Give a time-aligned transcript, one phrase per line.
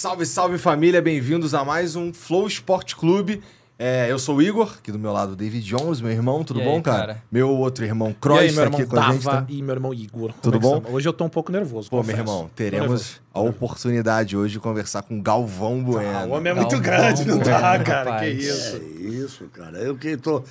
[0.00, 3.42] Salve, salve família, bem-vindos a mais um Flow Sport Clube.
[3.78, 6.64] É, eu sou o Igor, aqui do meu lado, David Jones, meu irmão, tudo E
[6.64, 6.98] bom, aí, cara?
[7.00, 7.22] cara?
[7.30, 9.24] Meu outro irmão, Cross, aí, tá meu irmão aqui com a gente.
[9.26, 9.46] Dava Tá?
[9.50, 10.32] e meu irmão Igor.
[10.40, 10.76] Tudo é bom?
[10.78, 10.94] estamos?
[10.96, 11.90] Hoje eu tô um pouco nervoso.
[11.90, 12.20] Pô, meu confesso.
[12.22, 13.20] irmão, Tô teremos nervoso.
[13.34, 16.18] a oportunidade hoje de conversar com Galvão Bueno.
[16.18, 18.10] Ah, o homem é muito Galvão, grande, não dá, Bueno, cara.
[18.12, 18.22] rapaz.
[18.38, 18.76] Que isso.
[18.76, 19.76] É isso, cara.
[19.80, 20.42] Eu que tô.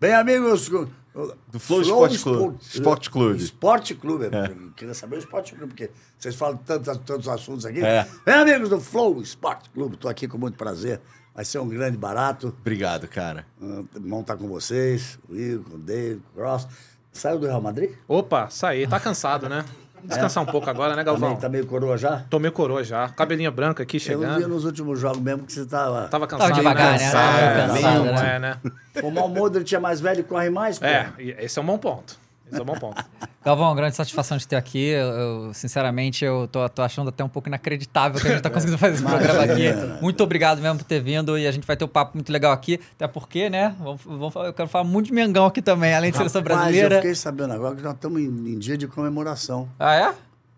[0.00, 0.70] Bem, amigos.
[1.14, 2.58] Do Flow Esporte Sport- Clube.
[2.62, 3.36] Esporte Clube.
[3.42, 4.24] Esporte Clube.
[4.26, 7.84] Eu Queria saber o Esporte Clube, porque vocês falam tantos, tantos assuntos aqui.
[7.84, 8.08] É.
[8.24, 11.00] Bem, amigos do Flow Esporte Clube, tô aqui com muito prazer.
[11.34, 12.54] Vai ser um grande barato.
[12.60, 13.46] Obrigado, cara.
[13.62, 16.66] Ah, Bom estar com vocês, o Igor, com o David, com o Cross.
[17.12, 17.90] Saiu do Real Madrid?
[18.08, 18.86] Opa, saí.
[18.86, 19.64] Tá cansado, né?
[20.04, 21.30] Descansar um pouco agora, né, Galvão?
[21.30, 22.24] Também, tá meio coroa já?
[22.28, 23.08] Tomei coroa já.
[23.10, 24.48] Cabelinha branca aqui Eu não vi chegando.
[24.48, 26.08] nos últimos jogos mesmo que você tava.
[26.08, 26.98] Tava cansado, Tava devagar, né?
[26.98, 28.34] Cansado, Tava é, cansado, né?
[28.34, 28.56] é, né?
[29.02, 30.84] O Mal Modric é mais velho e corre mais, pô.
[30.84, 32.21] É, esse é um bom ponto.
[32.52, 33.02] Esse é um bom ponto.
[33.44, 34.88] Galvão, grande satisfação de ter aqui.
[34.90, 38.50] Eu, eu, sinceramente, eu tô, tô achando até um pouco inacreditável que a gente tá
[38.50, 39.62] conseguindo fazer esse programa aqui.
[39.68, 39.98] Imagina.
[40.00, 42.52] Muito obrigado mesmo por ter vindo e a gente vai ter um papo muito legal
[42.52, 42.78] aqui.
[42.94, 43.74] Até porque, né?
[43.80, 46.58] Vamos, vamos falar- eu quero falar muito de Mengão aqui também, além de seleção Rapaz,
[46.60, 46.96] brasileira.
[46.96, 49.68] eu fiquei sabendo agora que nós estamos em, em dia de comemoração.
[49.78, 50.14] Ah, é?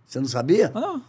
[0.06, 0.70] Você não sabia?
[0.74, 1.02] Ah, Não.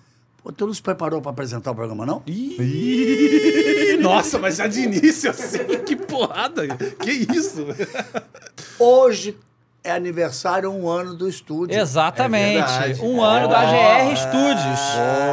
[0.43, 2.21] Pô, tu não se preparou para apresentar o programa, não?
[2.27, 6.67] Ih, Nossa, mas já de início assim, que porrada.
[7.01, 7.65] Que isso?
[8.79, 9.35] Hoje
[9.85, 11.77] é aniversário um ano do estúdio.
[11.79, 12.57] Exatamente.
[12.99, 14.79] É um ano da AGR Studios.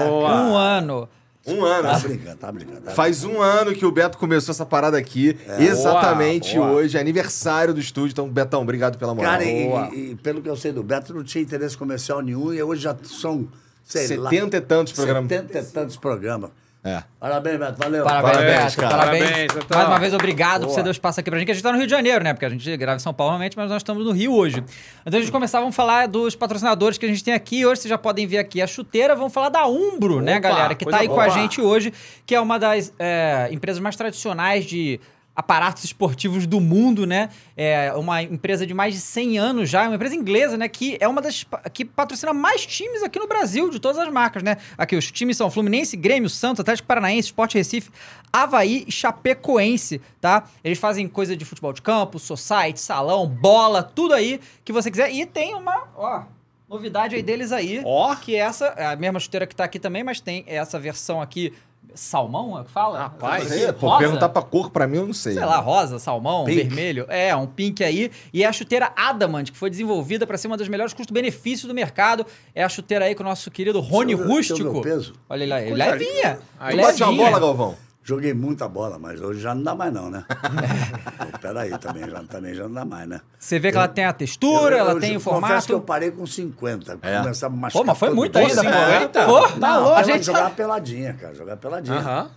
[0.08, 0.30] Boa.
[0.42, 1.08] Um ano.
[1.46, 1.88] Um ano.
[1.88, 2.80] Tá brincando, tá brincando.
[2.82, 5.36] Tá Faz um ano que o Beto começou essa parada aqui.
[5.58, 6.78] Exatamente Boa, boa.
[6.80, 8.12] hoje, aniversário do estúdio.
[8.12, 9.32] Então, Betão, obrigado pela moral.
[9.32, 12.62] Cara, e, e- pelo que eu sei do Beto, não tinha interesse comercial nenhum e
[12.62, 13.48] hoje já são,
[13.82, 14.30] sei lá...
[14.30, 15.28] 70 e tantos programas.
[15.28, 16.50] 70 e tantos programas.
[16.84, 17.00] É.
[17.20, 18.04] Parabéns, Beto, valeu.
[18.04, 18.76] Parabéns, Parabéns, Beto.
[18.76, 18.96] cara.
[18.96, 19.22] Parabéns.
[19.22, 19.66] Parabéns.
[19.70, 20.74] Mais uma vez, obrigado por Boa.
[20.74, 22.24] você dar o espaço aqui pra gente, que a gente tá no Rio de Janeiro,
[22.24, 22.34] né?
[22.34, 24.58] Porque a gente grava em São Paulo normalmente, mas nós estamos no Rio hoje.
[24.58, 27.64] Antes de a gente começar, vamos falar dos patrocinadores que a gente tem aqui.
[27.64, 29.14] Hoje vocês já podem ver aqui a chuteira.
[29.14, 30.74] Vamos falar da Umbro, né, Opa, galera?
[30.74, 31.26] Que tá aí com boa.
[31.26, 31.92] a gente hoje,
[32.26, 34.98] que é uma das é, empresas mais tradicionais de
[35.34, 37.30] aparatos esportivos do mundo, né?
[37.56, 40.68] É uma empresa de mais de 100 anos já, é uma empresa inglesa, né?
[40.68, 44.42] Que é uma das que patrocina mais times aqui no Brasil, de todas as marcas,
[44.42, 44.58] né?
[44.76, 47.90] Aqui os times são Fluminense, Grêmio, Santos, Atlético Paranaense, Sport Recife,
[48.32, 50.44] Havaí e Chapecoense, tá?
[50.62, 55.10] Eles fazem coisa de futebol de campo, society, salão, bola, tudo aí que você quiser.
[55.12, 56.24] E tem uma, ó,
[56.68, 58.14] novidade aí deles aí, Ó.
[58.16, 61.20] que é essa, é a mesma chuteira que tá aqui também, mas tem essa versão
[61.20, 61.52] aqui
[61.94, 62.98] salmão, é que fala?
[62.98, 63.98] Rapaz, Essa aqui, Pô, rosa?
[63.98, 65.34] perguntar pra cor pra mim, eu não sei.
[65.34, 66.62] sei lá, rosa, salmão, Pink.
[66.64, 67.06] vermelho.
[67.08, 68.10] É, um pink aí.
[68.32, 71.74] E é a chuteira Adamant, que foi desenvolvida para ser uma das melhores custo-benefício do
[71.74, 72.26] mercado.
[72.54, 74.82] É a chuteira aí com o nosso querido Rony Rústico.
[75.28, 75.68] Olha ele aí.
[75.68, 76.38] Coisa Levinha.
[76.58, 77.26] Aí Tu bate uma levinha.
[77.30, 77.74] bola, Galvão?
[78.04, 80.24] Joguei muita bola, mas hoje já não dá mais não, né?
[81.30, 83.20] Pô, Peraí, também já, também já não dá mais, né?
[83.38, 85.76] Você vê que ela tem a textura, Eu- ela eu tem o Confesso que eu
[85.78, 85.80] formato.
[85.82, 86.98] parei com 50.
[87.00, 87.18] É.
[87.20, 88.70] Começava a machucar Pô, mas foi muito ainda, pô.
[88.70, 89.24] 50?
[89.26, 89.98] Pô, tá Não, louco.
[89.98, 91.34] A gente jogar peladinha, cara.
[91.34, 91.96] Jogar peladinha.
[91.98, 92.30] Aham.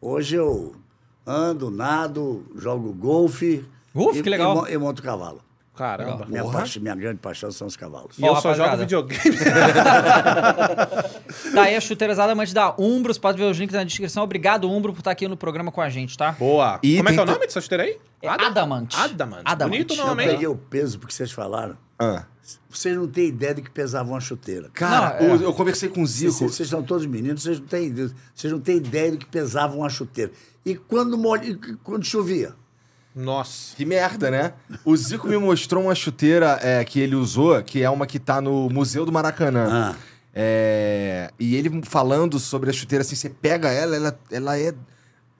[0.00, 0.74] Hoje eu
[1.26, 3.62] ando, nado, jogo golfe.
[3.94, 4.22] Golfe?
[4.22, 4.66] Que legal.
[4.68, 5.42] E, e monto cavalo.
[5.76, 6.26] Caramba.
[6.28, 6.58] Minha, Porra.
[6.58, 8.18] paixão- minha grande paixão são os cavalos.
[8.18, 8.82] E eu só jogo rapaziada.
[8.82, 9.36] videogame.
[11.54, 13.12] Tá aí a chuteira Adamant da Umbro.
[13.14, 14.22] Você pode ver os links na descrição.
[14.24, 16.32] Obrigado, Umbro, por estar aqui no programa com a gente, tá?
[16.32, 16.78] Boa.
[16.82, 17.98] E Como é que é o nome dessa chuteira aí?
[18.22, 18.94] É Adamant.
[18.94, 19.42] Adamant.
[19.44, 19.70] Adamant.
[19.72, 20.30] Bonito Eu Eu nome, hein?
[20.30, 21.76] peguei o peso porque vocês falaram.
[21.98, 22.24] Ah.
[22.68, 24.70] Vocês não têm ideia do que pesava uma chuteira.
[24.72, 25.38] Cara, Não, é.
[25.38, 26.32] o- eu conversei com o Zico.
[26.32, 27.92] Vocês, vocês são todos meninos, vocês não têm,
[28.34, 30.32] vocês não têm ideia do que pesava uma chuteira.
[30.64, 32.54] E quando, molha, e quando chovia?
[33.14, 33.76] Nossa.
[33.76, 34.52] Que merda, né?
[34.84, 38.40] O Zico me mostrou uma chuteira é, que ele usou, que é uma que tá
[38.40, 39.68] no Museu do Maracanã.
[39.70, 39.96] Ah.
[40.32, 44.72] É, e ele falando sobre a chuteira, assim, você pega ela, ela, ela é.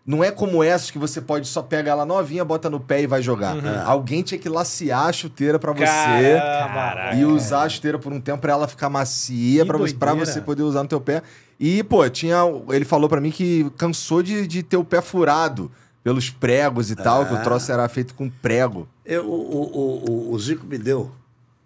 [0.04, 3.06] Não é como essas que você pode só pega ela novinha, bota no pé e
[3.06, 3.54] vai jogar.
[3.84, 8.20] Alguém tinha que lacear a chuteira pra você Caramba, e usar a chuteira por um
[8.20, 11.22] tempo pra ela ficar macia, pra você, poder usar no teu pé.
[11.60, 12.38] E, pô, tinha.
[12.70, 15.70] Ele falou pra mim que cansou de, de ter o pé furado
[16.02, 18.88] pelos pregos e tal, que o troço era feito com prego.
[19.04, 21.12] Eu, o, o, o, o Zico me deu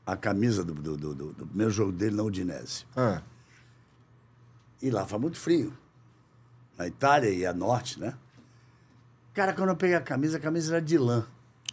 [0.07, 2.85] a camisa do, do, do, do- do primeiro jogo dele na Udinese.
[2.97, 3.23] Ah.
[4.83, 5.73] E lá foi muito frio.
[6.77, 8.15] Na Itália e a norte, né?
[9.33, 11.25] Cara, quando eu peguei a camisa, a camisa era de lã.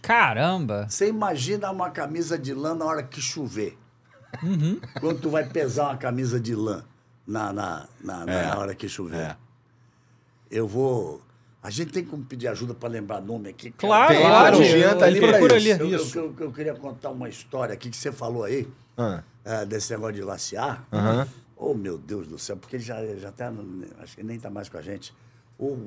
[0.01, 0.87] Caramba.
[0.89, 3.77] Você imagina uma camisa de lã na hora que chover.
[4.41, 4.79] Uhum.
[4.99, 6.83] Quando tu vai pesar uma camisa de lã
[7.27, 8.55] na, na, na, na É.
[8.55, 9.19] hora que chover.
[9.19, 9.37] É.
[10.49, 11.21] Eu vou.
[11.63, 13.69] A gente tem como pedir ajuda para lembrar nome aqui.
[13.71, 14.57] Claro, Tem, claro.
[14.59, 15.81] o Jean tá ali Procura isso.
[15.83, 15.93] ali.
[15.93, 18.67] Eu, eu- eu- eu queria contar uma história aqui que você falou aí,
[18.97, 19.21] Ah.
[19.45, 20.83] eh, desse negócio de lacear.
[20.91, 21.27] Aham.
[21.55, 23.53] Oh, meu Deus do céu, porque ele já, já tá,
[23.99, 25.13] acho que nem está mais com a gente.
[25.59, 25.77] O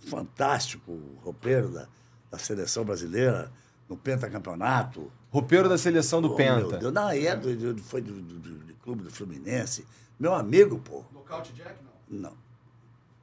[0.00, 1.86] fantástico roupeiro da,
[2.30, 3.50] da seleção brasileira
[3.88, 5.10] no pentacampeonato.
[5.30, 6.78] Roupeiro da seleção do Oh, meu Penta.
[6.78, 9.86] Deus, não, e é do, do- foi do, do- do- do clube do Fluminense.
[10.18, 11.04] Meu amigo, pô.
[11.12, 11.74] Nocaute Jack,
[12.10, 12.20] não.
[12.30, 12.32] Não.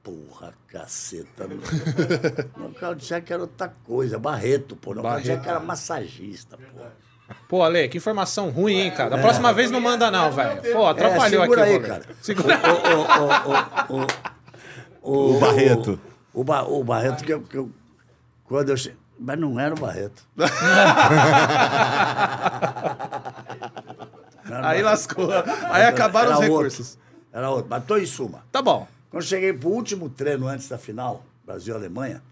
[0.03, 1.47] Porra, caceta.
[2.57, 4.19] Não dizer que era outra coisa.
[4.19, 4.93] Barreto, pô.
[4.93, 5.41] Não Barreto.
[5.41, 6.83] que era massagista, pô.
[7.47, 9.11] Pô, Ale, que informação ruim, hein, cara?
[9.11, 10.61] Da próxima vez não manda, não, velho.
[10.73, 11.71] Pô, atrapalhou É, segura aqui.
[11.71, 12.03] aí, o cara.
[12.21, 12.59] Segura.
[13.89, 14.07] O, o, o,
[15.01, 15.99] o, O Barreto.
[16.33, 17.71] O, Ba- o Barreto que eu, que eu-
[18.45, 18.93] Quando eu che...
[19.17, 20.23] Mas não era o Barreto.
[24.45, 24.83] Era o Aí Barreto.
[24.85, 25.29] lascou.
[25.71, 26.55] Aí acabaram Era os outro.
[26.57, 26.97] recursos.
[27.31, 27.67] Era outro.
[27.69, 28.43] Mas tô em suma.
[28.51, 28.87] Tá bom.
[29.13, 32.23] Quando cheguei pro último treino antes da final, Brasil-Alemanha,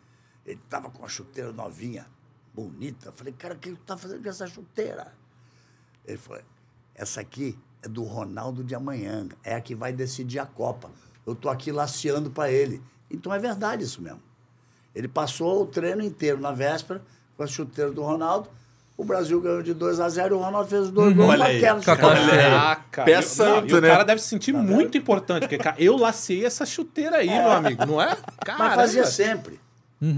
[0.43, 2.07] ele tava com uma chuteira novinha,
[2.55, 3.09] bonita.
[3.09, 5.13] Eu falei, cara, o que tu tá fazendo com essa chuteira?
[6.03, 6.41] Ele falou,
[6.95, 10.89] essa aqui é do Ronaldo de amanhã, é a que vai decidir a Copa.
[11.23, 12.81] Eu tô aqui laceando para ele.
[13.11, 14.23] Então é verdade isso mesmo.
[14.95, 16.99] Ele passou o treino inteiro na véspera
[17.37, 18.49] com a chuteira do Ronaldo.
[19.01, 21.45] O Brasil ganhou de 2 a 0 e o Ronaldo fez os dois gols Olha
[21.45, 21.59] aí.
[21.59, 21.81] naquela.
[21.81, 23.03] Caraca.
[23.03, 23.89] Pé santo, e o né?
[23.89, 25.41] cara deve se sentir muito importante.
[25.41, 28.09] Porque, cara, eu lacei essa chuteira aí, meu amigo, não é?
[28.09, 29.59] Mas Cara, fazia sempre.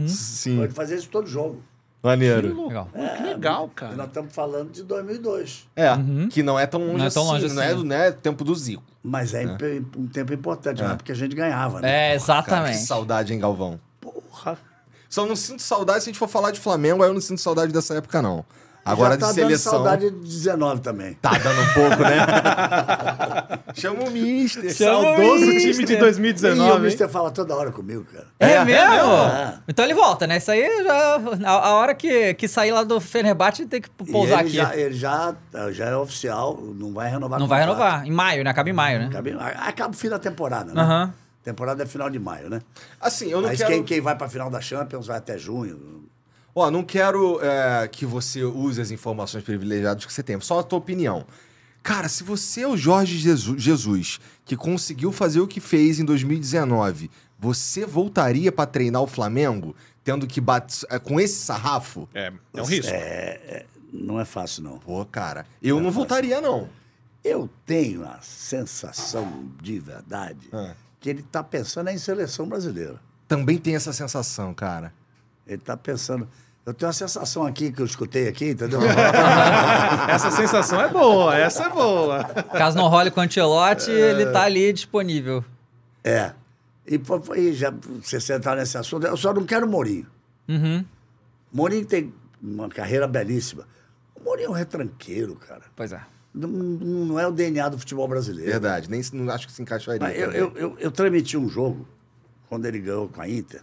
[0.07, 0.61] Sim.
[0.61, 1.63] Ele fazia isso todo jogo.
[2.03, 2.67] Maneiro.
[2.67, 2.89] Legal.
[2.91, 3.95] Que legal, cara.
[3.95, 5.65] nós estamos falando de 2002.
[5.77, 5.87] É,
[6.29, 7.31] que não é tão longe Não é tão assim.
[7.43, 7.83] longe não, é, assim.
[7.85, 8.83] não é tempo do Zico.
[9.01, 10.95] Mas é, imp- um tempo importante, né?
[10.97, 11.87] porque a gente ganhava, né?
[11.87, 12.77] É, Cara, que exatamente.
[12.79, 13.79] saudade, hein, Galvão?
[14.01, 14.57] Porra.
[15.09, 17.39] Só não sinto saudade se a gente for falar de Flamengo, aí eu não sinto
[17.39, 18.43] saudade dessa época, não.
[18.85, 19.71] Agora Já tá de seleção.
[19.73, 21.13] dando saudade de 19 também.
[21.15, 22.17] Tá dando um pouco, né?
[23.75, 24.73] Chama o Mister.
[24.73, 25.71] Chama o Saudoso Mister.
[25.73, 26.79] time de e o 2019, hein?
[26.81, 28.27] Mister fala toda hora comigo, cara.
[28.39, 29.11] É, É, mesmo?
[29.13, 29.59] é.
[29.67, 30.37] Então ele volta, né?
[30.37, 31.15] Isso aí já.
[31.45, 34.55] A, a hora que, que sair lá do Fenerbahçe tem que E pousar ele aqui.
[34.57, 35.35] Já, ele já,
[35.71, 38.05] já é oficial, não vai renovar Não vai renovar.
[38.05, 38.49] Em maio, né?
[38.49, 39.05] Acaba em maio, né?
[39.07, 39.29] Acaba,
[39.67, 40.81] acaba o fim da temporada, né?
[40.81, 41.13] Aham.
[41.43, 42.61] Temporada é final de maio, né?
[43.01, 43.69] Assim, eu não Mas quero...
[43.71, 46.03] quem, quem vai pra final da Champions vai até junho.
[46.55, 50.63] Ó, não quero é, que você use as informações privilegiadas que você tem, só a
[50.63, 51.25] tua opinião.
[51.81, 57.09] Cara, se você é o Jorge Jesus, que conseguiu fazer o que fez em 2019,
[57.37, 62.07] você voltaria pra treinar o Flamengo, tendo que bater é, com esse sarrafo?
[62.13, 62.91] É, é um risco.
[63.91, 64.79] Não é fácil, não.
[64.79, 66.69] Pô, cara, eu não voltaria, não.
[67.23, 70.73] Eu tenho a sensação de verdade Ah.
[70.99, 72.99] que ele tá pensando em seleção brasileira.
[73.27, 74.93] Também tem essa sensação, cara.
[75.47, 76.27] Ele tá pensando.
[76.65, 78.79] Eu tenho uma sensação aqui que eu escutei aqui, entendeu?
[80.09, 82.23] Essa sensação é boa, essa é boa.
[82.23, 85.43] Caso não role com o Ancelotti, ele tá ali disponível.
[86.03, 86.31] é.
[86.85, 90.05] E foi- foi- já você sentar nesse assunto, eu só não quero o Mourinho.
[90.49, 90.83] Uhum.
[91.51, 93.65] Mourinho tem uma carreira belíssima.
[94.13, 95.61] O Mourinho é um retranqueiro, cara.
[95.77, 96.01] Pois é.
[96.33, 98.51] Não, não é o DNA do futebol brasileiro.
[98.51, 100.09] Verdade, nem não acho que se encaixaria.
[100.13, 101.87] Eu, eu, eu, eu transmiti um jogo,
[102.49, 103.61] quando ele ganhou com a Inter,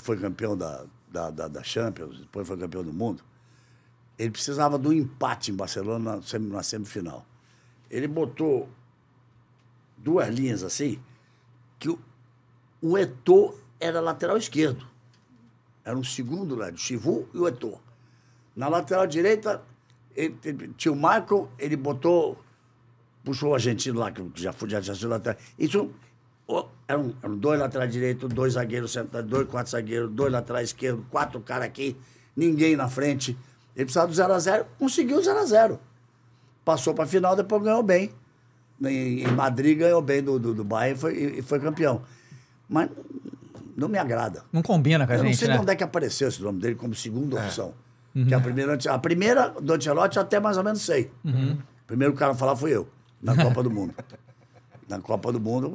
[0.00, 3.22] que foi campeão da, da, da, da Champions, depois foi campeão do mundo.
[4.18, 7.24] Ele precisava do empate em Barcelona na, na semifinal.
[7.90, 8.68] Ele botou
[9.96, 10.98] duas linhas assim,
[11.78, 11.98] que o,
[12.80, 14.86] o Eto'o era lateral esquerdo.
[15.84, 17.80] Era um segundo lá, o Chivu e o Eto'o.
[18.56, 19.62] Na lateral direita,
[20.14, 22.42] ele, ele- tinha o Michael, ele botou
[23.22, 25.38] puxou o argentino lá, que já já, já foi lateral.
[25.58, 25.90] Isso
[26.88, 31.40] eram, eram dois laterais direitos, dois zagueiros centrais, dois quatro zagueiros, dois laterais esquerdos, quatro
[31.40, 31.96] caras aqui,
[32.36, 33.36] ninguém na frente.
[33.76, 35.78] Ele precisava do 0x0, conseguiu o 0x0.
[36.64, 38.10] Passou para a final, depois ganhou bem.
[38.82, 42.02] Em, em Madrid ganhou bem do, do, do Bayern e foi, e foi campeão.
[42.68, 42.88] Mas
[43.76, 44.44] não me agrada.
[44.52, 45.54] Não combina com a Eu não gente, sei né?
[45.54, 47.72] de onde é que apareceu esse nome dele como segunda opção.
[48.12, 51.10] Que a primeira, a primeira do Ancelotti eu até mais ou menos sei.
[51.86, 52.88] Primeiro cara a falar fui eu,
[53.22, 53.94] na Copa do Mundo.
[54.88, 55.70] Na Copa do Mundo,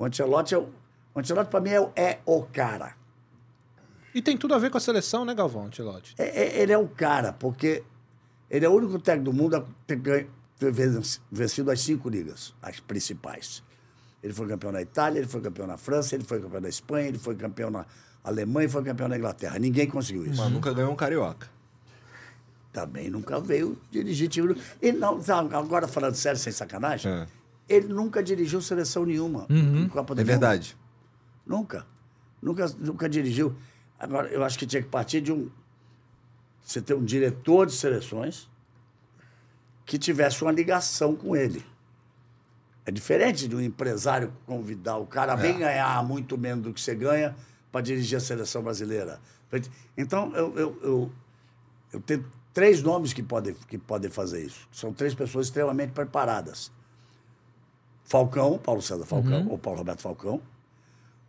[0.00, 0.68] o Ancelotti, é o-
[1.14, 2.94] o Ancelotti para mim é, o- é o cara.
[4.14, 6.14] E tem tudo a ver com a seleção, né, Galvão, Antilote?
[6.18, 7.84] É- é- ele é o cara, porque
[8.50, 10.28] ele é o único técnico do mundo a ter, ganho-
[10.58, 13.62] ter ven- vencido as cinco ligas, as principais.
[14.22, 17.08] Ele foi campeão na Itália, ele foi campeão na França, ele foi campeão na Espanha,
[17.08, 17.86] ele foi campeão na
[18.24, 19.58] Alemanha e foi campeão na Inglaterra.
[19.58, 20.42] Ninguém conseguiu isso.
[20.42, 21.48] Mas nunca ganhou um carioca.
[22.72, 24.54] também nunca veio dirigir time.
[24.80, 25.18] E não,
[25.52, 27.26] agora falando sério, sem sacanagem, É.
[27.70, 30.28] ele nunca dirigiu seleção nenhuma em Copa do É Mundo.
[30.30, 30.76] verdade.
[31.46, 31.86] Nunca.
[32.42, 33.54] Nunca, nunca dirigiu.
[33.98, 35.50] Agora, eu acho que tinha que partir de um.
[36.62, 38.48] Você ter um diretor de seleções
[39.86, 41.64] que tivesse uma ligação com ele.
[42.86, 46.94] É diferente de um empresário convidar o cara, vem ganhar muito menos do que você
[46.94, 47.36] ganha
[47.70, 49.20] para dirigir a seleção brasileira.
[49.96, 51.12] Então, eu, eu, eu,
[51.92, 52.24] eu tenho
[52.54, 54.66] três nomes que podem, que podem fazer isso.
[54.72, 56.70] São três pessoas extremamente preparadas.
[58.10, 60.42] Falcão, Paulo César Falcão, ou Paulo Roberto Falcão,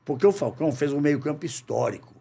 [0.04, 2.12] porque o Falcão fez um meio-campo histórico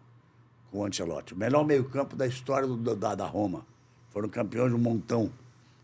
[0.69, 1.33] com o Ancelotti.
[1.33, 3.65] O melhor meio-campo da história do- da, da Roma.
[4.11, 5.31] Foram campeões de um montão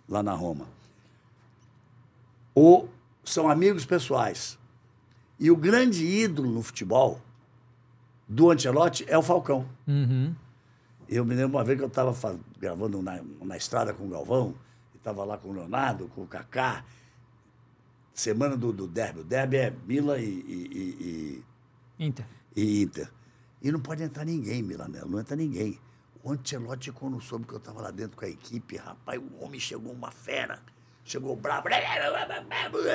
[0.08, 0.68] lá na Roma.
[2.54, 2.88] Ou
[3.24, 4.60] são amigos pessoais.
[5.40, 7.20] E o grande ídolo no futebol
[8.28, 9.66] do Ancelotti é o Falcão.
[9.88, 10.36] Uhum.
[11.10, 12.14] Eu me lembro uma vez que eu estava
[12.60, 14.54] gravando na, na estrada com o Galvão,
[14.96, 16.84] estava lá com o Leonardo, com o Kaká,
[18.22, 19.22] semana do, do derby.
[19.22, 21.44] O derby é Mila e, e-
[22.00, 22.26] e- Inter.
[22.56, 23.10] e- Inter.
[23.62, 25.80] E não pode entrar ninguém, Milanelo, não entra ninguém.
[26.24, 29.60] O Ancelotti, quando soube que eu estava lá dentro com a equipe, rapaz, o homem
[29.60, 30.60] chegou uma fera.
[31.04, 31.68] Chegou bravo.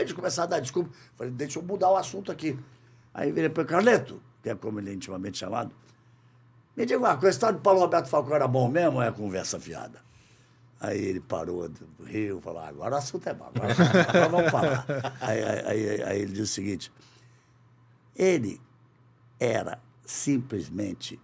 [0.06, 2.58] De começar a dar desculpa, falei, deixa eu mudar o assunto aqui.
[3.14, 5.74] Aí virei para o Carleto, que é como ele é intimamente chamado.
[6.76, 9.10] Me diga uma coisa, esse tal de Paulo Roberto Falcão era bom mesmo ou é
[9.10, 10.00] conversa fiada?
[10.84, 11.70] Aí ele parou,
[12.04, 13.72] riu, falou, "Ah, agora o assunto é bom, agora,
[14.08, 14.84] agora vamos falar.
[15.20, 16.92] Aí, aí- aí- aí ele disse o seguinte,
[18.16, 18.60] ele
[19.38, 21.20] era simplesmente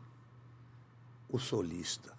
[1.29, 2.12] o solista.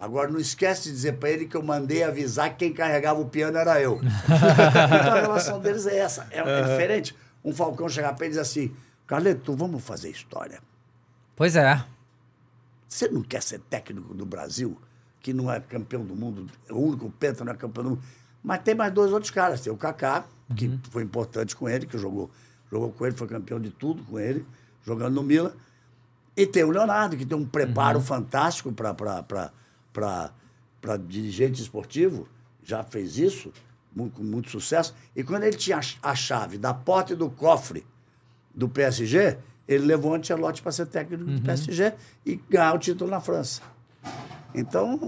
[0.00, 3.28] Agora, não esquece de dizer para ele que eu mandei avisar que quem carregava o
[3.28, 4.00] piano era eu.
[4.24, 6.26] então, a relação deles é essa.
[6.30, 7.14] É, é diferente.
[7.44, 10.60] Um Falcão chegar para ele e dizer assim, Carleto, vamos fazer história.
[11.34, 11.84] Pois é.
[12.88, 14.78] Você não quer ser técnico do Brasil,
[15.26, 18.02] que não é campeão do mundo, é o único penta não é campeão do mundo.
[18.44, 19.60] Mas tem mais dois outros caras.
[19.60, 22.30] Tem o Kaká, que foi importante com ele, que jogou,
[22.70, 24.46] jogou com ele, foi campeão de tudo com ele,
[24.84, 25.50] jogando no Milan.
[26.36, 28.70] E tem o Leonardo, que tem um preparo fantástico
[29.92, 32.28] para dirigente esportivo,
[32.62, 33.52] já fez isso,
[33.94, 34.94] mu- com muito sucesso.
[35.16, 37.84] E quando ele tinha a ch- a chave da porta e do cofre
[38.54, 43.10] do PSG, ele levou o Ancelotti para ser técnico do PSG e ganhar o título
[43.10, 43.60] na França.
[44.54, 44.98] Então,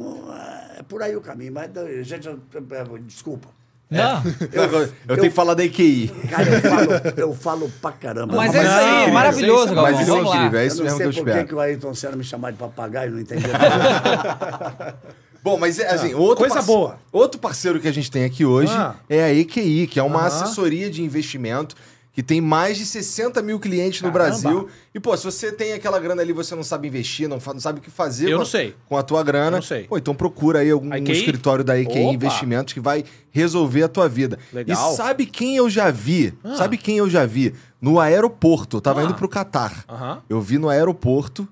[0.78, 1.52] é por aí o caminho.
[1.52, 1.70] Mas,
[2.06, 3.48] gente, eu- eu- desculpa.
[3.90, 4.22] Não.
[4.52, 4.64] Eu,
[5.08, 6.08] eu tenho que falar da EQI.
[6.28, 8.36] Cara, eu falo, eu falo pra caramba.
[8.36, 9.82] Mas Mas é isso é aí, incrível, maravilhoso, é- Galvão.
[9.92, 11.48] mas isso é incrível, é eu isso não mesmo que sei eu por que espero.
[11.48, 14.94] que o Ayrton Senna me chamar de papagaio, não entendi nada.
[15.42, 16.98] Bom, mas é, assim, outro coisa parce- boa.
[17.10, 18.96] Outro parceiro que a gente tem aqui hoje Ah.
[19.08, 20.26] é a EQI, que é uma Aham.
[20.26, 21.74] assessoria de investimento
[22.18, 24.30] que tem mais de 60 mil clientes no Caramba.
[24.40, 24.68] Brasil.
[24.92, 27.78] E, pô, se você tem aquela grana ali, você não sabe investir, não, não sabe
[27.78, 28.74] o que fazer Eu com, não a, sei.
[28.88, 29.46] com a tua grana.
[29.46, 29.84] Eu não sei.
[29.84, 32.12] Pô, então procura aí algum escritório da EQI Opa.
[32.14, 34.36] Investimentos que vai resolver a tua vida.
[34.52, 34.92] Legal.
[34.92, 36.34] E sabe quem eu já vi?
[36.42, 36.56] Ah.
[36.56, 37.54] Sabe quem eu já vi?
[37.80, 38.78] No aeroporto.
[38.78, 39.04] Eu tava Ah.
[39.04, 39.84] indo pro Catar.
[40.28, 41.46] Eu vi no aeroporto,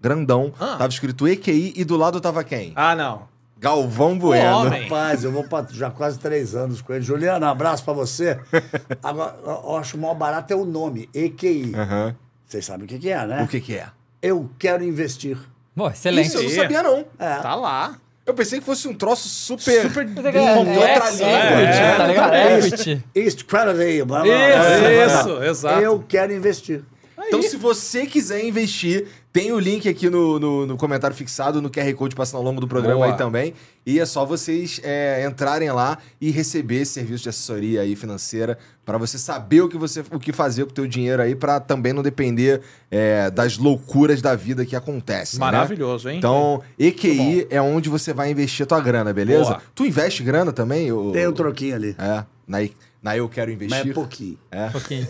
[0.00, 0.74] grandão, Ah.
[0.78, 2.72] tava escrito EQI e do lado tava quem?
[2.74, 3.22] Ah, não.
[3.60, 4.68] Galvão Bueno.
[4.68, 7.02] Rapaz, eu vou pra, já quase três anos com ele.
[7.02, 8.38] Juliano, um abraço pra você.
[9.02, 11.72] Agora, eu acho o maior barato é o nome, EQI.
[11.74, 12.16] Aham.
[12.46, 13.42] Vocês sabem o que, que é, né?
[13.42, 13.88] O que que é?
[14.22, 15.36] Eu quero investir.
[15.74, 16.28] Pô, excelente.
[16.28, 17.04] Isso eu não sabia, não.
[17.18, 17.36] É.
[17.40, 17.98] Tá lá.
[18.24, 19.82] Eu pensei que fosse um troço super...
[19.82, 22.34] Super é, Com é, outra é, língua, é, ligado?
[22.34, 23.04] Equity.
[23.14, 25.46] East Credit, blá, blá, blá, Isso, blá.
[25.46, 25.80] exato.
[25.80, 26.84] Eu quero investir.
[27.26, 29.06] Então, se você quiser investir,
[29.38, 32.60] tem o link aqui no, no, no comentário fixado, no QR Code passando ao longo
[32.60, 33.06] do programa Boa.
[33.12, 33.54] aí também.
[33.86, 38.58] E é só vocês é, entrarem lá e receber esse serviço de assessoria aí financeira
[38.84, 41.60] para você saber o que, você, o que fazer com o teu dinheiro aí para
[41.60, 45.38] também não depender é, das loucuras da vida que acontecem.
[45.38, 45.44] né?
[45.46, 46.18] Maravilhoso, hein?
[46.18, 49.44] Então, EQI é onde você vai investir a tua grana, beleza?
[49.44, 49.62] Boa.
[49.74, 50.90] Tu investe grana também?
[50.92, 51.94] ô- Tem um troquinho ali.
[51.98, 52.58] É, na,
[53.02, 53.90] na Eu Quero Mas Investir.
[53.90, 54.38] é pouquinho.
[54.50, 54.66] É.
[54.66, 55.08] Um pouquinho.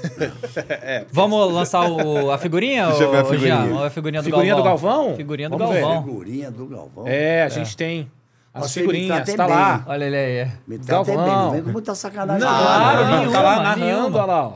[1.13, 2.87] Vamos lançar o- a figurinha?
[2.89, 3.57] Deixa eu ver a ô, figurinha.
[3.63, 4.95] Ver a figurinha do Figurinha do Galvão.
[4.99, 5.17] Galvão?
[5.17, 5.81] Figurinha do Vamos ver.
[5.81, 6.03] Galvão.
[6.05, 7.05] Figurinha do Galvão.
[7.07, 8.11] É, a gente tem
[8.53, 9.55] as Você figurinhas, tá bem.
[9.57, 9.85] lá.
[9.87, 10.49] Olha ele aí.
[10.67, 11.25] Me trata Galvão.
[11.25, 12.41] bem, não vem com muita sacanagem.
[12.47, 14.19] Não, Claro, não, nenhuma, tá lá narrando, nenhuma.
[14.19, 14.53] olha lá, ó.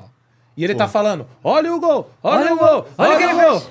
[0.54, 3.62] E ele tá falando, olha o gol, olha, Olha o gol, olha aquele gol.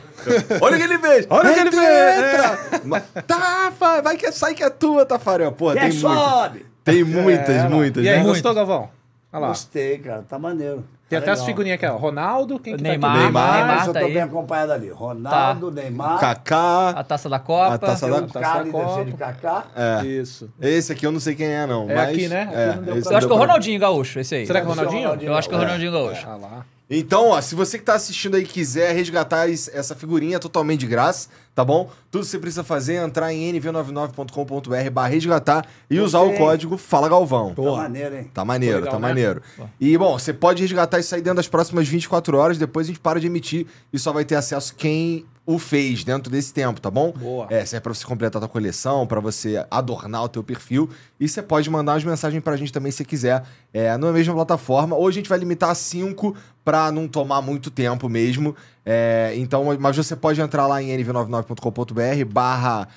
[0.62, 1.28] Olha o que ele fez!
[1.30, 2.82] Olha o que ele fez, Entra!
[2.86, 4.02] Ma- Tafa!
[4.02, 5.52] Vai que sai que é tua, Tafarel.
[5.52, 6.00] Pô, tem muito.
[6.00, 6.66] sobe?
[6.84, 8.04] Tem muitas, É, muitas.
[8.04, 8.24] E aí, né?
[8.24, 8.90] gostou, Galvão?
[9.34, 9.48] Olha lá.
[9.50, 10.24] Gostei, cara.
[10.28, 10.84] Tá maneiro.
[11.08, 11.98] Tem Tá até as figurinhas aqui, ó.
[11.98, 13.24] Ronaldo, quem que Neymar, tá aqui?
[13.26, 13.54] Neymar.
[13.58, 14.14] Neymar eu tá tô aí.
[14.14, 14.90] bem acompanhado ali.
[14.90, 16.20] Ronaldo, Neymar.
[16.20, 16.90] Kaká.
[16.92, 17.74] A taça da Copa.
[17.74, 19.06] A taça da- um Taça da Copa.
[19.06, 19.66] de Kaká.
[19.76, 20.06] É.
[20.06, 20.50] Isso.
[20.62, 21.90] Esse aqui eu não sei quem é, não.
[21.90, 22.44] É mas- aqui, né?
[22.44, 24.46] Aqui É, Eu acho que é o Ronaldinho Gaúcho, esse aí.
[24.48, 25.04] Será que é o o Ronaldinho?
[25.04, 25.30] Ronaldinho.
[25.32, 26.28] Eu acho que é o Ronaldinho Gaúcho.
[26.30, 26.66] Ah lá.
[26.94, 30.88] Então, ó, se você que tá assistindo aí quiser resgatar es- essa figurinha totalmente de
[30.88, 31.90] graça, tá bom?
[32.12, 36.46] Tudo que você precisa fazer é entrar em nv99.com.br barra resgatar e usar o Gostei.
[36.46, 37.54] código Fala Galvão.
[37.56, 38.32] Tá maneiro, hein?
[38.34, 39.08] Tá maneiro, Legal, tá né?
[39.08, 39.42] maneiro.
[39.80, 43.00] E, bom, você pode resgatar isso aí dentro das próximas 24 horas, depois a gente
[43.00, 46.90] para de emitir e só vai ter acesso quem o fez dentro desse tempo, tá
[46.90, 47.12] bom?
[47.12, 47.48] Boa.
[47.50, 50.90] É, serve pra você completar a tua coleção, pra você adornar o teu perfil.
[51.20, 53.44] E você pode mandar umas mensagens pra gente também se quiser,
[53.74, 54.96] é, na mesma plataforma.
[54.96, 58.56] Hoje a gente vai limitar a 5 pra não tomar muito tempo mesmo.
[58.86, 62.88] É, então, mas você pode entrar lá em nv99.com.br barra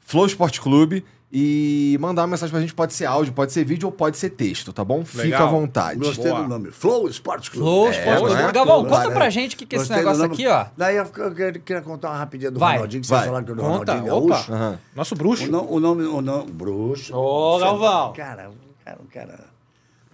[0.00, 2.74] Flow Sport Clube e mandar uma mensagem pra gente.
[2.74, 5.04] Pode ser áudio, pode ser vídeo ou pode ser texto, tá bom?
[5.04, 5.46] Fica Legal.
[5.46, 6.00] à vontade.
[6.00, 6.42] Gostei Boa.
[6.42, 6.70] do nome.
[6.72, 7.64] Flow Esporte Clube.
[7.64, 8.42] Flow, É, Esporte não é?
[8.42, 8.52] Clube.
[8.52, 9.14] Galvão, Claro, conta é.
[9.16, 10.34] pra gente o que, que é esse negócio nome.
[10.34, 10.66] aqui, ó.
[10.76, 12.74] Daí eu, eu queria, contar uma rapidinha do Vai.
[12.74, 13.18] Ronaldinho, que Vai.
[13.18, 14.52] vocês falaram que o Conta, Ronaldinho é gaúcho.
[14.52, 14.78] Aham.
[14.96, 15.50] Nosso O, bruxo.
[15.50, 17.14] no- o nome, o nome, bruxo.
[17.16, 18.12] Ô, Galvão.
[18.12, 19.50] Cara, o cara, o cara.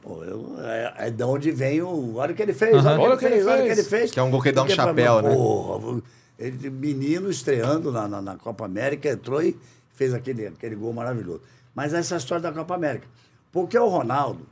[0.02, 2.16] Pô, eu, é, é de onde vem o.
[2.16, 3.82] Olha o que ele fez, olha, Olha o que ele fez, olha o que ele
[3.82, 4.11] fez.
[4.12, 5.35] Que é um gol que ele dá um chapéu, né?
[5.35, 6.00] Porra,
[6.38, 9.56] ele, menino estreando na, na, na Copa América, entrou e
[9.96, 11.42] fez aquele, aquele gol maravilhoso.
[11.74, 13.08] Mas essa é a história da Copa América.
[13.50, 14.46] Porque o Ronaldo,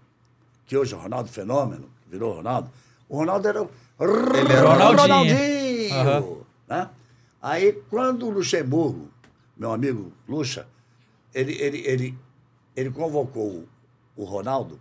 [0.67, 2.71] que hoje é o Ronaldo Fenômeno, virou Ronaldo,
[3.09, 3.71] o Ronaldo era o
[4.01, 5.95] Ele era o Ronaldinho.
[5.95, 6.47] Ronaldinho.
[6.67, 6.91] Né?
[7.41, 9.09] Aí, quando o Luxemburgo,
[9.57, 10.67] meu amigo Luxa,
[11.35, 12.19] ele, ele, ele,
[12.75, 13.69] ele convocou
[14.17, 14.81] o Ronaldo,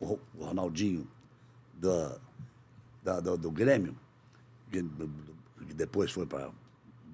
[0.00, 1.06] o Ro- o Ronaldinho
[1.74, 2.16] da,
[3.02, 3.94] da- do, do Grêmio,
[4.70, 5.34] do- do-
[5.66, 6.50] que depois foi para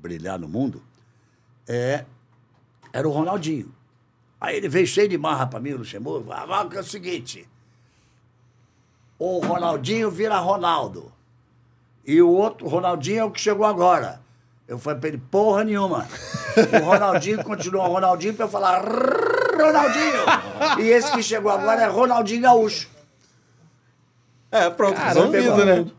[0.02, 0.82] brilhar no mundo,
[1.66, 2.04] é,
[2.92, 3.74] era o Ronaldinho.
[4.40, 7.46] Aí ele veio cheio de marra para mim, o Luxemburgo, agora que é o seguinte,
[9.18, 11.12] o Ronaldinho vira Ronaldo.
[12.06, 14.20] E o outro, o Ronaldinho é o que chegou agora.
[14.66, 16.08] Eu falei pra ele, porra nenhuma.
[16.80, 20.24] O Ronaldinho continua Ronaldinho pra eu falar Ronaldinho.
[20.78, 22.88] E esse que chegou agora é Ronaldinho Gaúcho.
[24.50, 25.90] É, pronto, Caramba, resolvido, né?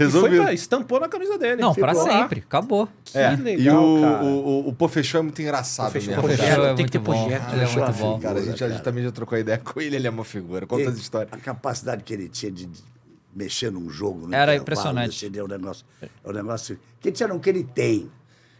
[0.00, 0.42] E foi Resolvido.
[0.44, 1.60] pra, estampou na camisa dele.
[1.60, 1.74] Não,
[2.04, 2.04] lá.
[2.04, 2.40] sempre.
[2.40, 2.88] Acabou.
[3.12, 4.24] É, Que e legal, o, cara.
[4.24, 5.86] o, o, o Pô Fechou é muito engraçado.
[5.92, 6.22] Pô cara.
[6.36, 6.64] Fechou.
[6.66, 7.22] é tem que ter muito bom.
[7.24, 8.14] projeto, Ele é Fechou muito a bom.
[8.14, 8.20] figura.
[8.22, 8.84] Cara, a gente, a gente cara.
[8.84, 10.66] também já trocou ideia com ele, ele é uma figura.
[10.68, 11.32] Conta as E histórias.
[11.32, 12.68] A capacidade que ele tinha de,
[13.34, 14.26] mexer num jogo.
[14.28, 15.26] no Era intervalo, impressionante.
[15.26, 15.84] assim, É um negócio.
[16.00, 16.78] É um negócio.
[17.00, 18.08] Que tinha não que ele tem.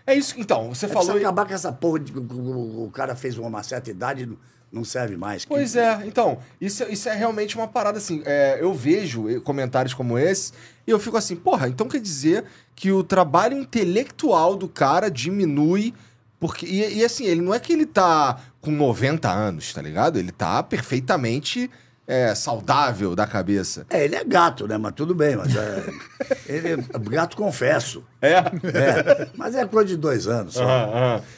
[0.04, 1.04] É isso, então, você É falou...
[1.04, 4.25] Precisa acabar com essa porra de que o, o- o cara fez uma certa idade
[4.25, 4.38] e
[4.73, 5.45] não, serve mais.
[5.45, 8.23] Que- Pois é, então, isso, isso é realmente uma parada assim.
[8.25, 10.53] é, eu vejo eh, comentários como esse
[10.87, 12.45] e eu fico assim, porra, então quer dizer
[12.75, 15.93] que o trabalho intelectual do cara diminui.
[16.41, 20.19] Porque, e, e assim, ele não é que ele tá com 90 anos, tá ligado?
[20.19, 21.71] Ele tá perfeitamente
[22.09, 23.87] é, saudável da cabeça.
[23.91, 24.79] É, ele é gato, né?
[24.79, 25.85] Mas tudo bem, mas é.
[26.49, 26.77] ele é
[27.11, 28.03] gato confesso.
[28.23, 28.33] É?
[28.37, 30.64] É, mas é coisa de dois anos só.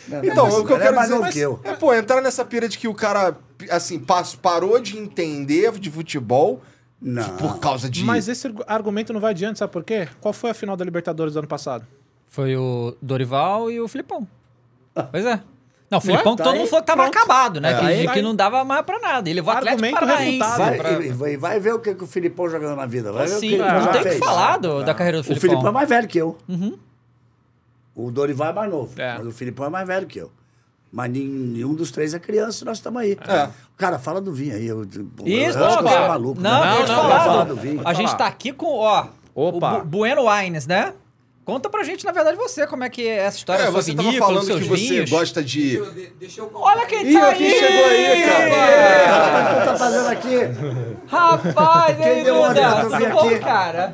[0.08, 1.60] Não, Então, mas o que eu é quero mais dizer novo que eu.
[1.64, 3.36] é, pô, entrar nessa pira de que o cara,
[3.68, 4.00] assim,
[4.40, 6.62] parou de entender de futebol
[7.02, 7.36] Não.
[7.36, 8.04] por causa de...
[8.04, 10.06] Mas esse argu- argumento não vai adiante, sabe por quê?
[10.20, 11.84] Qual foi a final da Libertadores do ano passado?
[12.28, 14.24] Foi o Dorival e o Filipão.
[15.10, 15.40] Pois é.
[15.90, 17.16] Não, o Filipão Tá todo aí, mundo falou que tava pronto.
[17.18, 17.72] acabado, né?
[17.72, 17.78] É.
[17.78, 19.28] que, Aí- que não dava mais pra nada.
[19.28, 20.38] Ele levou o Atlético Paranaense.
[20.38, 23.10] Vai, pra- e- vai, vai ver o que, que o Filipão já ganhou na vida.
[23.12, 25.22] Vai ver o que Sim, não já tem o que falar do- da carreira do
[25.22, 25.48] O Filipão.
[25.50, 26.38] Filipão é mais velho que eu.
[27.94, 29.00] O Dorival é mais novo.
[29.00, 29.18] É.
[29.18, 30.30] Mas o Filipão é mais velho que eu.
[30.92, 33.16] Mas nen- nenhum dos três é criança e nós estamos aí.
[33.28, 33.48] É.
[33.76, 34.66] Cara, fala do vinho aí.
[34.66, 36.40] Eu, eu, Isso, eu acho que pô, você é maluco.
[36.40, 36.66] Não, né?
[36.66, 37.80] não, Não, não, não, falar, falar do- do vinho.
[37.84, 38.18] A gente falar.
[38.18, 39.74] tá aqui com, ó, Opa.
[39.78, 40.92] o Bu- Bueno Wines, né?
[41.50, 44.12] Conta pra gente, na verdade, você, como é que é essa história É, você tava
[44.12, 45.10] falando que você vinhos.
[45.10, 45.82] gosta de...
[46.20, 46.50] Deixa eu.
[46.54, 47.58] Olha quem Ih, tá quem aí!
[47.58, 48.46] chegou aí, cara?
[49.42, 50.36] O que tu tá fazendo aqui?
[51.10, 52.80] Rapaz, aí, Quem uma Duda?
[52.82, 53.90] Tudo bom, cara?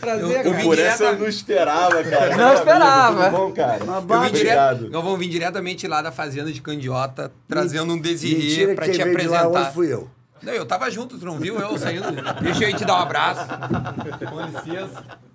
[0.00, 2.34] Prazer, Eu- eu Por essa eu não esperava, cara.
[2.34, 3.24] Não esperava.
[3.24, 3.84] Tudo bom, cara?
[3.84, 8.74] Uma Eu vim, direto, Galvão, vim diretamente lá da fazenda de Candiota, trazendo um Desirê
[8.74, 9.48] pra que te lá apresentar.
[9.50, 10.08] hoje fui eu.
[10.42, 12.06] Não, eu tava junto, tu não viu eu saindo?
[12.40, 13.46] Deixa eu te dar um abraço.
[14.30, 15.25] Com licença.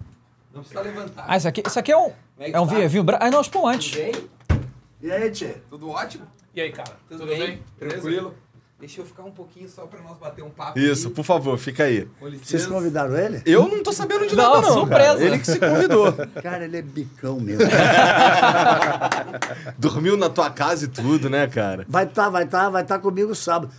[0.53, 1.25] Não precisa levantar.
[1.27, 2.73] Ah, isso aqui, isso aqui é um, é é um tá?
[2.73, 3.23] vinho, é vinho branco.
[3.23, 3.91] Ah, não, espumante.
[3.91, 4.29] Tudo bem?
[5.01, 5.55] E aí, Tchê?
[5.69, 6.25] Tudo ótimo?
[6.53, 6.91] E aí, cara?
[7.09, 7.61] Tudo, bem?
[7.79, 8.35] Tranquilo?
[8.79, 10.77] Deixa eu ficar um pouquinho só pra nós bater um papo.
[10.79, 11.15] Isso, aqui.
[11.15, 12.07] por favor, fica aí.
[12.43, 13.41] Vocês convidaram ele?
[13.45, 14.73] Eu não tô sabendo de Não, nada, não.
[14.73, 15.13] surpresa.
[15.13, 15.23] Cara.
[15.23, 16.13] Ele que se convidou.
[16.41, 17.63] Cara, ele é bicão mesmo.
[19.77, 21.85] Dormiu na tua casa e tudo, né, cara?
[21.87, 23.71] Vai estar, vai estar, vai estar comigo sábado.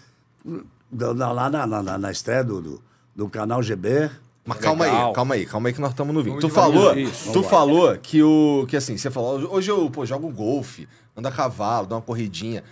[1.26, 2.82] Lá na, na, na- na estreia do, do,
[3.14, 4.10] do canal GB.
[4.44, 5.08] Mas calma Legal.
[5.08, 6.40] aí, calma aí, calma aí que nós estamos no vinho.
[6.40, 7.32] Tu falou, Isso.
[7.32, 11.32] tu falou que o que assim, você falou, hoje eu, pô, jogo golfe, ando a
[11.32, 12.64] cavalo, dou uma corridinha.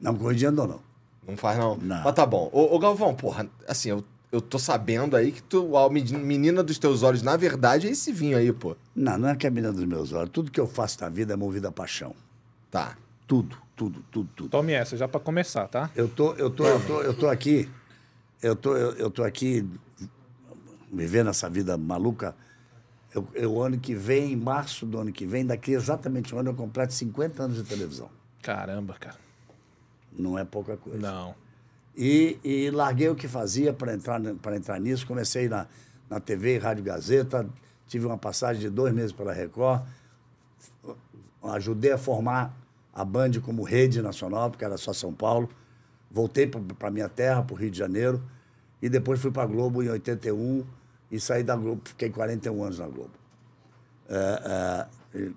[0.00, 0.80] Não, corridinha não, não.
[1.26, 1.76] Não faz não.
[1.76, 2.02] Não.
[2.02, 2.50] Mas tá bom.
[2.52, 6.62] Ô, ô, Galvão, porra, assim, eu, eu tô sabendo aí que tu, a meni- menina
[6.64, 8.76] dos teus olhos, na verdade, é esse vinho aí, pô.
[8.94, 10.30] Não, não é que é a menina dos meus olhos.
[10.32, 12.12] Tudo que eu faço na vida é movido a paixão.
[12.72, 12.96] Tá.
[13.26, 14.48] Tudo, tudo, tudo, tudo.
[14.50, 15.88] Tome essa, já pra começar, tá?
[15.94, 17.68] Eu tô, eu tô, eu tô, eu tô aqui.
[18.42, 19.66] Eu tô, eu, eu tô aqui
[20.94, 22.34] vivendo essa vida maluca.
[23.14, 26.50] Eu, eu, ano que vem, em março do ano que vem, daqui exatamente um ano,
[26.50, 28.10] eu completo 50 anos de televisão.
[28.42, 29.16] Caramba, cara.
[30.16, 30.98] Não é pouca coisa.
[30.98, 31.34] Não.
[31.96, 34.20] E, e larguei o que fazia para entrar,
[34.56, 35.06] entrar nisso.
[35.06, 35.66] Comecei na,
[36.10, 37.48] na TV, Rádio Gazeta,
[37.86, 39.82] tive uma passagem de dois meses pela Record,
[41.42, 42.56] ajudei a formar
[42.92, 45.48] a Band como rede nacional, porque era só São Paulo.
[46.10, 48.22] Voltei para minha terra, para o Rio de Janeiro,
[48.80, 50.64] e depois fui para a Globo em 81
[51.10, 53.10] e saí da Globo, fiquei 41 anos na Globo.
[54.08, 55.32] É, é, e,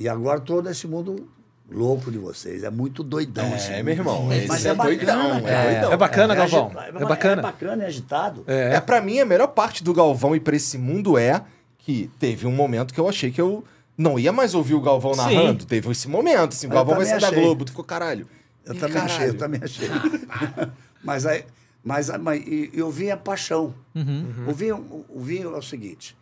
[0.00, 1.28] e agora todo esse mundo
[1.70, 2.62] louco de vocês.
[2.64, 3.84] É muito doidão É, mundo.
[3.84, 5.92] meu irmão, Mas esse é, é doidão, bacana, é doidão.
[5.92, 6.72] É bacana, Galvão.
[6.76, 7.40] agi- É bacana.
[7.40, 8.44] É bacana, é agitado.
[8.46, 11.42] É, pra mim, a melhor parte do Galvão e pra esse mundo é
[11.78, 13.64] que teve um momento que eu achei que eu
[13.98, 15.20] não ia mais ouvir o Galvão Sim.
[15.20, 15.64] narrando.
[15.66, 17.40] Teve esse momento, assim, o Galvão vai sair da achei.
[17.42, 17.64] Globo.
[17.64, 18.26] Tu ficou, caralho.
[18.64, 19.38] Eu Ih, também achei, eu caralho.
[19.38, 19.88] também achei.
[21.02, 21.44] mas, aí,
[21.84, 22.42] Mas, a- mas
[22.72, 23.74] eu vinha paixão.
[23.94, 24.48] Uhum.
[24.48, 26.16] O, vinho, o, vinho é o seguinte: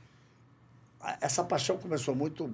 [1.00, 2.52] a- essa paixão começou muito.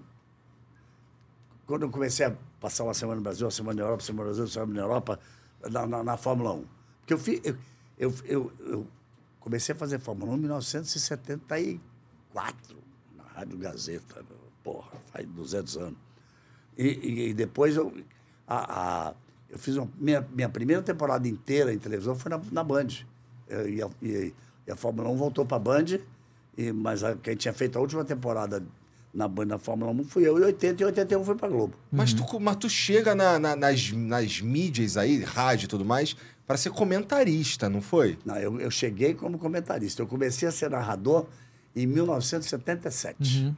[1.67, 4.29] Quando eu comecei a passar uma semana no Brasil, uma semana na Europa, uma semana
[4.31, 5.21] no Brasil, uma semana na Europa,
[5.71, 6.65] na, na, na Fórmula 1.
[7.01, 7.57] Porque eu, fi- eu,
[7.99, 8.87] eu, eu, eu
[9.41, 12.77] comecei a fazer Fórmula 1 em 1974,
[13.17, 14.25] na Rádio Gazeta.
[14.63, 15.99] Porra, faz 200 anos.
[16.77, 17.93] E, e- e depois eu,
[18.47, 19.15] a, a-
[19.57, 22.89] eu fiz uma, minha, minha primeira temporada inteira em televisão foi na, na Band.
[23.49, 24.35] Eu- E a, e,
[24.67, 25.99] e a Fórmula 1 voltou para a Band,
[26.59, 28.63] e, mas a, quem tinha feito a última temporada
[29.15, 31.75] na Band na Fórmula 1 fui eu, e 80 e 81 foi para Globo.
[31.91, 36.15] Mas, tu, mas tu chega na- na- nas, nas mídias aí, rádio e tudo mais,
[36.47, 38.19] pra ser comentarista, não foi?
[38.27, 40.03] Não, eu, eu cheguei como comentarista.
[40.03, 41.27] Eu comecei a ser narrador
[41.75, 43.55] em 1977.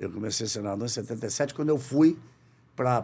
[0.00, 2.18] Eu comecei a ser narrador em 77, quando eu fui
[2.74, 3.02] para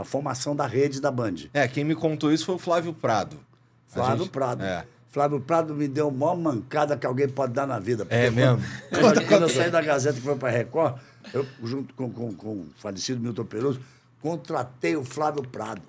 [0.00, 1.34] a formação da rede da Band.
[1.52, 3.38] É, quem me contou isso foi o Flávio Prado.
[3.86, 4.62] Flávio gente- Prado.
[4.64, 4.84] É.
[5.10, 8.04] Flávio Prado me deu a maior mancada que alguém pode dar na vida.
[8.10, 8.60] É mesmo?
[8.90, 10.96] Quando, quando eu saí da Gazeta que foi para Record,
[11.32, 13.80] eu, junto com, com, com o falecido Milton Peroso,
[14.20, 15.82] contratei o Flávio Prado.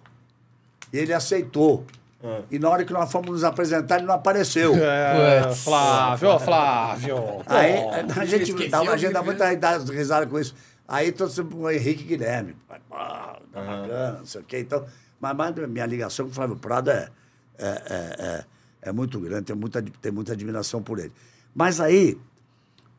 [0.94, 1.84] E ele aceitou.
[2.24, 2.42] Ah.
[2.52, 4.76] E na hora que nós fomos nos apresentar, ele não apareceu.
[4.76, 5.52] É.
[5.56, 7.18] Flávio, Flávio.
[7.48, 7.78] Aí
[8.20, 10.54] a gente dá, a gente dá muita risada com isso.
[10.88, 12.56] Aí trouxe o Henrique Guilherme.
[12.92, 14.60] Ah, tá bacana, não sei o quê.
[14.60, 14.86] Então,
[15.20, 17.10] mas, mas minha ligação com o Flávio Prado é,
[17.58, 18.46] é, é, é,
[18.90, 21.12] é muito grande, tenho muita, tenho muita admiração por ele.
[21.54, 22.20] Mas aí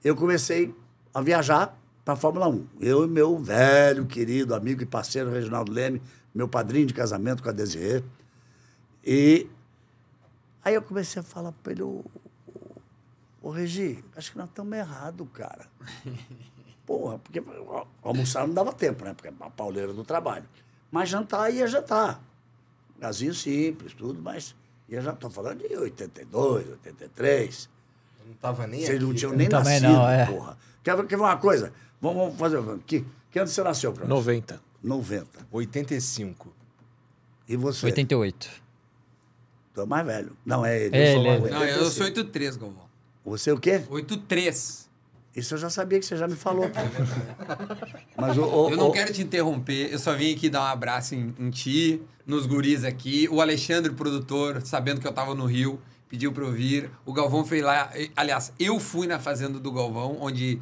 [0.03, 0.75] eu comecei
[1.15, 2.67] a viajar para a Fórmula 1.
[2.81, 6.03] Eu e meu velho, querido amigo e parceiro Reginaldo Leme,
[6.35, 8.03] meu padrinho de casamento com a Desirê.
[9.05, 9.49] E
[10.65, 12.05] aí eu comecei a falar para ele, ô,
[13.43, 15.67] ô, ô Regi, acho que nós estamos errados, cara.
[16.87, 17.43] Porra, porque
[18.03, 19.13] almoçar não dava tempo, né?
[19.13, 20.45] Porque é a pauleira do trabalho.
[20.91, 22.23] Mas jantar ia jantar.
[23.01, 24.55] Casinho simples, tudo, mas
[24.89, 25.15] ia jantar.
[25.17, 27.69] Estou falando de 82, 83.
[28.27, 30.27] Não tava nem Vocês não aqui, tinham nem nascido, não, é.
[30.27, 30.57] porra.
[30.83, 31.73] Quer, ver- quer ver uma coisa?
[32.01, 32.63] Vamos, vamos fazer.
[32.87, 34.15] Que, que ano você nasceu, Cláudio?
[34.15, 34.61] 90.
[34.83, 35.47] 90.
[35.51, 36.53] 85.
[37.49, 37.87] E você?
[37.87, 38.49] 88.
[39.75, 40.37] Tu é mais velho.
[40.45, 40.97] Não, é ele.
[40.97, 41.55] É eu sou ele, velho.
[41.55, 42.87] Não, eu sou 83, Galvão.
[43.25, 43.85] Você o quê?
[43.91, 44.86] 83.
[45.37, 46.69] Isso eu já sabia que você já me falou.
[48.17, 50.67] Mas o, o- Eu não o- quero te interromper, eu só vim aqui dar um
[50.67, 53.29] abraço em, em ti, nos guris aqui.
[53.31, 56.91] O Alexandre, produtor, sabendo que eu tava no Rio, pediu pra eu vir.
[57.05, 57.91] O Galvão foi lá.
[58.17, 60.59] Aliás, eu fui na fazenda do Galvão, onde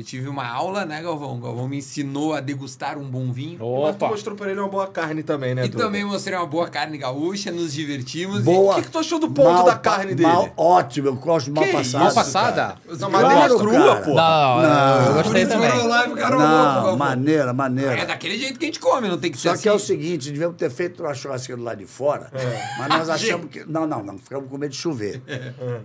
[0.00, 1.36] eu tive uma aula, né, Galvão?
[1.36, 3.58] O Galvão me ensinou a degustar um bom vinho.
[3.58, 4.08] Mas tu Opa.
[4.08, 5.84] mostrou pra ele uma boa carne também, né, E Duda?
[5.84, 8.42] também mostrei uma boa carne gaúcha, nos divertimos.
[8.42, 8.72] Boa.
[8.72, 10.28] O que, que tu achou do ponto Mal da carne dele?
[10.28, 12.02] Mal, ótimo, eu gosto de mal Que passado.
[12.04, 12.74] Mal passada?
[12.98, 14.14] Não, mas Claro, crua, pô.
[14.14, 15.06] Não, Não.
[15.06, 15.86] eu gostei foram também.
[15.88, 16.96] lá e ficaram Não, Galvão.
[16.96, 17.92] maneira, maneira.
[17.98, 19.62] É daquele jeito que a gente come, não tem que ser Só assim.
[19.64, 22.30] que é o seguinte, devíamos ter feito uma churrasqueira lá de fora,
[22.78, 23.64] mas nós achamos que.
[23.66, 25.20] Não, não, não, ficamos com medo de chover.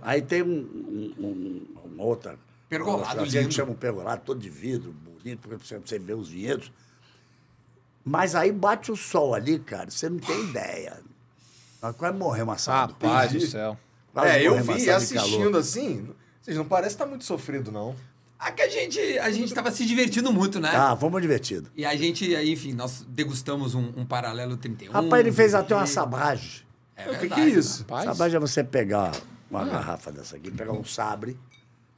[0.02, 1.62] Aí tem um, um- um-
[1.94, 2.36] uma outra.
[2.68, 3.48] Pergolado lindo.
[3.48, 6.72] que chama um pergolado, todo de vidro, bonito, porque você, vê os vinhedos.
[8.04, 11.00] Mas aí bate o sol ali, cara, você não tem ideia.
[11.80, 12.92] Nós quase morremos assado.
[12.92, 13.78] Rapaz do céu.
[14.12, 16.08] Quase É, eu vi assistindo assim.
[16.40, 17.94] Vocês não parecem estar muito sofrido, não.
[18.38, 20.70] Ah, que a gente, a gente tava se divertindo muito, né?
[20.74, 21.70] Ah, fomos divertidos.
[21.74, 24.92] E a gente, aí, enfim, nós degustamos um, um paralelo 31.
[24.92, 26.62] Rapaz, ele fez até uma sabagem.
[26.96, 27.80] É o que, que é isso?
[27.82, 28.04] Rapaz.
[28.04, 29.12] Sabagem é você pegar
[29.50, 31.38] uma garrafa dessa aqui, pegar um sabre,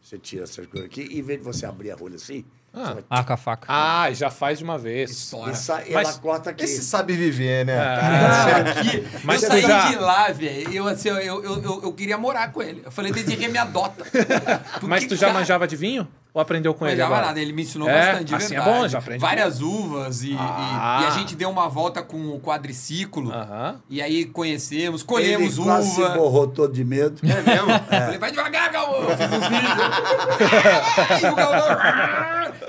[0.07, 2.92] você tira essas coisas aqui, e em vez de você abrir a rolha assim, Ah.
[2.95, 3.66] vai Ah, com a faca.
[3.69, 5.11] Ah, já faz de uma vez.
[5.11, 5.51] Estoura.
[5.51, 6.62] E sa- e Mas ela corta aqui.
[6.64, 7.77] Esse sabe viver, né?
[7.77, 10.73] Aqui, Mas eu saí já- de lá, velho.
[10.73, 12.83] Eu, assim, eu, eu, eu, eu queria morar com ele.
[12.85, 14.05] Eu falei, Desirê, me adota.
[14.05, 16.07] Porque, Mas tu já cara, manjava de vinho?
[16.37, 17.29] Ou aprendeu com Não ele agora?
[17.29, 17.94] nada, ele me ensinou É?
[18.09, 18.79] bastante, de Assim é verdade.
[18.83, 21.01] bom, já aprende Várias uvas e, e- Ah.
[21.03, 23.33] e a gente deu uma volta com o quadriciclo.
[23.33, 23.81] Aham.
[23.88, 26.11] E aí conhecemos, Ele colhemos quase se uva.
[26.11, 27.22] borrou todo de medo.
[27.25, 27.68] É mesmo?
[27.88, 29.09] Falei, vai devagar, Galvão.
[29.09, 31.22] Eu fiz uns vídeos.
[31.22, 31.79] e o Galvão.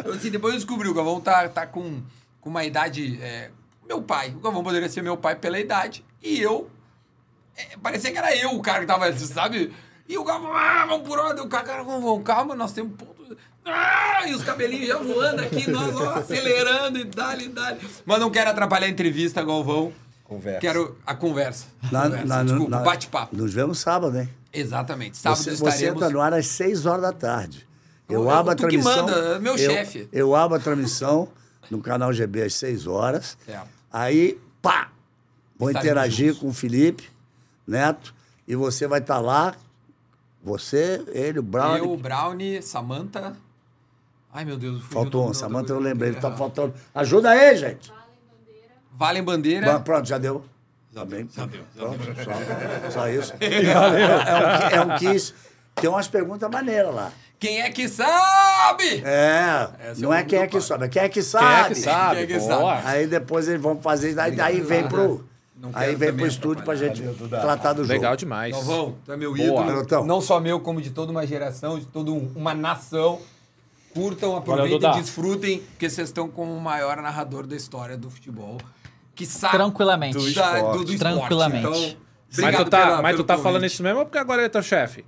[0.05, 2.01] Eu, assim, depois eu descobri, o Galvão tá, tá com,
[2.39, 3.19] com uma idade.
[3.21, 3.49] é,
[3.85, 4.29] meu pai.
[4.29, 6.05] O Galvão poderia ser meu pai pela idade.
[6.23, 6.69] E eu.
[7.57, 9.73] é, parecia que era eu o cara que tava, sabe?
[10.07, 11.41] E o Galvão, ah, vamos por onde?
[11.41, 12.93] O cara, cara, Galvão, calma, nós temos.
[13.67, 17.79] Ah, e os cabelinhos já voando aqui, nós ó, acelerando e dali, e dali.
[18.05, 19.91] Mas não quero atrapalhar a entrevista, Galvão.
[20.23, 20.59] Conversa.
[20.59, 21.65] Quero a conversa.
[21.91, 23.35] Na- Conversa, na- Desculpa, bate-papo.
[23.35, 24.29] Nos vemos sábado, hein?
[24.51, 25.17] Exatamente.
[25.17, 25.95] Sábado Você, você estaremos.
[26.01, 27.65] entra no ar às 6 horas da tarde.
[28.09, 29.05] Eu, Eu- abro a tu que transmissão.
[29.05, 30.07] manda, meu eu- chefe.
[30.11, 31.29] Eu abro a transmissão
[31.69, 33.37] no canal GB às 6 horas.
[33.45, 33.67] Certo.
[33.91, 34.89] Aí, pá!
[35.57, 36.39] Vou Estaremos interagir juntos.
[36.41, 37.09] com o Felipe
[37.65, 38.13] Neto
[38.47, 39.55] e você vai estar lá.
[40.43, 41.77] Você, ele, o Brown.
[41.77, 43.35] Eu, Brownie, Samantha.
[44.33, 44.83] Ai, meu Deus.
[44.83, 46.11] Faltou um, Samanta, eu lembrei.
[46.13, 46.29] coisa.
[46.29, 46.73] Tá faltando.
[46.93, 47.91] Ajuda aí, gente.
[48.93, 49.73] Valem Bandeira.
[49.73, 50.43] Bom, Pronto, já deu.
[50.93, 51.25] Também.
[51.27, 53.33] Pronto, só, só isso.
[53.39, 55.33] É, é, um, é um quiz.
[55.75, 57.11] Tem umas perguntas maneiras lá.
[57.39, 59.03] Quem é que sabe?
[59.05, 61.21] É, Essa não é é o quem é que sabe, é quem é que Quem
[61.23, 61.59] sabe.
[61.59, 62.25] é que sabe?
[62.25, 62.81] Quem é que Boa.
[62.83, 65.23] Aí depois eles vão fazer, daí, daí vem pro.
[65.55, 67.41] Não Aí vem pro estúdio pra gente atrapalhar.
[67.41, 67.93] tratar do jogo.
[67.93, 68.53] Legal demais.
[68.55, 69.65] Galvão, tu é meu Boa.
[69.85, 70.05] ídolo.
[70.05, 73.19] Não só meu, como de toda uma geração, de toda um- uma nação.
[73.97, 74.91] Curtam, Valeu, aproveitem, Duda.
[74.91, 78.57] desfrutem, porque vocês estão com o maior narrador da história do futebol.
[79.15, 80.15] Que sabe Tranquilamente.
[80.17, 80.61] do, esporte.
[80.77, 80.97] do, do esporte.
[80.99, 81.67] Tranquilamente.
[81.67, 84.45] Então, Mas tu tá, pela- mas tu tá falando isso mesmo ou porque agora ele
[84.47, 85.03] é teu chefe?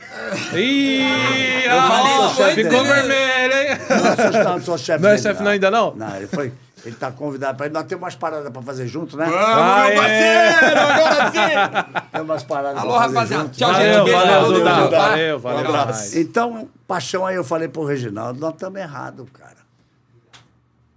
[0.54, 2.94] Ih, Eu ah, falei isso ficou né?
[2.94, 3.78] vermelho, hein?
[3.88, 5.94] Não, não, não sou chefe Não é chefe não, ainda não?
[5.94, 6.52] Não, ele foi.
[6.84, 7.70] Ele tá convidado pra ir.
[7.70, 9.26] Nós temos umas paradas pra fazer junto, né?
[9.26, 9.94] Vamos, Aê!
[9.94, 10.80] meu parceiro!
[10.80, 12.10] Agora sim!
[12.12, 13.42] Tem umas paradas Alô, pra fazer rapaziada.
[13.44, 13.56] junto.
[13.58, 14.12] Tchau, Valeu, gente.
[14.12, 14.74] Valeu, todo Duda.
[14.74, 15.08] mundo, tá?
[15.08, 16.18] Valeu, valeu Um abraço.
[16.18, 19.60] Então, paixão aí, eu falei pro Reginaldo, nós estamos errados, cara.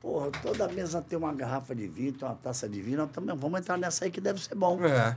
[0.02, 3.36] Porra, toda mesa tem uma garrafa de vinho, tem uma taça de vinho, nós também
[3.36, 4.84] vamos entrar nessa aí que deve ser bom.
[4.86, 5.16] É.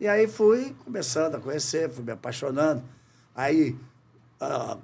[0.00, 2.82] E aí fui começando a conhecer, fui me apaixonando.
[3.34, 3.74] Aí,
[4.40, 4.76] ah,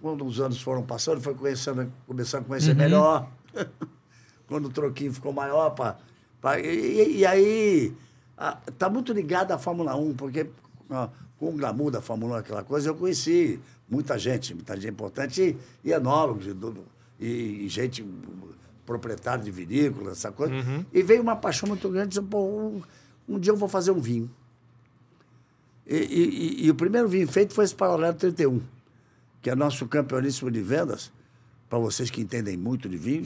[0.00, 3.26] quando os anos foram passando, foi conhecendo, começando a conhecer melhor.
[4.46, 5.96] quando o troquinho ficou maior, pá,
[6.40, 7.92] pá, e, e- aí
[8.36, 10.48] ah, tá muito ligado à Fórmula 1, porque
[10.90, 11.08] ah,
[11.38, 15.56] com o glamour da Fórmula 1, aquela coisa, eu conheci muita gente, muita gente importante,
[15.84, 18.04] e, e enólogos, e, e- e gente
[18.86, 20.52] proprietário de vinícola, essa coisa.
[20.92, 22.82] E veio uma paixão muito grande, disse, pô, um,
[23.28, 24.28] um dia eu vou fazer um vinho.
[25.86, 26.02] E, e-
[26.62, 28.60] e- e o primeiro vinho feito foi esse Paralelo 31,
[29.42, 31.12] que é nosso campeoníssimo de vendas,
[31.70, 33.24] para vocês que entendem muito de vinho,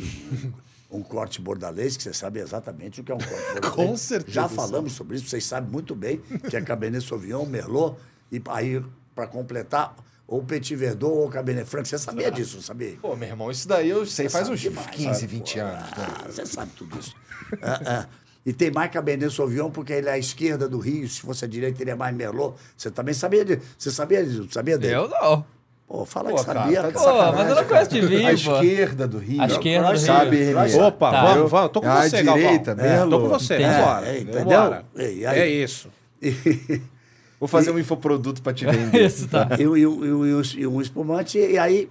[0.91, 3.75] um corte bordalês, que vocês sabem exatamente o que é um corte bordalês.
[3.75, 4.33] Com certeza.
[4.35, 6.19] Já falamos sobre isso, vocês sabem muito bem
[6.51, 7.97] que é Cabernet Sauvignon, Merlot,
[8.31, 11.89] e aí, para completar, ou Petit Verdot ou Cabernet Franc.
[11.89, 12.97] Você sabia disso, não sabia?
[13.01, 15.27] Pô, meu irmão, isso daí eu sei faz sabe uns demais, 15, sabe?
[15.27, 15.81] 20 Pô, anos.
[15.83, 15.91] né?
[15.97, 17.15] ah, Você sabe tudo isso.
[17.61, 18.07] É, é.
[18.47, 21.09] E tem mais Cabernet Sauvignon, porque ele é à esquerda do Rio.
[21.09, 22.55] Se fosse à direita, ele é mais Merlot.
[22.77, 23.63] Você também sabia disso?
[23.79, 24.49] Você sabia disso?
[24.51, 24.95] Sabia dele?
[24.95, 25.47] Eu não.
[25.87, 27.33] Pô, fala Pô, que cara, sabia, tá de cara.
[27.33, 29.43] Pô, mas eu não conheço de vinho, A esquerda do Rio.
[29.43, 30.81] A esquerda do Sabe, Rio.
[30.87, 31.35] Opa, Tá.
[31.35, 32.91] vamos, vamos, tô com A você, direita, Galvão.
[32.93, 33.11] Merlot.
[33.11, 33.71] Tô com você, Entendi.
[33.79, 34.07] vambora.
[34.07, 34.45] É, entendeu?
[34.45, 34.85] Vambora.
[34.97, 35.89] E aí- É isso.
[37.39, 39.05] Vou fazer um infoproduto pra te vender.
[39.05, 39.49] Isso, tá.
[39.59, 41.91] e, um- e e e e um espumante, e aí,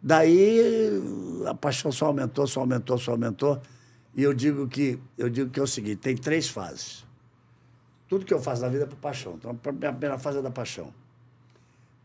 [0.00, 1.02] daí
[1.46, 3.60] a paixão só aumentou, só aumentou, só aumentou.
[4.16, 7.04] E eu digo que, eu digo que é o seguinte, tem três fases.
[8.08, 9.34] Tudo que eu faço na vida é por paixão.
[9.36, 9.54] Então, a
[9.92, 10.88] primeira fase é da paixão.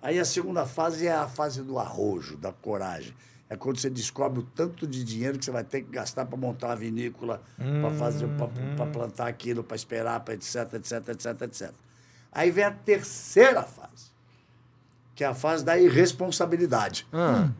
[0.01, 3.13] Aí a segunda fase é a fase do arrojo, da coragem.
[3.49, 6.37] É quando você descobre o tanto de dinheiro que você vai ter que gastar para
[6.37, 8.27] montar uma vinícola, para fazer,
[8.77, 11.71] para plantar aquilo, para esperar, para etc, etc, etc, etc.
[12.31, 14.11] Aí vem a terceira fase,
[15.15, 17.07] que é a fase da irresponsabilidade.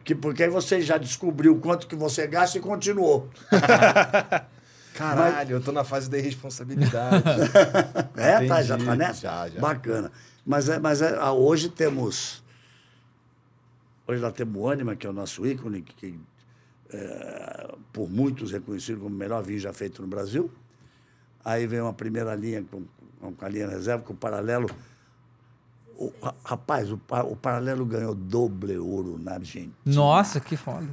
[0.03, 3.27] Que, porque aí você já descobriu quanto que você gasta e continuou.
[4.99, 7.23] Caralho, eu tô na fase da irresponsabilidade.
[8.15, 9.21] É, tá, já tá nessa?
[9.21, 9.59] Já, já.
[9.61, 10.11] Bacana.
[10.45, 12.43] Mas, é, mas é, ah, hoje temos.
[14.05, 16.19] Hoje nós temos o Anima, que é o nosso ícone, que, que,
[16.91, 20.51] é, por muitos reconhecido como o melhor vinho já feito no Brasil.
[21.45, 22.83] Aí vem uma primeira linha com,
[23.31, 24.69] com a linha reserva, com o paralelo.
[25.97, 29.71] O, ra- rapaz, o, o paralelo ganhou doble ouro na Argentina.
[29.85, 30.87] Nossa, que foda.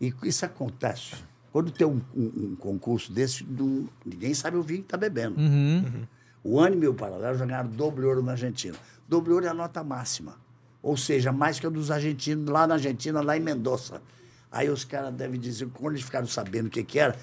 [0.00, 1.14] E isso acontece.
[1.52, 5.34] Quando tem um, um- um concurso desse, não- ninguém sabe o vinho que está bebendo.
[6.44, 8.76] O Anime e o Paralelo já ganharam doble ouro na Argentina.
[9.08, 10.36] Doble ouro é a nota máxima.
[10.82, 14.00] Ou seja, mais que a dos argentinos lá na Argentina, lá em Mendoza.
[14.50, 17.14] Aí os caras devem dizer, quando eles ficaram sabendo o que, que era,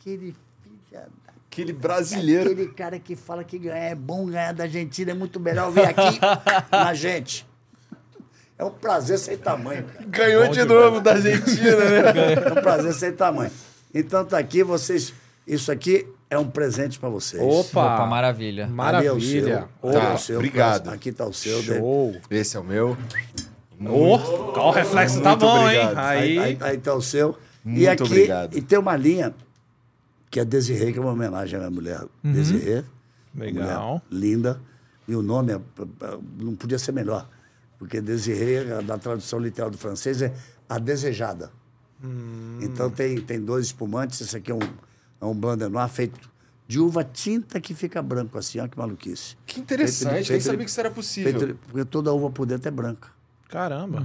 [0.00, 1.06] aquele filho da
[1.46, 2.50] Aquele brasileiro.
[2.50, 5.84] Aquele cara que fala que ganhar é bom ganhar da Argentina, é muito melhor vir
[5.86, 6.18] aqui
[6.72, 7.46] na gente.
[8.58, 10.04] É um prazer sem tamanho, cara.
[10.06, 12.34] Ganhou de novo da Argentina, né?
[12.46, 13.50] É um prazer sem tamanho.
[13.92, 15.12] Então tá aqui, vocês.
[15.46, 17.42] Isso aqui é um presente para vocês.
[17.42, 18.64] Opa, Opa, maravilha.
[18.64, 19.68] Ali é o Maravilha.
[19.82, 20.36] é Tá, o seu.
[20.36, 20.88] obrigado.
[20.88, 21.62] Aqui tá o seu.
[21.62, 21.78] dele.
[21.80, 22.16] Show.
[22.30, 22.96] Esse é o meu.
[23.86, 24.14] Ô,
[24.56, 25.90] ó, o reflexo tá Muito bom, obrigado.
[25.90, 25.94] hein?
[25.98, 27.36] Aí, Aí, aí, aí tá o seu.
[27.64, 28.56] e Muito aqui, obrigado.
[28.56, 29.34] E tem uma linha
[30.30, 32.00] que é Desirê, que é uma homenagem à minha mulher.
[32.22, 32.84] Desirê.
[33.34, 33.88] uma Legal.
[33.90, 34.60] mulher linda.
[35.06, 37.28] E o nome é- é- não podia ser melhor.
[37.84, 40.32] Porque Desirê, da tradução literal do francês, é
[40.68, 41.50] a desejada.
[42.60, 44.20] Então tem, tem dois espumantes.
[44.20, 44.58] Esse aqui é um,
[45.20, 46.30] é um Blanc de Noir feito
[46.66, 48.58] de uva tinta que fica branco assim.
[48.58, 49.36] Olha que maluquice.
[49.46, 51.32] Que interessante, Feito de- nem feito sabia de- que isso era possível.
[51.32, 53.08] feito de- porque toda uva por dentro é branca.
[53.48, 54.02] Caramba.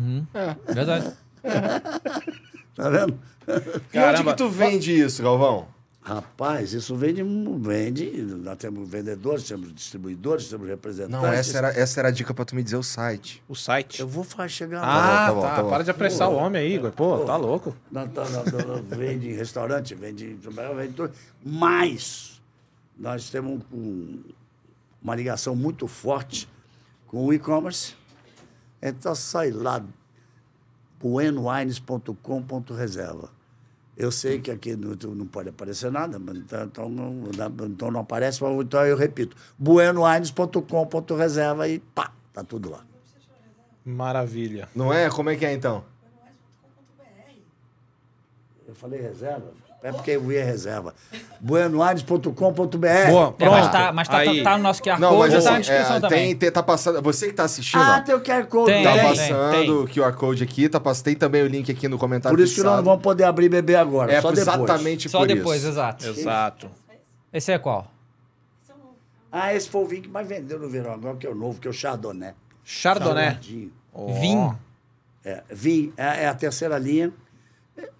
[0.67, 1.13] Verdade.
[2.75, 3.19] Tá vendo?
[3.45, 4.31] E onde Caramba.
[4.31, 5.67] que tu vende isso, Galvão?
[6.09, 7.21] Rapaz, isso vende,
[7.59, 8.09] vende.
[8.21, 11.21] Nós temos vendedores, temos distribuidores, temos representantes.
[11.21, 13.43] Não, essa era, essa era a dica pra tu me dizer o site.
[13.47, 13.99] O site.
[13.99, 15.55] Eu vou chegar Ah, tá bom, tá.
[15.57, 15.69] tá bom.
[15.69, 16.91] Para de apressar o homem aí, Igor.
[16.93, 17.75] Pô, tá louco.
[17.91, 18.45] Nós tá- nós
[18.97, 20.39] vende em restaurante, vende, em-
[20.75, 21.13] vende tudo.
[21.45, 22.41] Mas
[22.97, 24.23] nós temos um-
[25.03, 26.49] uma ligação muito forte
[27.05, 27.93] com o e-commerce.
[28.81, 29.79] Então, sai lá,
[30.99, 33.29] buenowines.com.reserva.
[33.99, 37.29] Eu sei que aqui não, não pode aparecer nada, mas então, então não,
[37.65, 42.85] então não aparece, mas então eu repito, buenowines.com.reserva e pá, tá tudo lá.
[43.83, 44.69] Maravilha.
[44.73, 45.09] Não é?
[45.09, 45.83] Como é que é então?
[48.65, 49.51] Eu falei reserva?
[49.81, 50.93] É porque eu vi a reserva.
[51.39, 52.33] buenoaires.com.br.
[52.33, 53.37] Boa, É, pronto.
[53.51, 54.43] mas tá, mas tá, Aí.
[54.43, 56.19] tá no nosso QR Não, Code, mas tá na assim, descrição é, também.
[56.27, 57.01] tem, tem- tá passando.
[57.01, 58.65] Você que tá assistindo, Ah, ó, tem o QR Code.
[58.71, 61.97] Tem, tá tem, passando o QR Code aqui, tá tem também o link aqui no
[61.97, 62.89] comentário Por isso que nós não fixado.
[62.89, 64.47] vamos poder abrir e beber agora, É só depois.
[64.47, 65.69] exatamente Só por depois, isso.
[65.69, 66.07] exato.
[66.07, 66.69] Exato.
[67.31, 67.87] Esse é qual?
[69.31, 71.59] Ah, esse foi o vinho que mais vendeu no verão agora, que é o novo,
[71.61, 72.33] que é o Chardonnay.
[72.65, 73.31] Chardonnay.
[73.35, 73.71] Chardonnay.
[73.93, 74.11] Ó.
[74.19, 74.59] Vinho.
[75.23, 77.11] É, vinho, é, é a terceira linha.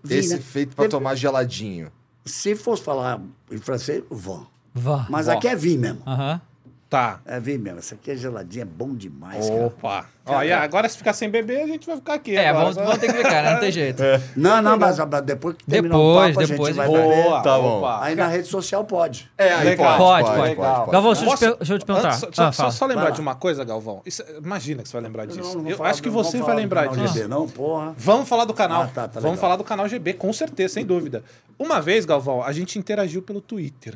[0.10, 0.40] Esse né?
[0.42, 1.92] feito pra Dep- tomar geladinho.
[2.26, 4.46] Se fosse falar em francês, vão.
[4.74, 5.08] Vá.
[5.10, 5.34] Mas Vó.
[5.34, 6.02] aqui é vinho mesmo.
[6.06, 6.42] Aham.
[6.90, 7.20] Tá.
[7.24, 7.78] É vinho mesmo.
[7.78, 9.66] Essa aqui é geladinha, é bom demais, cara.
[9.68, 10.06] Opa.
[10.26, 12.36] Ó, e agora se ficar sem beber, a gente vai ficar aqui.
[12.36, 12.66] É, agora.
[12.66, 13.54] vamos, vamos ter que ficar, né?
[13.54, 14.02] Não tem jeito.
[14.36, 17.24] Não, não, mas depois que terminar o Depois, papo, depois a gente vai beber.
[17.24, 17.42] Boa.
[17.44, 17.78] Tá bom.
[17.78, 18.04] opa.
[18.04, 19.30] Aí na rede social pode.
[19.38, 19.98] É, aí Legal.
[19.98, 20.76] pode, Pode, pode, pode.
[20.80, 20.92] pode.
[20.92, 22.08] Galvão, deixa eu, te Posso- per- deixa eu te perguntar.
[22.10, 24.02] Antes, só, Ah, só- só lembrar de uma coisa, Galvão.
[24.06, 25.58] Isso- imagina que você vai lembrar disso.
[25.58, 27.14] Não, não eu falar- acho que você vai lembrar canal disso.
[27.14, 27.94] GB, não, porra.
[27.98, 28.84] Vamos falar do canal.
[28.84, 31.24] Ah, tá, tá Vamos falar do canal GB, com certeza, sem dúvida.
[31.58, 33.94] Uma vez, Galvão, a gente interagiu pelo Twitter.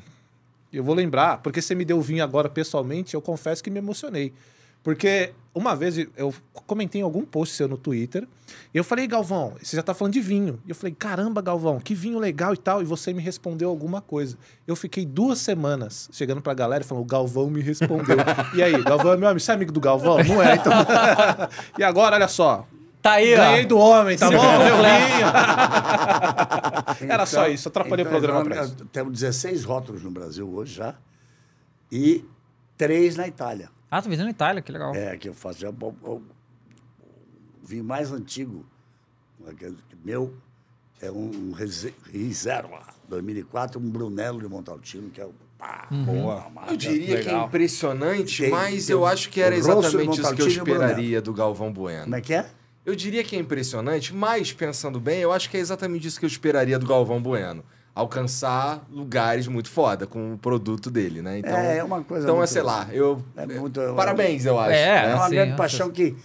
[0.74, 4.34] Eu vou lembrar, porque você me deu vinho agora pessoalmente, eu confesso que me emocionei.
[4.84, 6.34] Porque uma vez eu
[6.68, 8.28] comentei em algum post seu no Twitter,
[8.74, 10.60] e eu falei, Galvão, você já tá falando de vinho.
[10.66, 12.82] E eu falei, caramba, Galvão, que vinho legal e tal.
[12.82, 14.38] E você me respondeu alguma coisa.
[14.68, 18.18] Eu fiquei duas semanas chegando pra galera e falando, o Galvão me respondeu.
[18.54, 20.18] e aí, Galvão é meu amigo, você é amigo do Galvão?
[20.24, 20.74] Não é, então.
[21.80, 22.68] e agora, olha só.
[23.04, 23.68] Tá aí, Ganhei ó.
[23.68, 24.42] do homem, tá bom?
[24.42, 25.28] Meu vinho.
[27.12, 28.76] Era só Então- isso, atrapalhei então, o programa pra isso.
[28.92, 30.96] Temos 16 rótulos no Brasil hoje já.
[31.92, 32.24] E
[32.78, 33.70] três na Itália.
[33.92, 34.96] Ah, tô vendendo na Itália, que legal.
[34.96, 35.66] É, que eu faço.
[36.02, 36.22] O,
[37.62, 38.66] vinho mais antigo
[40.04, 40.34] meu
[41.02, 45.34] é um, um Rese- Reserva 2004, um Brunello de Montalcino, que é o.
[45.58, 46.48] Pá, Boa.
[46.48, 47.48] uma Eu diria que é Legal.
[47.48, 51.72] impressionante, Tem- mas tem eu acho que era exatamente isso que eu esperaria do Galvão
[51.72, 52.04] Bueno.
[52.04, 52.46] Como é que é?
[52.86, 56.26] Eu diria que é impressionante, mas pensando bem, eu acho que é exatamente isso que
[56.26, 57.64] eu esperaria do Galvão Bueno.
[57.96, 61.38] Alcançar lugares muito foda com o produto dele, né?
[61.40, 63.24] Então, É, é uma coisa Então, é, muito- sei lá, eu.
[63.38, 64.72] é muito- parabéns, eu acho.
[64.72, 65.16] É, É né?
[65.16, 66.16] uma sim, grande paixão que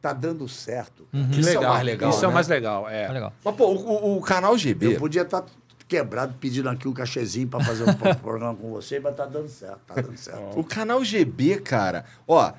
[0.00, 1.06] tá dando certo.
[1.32, 2.34] Que Isso é o mais legal, Isso é o né?
[2.34, 3.06] mais legal, é.
[3.06, 3.32] Tá legal.
[3.42, 4.94] Mas, pô, o, o canal GB.
[4.94, 5.44] Eu podia estar
[5.88, 9.48] quebrado pedindo aqui um cachezinho para fazer um pro- programa com você, mas tá dando
[9.48, 10.60] certo, tá dando certo.
[10.60, 12.52] O canal GB, cara, ó,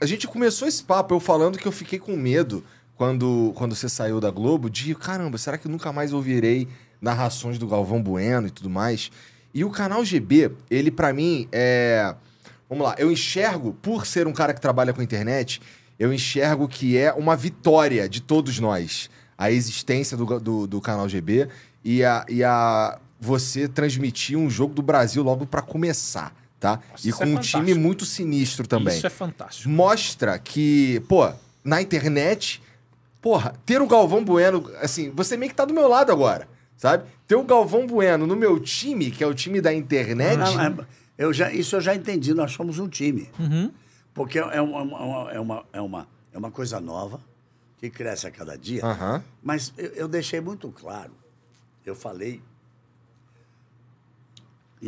[0.00, 2.62] a gente começou esse papo eu falando que eu fiquei com medo
[2.96, 6.68] quando, quando você saiu da Globo de, caramba, será que nunca mais ouvirei
[7.00, 9.10] narrações do Galvão Bueno e tudo mais?
[9.52, 12.14] E o canal GB, ele pra mim é.
[12.68, 15.62] Vamos lá, eu enxergo, por ser um cara que trabalha com internet,
[15.98, 21.08] eu enxergo que é uma vitória de todos nós a existência do, do, do canal
[21.08, 21.48] GB
[21.84, 26.80] e a, e a você transmitir um jogo do Brasil logo pra começar, tá?
[26.90, 27.64] Nossa, e com é um fantástico.
[27.64, 28.96] time muito sinistro também.
[28.96, 29.68] Isso é fantástico.
[29.68, 31.32] Mostra que, pô,
[31.64, 32.62] na internet,
[33.20, 37.04] porra, ter o Galvão Bueno, assim, você meio que tá do meu lado agora, sabe?
[37.26, 40.38] Ter o Galvão Bueno no meu time, que é o time da internet.
[40.38, 40.86] Não, é-
[41.18, 43.28] eu já, isso eu já entendi, nós somos um time.
[43.38, 43.70] Uhum.
[44.14, 47.20] Porque é uma, uma- é, uma, é, uma, é uma coisa nova,
[47.78, 48.84] que cresce a cada dia.
[48.84, 49.22] Aham.
[49.42, 51.12] Mas eu, eu deixei muito claro,
[51.84, 52.40] eu falei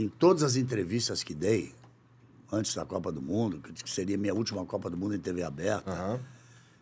[0.02, 1.74] em todas as entrevistas que dei,
[2.52, 5.90] antes da Copa do Mundo, que seria minha última Copa do Mundo em TV aberta.
[5.90, 6.20] Aham.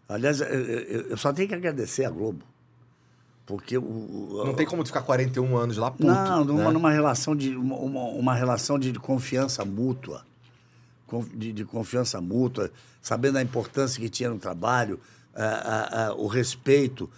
[0.08, 2.44] Aliás, eu, eu- só tenho que agradecer a Globo.
[3.44, 3.82] Porque o.
[3.82, 6.04] o- Não tem como tu ficar 41 anos lá, puto.
[6.06, 6.70] Não, numa, né?
[6.70, 10.24] numa relação de uma, uma, uma relação de confiança mútua,
[11.34, 15.00] de, de confiança mútua, sabendo a importância que tinha no trabalho,
[15.34, 17.08] ah, ah, ah, o respeito.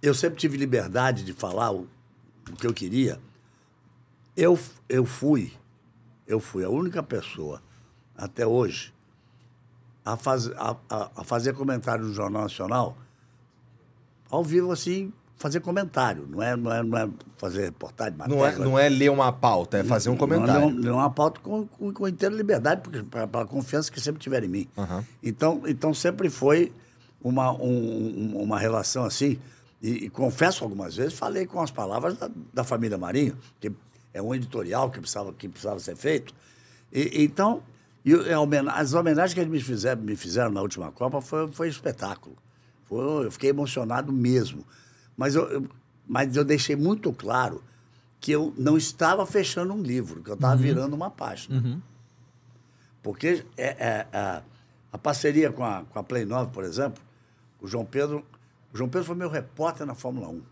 [0.00, 1.88] Eu sempre tive liberdade de falar o,
[2.50, 3.18] o que eu queria.
[4.36, 4.58] Eu,
[4.88, 5.52] eu fui,
[6.26, 7.62] eu fui a única pessoa
[8.16, 8.92] até hoje
[10.04, 12.96] a, faz, a, a, fazer comentário no Jornal Nacional
[14.30, 18.56] ao vivo assim, fazer comentário, não é, não é, não é fazer reportagem, Não é,
[18.58, 20.70] não é ler uma pauta, é fazer um comentário.
[20.70, 22.82] Não, é uma pauta com, com, com inteira liberdade,
[23.30, 24.68] pela confiança que sempre tiver em mim.
[24.76, 25.04] Aham.
[25.22, 26.72] Então, então sempre foi
[27.22, 29.38] uma, um- um- uma relação assim,
[29.80, 33.70] e, e confesso algumas vezes, falei com as palavras da, da família Marinho, que
[34.14, 36.32] é um editorial que precisava, que precisava ser feito.
[36.92, 37.62] E, então,
[38.40, 41.70] homen- as homenagens que eles me fizeram, me fizeram na última Copa foi, foi um
[41.70, 42.36] espetáculo.
[42.86, 44.64] Foi- eu fiquei emocionado mesmo.
[45.16, 45.68] Mas eu, eu-
[46.06, 47.62] mas eu deixei muito claro
[48.20, 51.60] que eu não estava fechando um livro, que eu estava virando uma página.
[53.02, 54.42] Porque é, é, a,
[54.92, 57.02] a parceria com a, com a Play 9, por exemplo,
[57.60, 58.24] o João Pedro.
[58.72, 60.42] O João Pedro foi meu repórter na Fórmula 1.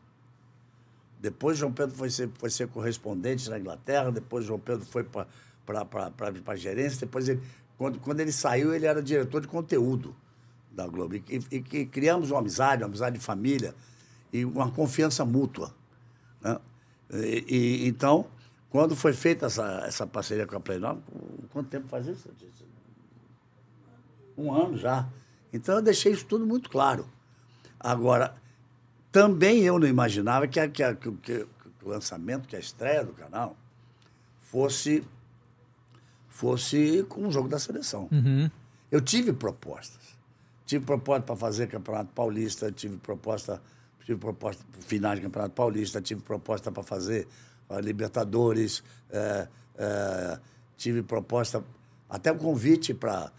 [1.22, 4.10] Depois, João Pedro foi ser, foi ser correspondente na Inglaterra.
[4.10, 5.28] Depois, João Pedro foi para
[6.48, 6.98] a gerência.
[6.98, 7.40] Depois, ele,
[7.78, 10.16] quando, quando ele saiu, ele era diretor de conteúdo
[10.72, 11.14] da Globo.
[11.14, 13.72] E, e, e criamos uma amizade, uma amizade de família
[14.32, 15.72] e uma confiança mútua.
[16.40, 16.58] Né?
[17.12, 18.26] E, e- então,
[18.68, 21.00] quando foi feita essa, essa parceria com a 9,
[21.52, 22.28] quanto tempo faz isso?
[24.36, 25.08] Um ano já.
[25.52, 27.06] Então, eu deixei isso tudo muito claro.
[27.78, 28.41] Agora,
[29.12, 31.46] também eu não imaginava que, a- que, a- que o- que
[31.84, 33.56] o lançamento, que a estreia do canal,
[34.40, 35.04] fosse,
[36.28, 38.08] fosse com o jogo da seleção.
[38.90, 40.00] Eu tive propostas.
[40.66, 43.60] Tive proposta para fazer Campeonato Paulista, tive proposta,
[44.04, 47.26] tive proposta para final de Campeonato Paulista, tive proposta para fazer
[47.68, 50.38] ah, Libertadores, eh, eh,
[50.76, 51.62] tive proposta,
[52.08, 53.30] até um convite para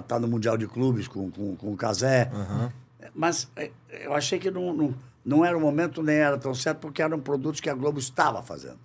[0.00, 2.30] estar no Mundial de Clubes com, com, com o Casé.
[3.14, 4.94] Mas eh, eu achei que não, não,
[5.24, 8.42] não era o momento, nem era tão certo, porque eram produtos que a Globo estava
[8.42, 8.78] fazendo.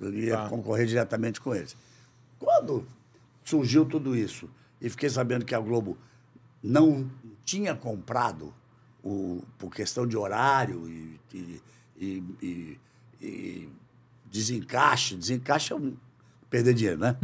[0.00, 0.48] Eu ia Tá.
[0.48, 1.76] concorrer diretamente com eles.
[2.38, 2.86] Quando
[3.44, 4.48] surgiu tudo isso
[4.80, 5.96] e fiquei sabendo que a Globo
[6.62, 7.08] não
[7.44, 8.52] tinha comprado
[9.02, 11.62] o, por questão de horário e, e,
[11.96, 12.80] e- e-
[13.20, 13.68] e
[14.30, 15.94] desencaixe, desencaixe é um,
[16.50, 17.16] perder dinheiro, né?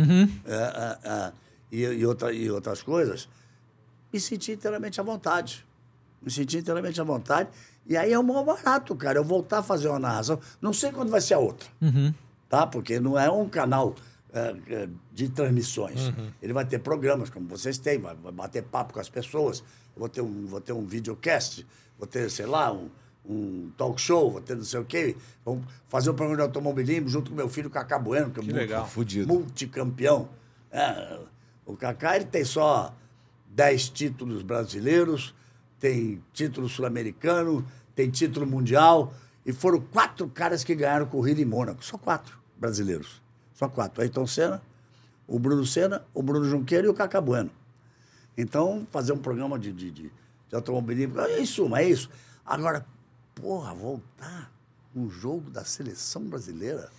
[0.44, 1.32] É, é, é,
[1.72, 3.28] e, e, outra, e outras coisas,
[4.12, 5.66] me senti inteiramente à vontade.
[6.22, 7.48] Me senti inteiramente à vontade.
[7.86, 9.18] E aí é o maior barato, cara.
[9.18, 10.38] Eu voltar a fazer uma narração.
[10.60, 11.68] Não sei quando vai ser a outra.
[12.48, 12.66] Tá?
[12.66, 13.94] Porque não é um canal
[14.32, 16.12] é, é, de transmissões.
[16.42, 19.60] Ele vai ter programas, como vocês têm, vai, bater papo com as pessoas.
[19.94, 21.66] Eu vou ter um, vou ter um videocast,
[21.98, 22.88] vou ter, sei lá, um,
[23.28, 25.16] um talk show, vou ter não sei o quê.
[25.44, 28.50] Vamos fazer um programa de automobilismo junto com meu filho Cacá Bueno, que é Que
[28.50, 28.86] mu- legal.
[28.86, 29.26] Fudido.
[29.26, 30.28] multicampeão.
[30.70, 31.18] É,
[31.66, 32.94] o Kaká ele tem só
[33.48, 35.34] 10 títulos brasileiros,
[35.80, 37.66] tem título sul-americano,
[37.96, 39.12] tem título mundial.
[39.44, 41.82] E foram quatro caras que ganharam corrida em Mônaco.
[41.82, 43.20] Só quatro brasileiros.
[43.54, 44.02] Só quatro.
[44.02, 44.62] Ayrton Senna,
[45.26, 47.50] o Bruno Senna, o Bruno Junqueiro e o Cacá Bueno.
[48.36, 50.12] Então, fazer um programa de, de, de,
[50.48, 52.10] de automobilismo, é isso, mas é isso.
[52.44, 52.86] Agora,
[53.34, 54.52] porra, voltar
[54.94, 56.90] um jogo da seleção brasileira.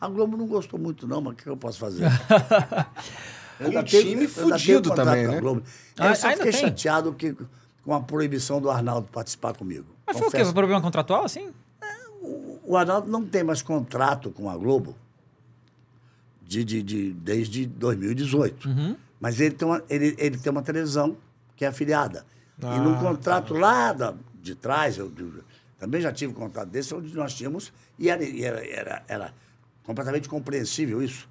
[0.00, 2.04] A Globo não gostou muito, não, mas o que eu posso fazer?
[3.66, 5.40] Ainda Um time fudido também, com a né?
[5.40, 5.62] Globo.
[5.98, 6.60] Ah, eu só ainda fiquei tem?
[6.68, 7.36] chateado que,
[7.84, 9.86] com a proibição do Arnaldo participar comigo.
[10.06, 10.36] Mas foi o quê?
[10.38, 10.44] Confesso.
[10.46, 11.50] Foi problema contratual, assim?
[12.64, 14.96] O Arnaldo não tem mais contrato com a Globo
[16.46, 18.68] de, de, de- desde 2018.
[19.20, 21.16] Mas ele tem, uma, ele, ele tem uma televisão
[21.56, 22.24] que é afiliada.
[22.60, 25.44] e no Ah, contrato lá da- de trás, eu, eu
[25.78, 29.34] também já tive contrato desse, onde nós tínhamos, e era, e era, era, era
[29.84, 31.28] completamente compreensível isso.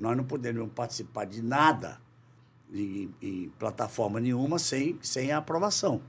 [0.00, 2.00] Nós não poderíamos participar de nada
[2.72, 6.00] em, em plataforma nenhuma sem, sem a aprovação.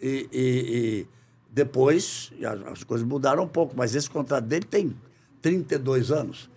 [0.00, 1.06] E, e- e
[1.50, 4.96] depois as, as coisas mudaram um pouco, mas esse contrato dele tem
[5.40, 6.50] 32 anos.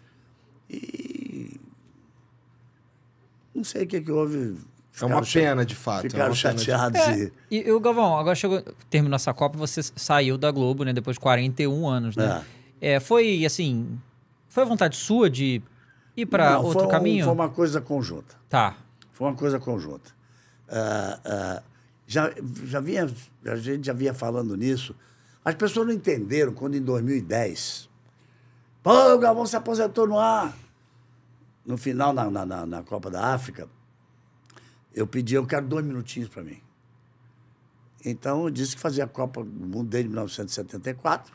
[0.69, 1.59] E
[3.53, 4.37] não sei o que, que houve.
[4.99, 6.05] É uma Ficaram cha- pena, de fato.
[6.07, 6.99] é Ficaram uma pena de- chateados.
[6.99, 10.91] É, e- e o Galvão, agora chegou, terminou essa Copa, você saiu da Globo, né?
[10.93, 12.43] Depois de 41 anos, né?
[12.81, 13.99] É, foi, assim,
[14.47, 15.61] foi a vontade sua de
[16.17, 17.23] ir para outro foi caminho?
[17.25, 18.35] Foi uma coisa conjunta.
[18.49, 18.75] Tá.
[19.11, 20.11] Foi uma coisa conjunta.
[20.69, 21.63] Ah, ah,
[22.05, 22.31] já,
[22.65, 23.09] já vinha,
[23.45, 24.95] a gente já vinha falando nisso.
[25.45, 27.89] As pessoas não entenderam quando em 2010.
[28.83, 30.53] Pô, o Galvão se aposentou no ar.
[31.65, 33.67] No final, na, na, na- na Copa da África,
[34.93, 36.61] eu pedi, eu quero dois minutinhos para mim.
[38.05, 41.33] Então, eu disse que fazia a Copa do Mundo desde 1974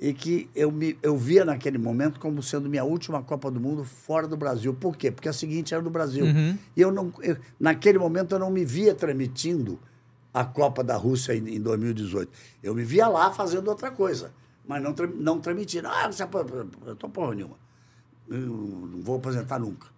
[0.00, 3.84] e que eu, me, eu via naquele momento como sendo minha última Copa do Mundo
[3.84, 4.72] fora do Brasil.
[4.72, 5.10] Por quê?
[5.10, 6.24] Porque a seguinte era do Brasil.
[6.74, 9.78] E eu não, eu- naquele momento eu não me via transmitindo
[10.32, 12.32] a Copa da Rússia em, em 2018.
[12.62, 14.32] Eu me via lá fazendo outra coisa,
[14.66, 15.86] mas não, não transmitindo.
[15.88, 16.38] Ah, você, apo-
[16.86, 17.56] eu estou porra nenhuma.
[18.26, 19.88] Eu não vou aposentar nunca.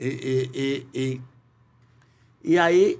[0.00, 0.08] E,
[0.54, 1.00] e, e,
[2.44, 2.98] e, e aí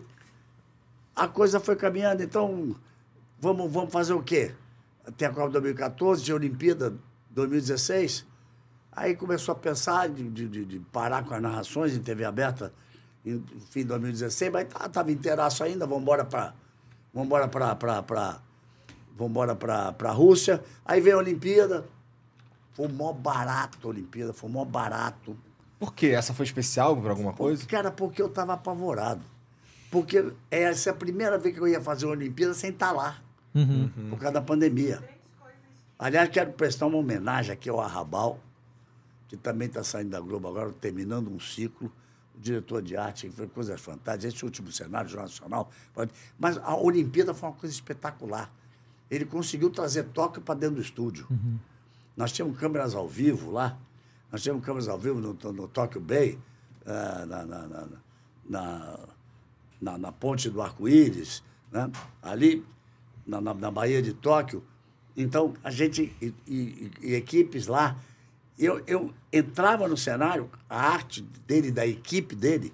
[1.14, 2.22] a coisa foi caminhando.
[2.22, 2.76] Então,
[3.40, 4.53] vamos, vamos fazer o quê?
[5.16, 6.94] Tem a Copa 2014, tinha a Olimpíada
[7.30, 8.26] 2016.
[8.92, 12.72] Aí começou a pensar de, de, de- de parar com as narrações em TV aberta
[13.24, 16.54] em fim de 2016, mas estava inteiraço ainda, vamos embora para
[17.12, 18.40] vamos embora para para
[19.16, 20.62] vamos embora para para Rússia.
[20.84, 21.86] Aí veio a Olimpíada.
[22.72, 25.36] Foi mó barato a Olimpíada, foi mó barato.
[25.78, 26.09] Por quê?
[26.09, 27.66] Essa foi especial por alguma coisa?
[27.66, 29.22] Cara, porque eu estava apavorado.
[29.90, 33.18] Porque essa é a primeira vez que eu ia fazer uma Olimpíada sem estar lá.
[34.11, 35.02] Por causa da pandemia.
[35.98, 38.38] Aliás, quero prestar uma homenagem aqui ao Arrabal,
[39.28, 41.90] que também está saindo da Globo agora, terminando um ciclo.
[42.34, 44.34] O diretor de arte, que fez coisas fantásticas.
[44.34, 45.70] Esse último cenário, Jornal Nacional.
[46.38, 48.52] Mas a Olimpíada foi uma coisa espetacular.
[49.11, 51.26] Ele conseguiu trazer Tóquio para dentro do estúdio.
[52.14, 53.78] Nós tínhamos câmeras ao vivo lá.
[54.30, 56.38] Nós tínhamos câmeras ao vivo no, no, no Tóquio Bay,
[56.84, 57.88] ah, na, na, na,
[58.48, 58.98] na,
[59.80, 61.42] na- na ponte do Arco-Íris,
[61.72, 61.90] né?
[62.22, 62.62] ali
[63.26, 64.62] na, na, na Baía de Tóquio.
[65.16, 67.96] Então, a gente, e, e- e equipes lá,
[68.58, 72.72] eu, eu entrava no cenário, a arte dele, da equipe dele,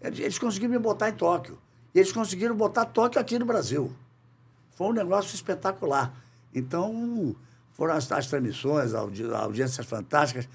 [0.00, 1.58] eles conseguiram me botar em Tóquio.
[1.94, 3.92] E eles conseguiram botar Tóquio aqui no Brasil.
[4.74, 6.12] Foi um negócio espetacular.
[6.54, 7.36] Então,
[7.72, 10.48] foram as, as transmissões, audi, audiências fantásticas.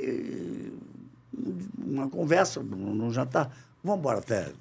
[0.00, 0.72] E
[1.78, 3.54] uma conversa, num jantar.
[3.84, 4.52] Vamos embora até,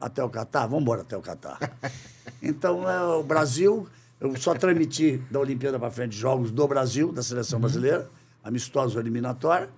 [0.00, 0.66] até o Catar?
[0.66, 1.58] Vamos embora até o Catar.
[2.46, 3.86] Então, é, o Brasil,
[4.20, 8.08] eu só transmiti da Olimpíada para frente jogos do Brasil, da seleção brasileira,
[8.42, 9.68] amistosos eliminatória,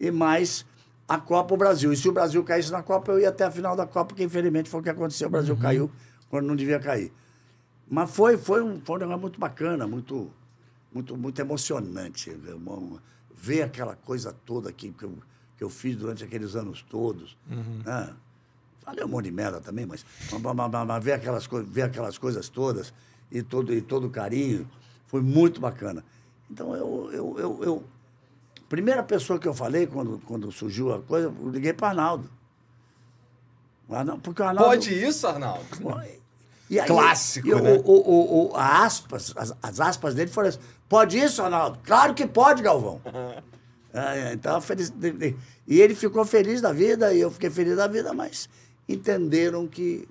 [0.00, 0.64] e mais
[1.06, 1.92] a Copa o Brasil.
[1.92, 4.22] E se o Brasil caísse na Copa, eu ia até a final da Copa, que
[4.24, 5.28] infelizmente foi o que aconteceu.
[5.28, 5.90] O Brasil caiu
[6.30, 7.12] quando não devia cair.
[7.90, 10.30] Mas foi, foi, um, foi um negócio muito bacana, muito,
[10.92, 12.36] muito, muito emocionante.
[13.34, 15.18] Ver aquela coisa toda aqui que eu,
[15.56, 17.36] que eu fiz durante aqueles anos todos.
[17.84, 18.14] né?
[18.88, 20.02] Falei um monte de merda também, mas,
[20.86, 22.90] mas, ver, aquelas ver aquelas coisas todas
[23.30, 24.66] e todo, e todo o carinho
[25.06, 26.02] foi muito bacana.
[26.50, 27.84] Então, eu, eu, eu, eu-
[28.66, 32.30] Primeira pessoa que eu falei quando, quando surgiu a coisa, eu liguei para o Arnaldo.
[33.90, 34.70] Arnaldo- Porque o Arnaldo.
[34.70, 35.64] Pode isso, Arnaldo?
[35.98, 36.18] Aí-
[36.86, 37.82] Clássico, né?
[37.84, 40.58] O, o, o, a aspas, as, as aspas dele foram assim,
[40.88, 41.78] pode isso, Ronaldo?
[41.84, 43.02] Claro que pode, Galvão.
[43.90, 44.92] É, então, feliz,
[45.66, 48.46] e ele ficou feliz da vida, e eu fiquei feliz da vida, mas
[48.88, 50.08] entenderam que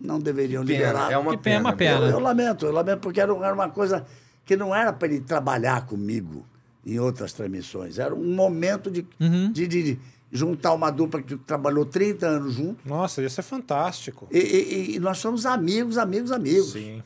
[0.00, 1.12] não deveriam Pena, liberar.
[1.12, 1.68] é uma Que pena, pena.
[1.68, 2.06] uma pena.
[2.06, 4.04] Eu, eu lamento, eu lamento, porque era, era uma coisa
[4.44, 6.44] que não era para ele trabalhar comigo
[6.84, 7.98] em outras transmissões.
[7.98, 9.50] Era um momento de, Uhum.
[9.52, 12.86] de, de- de juntar uma dupla que trabalhou 30 anos junto.
[12.86, 14.26] Nossa, isso é fantástico.
[14.30, 16.72] E, e- e nós somos amigos, amigos, amigos.
[16.72, 17.02] Sim.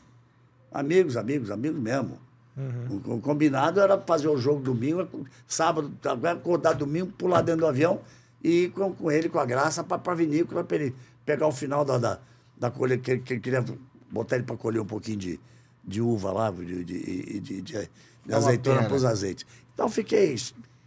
[0.71, 2.17] Amigos, amigos, amigos mesmo.
[2.57, 3.01] Uhum.
[3.05, 5.07] O, o combinado era fazer o jogo domingo,
[5.47, 5.91] sábado,
[6.29, 8.01] acordar domingo, pular dentro do avião
[8.43, 11.51] e ir com, com ele, com a graça, para a vinícola, para ele pegar o
[11.51, 12.19] final da, da,
[12.57, 13.65] da colheita, que, ele- que ele queria
[14.11, 15.39] botar ele para colher um pouquinho de,
[15.83, 17.89] de uva lá, de, de, de, de- É
[18.33, 19.45] azeitona para os azeites.
[19.73, 20.35] Então fiquei.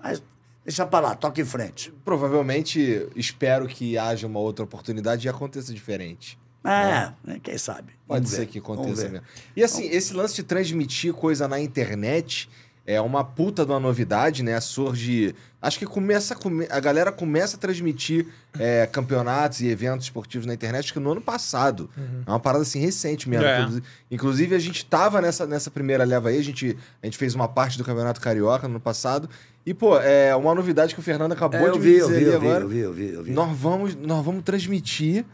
[0.02, 0.22] Mas
[0.64, 1.92] deixa para lá, toca em frente.
[2.04, 6.38] Provavelmente, espero que haja uma outra oportunidade e aconteça diferente.
[6.64, 7.92] É, né, quem sabe.
[8.06, 9.26] Pode Vamos ser ver, que vamos aconteça mesmo.
[9.56, 12.48] E assim, esse lance de transmitir coisa na internet
[12.86, 14.60] é uma puta de uma novidade, né?
[14.60, 15.34] Surge.
[15.60, 18.26] Acho que começa a, come- a galera começa a transmitir
[18.58, 21.88] é, campeonatos e eventos esportivos na internet, acho que no ano passado.
[22.26, 23.46] É uma parada assim recente mesmo.
[23.46, 23.68] É.
[24.10, 27.46] Inclusive- a gente tava nessa, nessa primeira leva aí, a gente, a gente fez uma
[27.46, 29.30] parte do Campeonato Carioca no ano passado.
[29.64, 32.18] E, pô, é uma novidade que o Fernando acabou É, de eu vi, eu dizer
[32.18, 32.64] vi, ali eu vi, agora.
[32.64, 33.30] eu vi, eu vi, eu vi.
[33.30, 35.24] Nós vamos, nós vamos transmitir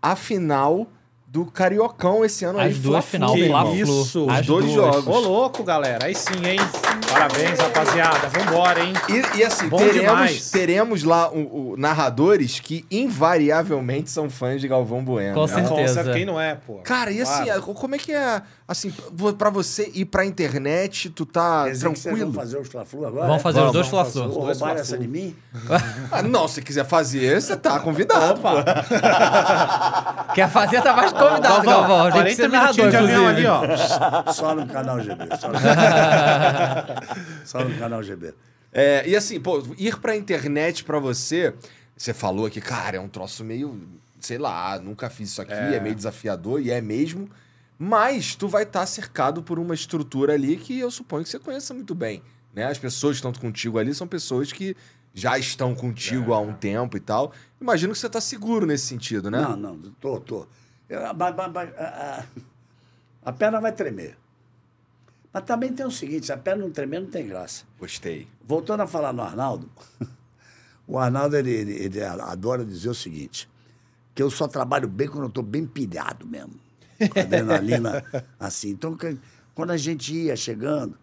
[0.00, 0.86] a final
[1.28, 2.72] do Cariocão esse ano As aí.
[2.74, 3.74] duas Fla-Flu, final.
[3.74, 4.74] Isso, As os dois duas.
[4.74, 5.06] jogos.
[5.06, 6.06] Ô, louco, galera.
[6.06, 6.58] Aí sim, hein?
[7.10, 8.28] Parabéns, rapaziada.
[8.28, 8.92] Vambora, hein?
[9.08, 10.50] E, e assim, Bom teremos, demais.
[10.50, 15.34] teremos lá o, o- narradores que invariavelmente são fãs de Galvão Bueno.
[15.34, 15.48] Com né?
[15.66, 16.04] certeza.
[16.12, 16.74] Quem não é, pô?
[16.84, 17.62] Cara, e assim, Claro.
[17.62, 18.92] como é que é, assim,
[19.38, 22.32] pra você ir pra internet, tu tá Quer dizer tranquilo?
[22.32, 23.26] vão fazer os Fla-Flu agora?
[23.26, 23.42] Vamos é?
[23.42, 24.32] fazer os dois vamos Fla-Flu.
[24.32, 25.34] roubar essa de mim?
[26.12, 28.40] Ah, não, se quiser fazer, você tá convidado.
[28.40, 28.48] pô.
[30.34, 32.02] Quer fazer, tá mais convidado, Galvão, Galvão.
[32.02, 34.32] Tem que 40 ser narrador, de avião ali, ó.
[34.32, 35.24] Só no canal GB.
[35.38, 35.54] Só no,
[37.44, 38.34] só no canal GB.
[38.72, 41.54] É, e assim, pô, ir pra internet pra você,
[41.96, 43.80] você falou aqui, cara, é um troço meio,
[44.20, 47.28] sei lá, nunca fiz isso aqui, é, meio desafiador, e é mesmo.
[47.78, 51.72] Mas tu vai estar cercado por uma estrutura ali que eu suponho que você conheça
[51.74, 52.22] muito bem.
[52.54, 52.64] Né?
[52.64, 54.74] As pessoas que estão contigo ali são pessoas que
[55.12, 57.32] já estão contigo há um tempo e tal.
[57.60, 59.40] Imagino que você tá seguro nesse sentido, né?
[59.40, 60.46] Não, não, tô, tô.
[60.88, 62.24] Eu- mas, a, a-
[63.26, 64.16] a perna vai tremer.
[65.36, 67.64] Mas também tem o seguinte, se a perna não tremer, não tem graça.
[67.78, 68.26] Gostei.
[68.42, 69.68] Voltando a falar no Arnaldo,
[70.88, 73.46] o Arnaldo, ele, ele, ele adora dizer o seguinte,
[74.14, 76.54] que eu só trabalho bem quando eu estou bem pilhado mesmo.
[77.10, 78.02] Com adrenalina
[78.40, 78.70] assim.
[78.70, 78.96] Então,
[79.54, 80.96] quando a gente ia chegando,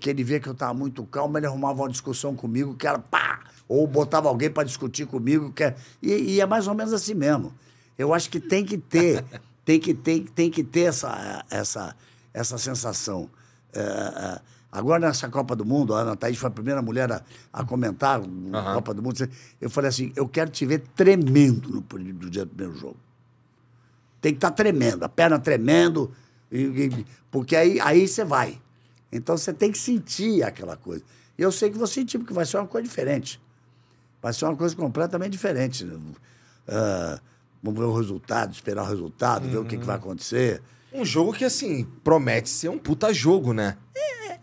[0.00, 2.98] que ele via que eu estava muito calmo, ele arrumava uma discussão comigo, que era
[2.98, 3.40] pá!
[3.68, 7.12] Ou botava alguém para discutir comigo, que é, e, e é mais ou menos assim
[7.12, 7.52] mesmo.
[7.98, 9.22] Eu acho que tem que ter,
[9.62, 11.94] tem que ter, tem que ter essa, essa,
[12.32, 13.28] essa sensação.
[13.72, 17.22] É, é, agora, nessa Copa do Mundo, a Ana Thaís foi a primeira mulher a,
[17.52, 18.74] a comentar na Aham.
[18.74, 19.28] Copa do Mundo.
[19.60, 22.96] Eu falei assim: eu quero te ver tremendo no, no dia do primeiro jogo.
[24.20, 26.10] Tem que estar tremendo, a perna tremendo,
[26.50, 28.60] E- e- Porque aí, aí você vai.
[29.10, 31.02] Então você tem que sentir aquela coisa.
[31.38, 33.40] E eu sei que vou sentir, porque vai ser uma coisa diferente.
[34.20, 35.88] Vai ser uma coisa completamente diferente.
[36.68, 37.18] Ah,
[37.62, 40.62] vamos ver o resultado, esperar o resultado, ver o que, que vai acontecer.
[40.92, 43.76] Um jogo que, assim, promete ser um puta jogo, né?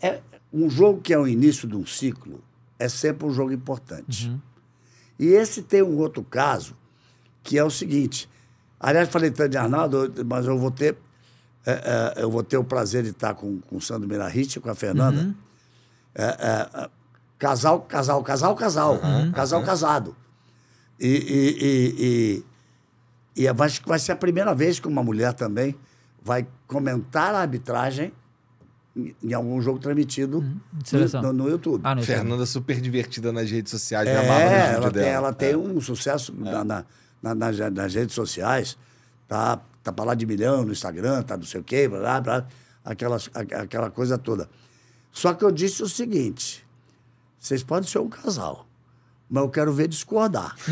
[0.01, 0.21] É,
[0.51, 2.43] um jogo que é o início de um ciclo
[2.79, 4.33] é sempre um jogo importante.
[5.19, 6.75] E esse tem um outro caso,
[7.43, 8.29] que é o seguinte.
[8.79, 10.97] Aliás, falei tanto de Arnaldo, mas eu vou ter,
[11.65, 14.69] é, é, eu vou ter o prazer de estar com, com o Sandro Mirahit, com
[14.69, 15.35] a Fernanda.
[16.15, 16.89] É, é, é,
[17.37, 18.99] casal, casal, casal, casal.
[19.33, 20.15] casal casado.
[20.97, 22.43] E, e, e,
[23.35, 25.75] e, e acho que vai ser a primeira vez que uma mulher também
[26.23, 28.11] vai comentar a arbitragem
[29.23, 30.43] em, algum jogo transmitido
[30.83, 31.21] seleção.
[31.21, 31.81] no, no YouTube.
[31.83, 32.03] Ah, no.
[32.03, 36.85] Fernanda super divertida nas redes sociais, É, ela tem, ela tem um sucesso na- na-
[37.21, 38.77] na- nas, nas redes sociais.
[39.27, 42.21] Tá, tá pra lá de milhão no Instagram, tá não sei o quê, blá, blá,
[42.21, 42.47] blá,
[42.83, 44.49] aquelas, a- aquela coisa toda.
[45.11, 46.65] Só que eu disse o seguinte:
[47.39, 48.67] vocês podem ser um casal,
[49.29, 50.55] mas eu quero ver discordar.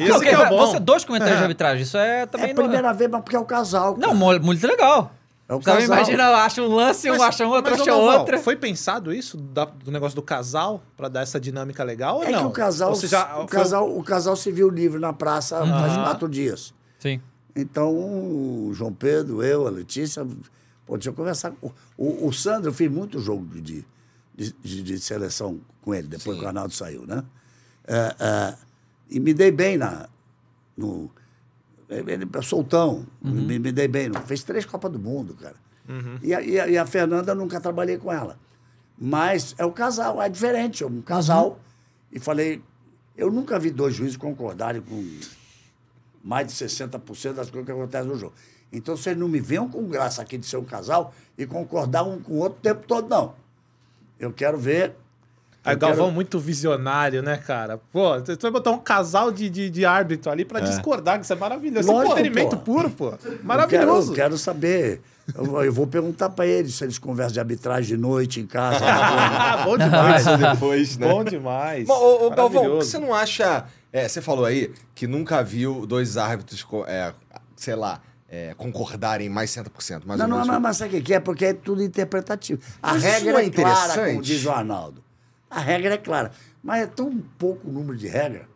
[0.00, 0.66] Isso Ok, que é o bom.
[0.66, 2.48] Você dois comentários de arbitragem, isso é também...
[2.48, 3.92] é a não- primeira vez, mas porque é o casal.
[3.96, 4.14] Não, cara.
[4.14, 5.12] mo- muito legal.
[5.48, 5.96] É o Então, casal.
[5.96, 8.38] imagina, acha um lance, um acha um, outro mas, acha outra.
[8.38, 12.30] Foi pensado isso da- do negócio do casal pra dar essa dinâmica legal ou É
[12.30, 12.40] não?
[12.40, 13.08] que o casal, o, foi-
[13.48, 16.72] casal, o casal se viu livre na praça faz quatro dias.
[16.98, 17.20] Sim.
[17.54, 20.26] Então, o João Pedro, eu, a Letícia,
[20.86, 21.50] pô, deixa eu conversar.
[21.60, 23.84] com- O, o Sandro, eu fiz muito jogo de,
[24.34, 27.22] de, de- de seleção com ele, depois que o Arnaldo saiu, né?
[27.86, 28.56] É, é,
[29.10, 30.08] e me dei bem na,
[30.76, 31.10] no.
[31.88, 34.10] Ele é soltão, me, me dei bem.
[34.26, 35.56] Fez três Copas do Mundo, cara.
[36.22, 38.38] E, a, e, a, e a Fernanda, eu nunca trabalhei com ela.
[38.96, 41.60] Mas é o casal, é diferente, é um casal.
[42.10, 42.62] E falei,
[43.16, 45.04] eu nunca vi dois juízes concordarem com
[46.24, 48.32] mais de 60% das coisas que acontecem no jogo.
[48.72, 52.20] Então, vocês não me venham com graça aqui de ser um casal e concordar um
[52.22, 53.34] com o outro o tempo todo, não.
[54.22, 54.92] Eu quero ver.
[55.64, 57.78] Aí, Galvão, quero- muito visionário, né, cara?
[57.92, 61.32] Pô, você vai botar um casal de, de, de árbitro ali pra discordar, que isso
[61.32, 61.80] é maravilhoso.
[61.80, 62.62] Isso é Lógico, entretenimento pô.
[62.62, 63.06] puro, pô.
[63.10, 64.10] Eu quero, Maravilhoso.
[64.12, 65.00] eu quero saber.
[65.36, 68.84] Eu, eu vou perguntar para eles se eles conversam de arbitragem de noite em casa.
[68.84, 70.24] Ah, bom demais.
[70.24, 71.08] depois, né?
[71.08, 71.86] Bom demais.
[71.86, 72.90] Mas, ô, ô, Galvão, Maravilhoso.
[72.90, 73.64] você não acha.
[73.92, 77.12] É, você falou aí que nunca viu dois árbitros, é,
[77.54, 78.00] sei lá,
[78.34, 80.04] é, concordarem mais 100%.
[80.06, 81.20] Mais não, não, não, mas sabe o que que é?
[81.20, 82.62] Porque é tudo interpretativo.
[82.82, 84.24] A Mas regra é, é clara, como interessante?
[84.24, 85.04] diz o Arnaldo.
[85.50, 86.30] A regra é clara.
[86.62, 88.48] Mas é tão pouco número de regra.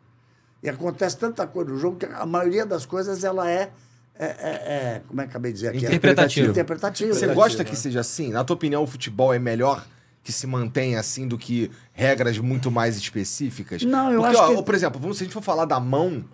[0.62, 3.70] E acontece tanta coisa no jogo que a maioria das coisas ela é.
[4.18, 5.84] é- é- é- como é que eu acabei de dizer aqui?
[5.84, 6.48] Interpretativo.
[6.50, 7.12] Interpretativo.
[7.14, 8.30] Você gosta que seja assim?
[8.30, 9.86] Na tua opinião, o futebol é melhor
[10.24, 13.82] que se mantenha assim do que regras muito mais específicas?
[13.82, 15.78] Não, eu Porque, acho ó, que- Por exemplo, vamos- se a gente for falar da
[15.78, 16.24] mão,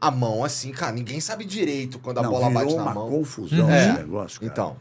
[0.00, 3.08] a mão, assim, cara, ninguém sabe direito quando a Não, bola bate na uma mão.
[3.10, 3.88] confusão É.
[3.88, 4.52] esse negócio, cara.
[4.52, 4.76] Então.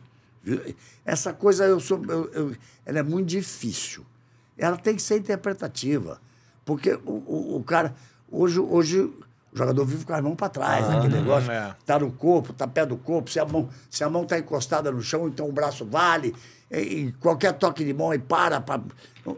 [1.04, 2.56] Essa coisa eu sou, eu- eu-
[2.86, 4.06] ela é muito difícil.
[4.58, 6.20] Ela tem que ser interpretativa.
[6.64, 7.94] Porque o, o, o cara.
[8.32, 9.14] Hoje, hoje o
[9.54, 11.52] jogador vive com as mãos para trás, aquele negócio.
[11.52, 11.76] é.
[11.86, 13.30] Tá no corpo, tá pé do corpo.
[13.30, 16.36] Se a mão se a mão tá encostada no chão, então o braço vale.
[16.72, 18.60] E, e qualquer toque de mão aí para.
[18.62, 18.82] pra-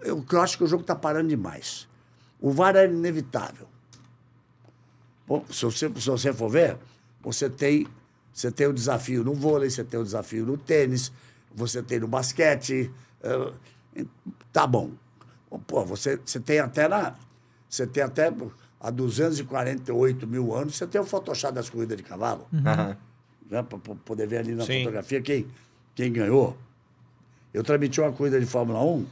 [0.03, 1.88] eu, eu acho que o jogo está parando demais.
[2.41, 3.67] O VAR é inevitável.
[5.28, 6.78] Bom, se você, se você for ver,
[7.21, 7.86] você tem,
[8.32, 11.11] você tem o desafio no vôlei, você tem o desafio no tênis,
[11.53, 12.89] você tem no basquete.
[13.21, 14.05] eh,
[14.53, 14.91] tá bom.
[15.65, 17.15] Pô, você, você tem até na.
[17.69, 18.32] Você tem até
[18.80, 22.47] há 248 mil anos, você tem o Photoshop das corridas de cavalo.
[22.65, 22.97] Aham.
[23.49, 24.80] Né, para poder ver ali na Sim.
[24.80, 25.47] fotografia quem,
[25.95, 26.57] quem ganhou.
[27.53, 29.05] Eu transmiti uma corrida de Fórmula 1.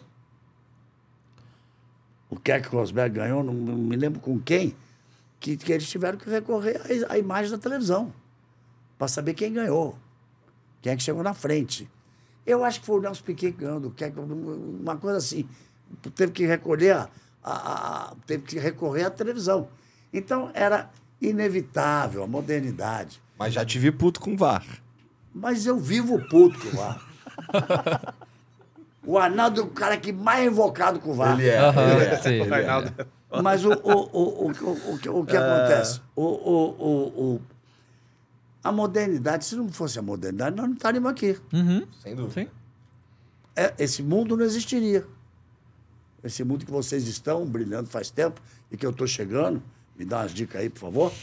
[2.30, 4.76] O Keck Rosberg ganhou, não, não me lembro com quem,
[5.46, 8.12] que, que eles tiveram que recorrer à, à imagem da televisão
[8.98, 9.96] para saber quem ganhou,
[10.82, 11.88] quem é que chegou na frente.
[12.48, 15.48] Eu acho que foi o Nelson Piquet que ganhou do Keck, uma coisa assim.
[16.16, 17.10] Teve que recolher a,
[17.44, 17.52] a-
[18.12, 19.68] a- teve que recorrer à televisão.
[20.12, 20.90] Então era
[21.22, 23.22] inevitável a modernidade.
[23.38, 24.66] Mas já te vi puto com VAR.
[25.32, 27.06] Mas eu vivo puto com o VAR.
[29.06, 31.40] o Arnaldo é o cara que mais é invocado com o VAR.
[31.40, 31.60] Ele é.
[31.60, 32.30] Aham, ele é, sim.
[32.30, 33.06] ele é.
[33.42, 36.02] Mas o, o, o, o, o, o, que- o que acontece?
[36.16, 37.42] O, o, o, o-
[38.64, 41.38] a modernidade, se não fosse a modernidade, nós não estaríamos aqui.
[42.02, 42.42] Sem dúvida.
[42.42, 42.48] Sim.
[43.56, 45.06] É, esse mundo não existiria.
[46.24, 49.62] Esse mundo que vocês estão brilhando faz tempo e que eu estou chegando,
[49.96, 51.14] me dá umas dicas aí, por favor.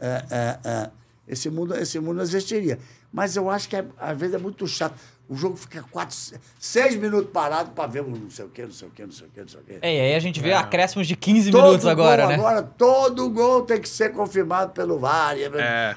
[0.00, 0.90] É, é, é,
[1.28, 2.78] esse, mundo, esse mundo não existiria.
[3.12, 4.98] Mas eu acho que é- às vezes é muito chato.
[5.28, 6.16] O jogo fica quatro,
[6.58, 9.26] seis minutos parado para ver não sei o quê, não sei o quê, não sei
[9.26, 9.78] o quê, não sei o quê.
[9.82, 12.34] É, e aí a gente vê acréscimos de 15 Todo minutos agora, gol né?
[12.36, 15.36] Agora, todo gol tem que ser confirmado pelo VAR.
[15.36, 15.96] É.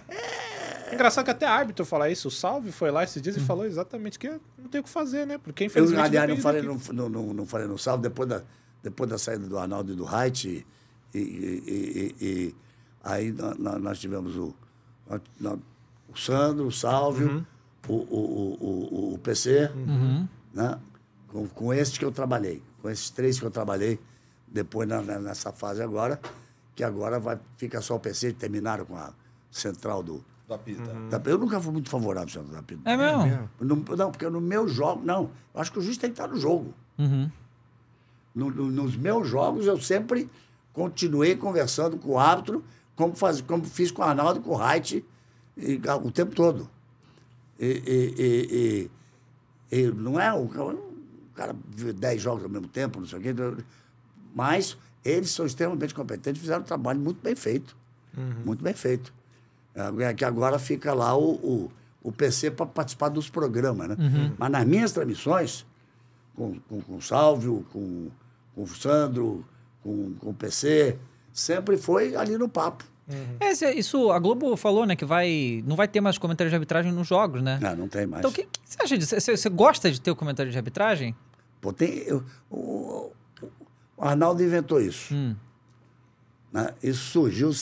[0.94, 2.28] Engraçado que até árbitro fala isso.
[2.28, 5.26] O Salve foi lá esses dias e falou exatamente que não tem o que fazer,
[5.26, 5.38] né?
[5.38, 6.02] Porque Eu, infelizmente.
[6.06, 8.42] aliás, não falei, no, no, no- não falei no salve, depois da,
[8.84, 10.66] depois da saída do Arnaldo e do Reit, e,
[11.14, 12.56] e, e- e- e
[13.02, 14.54] aí nó- nó- nós, tivemos o,
[16.10, 17.46] o Sandro, o Sálvio, o,
[17.88, 19.72] o, o, o, o PC,
[20.54, 20.80] né?
[21.28, 24.00] com, com esses que eu trabalhei, com esses três que eu trabalhei
[24.48, 26.20] depois na- na- nessa fase agora,
[26.76, 29.14] que agora vai, fica só o PC, terminaram com a
[29.50, 30.24] central do...
[30.48, 30.84] Do apita.
[31.20, 32.82] da- eu nunca fui muito favorável ao central da apito.
[32.86, 33.50] É mesmo?
[33.60, 35.02] No- não, porque no meu jogo.
[35.06, 36.74] Não, eu acho que o juiz tem que estar no jogo.
[38.36, 40.30] No- no- nos meus jogos, eu sempre
[40.74, 42.64] continuei conversando com o árbitro,
[42.96, 45.04] como, faz, como fiz com o Arnaldo e com o Reit
[45.58, 46.70] e, ah, o tempo todo.
[47.66, 48.90] E,
[49.72, 53.20] e- e- não é o, o cara vive 10 jogos ao mesmo tempo, não sei
[53.20, 53.34] o quê.
[54.36, 57.76] Mas eles são extremamente competentes, fizeram um trabalho muito bem feito.
[58.46, 59.14] Muito bem feito.
[60.00, 61.72] É que agora fica lá o, o,
[62.04, 63.96] o PC para participar dos programas, né?
[64.38, 65.66] Mas nas minhas transmissões,
[66.36, 68.10] com, com, com o Sálvio, com,
[68.54, 69.46] com o Sandro,
[69.82, 70.98] com, com o PC,
[71.32, 72.84] sempre foi ali no papo.
[73.40, 76.56] É, esse- isso, a Globo falou, né, que vai, não vai ter mais comentários de
[76.56, 77.60] arbitragem nos jogos, né?
[77.62, 78.20] Não, não tem mais.
[78.22, 79.20] Então, o que, que você acha disso?
[79.20, 81.16] Você, você gosta de ter o comentário de arbitragem?
[81.60, 83.12] Pô, tem, eu- o,
[83.98, 85.14] o Arnaldo inventou isso.
[86.52, 86.74] Né?
[86.84, 87.52] Isso surgiu.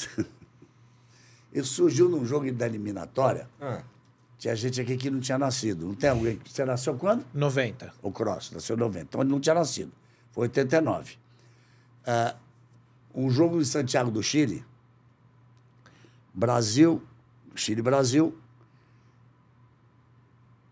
[1.51, 3.47] Isso surgiu num jogo da eliminatória.
[3.59, 3.81] Ah.
[4.37, 5.85] Tinha gente aqui que não tinha nascido.
[5.87, 6.39] Não tem alguém.
[6.45, 7.25] Você nasceu quando?
[7.33, 7.91] 90.
[8.01, 9.05] O Cross, nasceu em 90.
[9.05, 9.91] Então ele não tinha nascido.
[10.31, 11.15] Foi 89.
[12.05, 12.35] Ah,
[13.13, 14.63] um jogo em Santiago do Chile.
[16.39, 17.03] Brasil,
[17.53, 18.33] Chile-Brasil.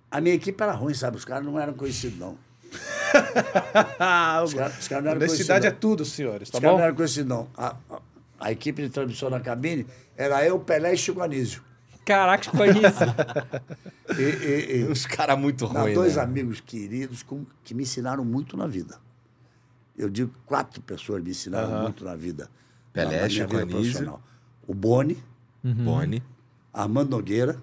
[0.10, 1.18] A minha equipe era ruim, sabe?
[1.18, 2.38] Os caras não eram conhecidos, não.
[4.44, 6.96] Os caras, os caras não eram honestidade é tudo, senhores, tá Os caras não eram
[6.96, 7.48] conhecidos, não.
[7.58, 8.02] A, a-
[8.40, 11.62] a equipe de transmissão na cabine era eu, Pelé e Chico Anísio.
[12.06, 12.50] Caraca.
[14.18, 16.22] E, e- e- Os caras muito ruins, dois né?
[16.24, 18.98] amigos queridos com- que me ensinaram muito na vida.
[19.98, 22.50] Eu digo quatro pessoas me ensinaram muito na vida.
[22.94, 23.82] Pelé, na, na minha Chico vida Anísio.
[23.82, 24.22] profissional.
[24.66, 25.22] O Boni,
[25.64, 26.24] Boni.
[26.74, 27.62] Armando Nogueira,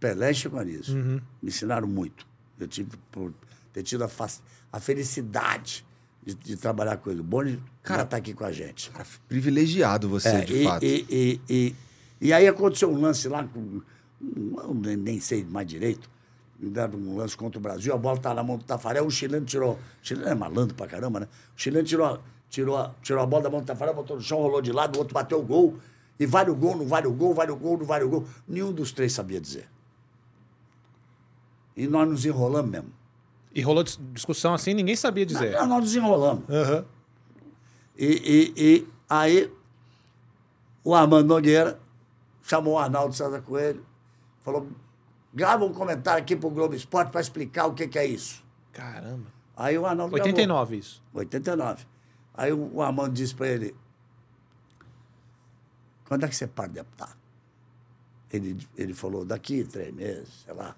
[0.00, 0.94] Pelé e Chico Anísio.
[1.42, 2.26] Me ensinaram muito.
[2.58, 3.32] Eu tive por
[3.72, 4.10] ter tido a,
[4.72, 5.84] a felicidade
[6.24, 7.20] de, de trabalhar com ele.
[7.20, 7.62] O Boni
[7.96, 8.90] já está aqui com a gente.
[8.90, 10.84] Cara, privilegiado você, É, de e, fato.
[10.84, 11.74] E, e, e,
[12.20, 13.80] e aí aconteceu um lance lá, com,
[14.20, 16.08] eu nem, nem sei mais direito,
[16.58, 19.10] me deram um lance contra o Brasil, a bola estava na mão do Tafarel, o
[19.10, 19.74] chileno tirou.
[19.74, 21.28] O chileno é malandro pra caramba, né?
[21.56, 24.38] O chileno tirou, tirou, a- tirou a bola da mão do Tafarel, botou no chão,
[24.38, 25.78] rolou de lado, o outro bateu o gol.
[26.18, 28.26] E vale o gol, não vale o gol, vale o gol, não vale o gol.
[28.46, 29.68] Nenhum dos três sabia dizer.
[31.76, 32.92] E nós nos enrolamos mesmo.
[33.54, 35.52] E rolou dis- discussão assim, ninguém sabia dizer.
[35.52, 36.44] Nós, nós nos enrolamos.
[36.48, 36.84] Aham.
[37.96, 38.06] E,
[38.56, 39.52] e- e aí
[40.84, 41.78] o Armando Nogueira
[42.42, 43.84] chamou o Arnaldo César Coelho,
[44.40, 44.68] falou:
[45.32, 48.44] grava um comentário aqui pro Globo Esporte para explicar o que, que é isso.
[48.72, 49.26] Caramba.
[49.56, 50.30] Aí o Arnaldo gravou.
[50.32, 51.02] 89 isso.
[51.14, 51.84] 89.
[52.34, 53.74] Aí o, o Armando disse para ele:
[56.08, 57.16] quando é que você para de apitar?
[58.32, 60.74] Ele, ele falou: daqui três meses, sei lá.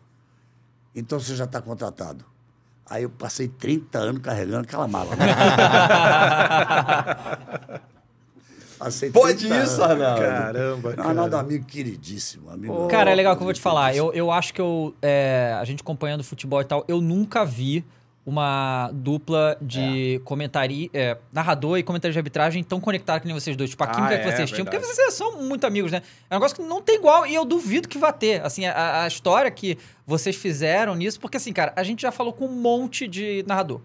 [0.94, 2.24] Então você já está contratado.
[2.84, 5.14] Aí eu passei 30 anos carregando aquela mala.
[5.14, 5.26] né?
[8.80, 9.82] Passei Pode 30 isso.
[9.82, 10.20] Arnaldo?
[10.22, 12.50] Caramba, Arnaldo é um amigo queridíssimo.
[12.50, 13.94] Amigo Cara, é legal que eu vou te falar.
[13.94, 14.94] Eu, eu acho que eu.
[15.02, 17.84] é, a gente acompanhando futebol e tal, eu nunca vi
[18.24, 23.56] uma dupla de comentari, é, narrador e comentário de arbitragem tão conectada que nem vocês
[23.56, 23.70] dois.
[23.70, 24.64] Tipo, a Ah, química é, que vocês tinham.
[24.64, 26.02] Porque vocês são muito amigos, né?
[26.28, 28.44] É um negócio que não tem igual e eu duvido que vá ter.
[28.44, 31.18] Assim, a, a história que vocês fizeram nisso.
[31.18, 33.80] Porque, assim, cara, a gente já falou com um monte de narrador.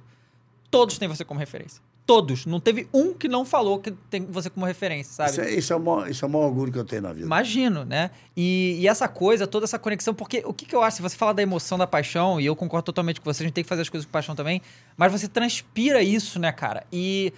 [0.70, 1.82] Todos têm você como referência.
[2.06, 2.46] Todos.
[2.46, 5.32] Não teve um que não falou que tem você como referência, sabe?
[5.32, 7.12] Isso é, isso, é o maior, isso é o maior orgulho que eu tenho na
[7.12, 7.26] vida.
[7.26, 8.12] Imagino, né?
[8.38, 11.18] E, e essa coisa, toda essa conexão, porque o que, que eu acho, se você
[11.18, 13.68] fala da emoção, da paixão, e eu concordo totalmente com você, a gente tem que
[13.68, 14.62] fazer as coisas com paixão também,
[14.96, 16.84] mas você transpira isso, né, cara?
[16.94, 17.34] E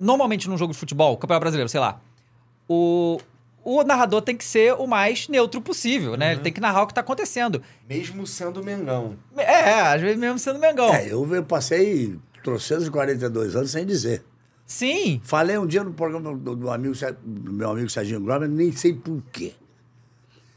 [0.00, 2.00] normalmente num jogo de futebol, Campeonato Brasileiro, sei lá,
[2.68, 3.20] o,
[3.64, 6.32] o narrador tem que ser o mais neutro possível, né?
[6.32, 7.62] Ele tem que narrar o que tá acontecendo.
[7.88, 9.16] Mesmo sendo Mengão.
[9.36, 10.92] É, às vezes mesmo sendo Mengão.
[10.92, 14.24] É, eu, eu passei 342 anos sem dizer.
[14.66, 18.72] Sim, Falei um dia no programa do, do amigo, do meu amigo Serginho Gromer, nem
[18.72, 19.52] sei por quê.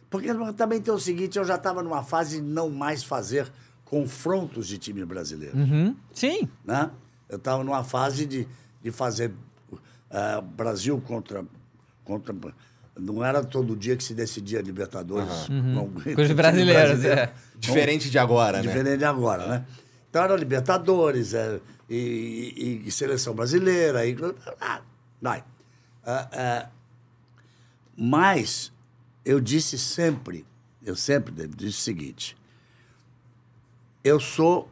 [0.09, 3.51] Porque também tem o seguinte, eu já estava numa fase de não mais fazer
[3.83, 5.57] confrontos de time brasileiro.
[5.57, 5.95] Uhum.
[6.13, 6.47] sim.
[6.63, 6.89] Né?
[7.27, 8.47] Eu estava numa fase de,
[8.81, 9.31] de fazer
[10.11, 11.43] eh, Brasil contra,
[12.03, 12.33] contra.
[12.97, 15.47] Não era todo dia que se decidia Libertadores.
[15.47, 17.19] com- com Com os brasileiros, brasileiro.
[17.21, 17.33] é.
[17.57, 18.67] Diferente de agora, né?
[18.67, 19.65] Diferente de agora, né?
[20.15, 21.59] Então era Libertadores é,
[21.89, 22.53] e,
[22.85, 24.05] e- e seleção brasileira.
[24.07, 24.15] E,
[24.61, 24.81] ah,
[25.21, 25.43] vai.
[26.05, 26.69] Ah, ah,
[27.97, 28.71] mas
[29.25, 30.45] eu disse sempre,
[30.85, 32.37] eu sempre disse o seguinte:
[34.05, 34.69] eu sou,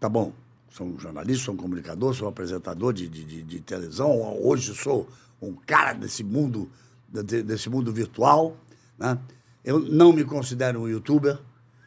[0.00, 0.32] tá bom,
[0.68, 4.10] sou um jornalista, sou um comunicador, sou um apresentador de, de, de- televisão,
[4.42, 5.08] hoje sou
[5.40, 6.68] um cara desse mundo,
[7.08, 8.56] de- desse mundo virtual,
[8.98, 9.16] né?
[9.64, 11.38] Eu não me considero um youtuber.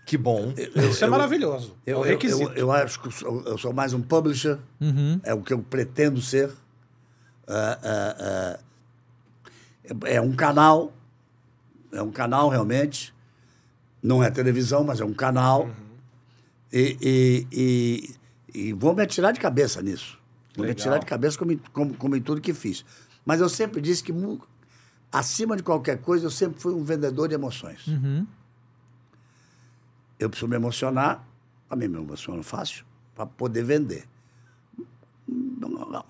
[0.09, 0.51] Que bom.
[0.89, 1.75] Isso é maravilhoso.
[1.85, 2.41] é Eu, um eu- requisito.
[2.53, 4.57] eu, eu acho que eu sou, eu sou mais um publisher,
[5.21, 6.49] é o que eu pretendo ser.
[7.47, 8.59] É, é,
[10.07, 10.91] é, é um canal,
[11.91, 13.13] é um canal realmente.
[14.01, 15.69] Não é televisão, mas é um canal.
[16.73, 20.17] E, e, e, e vou me atirar de cabeça nisso.
[20.55, 20.81] Vou me Legal.
[20.81, 22.83] atirar de cabeça como, em- como, como em tudo que fiz.
[23.23, 24.11] Mas eu sempre disse que,
[25.11, 27.85] acima de qualquer coisa, eu sempre fui um vendedor de emoções.
[30.19, 31.25] Eu preciso me emocionar,
[31.69, 32.83] a mim me emociono fácil,
[33.15, 34.05] para poder vender.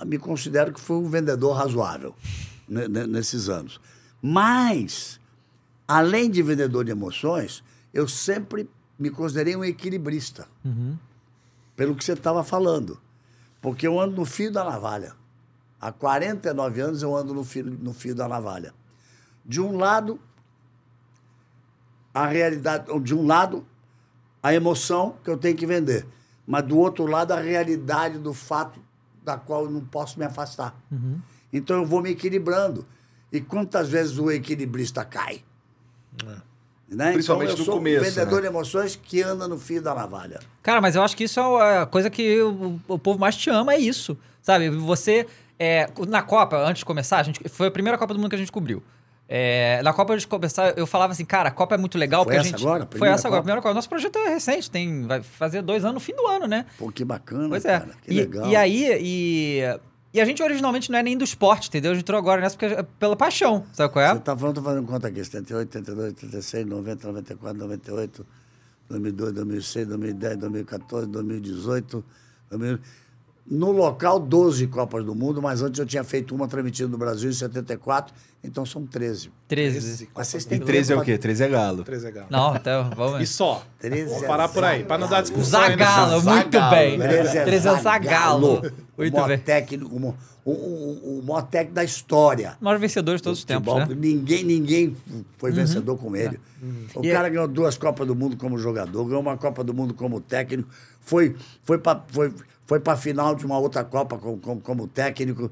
[0.06, 2.16] Me considero que fui um vendedor razoável
[2.68, 3.80] ne- ne- nesses anos.
[4.22, 5.20] Mas,
[5.88, 10.48] além de vendedor de emoções, eu sempre me considerei um equilibrista.
[11.76, 13.00] Pelo que você estava falando.
[13.62, 15.14] Porque eu ando no fio da navalha.
[15.80, 18.74] Há 49 anos eu ando no fio, no fio da navalha.
[19.46, 20.20] De um lado,
[22.14, 23.66] a realidade, de um lado,
[24.42, 26.06] a emoção que eu tenho que vender,
[26.46, 28.80] mas do outro lado, a realidade do fato
[29.24, 30.76] da qual eu não posso me afastar.
[31.52, 32.86] Então eu vou me equilibrando.
[33.32, 35.44] E quantas vezes o equilibrista cai?
[36.88, 37.14] Né?
[37.14, 38.42] Principalmente então, eu no sou começo, um vendedor né?
[38.42, 40.40] de emoções que anda no fio da navalha.
[40.64, 43.50] Cara, mas eu acho que isso é a coisa que o, o povo mais te
[43.52, 44.18] ama, é isso.
[44.42, 44.70] Sabe?
[44.70, 45.28] Você.
[45.60, 48.36] é, na Copa, antes de começar, a gente, foi a primeira Copa do Mundo que
[48.36, 48.82] a gente cobriu.
[49.32, 52.24] É, na Copa, antes de começar, eu falava assim, cara, a Copa é muito legal.
[52.24, 52.84] Foi porque essa a gente, agora?
[52.92, 53.42] A Foi essa agora, a Copa?
[53.44, 53.74] primeira Copa.
[53.76, 56.66] Nosso projeto é recente, tem, vai fazer dois anos no fim do ano, né?
[56.80, 57.80] Pô, que bacana, Pois é.
[57.80, 57.92] cara.
[58.02, 58.50] Que e, legal.
[58.50, 59.80] e aí, e,
[60.12, 61.92] e a gente originalmente não é nem do esporte, entendeu?
[61.92, 64.14] A gente entrou agora nessa porque é pela paixão, sabe qual é?
[64.16, 65.24] Você tá falando, tô fazendo conta aqui.
[65.24, 68.26] 78, 82, 86, 90, 94, 98,
[68.90, 72.04] 2002, 2006, 2010, 2014, 2018.
[72.50, 72.80] 2000.
[73.50, 77.32] No local, 12 Copas do Mundo, mas antes eu tinha feito uma transmitida no Brasil
[77.32, 79.32] em 74, então são 13.
[79.48, 80.08] 13.
[80.16, 81.18] Mas vocês E têm 13 é o quê?
[81.18, 81.84] 13 é galo.
[81.84, 82.28] Três é galo.
[82.30, 83.30] Não, então, E vamos.
[83.30, 83.64] só.
[83.80, 85.24] 13 Vamos é parar por aí, para não dar Zagalo.
[85.24, 85.62] discussão.
[85.62, 86.98] aí Zagalo, muito Zagalo, bem.
[87.00, 87.08] né?
[87.08, 88.60] 13 é 13 é Zagalo.
[88.60, 89.40] o Muito maior bem.
[89.40, 92.56] técnico, o, o, o, o maior técnico da história.
[92.62, 93.88] Maior vencedor de todos os tempos, né?
[93.98, 94.96] Ninguém, ninguém
[95.40, 96.40] foi vencedor com ele.
[96.94, 99.96] O E- cara ganhou duas Copas do Mundo como jogador, ganhou uma Copa do Mundo
[99.96, 100.70] como técnico,
[101.02, 102.32] foi, foi para foi,
[102.70, 105.52] foi a final de uma outra Copa como, como, como técnico.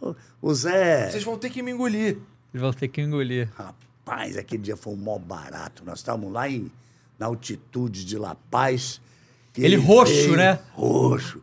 [0.00, 1.10] O, o Zé.
[1.10, 2.18] Vocês vão ter que me engolir.
[2.54, 3.48] Eles vão ter que engolir.
[3.56, 5.82] Rapaz, aquele dia foi um mó barato.
[5.84, 6.70] Nós estávamos lá em,
[7.18, 9.00] na altitude de La Paz.
[9.58, 10.60] e Ele roxo, veio, né?
[10.72, 11.42] Roxo.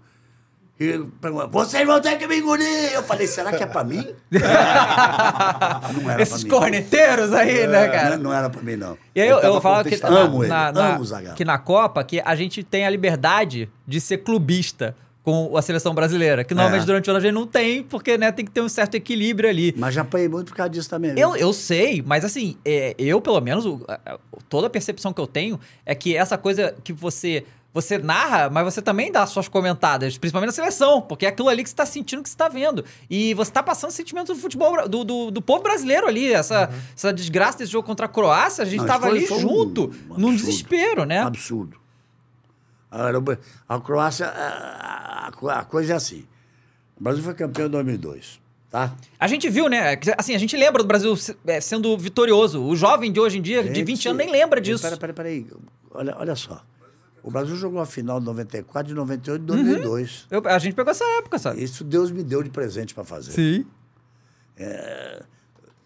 [0.80, 2.94] E ele perguntou, vocês vão ter que me engolir.
[2.94, 4.16] Eu falei, será que é pra mim?
[6.02, 6.50] não era Esses pra mim.
[6.62, 8.16] corneteiros aí, né, cara?
[8.16, 8.98] Não, não era pra mim, não.
[9.14, 11.06] E aí eu, eu tava falo que na, Amo ele, na- na- amo
[11.36, 14.96] que na Copa que a gente tem a liberdade de ser clubista
[15.30, 16.86] com a seleção brasileira, que normalmente É.
[16.86, 19.48] durante o ano a gente não tem, porque né, tem que ter um certo equilíbrio
[19.48, 19.76] ali.
[19.78, 21.14] Mas já apanhei muito por causa disso também.
[21.14, 21.20] viu?
[21.22, 23.80] Eu, eu sei, mas assim, é, eu pelo menos, o-
[24.50, 28.66] toda a percepção que eu tenho é que essa coisa que você você narra, mas
[28.66, 31.86] você também dá suas comentadas, principalmente na seleção, porque é aquilo ali que você tá
[31.86, 32.84] sentindo, que você tá vendo.
[33.08, 36.68] E você tá passando sentimento do futebol, do, do, do povo brasileiro ali, essa,
[36.98, 39.42] essa desgraça desse jogo contra a Croácia, a gente Não, tava foi- ali foi um
[39.42, 40.36] junto, num absurdo.
[40.38, 41.20] desespero, né?
[41.20, 41.78] Absurdo.
[42.92, 45.32] A, Croácia, a,
[45.70, 46.26] coisa é assim.
[47.00, 48.94] O Brasil foi campeão em 2002, tá?
[49.20, 49.98] A gente viu, né?
[50.18, 51.14] Assim, a gente lembra do Brasil
[51.46, 52.64] é, sendo vitorioso.
[52.64, 54.82] O jovem de hoje em dia, de 20 anos, nem lembra disso.
[54.84, 55.48] Peraí, peraí, peraí.
[55.92, 56.64] Olha, olha só.
[57.22, 60.28] O Brasil jogou a final de 94, de 98 e 2002.
[60.32, 61.64] Eu- a gente pegou essa época, sabe?
[61.64, 63.32] Isso Deus me deu de presente para fazer.
[63.34, 63.66] Sim.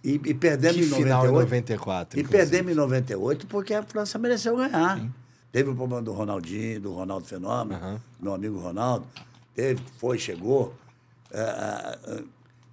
[0.03, 1.03] E, e perdemos Que em 98.
[1.03, 2.19] final em 94.
[2.19, 2.37] E inclusive.
[2.49, 4.99] perdemos em 98 porque a França mereceu ganhar.
[5.53, 9.07] Teve o problema do Ronaldinho, do Ronaldo Fenômeno, meu amigo Ronaldo.
[9.53, 10.73] Teve, foi, chegou.
[11.29, 12.23] É, é, é,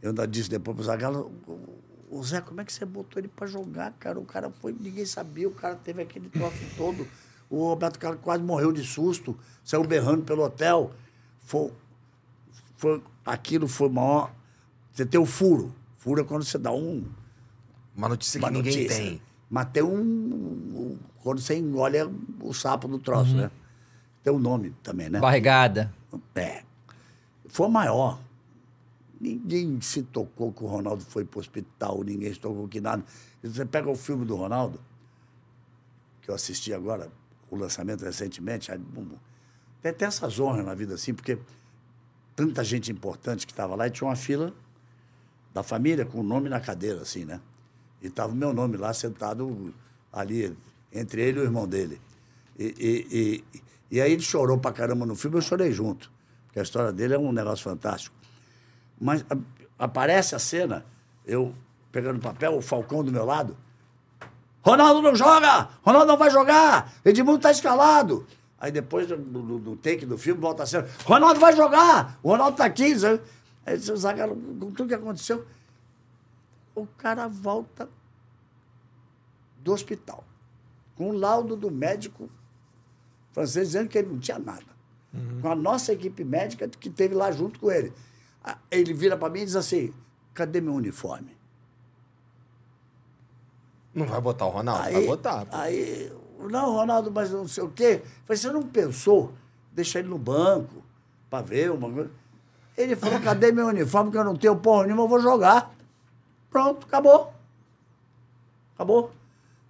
[0.01, 3.29] eu ainda disse depois pro Zagallo, "Ô, ô Zé, como é que você botou ele
[3.29, 4.19] para jogar, cara?
[4.19, 7.07] O cara foi, ninguém sabia, o cara teve aquele troço todo.
[7.51, 10.91] O Roberto Carlos quase morreu de susto, saiu berrando pelo hotel.
[11.41, 11.71] Foi,
[12.79, 14.33] foi, aquilo foi maior.
[14.91, 15.75] Você tem o furo.
[15.99, 17.05] Furo é quando você dá um,
[17.95, 18.97] Uma notícia que uma ninguém notícia.
[19.05, 19.21] tem.
[19.51, 22.09] Mas tem um, um- Quando você engole é
[22.41, 23.51] o sapo do troço, né?
[24.23, 25.19] Tem um nome também, né?
[25.19, 25.93] Barrigada.
[26.35, 26.63] É.
[27.49, 28.19] Foi maior.
[29.21, 33.05] Ninguém se tocou que o Ronaldo foi para o hospital, ninguém se tocou que nada.
[33.43, 34.81] Você pega o filme do Ronaldo,
[36.23, 37.11] que eu assisti agora,
[37.51, 39.17] o lançamento recentemente, aí, bum, bum.
[39.83, 41.39] tem até essas honras na vida assim, porque
[42.35, 44.55] tanta gente importante que estava lá e tinha uma fila
[45.53, 47.41] da família com o nome na cadeira, assim, né?
[48.01, 49.75] E estava o meu nome lá sentado
[50.13, 50.57] ali,
[50.93, 52.01] entre ele e o irmão dele.
[52.59, 53.63] E, e, e,
[53.97, 56.11] e aí ele chorou pra caramba no filme, eu chorei junto.
[56.47, 58.15] Porque a história dele é um negócio fantástico.
[59.01, 60.85] Mas a- aparece a cena,
[61.25, 61.55] eu
[61.93, 63.57] pegando papel, o Falcão do meu lado.
[64.63, 65.69] Ronaldo não joga!
[65.83, 66.93] Ronaldo não vai jogar!
[67.05, 68.27] Edmundo tá escalado!
[68.59, 70.87] Aí depois do, do, do take do filme, volta a cena.
[71.05, 72.19] Ronaldo vai jogar!
[72.23, 72.99] O Ronaldo tá aqui!
[72.99, 73.23] sabe?
[73.65, 75.47] Aí o Zagallo, com tudo que aconteceu,
[76.75, 77.89] o cara volta
[79.59, 80.25] do hospital
[81.01, 82.29] com o laudo do médico
[83.33, 84.67] francês dizendo que ele não tinha nada.
[85.41, 87.91] Com a nossa equipe médica que esteve lá junto com ele.
[88.45, 89.95] Ah, Ele vira para mim e diz assim:
[90.35, 91.35] cadê meu uniforme?
[93.95, 94.93] Não vai botar o Ronaldo?
[94.93, 95.47] vai botar.
[95.47, 95.57] pô.
[95.57, 98.03] Aí, não, Ronaldo, mas não sei o quê.
[98.05, 99.33] Eu Falei, você não pensou
[99.73, 100.85] deixar ele no banco
[101.31, 102.11] para ver uma coisa?
[102.77, 105.75] Ele falou, cadê meu uniforme que eu não tenho porra nenhuma, eu vou jogar.
[106.51, 107.33] Pronto, acabou.
[108.75, 109.11] Acabou.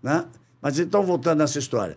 [0.03, 0.27] Né?
[0.61, 1.97] Mas então, voltando nessa história.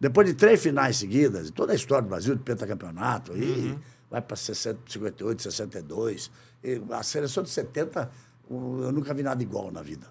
[0.00, 3.78] Depois de três finais seguidas, toda a história do Brasil, de pentacampeonato, aí
[4.10, 6.30] vai para 58, 62.
[6.62, 8.10] E a seleção de 70,
[8.50, 10.06] o- eu nunca vi nada igual na vida.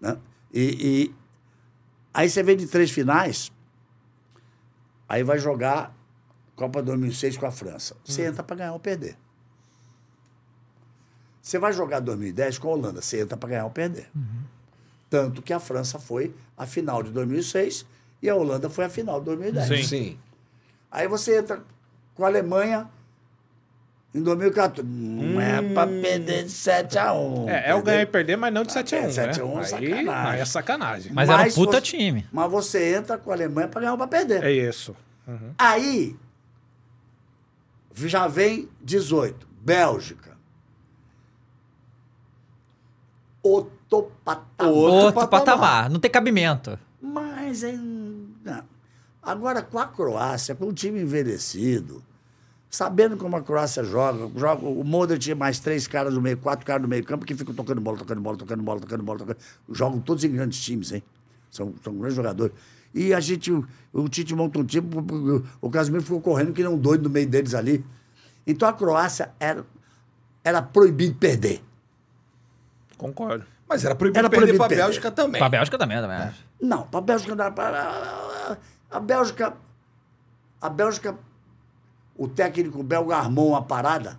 [0.00, 0.16] Né?
[0.52, 0.62] E,
[1.10, 1.14] e
[2.14, 3.52] aí você vem de três finais,
[5.08, 5.94] aí vai jogar
[6.56, 7.94] Copa 2006 com a França.
[8.04, 9.16] Você entra para ganhar ou perder.
[11.40, 14.10] Você vai jogar 2010 com a Holanda, você entra para ganhar ou perder.
[15.10, 17.86] Tanto que a França foi a final de 2006
[18.22, 19.66] e a Holanda foi a final de 2010.
[19.66, 19.82] Sim.
[19.82, 20.18] Sim.
[20.90, 21.62] Aí você entra
[22.14, 22.88] com a Alemanha
[24.14, 24.86] em 2014.
[24.88, 27.48] Não é para perder de 7 a 1.
[27.48, 29.10] É, é o ganhar e perder, mas não de 7x1, É, né?
[29.12, 30.08] 7 a 1 é aí, sacanagem.
[30.32, 31.12] aí é sacanagem.
[31.12, 32.26] Mas era um puta você- time.
[32.32, 34.42] Mas você entra com a Alemanha para ganhar ou para perder.
[34.44, 34.94] É isso.
[35.58, 36.16] Aí
[37.94, 39.46] já vem 18.
[39.60, 40.36] Bélgica.
[43.90, 44.72] Outro patamar.
[44.72, 45.90] Outro, patamar.
[45.90, 46.78] Não tem cabimento.
[47.00, 47.62] Mas
[48.44, 48.62] não.
[49.22, 52.02] agora com a Croácia, com o time envelhecido,
[52.68, 56.66] sabendo como a Croácia joga, joga o Modric tinha mais três caras no meio, quatro
[56.66, 59.38] caras no meio campo que ficam tocando bola, tocando bola, tocando bola, tocando bola, tocando.
[59.70, 61.02] Jogam todos em grandes times, hein?
[61.50, 62.54] São, são grandes jogadores.
[62.94, 66.62] E a gente, o, o Tite monta um time, o, o Casimiro ficou correndo que
[66.62, 67.84] nem um doido no meio deles ali.
[68.46, 69.64] Então a Croácia era,
[70.44, 71.62] era proibido perder.
[72.96, 73.46] Concordo.
[73.68, 74.84] Mas era proibido Era perder pra perder.
[74.84, 75.38] Bélgica também.
[75.38, 76.16] Pra Bélgica também, também.
[76.16, 76.44] acho.
[76.60, 77.52] Não, para a Bélgica não.
[77.52, 78.56] Pra,
[78.90, 79.54] a Bélgica.
[80.60, 81.14] A Bélgica.
[82.16, 84.18] O técnico belga armou uma parada.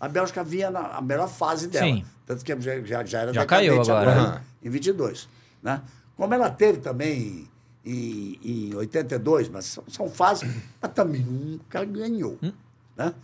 [0.00, 1.86] A Bélgica vinha na a melhor fase dela.
[1.86, 2.04] Sim.
[2.26, 4.10] Tanto que já, já, já era Já decadente caiu agora.
[4.10, 4.40] Aham.
[4.62, 5.28] em 22.
[5.62, 5.80] Né?
[6.16, 7.48] Como ela teve também
[7.84, 10.50] em, em 82, mas são, são fases,
[10.82, 12.36] mas também nunca ganhou.
[12.42, 12.52] Hum?
[12.96, 13.14] Né?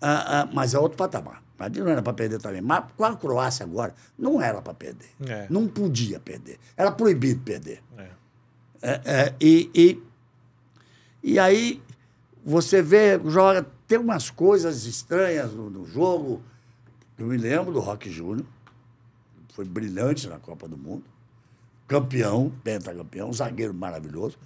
[0.00, 1.42] Ah, ah, mas é outro patamar.
[1.58, 2.60] Mas não era para perder também.
[2.60, 5.10] Mas com a Croácia agora, não era para perder.
[5.26, 5.46] É.
[5.50, 6.58] Não podia perder.
[6.76, 7.82] Era proibido perder.
[7.96, 8.08] É.
[8.80, 10.02] É, é, e, e,
[11.22, 11.82] e aí
[12.44, 16.40] você vê, joga, tem umas coisas estranhas no, no jogo.
[17.18, 18.46] Eu me lembro do Rock Júnior,
[19.52, 21.02] foi brilhante na Copa do Mundo,
[21.88, 24.38] campeão, pentacampeão, zagueiro maravilhoso.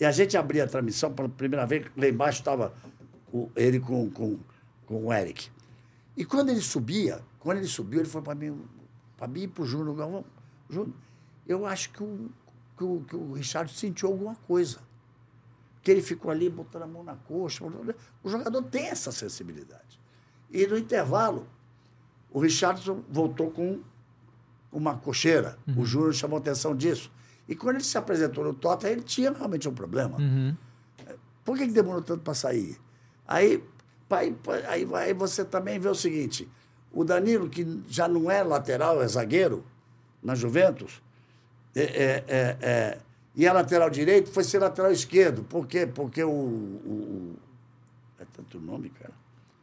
[0.00, 2.72] E a gente abria a transmissão pela primeira vez, lá embaixo estava
[3.54, 4.38] ele com, com,
[4.86, 5.50] com o Eric.
[6.18, 8.60] E quando ele subia, quando ele subiu, ele foi para mim,
[9.16, 10.24] para mim e para o Júnior Galvão.
[10.68, 10.92] Júnior,
[11.46, 12.28] eu acho que o,
[12.76, 14.80] que, o, que o Richard sentiu alguma coisa.
[15.80, 17.64] Que ele ficou ali botando a mão na coxa.
[18.20, 20.00] O jogador tem essa sensibilidade.
[20.50, 21.46] E no intervalo,
[22.32, 23.80] o Richardson voltou com
[24.72, 25.56] uma cocheira.
[25.80, 27.12] O Júnior chamou atenção disso.
[27.46, 30.18] E quando ele se apresentou no Tottenham, ele tinha realmente um problema.
[31.44, 32.76] Por que, que demorou tanto para sair?
[33.24, 33.64] Aí,
[34.10, 34.36] aí,
[34.66, 36.48] aí, aí você também vê o seguinte:
[36.92, 39.64] o Danilo, que já não é lateral, é zagueiro,
[40.22, 41.02] na Juventus,
[41.74, 42.98] é, é, é, é,
[43.36, 45.42] e é lateral direito, foi ser lateral esquerdo.
[45.44, 45.86] Por quê?
[45.86, 46.30] Porque o.
[46.30, 47.36] o, o
[48.20, 49.12] é tanto nome, cara.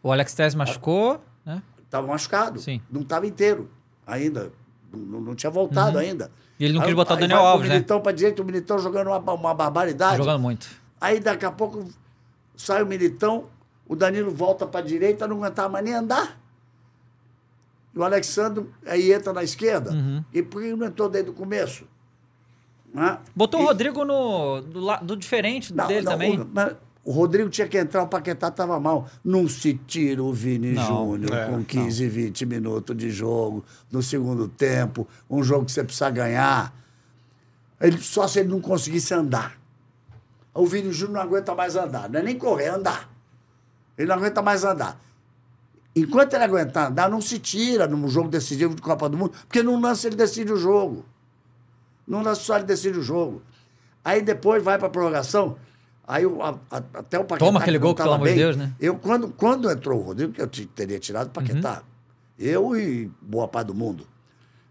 [0.02, 1.62] O Alex Telles machucou, né?
[1.84, 2.60] Estava machucado.
[2.60, 2.82] Sim.
[2.90, 3.70] Não estava inteiro
[4.06, 4.52] ainda.
[4.94, 6.32] Não, não tinha voltado ainda.
[6.60, 7.76] E ele não Aí- quis botar o Daniel Alves, né?
[7.76, 10.18] Militão para direita, o Militão jogando uma, uma barbaridade.
[10.18, 10.70] Jogando muito.
[11.02, 11.90] Aí daqui a pouco
[12.56, 13.50] sai o Militão,
[13.88, 16.40] o Danilo volta para a direita, não aguentava mais nem andar.
[17.94, 19.92] E o Alexandre aí entra na esquerda.
[19.92, 20.24] Uhum.
[20.34, 21.86] E por que não entrou desde o começo?
[22.94, 23.18] Né?
[23.36, 26.40] Botou E- o Rodrigo no, do, do diferente Não, dele não, também.
[26.42, 29.08] O, mas o Rodrigo tinha que entrar, o Paquetá estava mal.
[29.24, 34.02] Não se tira o Vini Não, Júnior é, com 15, 20 minutos de jogo, no
[34.02, 36.74] segundo tempo, um jogo que você precisa ganhar.
[37.80, 39.58] Ele, só se ele não conseguisse andar.
[40.54, 42.10] O Vini Júnior não aguenta mais andar.
[42.10, 43.15] Não é nem correr, é andar.
[43.98, 45.00] Ele não aguenta mais andar.
[45.96, 49.64] Enquanto ele aguentar andar, não se tira num jogo decisivo de Copa do Mundo, porque
[49.64, 51.06] num lance ele decide o jogo.
[52.06, 53.42] No lance só ele decide o jogo.
[54.04, 55.58] Aí depois vai pra prorrogação.
[56.08, 57.38] Aí a- a- até o Paquetá.
[57.46, 58.74] Toma aquele gol, pelo amor de Deus, né?
[58.80, 61.82] Eu, quando, quando entrou o Rodrigo, que eu te- teria tirado o Paquetá.
[62.38, 64.06] Eu e boa parte do mundo.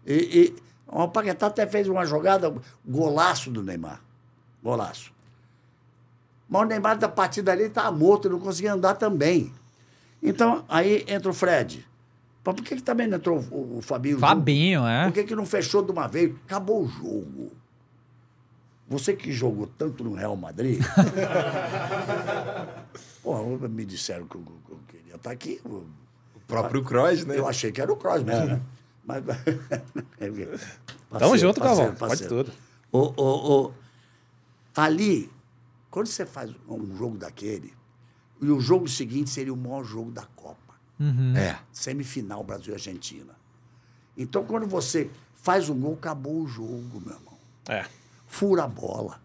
[0.05, 0.55] E, e
[0.87, 2.53] o Paquetá até fez uma jogada,
[2.87, 3.99] golaço do Neymar.
[4.63, 5.11] Golaço.
[6.47, 9.51] Mas o Neymar da partida ali estava morto, ele não conseguia andar também.
[10.21, 11.85] Então, aí entra o Fred.
[12.43, 14.15] Mas por que, que também não entrou o, o Fabinho?
[14.15, 14.27] junto?
[14.27, 15.05] Fabinho, é.
[15.05, 16.31] Por que, que não fechou de uma vez?
[16.45, 17.51] Acabou o jogo.
[18.87, 20.79] Você que jogou tanto no Real Madrid.
[23.23, 25.59] Porra, me disseram que eu, que eu queria estar aqui.
[25.65, 25.85] Eu,
[26.35, 27.37] O próprio Kroos, né?
[27.37, 28.61] eu achei que era o Kroos mesmo, né?
[29.03, 29.23] Mas.
[31.17, 31.85] Tamo junto, parceiro, Galvão.
[31.95, 32.43] Pode parceiro.
[32.43, 32.51] tudo.
[32.91, 33.73] O, o, o-
[34.75, 35.29] ali,
[35.95, 37.73] quando você faz um jogo daquele,
[38.41, 40.75] e o jogo seguinte seria o maior jogo da Copa.
[41.37, 41.57] É.
[41.71, 43.33] Semifinal Brasil e Argentina.
[44.17, 47.37] Então, quando você faz um gol, acabou o jogo, meu irmão.
[47.69, 47.85] É.
[48.27, 49.21] Fura a bola.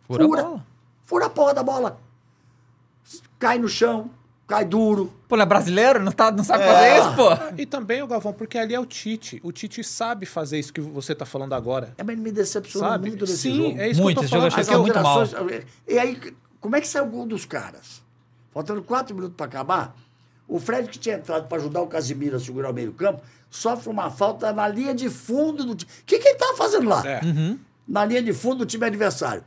[0.00, 0.66] Fura a bola.
[1.04, 2.00] Fura a porra da bola.
[3.38, 4.10] Cai no chão,
[4.48, 5.12] cai duro.
[5.28, 6.02] Pô, não é brasileiro?
[6.02, 7.54] Não, tá, não sabe fazer isso, pô?
[7.58, 9.38] E também, o Galvão, porque ali é o Tite.
[9.44, 11.92] O Tite sabe fazer isso que você tá falando agora.
[11.98, 13.08] É, mas ele me decepcionou Sabe?
[13.10, 13.78] muito nesse Sim, jogo.
[13.80, 14.46] é isso Muito, que eu esse tô falando.
[14.48, 15.22] achei As que foi muito mal.
[15.86, 18.02] E aí, como é que saiu o gol dos caras?
[18.52, 19.94] Faltando quatro minutos para acabar,
[20.48, 23.20] o Fred, que tinha entrado para ajudar o Casimiro a segurar o meio campo,
[23.50, 25.90] sofre uma falta na linha de fundo do time.
[26.00, 27.02] O que, que ele estava fazendo lá?
[27.06, 27.20] É.
[27.86, 29.44] Na linha de fundo do time adversário.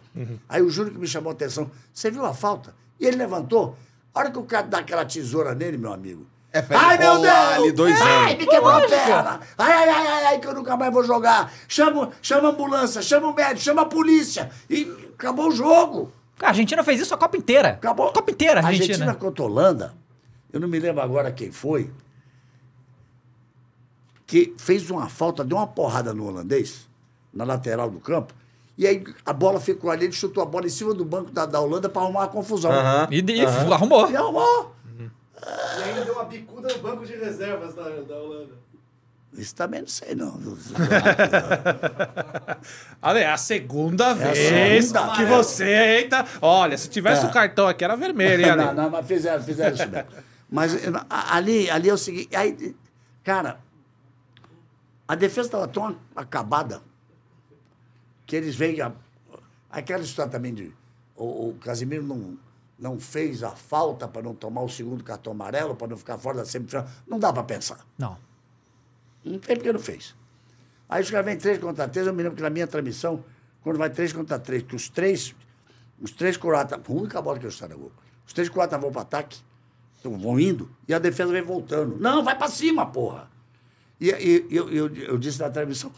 [0.47, 2.73] Aí o Júnior que me chamou a atenção, você viu a falta?
[2.99, 3.75] E ele levantou.
[4.13, 6.25] A hora que o cara dá aquela tesoura nele, meu amigo.
[6.53, 7.33] É, pra ele ai, meu Deus!
[7.33, 8.37] ali dois ai, anos.
[8.39, 9.39] me quebrou a perna!
[9.57, 11.49] Ai, ai, ai, ai, ai, que eu nunca mais vou jogar!
[11.67, 14.51] Chama, chama a ambulância, chama o médico, chama a polícia!
[14.69, 14.83] E
[15.13, 16.11] acabou o jogo!
[16.41, 17.69] A Argentina fez isso a Copa inteira.
[17.69, 18.09] Acabou.
[18.09, 18.95] A Copa inteira, a A Argentina.
[18.95, 19.93] Argentina contra a Holanda,
[20.51, 21.89] eu não me lembro agora quem foi,
[24.27, 26.87] que fez uma falta, deu uma porrada no holandês,
[27.33, 28.33] na lateral do campo,
[28.77, 31.45] e aí a bola ficou ali, ele chutou a bola em cima do banco da,
[31.45, 32.71] da Holanda para arrumar a confusão.
[32.71, 33.07] Aham.
[33.11, 34.09] E, e arrumou.
[34.09, 34.75] E arrumou.
[35.79, 38.61] E ainda deu uma bicuda no banco de reservas da, da Holanda.
[39.33, 40.37] Isso também não sei, não.
[43.01, 45.13] Ale, é a segunda a vez segunda.
[45.15, 45.63] que você.
[45.65, 46.25] Eita!
[46.41, 47.29] Olha, se tivesse É.
[47.29, 48.65] o cartão aqui era vermelho, hein, Ale?
[48.65, 50.07] não, não, mas fizeram, fizeram isso mesmo.
[50.49, 50.73] Mas
[51.09, 52.35] ali, ali é o seguinte.
[52.35, 52.75] Aí,
[53.23, 53.59] cara,
[55.07, 56.81] a defesa estava tão acabada
[58.25, 58.81] que eles veem.
[58.81, 58.91] A,
[59.69, 60.73] aquela história também de.
[61.15, 62.37] O, o Casimiro não,
[62.79, 66.37] não fez a falta para não tomar o segundo cartão amarelo, para não ficar fora
[66.37, 66.87] da semifinal.
[67.07, 67.85] Não dá para pensar.
[67.97, 68.17] Não.
[69.23, 70.15] Não tem porque não fez.
[70.89, 73.23] Aí os caras vêm três contra três, eu me lembro que na minha transmissão,
[73.61, 75.33] quando vai três contra três, que os três,
[76.01, 77.91] os três croatas, a única bola que eu estava gol,
[78.27, 79.39] os três croatas vão para ataque,
[79.99, 81.97] então vão indo, e a defesa vem voltando.
[81.97, 83.29] Não, vai para cima, porra.
[84.01, 85.93] E, e- eu, eu, eu disse na transmissão,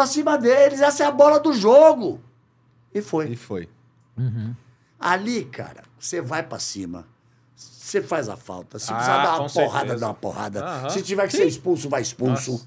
[0.00, 2.18] para cima deles, essa é a bola do jogo.
[2.94, 3.28] E foi.
[3.28, 3.68] E foi.
[4.98, 7.06] Ali, cara, você vai pra cima.
[7.54, 8.78] Você faz a falta.
[8.78, 9.98] Se Ah, precisar dar uma porrada, certeza.
[10.00, 10.64] dá uma porrada.
[10.64, 10.88] Aham.
[10.90, 12.66] Se tiver que ser expulso, vai expulso.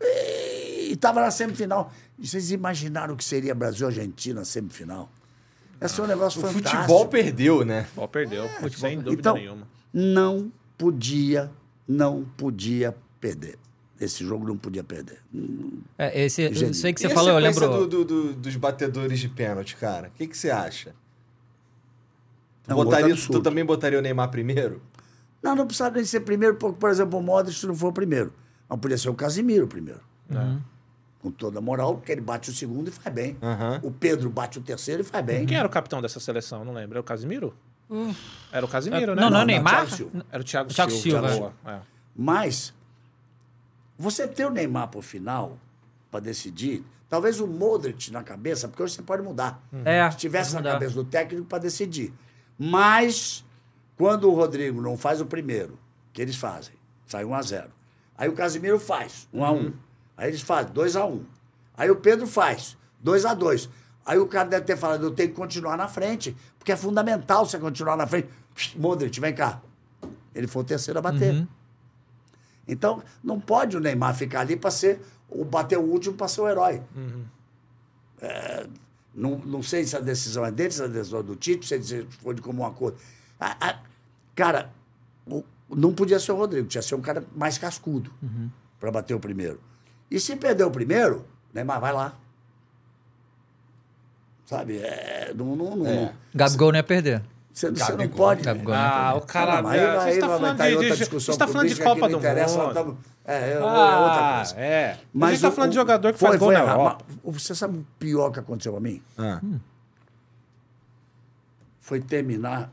[0.00, 1.90] E, e tava na semifinal.
[2.18, 5.08] E vocês imaginaram o que seria Brasil e Argentina na semifinal?
[5.80, 6.76] Esse é um negócio O fantástico.
[6.82, 7.86] futebol perdeu, né?
[7.96, 8.44] Ó, perdeu.
[8.76, 9.66] Sem dúvida então, nenhuma.
[9.92, 11.50] não podia,
[11.88, 13.58] não podia perder.
[14.00, 15.20] Esse jogo não podia perder.
[15.96, 17.68] É, esse, isso aí que E você a falou, eu lembro.
[17.68, 20.08] do- do- do- dos batedores de pênalti, cara?
[20.08, 20.94] O que, que você acha?
[22.64, 24.82] Tu, É um botaria, tu também botaria o Neymar primeiro?
[25.42, 28.32] Não, não precisava nem ser primeiro, porque, por exemplo, o Modric não foi o primeiro.
[28.68, 30.00] Mas podia ser o Casimiro primeiro.
[31.22, 33.36] Com toda a moral, porque ele bate o segundo e faz bem.
[33.42, 33.80] Aham.
[33.82, 35.46] O Pedro bate o terceiro e faz bem.
[35.46, 36.64] Quem era o capitão dessa seleção?
[36.64, 36.94] Não lembro.
[36.94, 37.54] Era o Casimiro?
[38.52, 39.22] Era o Casimiro, né?
[39.22, 39.86] Não, não, não, Neymar?
[39.86, 40.26] Thiago Silva.
[40.30, 41.28] Era o Thiago, O Thiago Silva.
[41.28, 41.52] Silva.
[41.62, 41.80] Boa, é.
[42.16, 42.74] Mas,
[43.98, 45.58] você ter o Neymar pro final,
[46.10, 49.62] para decidir, talvez o Modric na cabeça, porque hoje você pode mudar.
[49.84, 52.12] É, Se tivesse na cabeça do técnico para decidir.
[52.58, 53.44] Mas,
[53.96, 55.78] quando o Rodrigo não faz o primeiro,
[56.12, 56.74] que eles fazem,
[57.06, 57.68] sai 1 a 0
[58.18, 59.72] Aí o Casimiro faz 1 a 1
[60.16, 61.24] Aí eles fazem 2 a 1
[61.76, 63.68] Aí o Pedro faz 2 a 2
[64.06, 67.44] Aí o cara deve ter falado, eu tenho que continuar na frente, porque é fundamental
[67.44, 68.28] você continuar na frente.
[68.76, 69.60] Modric, vem cá.
[70.32, 71.34] Ele foi o terceiro a bater.
[72.68, 76.40] Então, não pode o Neymar ficar ali para ser, ou bater o último para ser
[76.40, 76.82] o herói.
[78.20, 78.66] É,
[79.14, 82.02] não, não sei se a decisão é dele, se a decisão é do Tite, se
[82.22, 82.98] foi de comum acordo.
[83.38, 83.78] Ah, ah,
[84.34, 84.70] cara,
[85.26, 88.10] o- não podia ser o Rodrigo, tinha que ser um cara mais cascudo
[88.80, 89.60] para bater o primeiro.
[90.10, 91.24] E se perder o primeiro,
[91.54, 92.14] Neymar vai lá.
[94.44, 94.78] Sabe?
[94.78, 96.12] É, não, não, não, É.
[96.34, 97.22] Gabigol não ia perder.
[97.56, 98.42] Você, você não pode.
[98.42, 98.74] Gabigol.
[98.74, 99.56] Ah, o cara.
[99.56, 102.06] Não, mas aí aí está vai falando de, outra discussão você tá falando de Copa
[102.10, 102.74] do Mundo.
[102.74, 104.60] tamo- É, é, é outra Ah, coisa.
[104.60, 105.00] é.
[105.22, 106.70] a gente tá o- falando de jogador que foi- faz gol foi na.
[106.70, 107.04] Europa.
[107.24, 109.02] Mas Você sabe o pior que aconteceu a mim?
[109.16, 109.40] Ah.
[111.80, 112.70] Foi terminar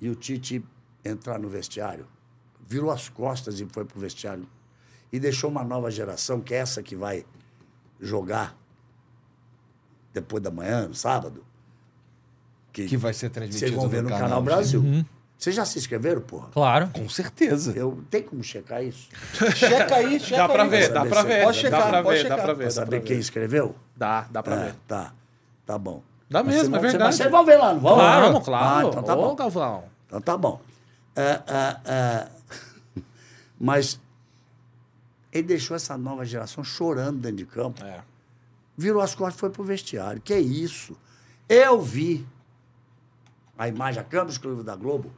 [0.00, 0.64] e o Tite
[1.04, 2.06] entrar no vestiário,
[2.64, 4.46] virou as costas e foi pro vestiário
[5.12, 7.26] e deixou uma nova geração, que é essa que vai
[8.00, 8.56] jogar
[10.12, 11.44] depois da manhã, no sábado.
[12.72, 14.82] Que vai ser transmitido Vocês vão ver no, Canal, Brasil.
[15.36, 16.48] Vocês já se inscreveram, porra?
[16.52, 16.90] Claro.
[16.92, 17.72] Com certeza.
[17.74, 19.08] Eu, tem como checar isso?
[19.56, 20.68] Checa aí, checa Dá pra aí.
[20.68, 21.44] ver, dá pra ver.
[21.44, 22.44] pode Dá checar, pra pode ver, dá checar.
[22.44, 22.56] pra ver.
[22.58, 23.74] Pra dá saber pra quem escreveu?
[23.96, 24.74] Dá, dá pra É, ver.
[24.86, 25.12] tá.
[25.64, 26.02] Tá bom.
[26.28, 27.16] Dá Mas mesmo, é verdade.
[27.16, 27.94] Vocês vão ver lá, não vão?
[27.94, 28.86] Claro, claro.
[28.86, 29.34] Ah, então tá Ô, bom.
[29.34, 29.84] Galvão.
[30.06, 30.60] Então tá bom.
[31.16, 32.28] É, é, é,
[33.58, 33.98] Mas
[35.32, 37.82] ele deixou essa nova geração chorando dentro de campo.
[37.84, 38.00] É.
[38.76, 40.20] Virou as costas e foi pro vestiário.
[40.20, 40.96] Que isso?
[41.48, 42.26] Eu vi
[43.60, 45.12] a imagem, a câmera exclusiva da Globo,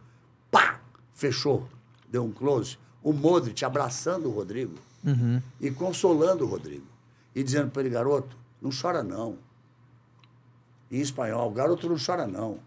[0.51, 0.81] pá!
[1.15, 1.69] Fechou.
[2.11, 2.77] Deu um close.
[3.03, 4.75] O Modric abraçando o Rodrigo
[5.61, 6.87] e consolando o Rodrigo.
[7.35, 9.37] E dizendo para ele, garoto, não chora não.
[10.91, 12.59] Em espanhol, garoto não chora não.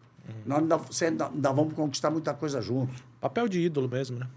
[0.46, 3.04] Nós ainda, ainda, ainda vamos conquistar muita coisa juntos.
[3.22, 4.28] Papel de ídolo mesmo, né?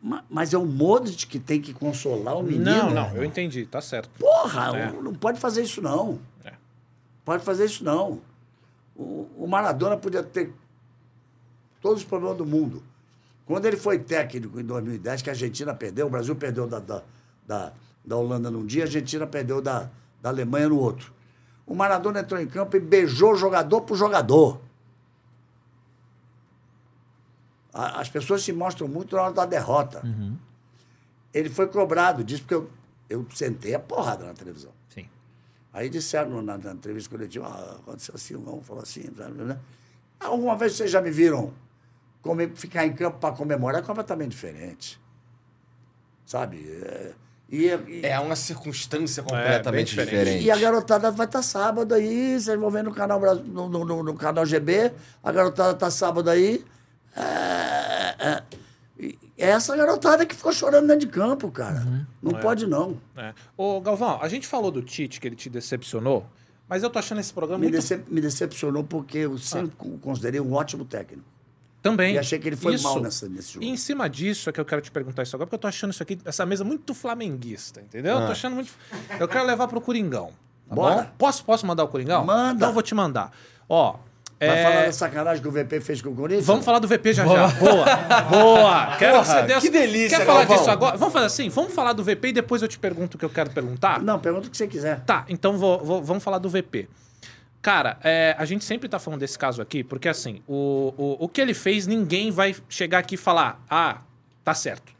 [0.00, 2.64] Ma- Mas é o Modric que tem que consolar o menino.
[2.64, 4.08] Não, não, eu entendi, tá certo.
[4.18, 4.92] Porra, É.
[4.92, 6.18] não pode fazer isso não.
[6.44, 6.52] É.
[7.24, 8.20] Pode fazer isso não.
[9.02, 10.52] O, o Maradona podia ter
[11.80, 12.82] todos os problemas do mundo.
[13.46, 17.02] Quando ele foi técnico em 2010, que a Argentina perdeu, o Brasil perdeu da, da,
[17.46, 17.72] da,
[18.04, 19.88] da Holanda num dia, a Argentina perdeu da,
[20.20, 21.12] da Alemanha no outro.
[21.66, 24.60] O Maradona entrou em campo e beijou jogador por jogador.
[27.72, 30.02] A- As pessoas se mostram muito na hora da derrota.
[31.32, 32.70] Ele foi cobrado disso, porque eu,
[33.08, 34.72] eu sentei a porrada na televisão.
[34.88, 35.08] Sim.
[35.72, 39.02] Aí disseram na, na entrevista coletiva, ah, aconteceu assim, o Gão falou assim.
[39.10, 39.58] Blá, blá, blá.
[40.18, 41.52] Alguma vez vocês já me viram
[42.54, 43.80] ficar em campo para comemorar?
[43.80, 45.00] É completamente diferente.
[46.26, 46.58] Sabe?
[46.84, 47.12] É,
[47.48, 50.10] e, e- É uma circunstância bem completamente diferente.
[50.18, 50.44] diferente.
[50.44, 54.02] e a garotada vai estar sábado aí, vocês vão ver no canal, no, no, no-
[54.02, 54.92] no canal GB,
[55.22, 56.64] a garotada está sábado aí.
[57.16, 58.42] É,
[59.40, 61.84] é, essa garotada que ficou chorando dentro de campo, cara.
[62.22, 62.96] Não pode, não.
[63.16, 63.32] É.
[63.56, 66.26] Ô, Galvão, a gente falou do Tite, que ele te decepcionou,
[66.68, 67.80] mas eu tô achando esse programa Me, muito...
[67.80, 69.76] decep- me decepcionou porque eu sempre Ah.
[69.82, 71.24] con- considerei um ótimo técnico.
[71.82, 72.14] Também.
[72.14, 72.84] E achei que ele foi Isso.
[72.84, 73.64] mal nessa- nesse jogo.
[73.64, 75.66] E em cima disso é que eu quero te perguntar isso agora, porque eu tô
[75.66, 78.18] achando isso aqui, essa mesa muito flamenguista, entendeu?
[78.18, 78.70] Eu tô achando muito.
[79.18, 80.30] Eu quero levar pro Coringão.
[80.68, 81.02] Tá Bora.
[81.02, 81.10] bom?
[81.16, 82.24] Posso, posso mandar o Coringão?
[82.24, 82.54] Manda.
[82.54, 83.32] Então eu vou te mandar.
[83.68, 83.96] Ó.
[84.40, 86.46] Vai é, falar da sacanagem que o VP fez com o Corinthians?
[86.46, 87.46] Vamos falar do VP já já.
[87.60, 87.84] Boa.
[88.30, 88.96] Boa.
[88.96, 90.56] Quero Porra, que você que delícia, Quer falar Galvão.
[90.56, 90.96] disso agora?
[90.96, 91.48] Vamos fazer assim?
[91.50, 94.00] Vamos falar do VP e depois eu te pergunto o que eu quero perguntar?
[94.02, 95.00] Não, pergunta o que você quiser.
[95.00, 96.88] Tá, então vou- vou- vamos falar do VP.
[97.60, 101.28] Cara, é, a gente sempre tá falando desse caso aqui, porque assim, o, o, o
[101.28, 103.98] que ele fez, ninguém vai chegar aqui e falar, ah,
[104.42, 104.90] tá certo.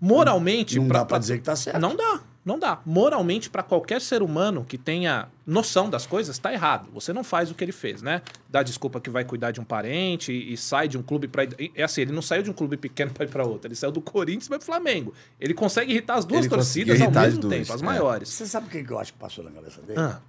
[0.00, 0.78] Moralmente.
[0.78, 1.80] Não dá pra dizer que tá certo.
[1.80, 2.80] Não dá, não dá.
[2.84, 6.90] Moralmente, pra qualquer ser humano que tenha noção das coisas, tá errado.
[6.92, 8.20] Você não faz o que ele fez, né?
[8.50, 11.44] Dá desculpa que vai cuidar de um parente e, e sai de um clube pra.
[11.44, 13.66] ir- É assim, ele não saiu de um clube pequeno pra ir pra outro.
[13.68, 15.14] Ele saiu do Corinthians pra ir pro Flamengo.
[15.40, 17.84] Ele consegue irritar as duas Ele torcidas ao mesmo duas, tempo, as é.
[17.84, 18.28] maiores.
[18.28, 20.00] Você sabe o que que eu acho que passou na cabeça dele?
[20.00, 20.20] Ah.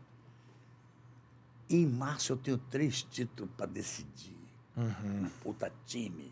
[1.69, 4.35] Em março eu tenho três títulos para decidir.
[4.77, 5.23] Uhum.
[5.25, 6.31] Um puta time.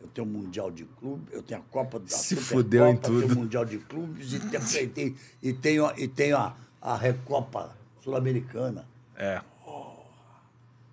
[0.00, 2.92] Eu tenho o Mundial de Clube, eu tenho a Copa da Se Supercopa, fudeu em
[2.94, 3.32] Eu tenho tudo.
[3.34, 8.86] o Mundial de Clubes e tenho, e tenho, e tenho, a, a Recopa Sul-Americana.
[9.16, 9.40] É.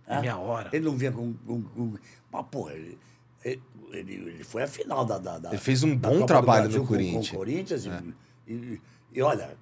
[0.07, 0.21] né?
[0.21, 0.69] Minha hora.
[0.73, 1.33] Ele não vinha com.
[1.45, 1.93] com, com
[2.31, 2.97] mas, porra, ele,
[3.43, 5.19] ele, ele- foi a final da.
[5.19, 7.29] da, da Ele fez um bom trabalho Brasil no com- Corinthians.
[7.29, 7.85] Com, o Corinthians.
[7.85, 8.13] e-
[8.47, 8.81] E,
[9.13, 9.55] e, olha.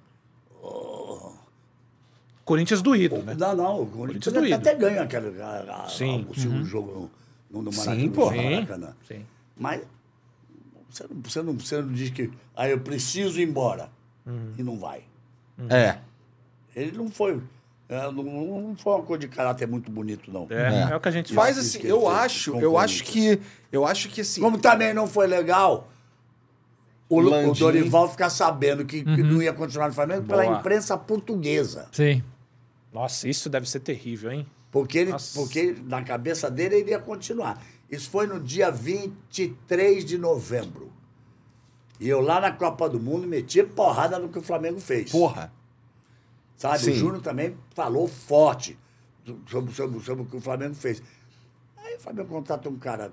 [2.44, 3.34] Corinthians doído, né?
[3.38, 6.26] Não, não, o Corinthians Corinthians até, ganha aquele, a, a, Sim.
[6.28, 7.10] o segundo jogo
[7.50, 8.00] no, no, Maracanã.
[8.00, 8.30] Sim, pô.
[8.30, 8.94] Maracanã.
[9.08, 9.26] Sim.
[9.56, 9.82] Mas
[10.90, 13.90] você não, você, não, você não diz que ah, eu preciso ir embora.
[14.56, 15.02] E não vai.
[15.68, 15.98] É.
[16.74, 17.40] Ele não foi.
[17.88, 20.46] é, não, não foi uma coisa de caráter muito bonito, não.
[20.50, 21.66] É, é, o que a gente Mas faz.
[21.66, 23.40] isso assim, eu acho, eu acho que.
[23.70, 24.40] Eu acho que assim.
[24.40, 25.88] Como também não foi legal
[27.08, 27.54] o, o.
[27.54, 30.58] Dorival ficar sabendo que, que não ia continuar no Flamengo pela Boa.
[30.58, 31.88] imprensa portuguesa.
[31.92, 32.22] Sim.
[32.92, 34.46] Nossa, isso deve ser terrível, hein?
[34.70, 35.38] Porque, ele, Nossa.
[35.38, 37.60] porque na cabeça dele ele ia continuar.
[37.94, 40.92] Isso foi no dia 23 de novembro.
[42.00, 45.10] E eu lá na Copa do Mundo meti porrada no que o Flamengo fez.
[45.10, 45.52] Porra.
[46.56, 46.78] Sabe?
[46.80, 46.90] Sim.
[46.92, 48.78] O Júnior também falou forte
[49.46, 51.02] sobre, sobre, sobre o que o Flamengo fez.
[51.76, 53.12] Aí o Flamengo contrata um cara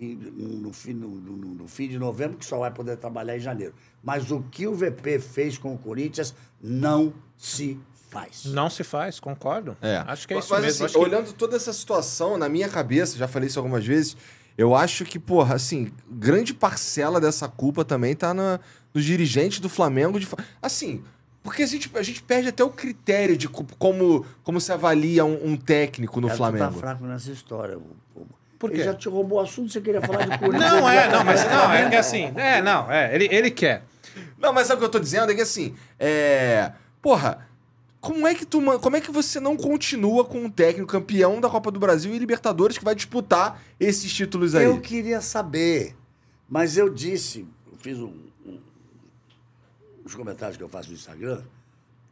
[0.00, 3.74] no fim, no, no- no fim de novembro que só vai poder trabalhar em janeiro.
[4.02, 7.78] Mas o que o VP fez com o Corinthians não se
[8.10, 8.44] faz.
[8.46, 9.76] Não se faz, concordo.
[9.80, 10.02] É.
[10.06, 10.84] Acho que é Mas, isso mesmo.
[10.86, 14.16] assim, que- olhando toda essa situação, na minha cabeça, já falei isso algumas vezes,
[14.58, 18.60] eu acho que, porra, assim, grande parcela dessa culpa também tá na,
[18.92, 20.18] nos dirigentes do Flamengo.
[20.20, 20.28] De,
[20.60, 21.02] assim,
[21.42, 25.24] porque a gente, a gente perde até o critério de co- como, como se avalia
[25.24, 26.64] um, um técnico no Cara, tu Flamengo.
[26.74, 27.78] tá fraco nessa história.
[27.78, 28.26] o- o-
[28.58, 30.70] Por Ele já te roubou o assunto, você queria falar de Corinthians.
[30.72, 32.30] Não, é, não, mas não, é que assim.
[32.36, 33.14] É, não, é.
[33.14, 33.84] Ele, ele quer.
[34.36, 35.32] Não, mas sabe o que eu tô dizendo?
[35.32, 36.72] É que assim, é.
[37.00, 37.46] Porra,
[38.00, 38.60] como é que tu.
[38.80, 42.18] Como é que você não continua com um técnico campeão da Copa do Brasil e
[42.18, 44.64] Libertadores que vai disputar esses títulos aí?
[44.64, 45.94] Eu queria saber,
[46.48, 48.12] mas eu disse, eu fiz um,
[48.46, 48.58] um-
[50.04, 51.42] uns comentários que eu faço no Instagram,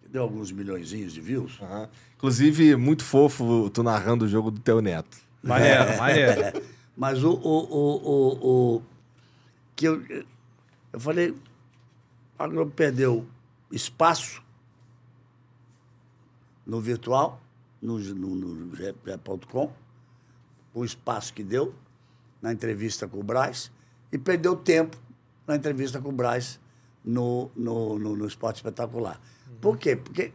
[0.02, 1.58] que deu alguns milhõezinhos de views.
[1.62, 1.88] Aham.
[2.16, 5.16] Inclusive, muito fofo tu narrando o jogo do teu neto.
[5.42, 6.62] Maneiro, maneiro.
[6.96, 8.82] Mas o, o, o, o, o-
[9.76, 10.02] que eu,
[10.92, 11.32] eu falei,
[12.36, 13.24] a Globo perdeu
[13.70, 14.42] espaço
[16.68, 17.40] no virtual,
[17.80, 19.72] no, no, no GE.com,
[20.74, 21.74] o espaço que deu
[22.42, 23.72] na entrevista com o Braz,
[24.12, 24.96] e perdeu tempo
[25.46, 26.60] na entrevista com o Braz
[27.02, 29.18] no, no, no, no Esporte Espetacular.
[29.60, 29.96] Por quê?
[29.96, 30.32] Porque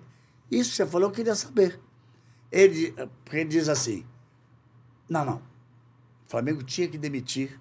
[0.50, 1.80] isso que você falou, eu queria saber.
[2.52, 2.92] Ele,
[3.24, 4.06] porque ele diz assim,
[5.08, 5.42] não, não, o
[6.28, 7.60] Flamengo tinha que demitir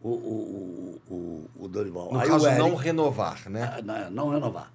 [0.00, 2.12] o, o, o, o, Dorival.
[2.12, 3.62] No Aí caso, Eric, não renovar, né?
[3.76, 4.72] ah, não, não renovar.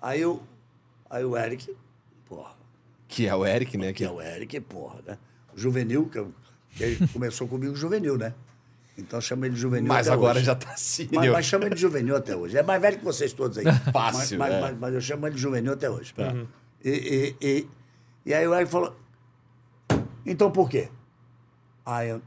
[0.00, 0.40] Aí, o,
[1.08, 1.76] aí o Eric,
[2.30, 2.52] porra,
[3.08, 3.88] Que é o Eric, né?
[3.88, 5.18] que Que é o Eric, porra, né?
[5.54, 6.32] O Juvenil, que, eu-
[6.70, 8.32] que ele começou comigo juvenil, né?
[8.96, 10.46] Então chama ele de juvenil Mas até agora hoje.
[10.46, 11.22] já tá senior.
[11.24, 12.56] Mas, mas chama ele de juvenil até hoje.
[12.56, 13.64] É mais velho que vocês todos aí.
[13.92, 14.60] Fácil, mas, mas, é.
[14.60, 16.14] mas, mas eu chamo ele de juvenil até hoje.
[16.84, 17.68] E, e, e,
[18.26, 18.94] e aí o Eric falou,
[20.24, 20.88] então por quê?
[21.84, 22.20] Ah, eu,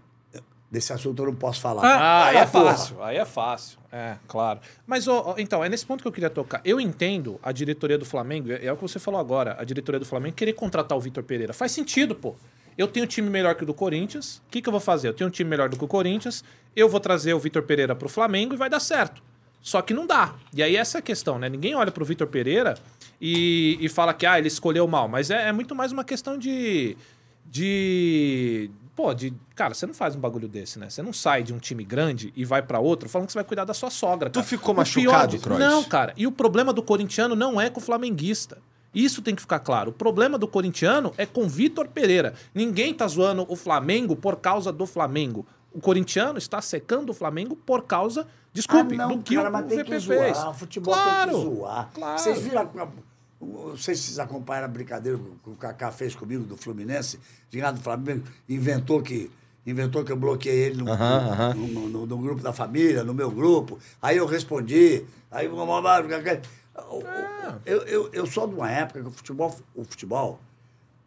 [0.73, 1.85] desse assunto eu não posso falar.
[1.85, 3.77] Ah, aí é fácil, aí é fácil.
[3.91, 4.59] É, claro.
[4.87, 6.61] Mas, ó, então, é nesse ponto que eu queria tocar.
[6.65, 9.99] Eu entendo a diretoria do Flamengo, é, é o que você falou agora, a diretoria
[9.99, 11.53] do Flamengo querer contratar o Vitor Pereira.
[11.53, 12.33] Faz sentido, pô.
[12.75, 14.37] Eu tenho um time melhor que o do Corinthians.
[14.47, 15.09] O que, que eu vou fazer?
[15.09, 16.43] Eu tenho um time melhor do que o Corinthians,
[16.75, 19.21] eu vou trazer o Vitor Pereira pro Flamengo e vai dar certo.
[19.61, 20.33] Só que não dá.
[20.51, 21.47] E aí essa é a questão, né?
[21.47, 22.73] Ninguém olha pro Vitor Pereira
[23.21, 25.07] e, e fala que ah, ele escolheu mal.
[25.07, 26.97] Mas é, é muito mais uma questão de.
[27.45, 28.71] de.
[28.95, 29.33] Pô, de.
[29.55, 30.89] Cara, você não faz um bagulho desse, né?
[30.89, 33.45] Você não sai de um time grande e vai pra outro falando que você vai
[33.45, 34.29] cuidar da sua sogra.
[34.29, 34.45] Tu cara.
[34.45, 35.59] ficou O machucado, Kroos?
[35.59, 36.13] Não, cara.
[36.15, 38.59] E o problema do corintiano não é com o flamenguista.
[38.93, 39.89] Isso tem que ficar claro.
[39.89, 42.35] O problema do corintiano é com Vitor Pereira.
[42.53, 45.45] Ninguém tá zoando o Flamengo por causa do Flamengo.
[45.73, 49.51] O corintiano está secando o Flamengo por causa, desculpe, ah, não, do que cara, o,
[49.51, 50.19] mas o tem VP que zoar.
[50.19, 50.37] fez.
[50.43, 51.89] O futebol claro, tem que zoar.
[51.91, 52.19] Claro.
[52.19, 52.69] Vocês viram...
[53.45, 57.59] Não sei se vocês acompanharam a brincadeira que o Kaká fez comigo do Fluminense, de
[57.61, 59.29] lá do Flamengo, inventou que,
[59.65, 63.29] inventou que eu bloqueei ele no, no- no- no- no grupo da família, no meu
[63.31, 63.77] grupo.
[64.01, 65.05] Aí eu respondi.
[65.31, 65.55] Aí o-
[66.89, 67.57] o- Ah.
[67.65, 70.39] eu, eu, eu sou de uma época que o futebol, o futebol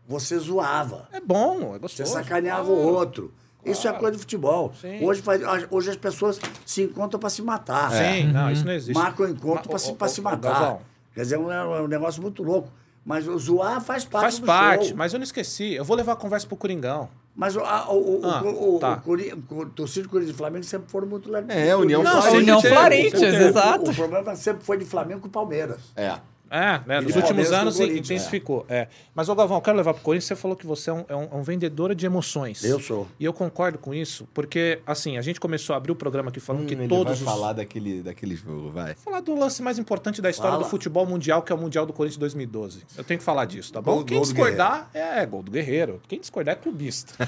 [0.08, 1.08] você zoava.
[1.12, 2.12] É bom, é Você gostoso.
[2.12, 2.80] sacaneava claro.
[2.80, 3.32] o outro.
[3.64, 4.72] Isso é coisa de futebol.
[4.80, 5.04] Sim.
[5.04, 5.42] Hoje, faz-
[5.72, 7.90] hoje as pessoas se encontram para se matar.
[7.90, 8.94] Sim, não, isso não existe.
[8.94, 10.52] Marcam encontro Ma- para se, pra ô, se matar.
[10.52, 10.80] Galvão,
[11.16, 12.70] Quer dizer, é um, é um negócio muito louco.
[13.04, 14.96] Mas o zoar faz parte Faz do parte, show.
[14.96, 15.72] mas eu não esqueci.
[15.74, 17.08] Eu vou levar a conversa pro Coringão.
[17.34, 18.92] Mas o, a- o, o, Ah, o, o, tá.
[18.94, 21.58] o, Cori- o torcida do Corinthians e Flamengo sempre foram muito legais.
[21.58, 22.36] É, União Não, Flamengo.
[22.36, 23.24] União teve.
[23.48, 23.86] exato.
[23.86, 25.78] O, o problema sempre foi de Flamengo com o Palmeiras.
[25.96, 26.18] É.
[26.50, 27.00] É, né?
[27.00, 28.64] Nos últimos anos o intensificou.
[28.68, 28.88] É.
[29.14, 30.26] Mas, ô Galvão, eu quero levar pro Corinthians.
[30.28, 32.62] Você falou que você é um, é um, é um vendedor de emoções.
[32.64, 33.06] Eu sou.
[33.18, 36.38] E eu concordo com isso, porque, assim, a gente começou a abrir o programa aqui
[36.40, 37.38] falando Hum, que todos vai os.
[37.40, 38.94] falar daquele, daquele jogo, vai.
[38.94, 40.64] Falar do lance mais importante da história Fala.
[40.64, 42.82] do futebol mundial, que é o Mundial do Corinthians 2012.
[42.96, 43.96] Eu tenho que falar disso, tá bom?
[43.96, 46.00] Gol- Quem gol discordar é gol do Guerreiro.
[46.06, 47.12] Quem discordar é clubista.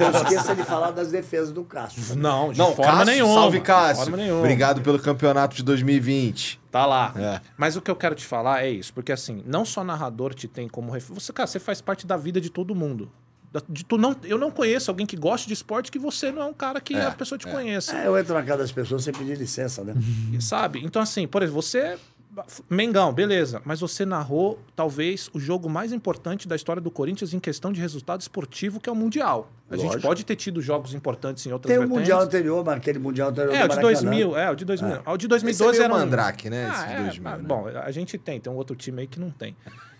[0.00, 2.16] Não esqueça de falar das defesas do Cássio.
[2.16, 3.34] Não, de Não, forma Cássio, nenhuma.
[3.34, 4.14] salve Cássio.
[4.38, 6.61] Obrigado pelo campeonato de 2020.
[6.72, 7.12] Tá lá.
[7.14, 7.40] É.
[7.54, 10.48] Mas o que eu quero te falar é isso, porque assim, não só narrador te
[10.48, 11.10] tem como ref...
[11.10, 13.12] você, cara, você faz parte da vida de todo mundo.
[13.68, 16.44] De tu não, eu não conheço alguém que goste de esporte que você não é
[16.46, 17.94] um cara que É, a pessoa te conheça.
[17.94, 19.92] É, eu entro na casa das pessoas sem pedir licença, né?
[20.40, 20.82] Sabe?
[20.82, 21.98] Então, assim, por exemplo, você.
[22.68, 23.60] Mengão, beleza.
[23.64, 27.80] Mas você narrou, talvez, o jogo mais importante da história do Corinthians em questão de
[27.80, 29.50] resultado esportivo, que é o Mundial.
[29.70, 30.02] A gente Lógico.
[30.02, 32.00] pode ter tido jogos importantes em outras Tem o vertentes.
[32.00, 33.92] Mundial anterior, mas aquele Mundial anterior É, o de Maracanã.
[33.92, 34.96] 2000, é, o de 2000.
[35.04, 35.98] Ah, O de Esse 2012 é era um...
[35.98, 36.68] mandrake, né?
[36.70, 37.44] Esse Ah, de é, 2000, ah, né?
[37.46, 39.54] Bom, a gente tem, tem um outro time aí que não tem.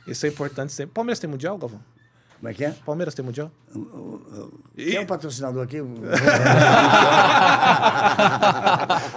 [0.07, 0.93] Isso é importante sempre.
[0.95, 1.81] Palmeiras tem Mundial, Galvão?
[2.43, 2.70] Como é que é?
[2.85, 3.52] Palmeiras tem Mundial?
[4.74, 5.77] Quem é o patrocinador aqui?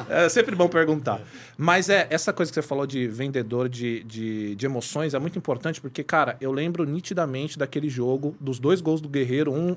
[0.07, 1.19] É sempre bom perguntar.
[1.57, 5.37] Mas é, essa coisa que você falou de vendedor de, de, de emoções é muito
[5.37, 9.75] importante, porque, cara, eu lembro nitidamente daquele jogo, dos dois gols do Guerreiro, um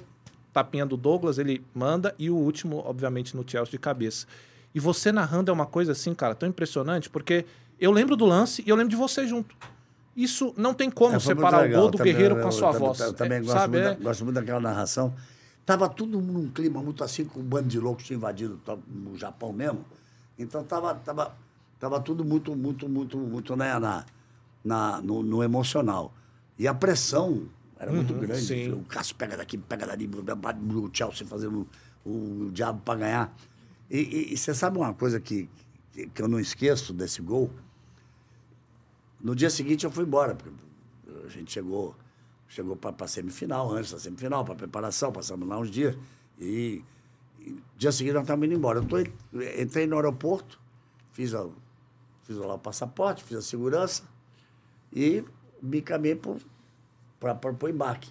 [0.53, 4.27] tapinha do Douglas, ele manda, e o último, obviamente, no Chelsea de cabeça.
[4.75, 7.47] E você narrando é uma coisa assim, cara, tão impressionante, porque
[7.81, 9.57] eu lembro do lance e eu lembro de você junto.
[10.19, 12.73] Isso não tem como É, separar o gol do Também- Guerreiro eu- com a sua
[12.73, 12.99] voz.
[12.99, 15.15] Eu, também É, gosto, sabe, muito, é- gosto muito daquela narração.
[15.65, 19.53] Tava tudo num clima muito assim, com o bando de loucos tinha invadido no Japão
[19.53, 19.85] mesmo.
[20.37, 21.37] Então tava, tava,
[21.79, 24.05] tava tudo muito, muito, muito, muito né, na,
[24.65, 26.13] na, no, no emocional.
[26.59, 27.45] E a pressão
[27.79, 28.41] era muito grande.
[28.45, 28.73] sim.
[28.73, 31.65] O Cássio pega daqui, pega dali, o Chelsea fazendo
[32.05, 33.37] o, o diabo para ganhar.
[33.89, 35.49] E, e- e você sabe uma coisa que,
[36.13, 37.51] que eu não esqueço desse gol?
[39.21, 40.51] No dia seguinte eu fui embora, porque
[41.25, 41.95] a gente chegou,
[42.49, 45.97] chegou para a semifinal, antes da semifinal, para preparação, passamos lá uns dias.
[46.39, 46.83] E,
[47.41, 48.79] e dia seguinte nós estávamos indo embora.
[48.79, 48.99] Eu tô,
[49.61, 50.61] entrei no aeroporto,
[51.13, 51.47] fiz, a,
[52.23, 54.05] fiz lá o passaporte, fiz a segurança
[54.93, 55.25] e
[55.61, 58.11] me caminhei para o embarque.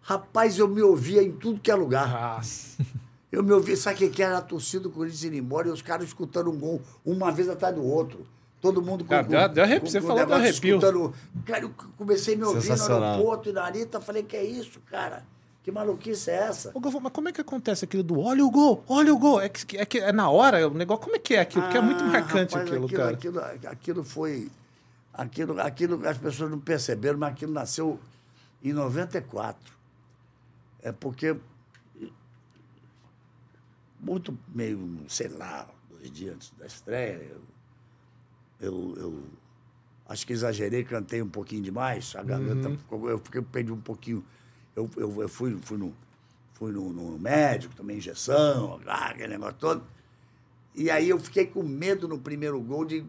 [0.00, 2.08] Rapaz, eu me ouvia em tudo que é lugar.
[2.08, 2.82] Nossa.
[3.30, 4.38] Eu me ouvi, sabe o que que era?
[4.38, 7.74] A torcida do Corinthians indo embora e os caras escutando um gol, uma vez atrás
[7.74, 8.24] do outro.
[8.60, 9.88] Todo mundo com, Cara, deu- deu arrepio.
[9.88, 10.78] Você falou do arrepio.
[10.78, 11.14] Escutando,
[11.44, 14.80] cara, eu comecei a me ouvir no aeroporto e na Anitta, falei, que é isso,
[14.90, 15.24] cara?
[15.62, 16.70] Que maluquice é essa?
[16.74, 19.40] Ô, Galvão, mas como é que acontece aquilo do olha o gol, olha o gol?
[19.40, 21.62] É que é, que é na hora, o negócio, como é que é aquilo?
[21.64, 23.10] Porque é muito Ah, marcante rapaz, aquilo, cara.
[23.12, 24.50] Aquilo, aquilo foi.
[25.12, 28.00] Aquilo, aquilo as pessoas não perceberam, mas aquilo nasceu
[28.64, 29.72] em 94.
[30.82, 31.36] É porque.
[34.00, 37.40] Muito meio, sei lá, dois dias antes da estreia, eu,
[38.60, 39.22] eu, eu
[40.08, 42.14] acho que exagerei, cantei um pouquinho demais.
[42.16, 43.08] A garganta ficou.
[43.08, 44.24] Eu fiquei, perdi um pouquinho.
[44.74, 45.94] Eu, eu, eu fui, fui, no,
[46.54, 49.82] fui no, no médico, tomei injeção, ah, aquele negócio todo.
[50.74, 53.04] E aí eu fiquei com medo no primeiro gol de.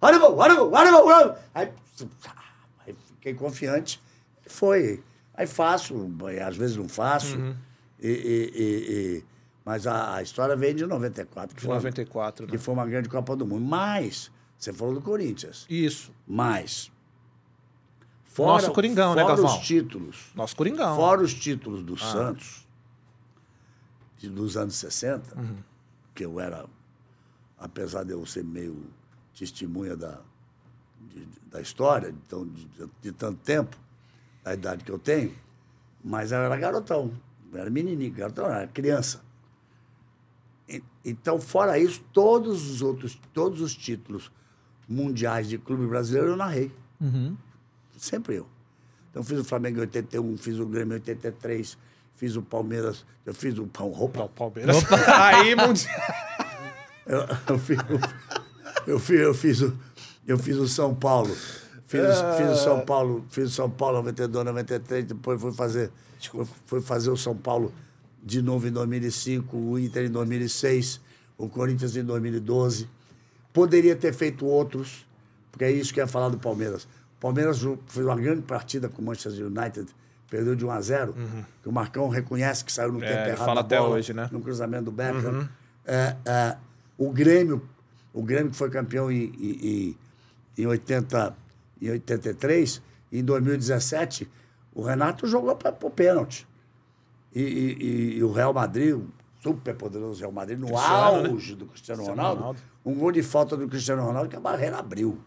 [0.00, 1.06] Olha o gol, olha o gol, olha o gol!
[1.06, 1.36] olha o gol.
[1.54, 1.72] Aí,
[3.14, 4.00] fiquei confiante.
[4.46, 5.02] Foi.
[5.34, 5.94] Aí faço,
[6.44, 7.36] às vezes não faço.
[8.00, 9.24] E, e- e- e-
[9.68, 12.50] mas a, a história veio de 94, que foi, uma- 94, né?
[12.52, 13.66] que foi uma grande Copa do Mundo.
[13.66, 15.66] Mas, você falou do Corinthians.
[15.68, 16.10] Isso.
[16.26, 16.90] Mas.
[18.38, 19.58] Nosso Coringão, né, fora Galvão?
[19.60, 20.30] os títulos.
[20.34, 20.96] Nosso Coringão.
[20.96, 22.66] Fora os títulos do Santos,
[24.16, 25.36] de- dos anos 60,
[26.14, 26.64] que eu era,
[27.58, 28.86] apesar de eu ser meio
[29.38, 30.18] testemunha da,
[30.98, 33.76] de- de- da história, então, de, de- de tanto tempo,
[34.42, 35.34] da idade que eu tenho,
[36.02, 37.12] mas eu era garotão,
[37.52, 39.27] eu era menininho, garotão, eu era criança.
[41.04, 44.30] Então, fora isso, todos os outros, todos os títulos
[44.88, 46.70] mundiais de clube brasileiro eu narrei.
[47.96, 48.46] Sempre eu.
[49.10, 51.78] Então, fiz o Flamengo em 81, fiz o Grêmio em 83,
[52.16, 54.20] fiz o Palmeiras, eu fiz o Pão Roupa.
[54.20, 54.76] Não, Palmeiras.
[55.08, 55.94] Aí, mundial.
[57.08, 57.78] Eu, eu fiz,
[58.86, 59.78] eu, fiz, eu, fiz o,
[60.26, 61.34] eu fiz o São Paulo.
[61.86, 62.02] Fiz,
[62.36, 65.90] fiz o São Paulo, fiz o São Paulo 92, 93, depois fui fazer,
[66.30, 67.72] fui, fui fazer o São Paulo
[68.22, 71.00] de novo em 2005, o Inter em 2006,
[71.36, 72.88] o Corinthians em 2012.
[73.52, 75.06] Poderia ter feito outros,
[75.50, 76.84] porque é isso que eu ia falar do Palmeiras.
[76.84, 79.86] O Palmeiras fez uma grande partida com o Manchester United,
[80.30, 81.14] perdeu de 1 a 0,
[81.62, 83.04] que o Marcão reconhece que saiu no Uhum.
[83.04, 84.28] É, tempo ele errado fala até bola, hoje, né?
[84.30, 85.48] no cruzamento do Beckham.
[85.84, 86.56] É, é,
[86.96, 87.66] o Grêmio,
[88.12, 89.96] o Grêmio que foi campeão em, em,
[90.56, 91.34] em, 80,
[91.80, 94.28] em 83, em 2017,
[94.74, 96.46] o Renato jogou para o pênalti.
[97.34, 99.06] E, e- e- o Real Madrid, o
[99.42, 101.28] super poderoso Real Madrid, no Cristiano, né?
[101.30, 102.60] auge do Cristiano, Cristiano Ronaldo, Ronaldo.
[102.84, 105.18] um gol de falta do Cristiano Ronaldo que a barreira abriu.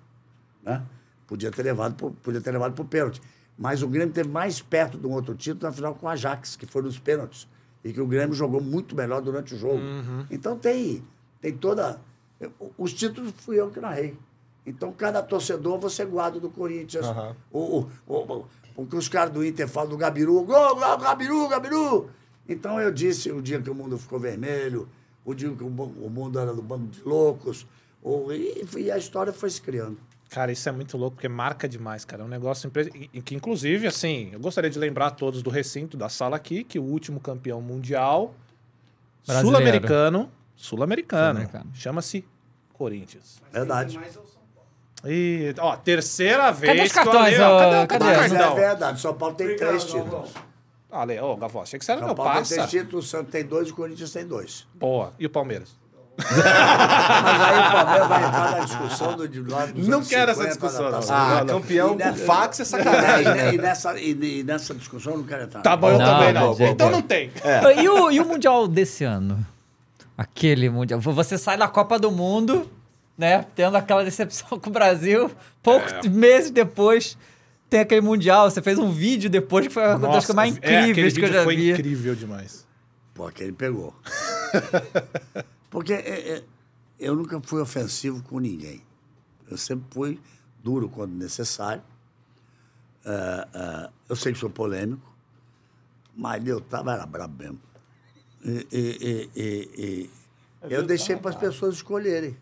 [0.63, 0.81] Né?
[1.27, 3.21] Podia ter levado pro- podia ter levado para o pênalti.
[3.57, 6.55] Mas o Grêmio teve mais perto de um outro título na final com o Ajax,
[6.55, 7.47] que foi nos pênaltis.
[7.83, 9.75] E que o Grêmio jogou muito melhor durante o jogo.
[9.77, 10.25] Uhum.
[10.29, 11.03] Então tem,
[11.39, 11.99] tem toda.
[12.77, 14.17] Os títulos fui eu que narrei.
[14.65, 17.05] Então, cada torcedor você guarda do Corinthians.
[17.51, 20.97] O, o, o, o, o que os caras do Inter falam do Gabiru, gol, gol,
[20.97, 22.09] Gabiru, Gabiru.
[22.47, 24.87] Então eu disse o dia que o mundo ficou vermelho,
[25.25, 27.65] o dia que o, mu- o mundo era do bando de loucos,
[28.03, 29.97] o, e, e a história foi se criando.
[30.29, 32.23] Cara, isso é muito louco, porque marca demais, cara.
[32.23, 32.89] É um negócio impre-
[33.23, 36.79] que, inclusive, assim, eu gostaria de lembrar a todos do recinto da sala aqui que
[36.79, 38.33] o último campeão mundial
[39.23, 41.71] sul-americano, sul-americano, Sul-americano.
[41.75, 42.25] chama-se
[42.73, 43.41] Corinthians.
[43.51, 43.99] Verdade.
[45.05, 48.15] E, ó, terceira vez os que eu cartões, ó, cadê, o- cadê cadê?
[48.15, 50.29] o Mas é verdade, São Paulo tem três títulos.
[50.91, 52.53] Ah, Ale, ô, Gavó, achei que você era São meu Paulo tem parça.
[52.55, 54.67] três títulos, o Santos tem dois e o Corinthians tem dois.
[54.75, 55.13] Boa.
[55.17, 55.69] E o Palmeiras?
[56.17, 60.41] Mas aí o Palmeiras vai entrar na discussão do, de lá dos Não quero essa
[60.43, 60.99] 50, discussão, da não.
[60.99, 61.45] Taça Ah, Rio.
[61.47, 63.53] campeão com fax é E, sacanagem, né?
[63.53, 65.61] e nessa, e, e nessa discussão eu não quero entrar.
[65.61, 66.47] Tá bom, eu Não, também não.
[66.47, 66.71] não, gente.
[66.73, 67.31] então não tem.
[67.81, 69.43] E, o, e o Mundial desse ano?
[70.17, 70.99] Aquele Mundial.
[70.99, 72.69] Você sai da Copa do Mundo,
[73.17, 73.45] né?
[73.55, 75.29] Tendo aquela decepção com o Brasil.
[75.61, 76.09] Poucos É.
[76.09, 77.17] meses depois
[77.69, 78.49] tem aquele Mundial.
[78.49, 81.31] Você fez um vídeo depois que foi uma das coisas mais é, incríveis que eu
[81.33, 81.71] já foi vi.
[81.71, 82.65] incrível demais.
[83.13, 83.93] Pô, aquele pegou.
[85.69, 86.43] Porque é, é,
[86.99, 88.81] eu nunca fui ofensivo com ninguém.
[89.49, 90.19] Eu sempre fui
[90.63, 91.81] duro quando necessário.
[93.05, 95.11] É, é, eu sei que sou polêmico,
[96.15, 97.59] mas eu tava, era brabo mesmo.
[98.43, 99.39] E, e- e-
[99.75, 100.09] e-
[100.69, 102.35] e eu deixei para as pessoas escolherem.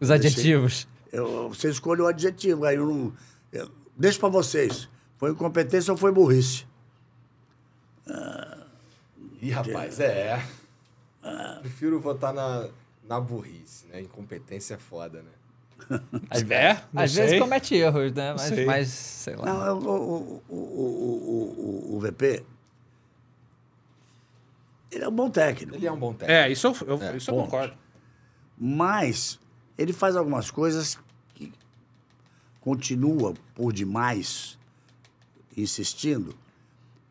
[0.00, 0.86] Os adjetivos.
[1.12, 2.64] Eu, você escolhe o adjetivo.
[2.64, 3.12] Aí eu não.
[3.52, 4.88] Eu, deixa para vocês.
[5.16, 6.66] Foi incompetência ou foi burrice?
[9.40, 10.42] Ih, rapaz, é.
[11.60, 12.68] Prefiro votar na,
[13.08, 14.00] na burrice, né?
[14.00, 15.30] Incompetência é foda, né?
[16.50, 18.32] É, não Às vezes comete erros, né?
[18.32, 18.64] Mas, sei.
[18.64, 19.44] mas sei lá.
[19.44, 22.44] Não, eu- o, o, o, o, o, o VP.
[24.90, 25.76] Ele é um bom técnico.
[25.76, 26.32] Ele é um bom técnico.
[26.32, 27.74] É, isso eu, eu- É, isso eu concordo.
[28.58, 29.38] Mas
[29.76, 30.98] ele faz algumas coisas
[31.34, 31.52] que
[32.60, 34.58] continua por demais
[35.56, 36.34] insistindo.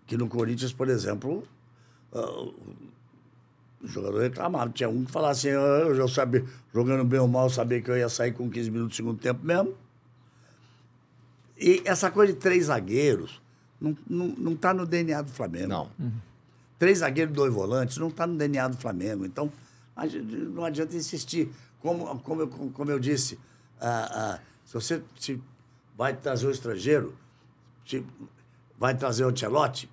[0.07, 1.43] Que no Corinthians, por exemplo,
[2.13, 2.47] ah,
[3.81, 4.69] o jogador reclamava.
[4.71, 7.89] Tinha um que falava assim, "Ah, eu já sabia, jogando bem ou mal, sabia que
[7.89, 9.75] eu ia sair com 15 minutos do segundo tempo mesmo.
[11.57, 13.41] E essa coisa de três zagueiros
[13.79, 15.67] não, não, não tá no DNA do Flamengo.
[15.67, 15.91] Não.
[16.77, 19.25] Três zagueiros e dois volantes não está no DNA do Flamengo.
[19.25, 19.51] Então,
[20.53, 21.49] não adianta insistir.
[21.85, 23.37] Como, como, eu, como eu disse,
[23.79, 25.39] ah, ah, se você se
[25.95, 27.15] vai trazer o estrangeiro,
[27.85, 28.03] se
[28.75, 29.87] vai trazer o Ancelotti,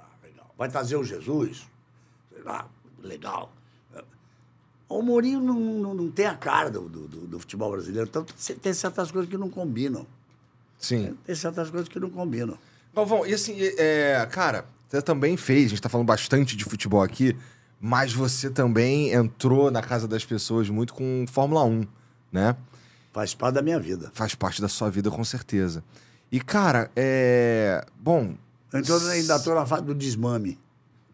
[0.00, 0.52] ah, legal.
[0.58, 1.64] vai trazer o Jesus,
[2.32, 2.68] sei lá,
[3.00, 3.52] legal.
[4.88, 8.08] O Mourinho não, não, não tem a cara do, do, do- do futebol brasileiro.
[8.08, 8.24] Então,
[8.60, 10.04] tem certas coisas que não combinam.
[10.78, 11.16] Sim.
[11.24, 12.58] Tem certas coisas que não combinam.
[12.94, 17.00] Galvão, e assim, é, cara, você também fez, a gente tá falando bastante de futebol
[17.02, 17.36] aqui,
[17.80, 21.86] mas você também entrou na casa das pessoas muito com Fórmula 1,
[22.32, 22.56] né?
[23.12, 24.10] Faz parte da minha vida.
[24.12, 25.82] Faz parte da sua vida, com certeza.
[26.30, 27.86] E, cara, é.
[27.98, 28.34] Bom.
[28.74, 30.58] Então, ainda estou na fase do desmame.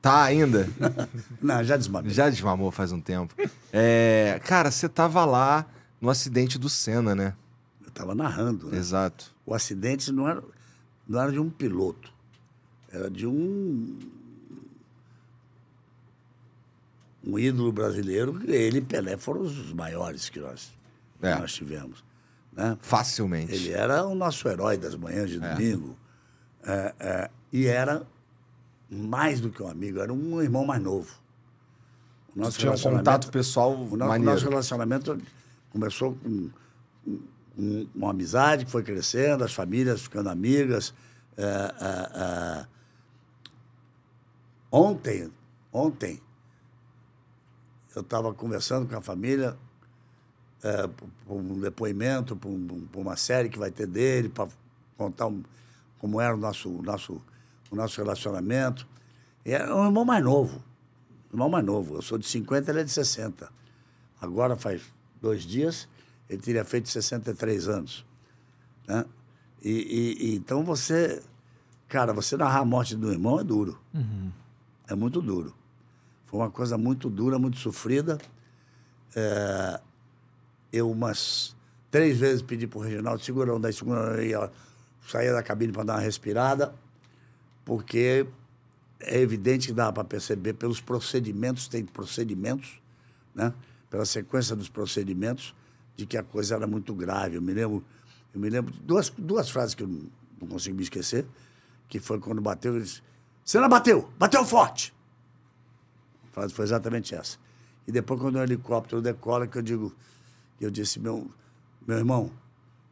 [0.01, 0.68] Tá ainda?
[1.40, 2.10] Não, já desmamei.
[2.10, 3.32] Já desmamou faz um tempo.
[3.72, 5.64] É, cara, você tava lá
[6.01, 7.34] no acidente do Senna, né?
[7.80, 8.66] Eu estava narrando.
[8.68, 8.78] Né?
[8.78, 9.32] Exato.
[9.47, 10.43] O acidente não era,
[11.06, 12.12] não era de um piloto,
[12.90, 13.97] era de um.
[17.24, 20.72] Um ídolo brasileiro, que ele e Pelé foram os maiores que nós,
[21.20, 21.38] que É.
[21.38, 22.04] nós tivemos.
[22.52, 22.76] Né?
[22.80, 23.52] Facilmente.
[23.52, 25.96] Ele era o nosso herói das manhãs de domingo.
[26.64, 28.06] É, é, e era
[28.90, 31.08] mais do que um amigo, era um irmão mais novo.
[32.36, 34.24] O nosso Tinha um contato pessoal o no- o maneiro.
[34.32, 35.18] nosso relacionamento
[35.70, 36.50] começou com,
[37.04, 40.92] com uma amizade que foi crescendo, as famílias ficando amigas.
[41.36, 42.20] É, é,
[42.60, 42.66] é.
[44.70, 45.30] Ontem,
[45.72, 46.20] ontem,
[47.94, 49.56] eu estava conversando com a família
[50.62, 50.86] é,
[51.27, 54.48] por um depoimento, por, um- por uma série que vai ter dele, para
[54.97, 55.43] contar um-
[55.98, 57.20] como era o nosso, nosso,
[57.70, 58.86] o nosso relacionamento.
[59.44, 60.62] E era um irmão mais novo.
[61.32, 61.97] Irmão mais novo.
[61.97, 63.51] Eu sou de 50, ele é de 60.
[64.20, 64.82] Agora faz
[65.20, 65.89] dois dias,
[66.28, 68.06] ele teria feito 63 anos.
[68.86, 69.05] Né?
[69.64, 71.23] E, e- e então você.
[71.89, 73.78] Cara, você narrar a morte do irmão é duro.
[74.89, 75.52] É muito duro.
[76.32, 78.16] Foi uma coisa muito dura, muito sofrida.
[79.14, 79.78] É,
[80.72, 81.54] eu umas
[81.90, 84.32] três vezes pedi para o Reginaldo segurão da segunda e
[85.06, 86.74] saía da cabine para dar uma respirada,
[87.66, 88.26] porque
[88.98, 92.80] é evidente que dá para perceber pelos procedimentos, tem procedimentos,
[93.34, 93.52] né?
[93.90, 95.54] pela sequência dos procedimentos,
[95.94, 97.36] de que a coisa era muito grave.
[97.36, 97.84] Eu me lembro,
[98.32, 100.06] eu me lembro duas, duas frases que eu não,
[100.40, 101.26] não consigo me esquecer,
[101.90, 103.02] que foi quando bateu, ele disse,
[103.44, 104.94] Senna bateu, bateu forte.
[106.32, 107.38] Frase foi exatamente essa.
[107.86, 109.94] E depois, quando o helicóptero decola, que eu digo,
[110.60, 111.30] eu disse, meu,
[111.86, 112.32] meu irmão,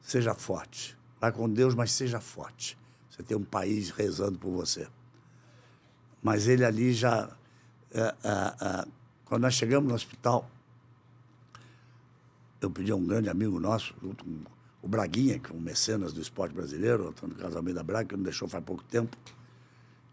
[0.02, 0.96] seja forte.
[1.20, 2.78] Vai com Deus, mas seja forte.
[3.10, 4.88] Você tem um país rezando por você.
[6.22, 7.30] Mas ele ali já.
[7.92, 8.84] é, é, é,
[9.24, 10.50] quando nós chegamos no hospital,
[12.60, 14.40] eu pedi a um grande amigo nosso, junto com
[14.82, 18.24] o Braguinha, que é um mecenas do esporte brasileiro, Antônio Carlos Almeida Braga, que não
[18.24, 19.16] deixou faz pouco tempo.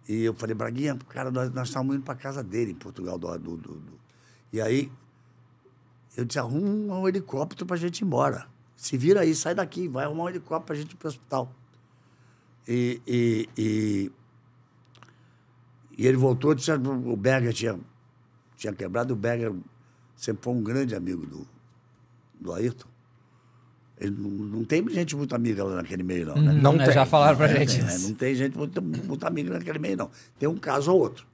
[0.08, 3.18] E eu falei, Braguinha, cara, nós, nós estávamos indo para casa dele em Portugal.
[3.18, 4.00] Do, do, do-
[4.54, 4.92] E aí,
[6.16, 8.48] eu disse, arruma um helicóptero para a gente ir embora.
[8.76, 11.10] Se vira aí, sai daqui, vai arrumar um helicóptero para a gente ir para o
[11.10, 11.52] hospital.
[12.68, 14.12] E, e, e,
[15.98, 17.80] e ele voltou, disse, o Berger tinha,
[18.56, 19.54] tinha quebrado, o Berger
[20.16, 21.48] sempre foi um grande amigo do,
[22.40, 22.88] do Ayrton.
[24.00, 26.54] Ele não, não tem gente muito amiga lá naquele meio, não, né?
[26.54, 26.94] Não É, tem.
[26.94, 28.08] Já falaram pra É, gente é, isso.
[28.10, 30.12] não tem gente muito, muito amiga naquele meio, não.
[30.38, 31.26] Tem um caso ou outro.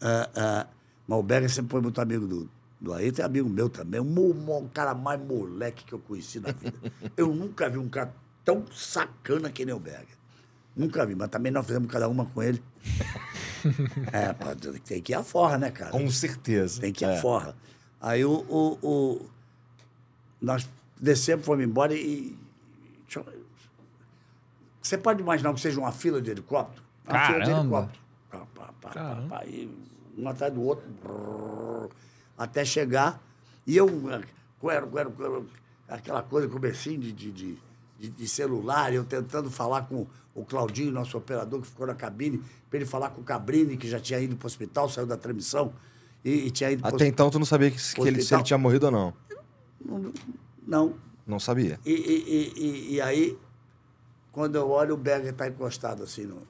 [0.00, 0.66] Ah, ah,
[1.06, 2.50] mas o Berger sempre foi muito amigo do,
[2.80, 4.00] do Ayrton, é amigo meu também.
[4.00, 6.74] O, cara mais moleque que eu conheci na vida.
[7.16, 8.12] Eu nunca vi um cara
[8.44, 10.16] tão sacana que nem o Berger.
[10.76, 12.60] Nunca vi, mas também nós fizemos cada uma com ele.
[14.12, 14.54] é, pá,
[14.84, 15.90] tem que ir à forra, né, cara?
[15.92, 16.80] Com certeza.
[16.80, 17.20] Tem que ir à É.
[17.20, 17.54] forra.
[18.00, 19.26] Aí o, o, o-
[20.40, 20.68] nós
[21.00, 22.36] descemos, fomos embora e.
[24.82, 26.82] Você pode imaginar que seja uma fila de helicóptero?
[27.06, 27.60] Uma fila de Caramba.
[27.78, 28.04] helicóptero.
[28.30, 29.68] Pá, pá, pá, pá, pá, e
[30.16, 31.88] um atrás do outro, brrr,
[32.38, 33.20] até chegar.
[33.66, 33.86] E eu,
[34.60, 35.46] quero, quero, quero,
[35.88, 37.58] aquela coisa, comecinho de, de, de,
[37.98, 42.42] de- de celular, eu tentando falar com o Claudinho, nosso operador, que ficou na cabine,
[42.70, 45.16] para ele falar com o Cabrini, que já tinha ido para o hospital, saiu da
[45.16, 45.72] transmissão
[46.24, 48.42] e, e tinha ido para Até então tu não sabia que, que ele, se ele
[48.42, 49.14] tinha morrido ou não.
[49.84, 49.98] Não.
[49.98, 50.12] Não
[51.40, 51.78] sabia.
[51.84, 53.38] E, e, e, e- e aí,
[54.32, 56.42] quando eu olho, o Berger está encostado assim no,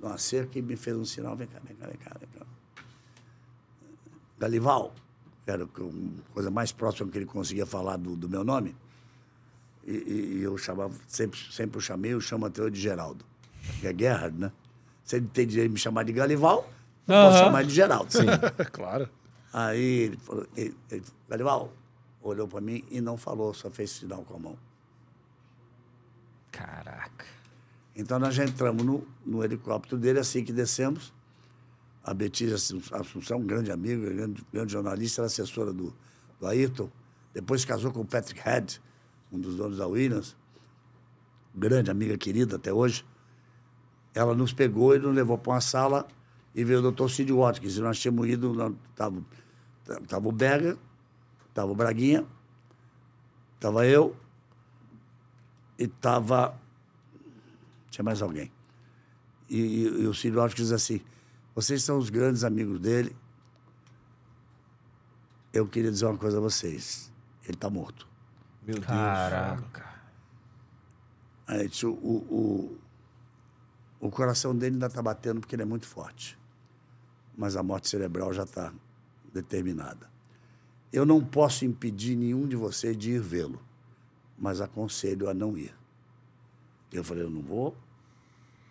[0.00, 1.36] numa cerca e me fez um sinal.
[1.36, 2.16] Vem cá, vem cá, vem cá.
[2.18, 2.46] Vem cá.
[4.38, 4.94] Galival,
[5.44, 5.68] que era a
[6.32, 8.74] coisa mais próxima que ele conseguia falar do, do meu nome.
[9.86, 13.24] E, e- e eu chamava, sempre, sempre eu chamei, eu chamo até hoje de Geraldo.
[13.80, 14.52] Que é Gerhard, né?
[15.04, 16.70] Se ele tem direito de me chamar de Galival,
[17.06, 18.12] eu posso chamar de Geraldo.
[18.12, 18.26] Sim.
[18.72, 19.08] claro.
[19.52, 21.72] Aí ele falou, ele, ele, Galival,
[22.22, 24.58] olhou para mim e não falou, só fez sinal com a mão.
[26.50, 27.26] Caraca.
[27.94, 31.12] Então nós já entramos no, no helicóptero dele, assim que descemos.
[32.02, 32.56] A Betícia
[32.98, 35.94] Assunção, um grande amigo, grande, grande jornalista, era assessora do,
[36.38, 36.90] do Ayrton.
[37.32, 38.80] Depois casou com o Patrick Head,
[39.30, 40.36] um dos donos da Williams.
[41.54, 43.04] Grande amiga querida até hoje.
[44.14, 46.06] Ela nos pegou e nos levou para uma sala
[46.54, 47.76] e veio o doutor Cid Watkins.
[47.76, 49.22] E nós tínhamos ido, estava
[50.08, 50.76] tava o Berger,
[51.60, 52.26] estava o Braguinha,
[53.56, 54.16] estava eu
[55.78, 56.58] e estava
[57.90, 58.50] tinha mais alguém.
[59.48, 61.00] E, e, e o Cid Watkins diz assim,
[61.54, 63.14] vocês são os grandes amigos dele,
[65.52, 67.12] eu queria dizer uma coisa a vocês,
[67.44, 68.08] ele está morto.
[68.62, 68.86] Meu Deus.
[68.86, 69.90] Caraca.
[71.46, 72.78] Aí disse, o, o,
[74.00, 76.38] o, o coração dele ainda está batendo porque ele é muito forte.
[77.36, 78.72] Mas a morte cerebral já está
[79.32, 80.09] determinada.
[80.92, 83.60] Eu não posso impedir nenhum de vocês de ir vê-lo,
[84.38, 85.74] mas aconselho a não ir.
[86.92, 87.76] Eu falei, eu não vou.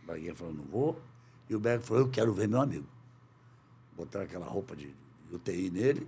[0.03, 1.01] O Braguinha falou, não vou.
[1.49, 2.87] E o Berg falou, eu quero ver meu amigo.
[3.95, 4.93] Botaram aquela roupa de
[5.31, 6.07] UTI nele.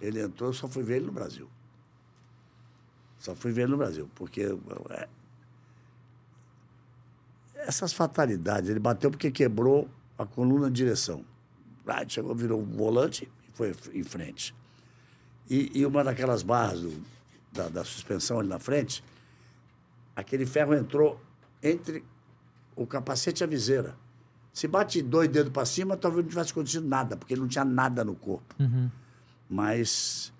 [0.00, 1.48] Ele entrou, eu só fui ver ele no Brasil.
[3.18, 4.42] Só fui ver ele no Brasil, porque
[4.90, 5.08] é,
[7.56, 11.24] essas fatalidades, ele bateu porque quebrou a coluna de direção.
[11.86, 14.54] Aí chegou, virou volante e foi em frente.
[15.48, 17.02] E, e uma daquelas barras do-
[17.52, 19.02] da, da suspensão ali na frente,
[20.14, 21.20] aquele ferro entrou
[21.62, 22.04] entre
[22.74, 23.96] o capacete e a viseira.
[24.52, 28.04] Se bate dois dedos para cima, talvez não tivesse acontecido nada, porque não tinha nada
[28.04, 28.54] no corpo.
[29.48, 30.32] Mas,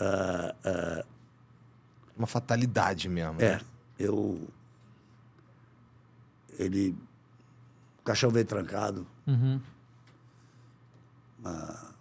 [0.00, 1.04] ah, ah,
[2.16, 3.34] Uma fatalidade mesmo.
[3.34, 3.44] né?
[3.46, 3.60] é,
[3.98, 4.48] eu.
[6.58, 6.96] Ele.
[8.00, 9.06] O caixão veio trancado.
[11.44, 11.91] A,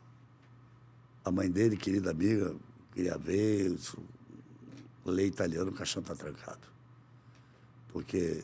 [1.24, 2.56] a mãe dele, querida amiga,
[2.94, 3.76] queria ver.
[5.06, 6.68] Lei italiano, o caixão está trancado.
[7.90, 8.44] Porque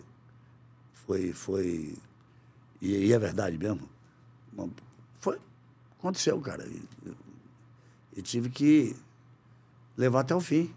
[0.94, 1.32] foi.
[1.34, 1.98] foi
[2.82, 3.88] e, e é verdade mesmo.
[5.20, 5.40] Foi.
[6.00, 6.66] Aconteceu, cara.
[6.66, 6.84] E,
[8.18, 8.96] e tive que
[9.96, 10.74] levar até o fim.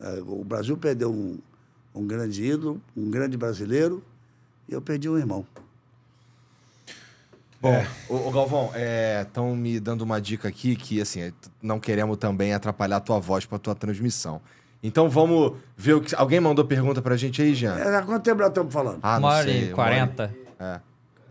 [0.00, 1.38] É, O Brasil perdeu um,
[1.94, 4.02] um grande ídolo, um grande brasileiro,
[4.68, 5.46] e eu perdi um irmão.
[7.60, 8.70] Bom, ô, ô, Galvão,
[9.22, 11.32] estão me dando uma dica aqui que, assim, é,
[11.62, 14.40] não queremos também atrapalhar a tua voz para tua transmissão.
[14.82, 16.14] Então vamos ver o que.
[16.14, 17.76] Alguém mandou pergunta pra gente aí, Jean?
[17.76, 19.00] É, há quanto tempo nós estamos falando?
[19.02, 20.34] Ah, Uma hora e quarenta.
[20.60, 20.82] hora-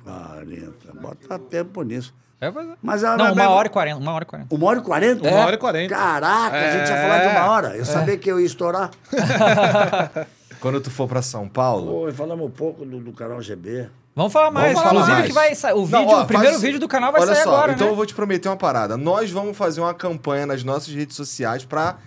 [0.03, 0.93] 40.
[1.01, 2.13] Bota tempo nisso.
[2.39, 2.51] É, é.
[2.81, 3.97] Mas, Não, uma hora e quarenta.
[3.97, 4.53] Uma hora e quarenta.
[4.55, 5.27] Uma hora e quarenta?
[5.29, 5.95] Uma hora e quarenta.
[5.95, 7.75] Caraca, a gente ia falar de uma hora.
[7.77, 8.91] Eu sabia que eu ia estourar.
[10.59, 12.05] Quando tu for pra São Paulo.
[12.07, 13.89] Pô, falamos um pouco do, do canal GB.
[14.15, 14.73] Vamos falar mais.
[14.73, 15.27] Vamos falar Inclusive mais.
[15.27, 15.73] que vai sair.
[15.73, 17.73] O, Não, vídeo, ó, o primeiro faz- vídeo do canal vai Olha sair só, agora,
[17.73, 17.93] então né?
[17.93, 18.97] eu vou te prometer uma parada.
[18.97, 21.97] Nós vamos fazer uma campanha nas nossas redes sociais pra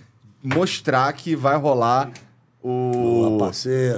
[0.42, 2.10] mostrar que vai rolar
[2.62, 3.50] o, Boa,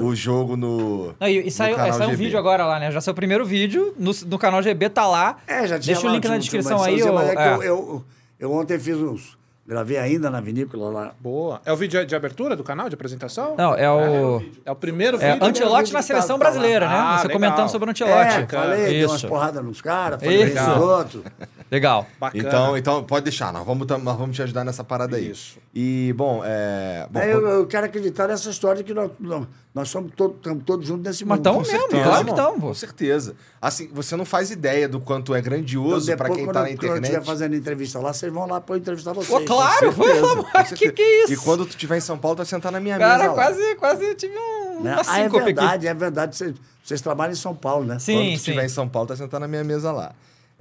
[0.03, 1.15] o jogo no.
[1.19, 2.91] Não, e, e saiu, canal é, saiu um vídeo agora lá, né?
[2.91, 3.95] Já saiu o primeiro vídeo.
[3.99, 5.39] No, no canal GB tá lá.
[5.47, 7.03] É, já tinha Deixa o lá, link tinha na descrição aí.
[7.03, 7.55] mas é que é.
[7.55, 8.05] eu, eu,
[8.39, 9.37] eu ontem fiz uns.
[9.73, 11.13] Gravei ainda na vinícola lá.
[11.19, 11.59] Boa.
[11.65, 13.55] É o vídeo de abertura do canal, de apresentação?
[13.57, 14.43] Não, é o.
[14.67, 15.47] É o primeiro É, vídeo.
[15.47, 16.95] Antelote na seleção tá- brasileira, né?
[16.95, 17.41] Ah, Você legal.
[17.41, 18.37] comentando sobre o Antelote.
[18.37, 20.57] É, falei, dei umas porradas nos caras, falei Isso.
[20.59, 20.71] isso.
[20.81, 21.23] outros.
[21.73, 22.07] Legal.
[22.21, 22.45] Bacana.
[22.47, 25.31] Então, então, pode deixar, nós vamos, nós vamos te ajudar nessa parada aí.
[25.31, 25.57] Isso.
[25.75, 27.07] E, bom, é.
[27.11, 29.11] Bom, É, eu, eu quero acreditar nessa história que nós,
[29.73, 31.45] nós, somos todos, estamos todos juntos nesse Mas mundo.
[31.45, 32.03] tamo Com mesmo, certeza.
[32.05, 32.67] claro que estamos, pô.
[32.67, 33.35] Com certeza.
[33.59, 36.61] Assim, você não faz ideia do quanto é Então, grandioso pra depois, quem quando, tá
[36.63, 37.11] na eu- quando eu internet.
[37.11, 39.29] estiver fazendo entrevista lá, vocês vão lá para eu entrevistar vocês.
[39.41, 41.33] Pô, claro, Com certeza, pelo com amor, que que é isso?
[41.33, 43.29] E quando tu estiver em São Paulo, tu vai sentar na minha Cara, mesa.
[43.31, 43.35] lá.
[43.35, 44.93] quase, quase tive um, Né?
[44.93, 45.45] uma Ah, é síncope aqui.
[45.55, 46.37] verdade, é verdade.
[46.37, 46.55] Vocês,
[46.85, 47.95] vocês trabalham em São Paulo, né?
[47.95, 48.33] Quando Sim, tu sim.
[48.35, 50.13] estiver em São Paulo, tá sentado na minha mesa lá.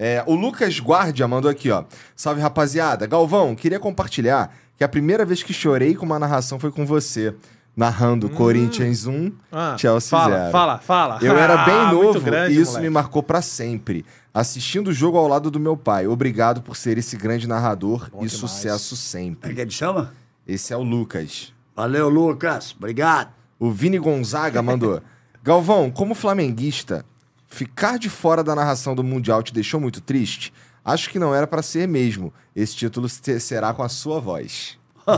[0.04, 1.84] É, o Lucas Guardia mandou aqui, ó.
[2.16, 3.06] Salve, rapaziada.
[3.06, 7.36] Galvão, queria compartilhar que a primeira vez que chorei com uma narração foi com você,
[7.78, 10.52] narrando Corinthians 1, Ah, Chelsea fala, 0.
[10.52, 11.20] fala, fala.
[11.22, 12.88] Eu era bem Ah, novo grande, e isso moleque.
[12.88, 14.04] me marcou pra sempre.
[14.34, 16.08] Assistindo o jogo ao lado do meu pai.
[16.08, 18.32] Obrigado por ser esse grande narrador Bom e demais.
[18.32, 19.52] sucesso Como sempre.
[19.52, 20.14] é que ele chama?
[20.48, 21.54] Esse é o Lucas.
[21.76, 22.74] Valeu, Lucas.
[22.76, 23.30] Obrigado.
[23.60, 25.00] O Vini Gonzaga mandou.
[25.44, 27.06] Galvão, como flamenguista,
[27.52, 30.52] ficar de fora da narração do Mundial te deixou muito triste?
[30.84, 32.34] Acho que não era pra ser mesmo.
[32.56, 34.80] Esse título se- será com a sua voz.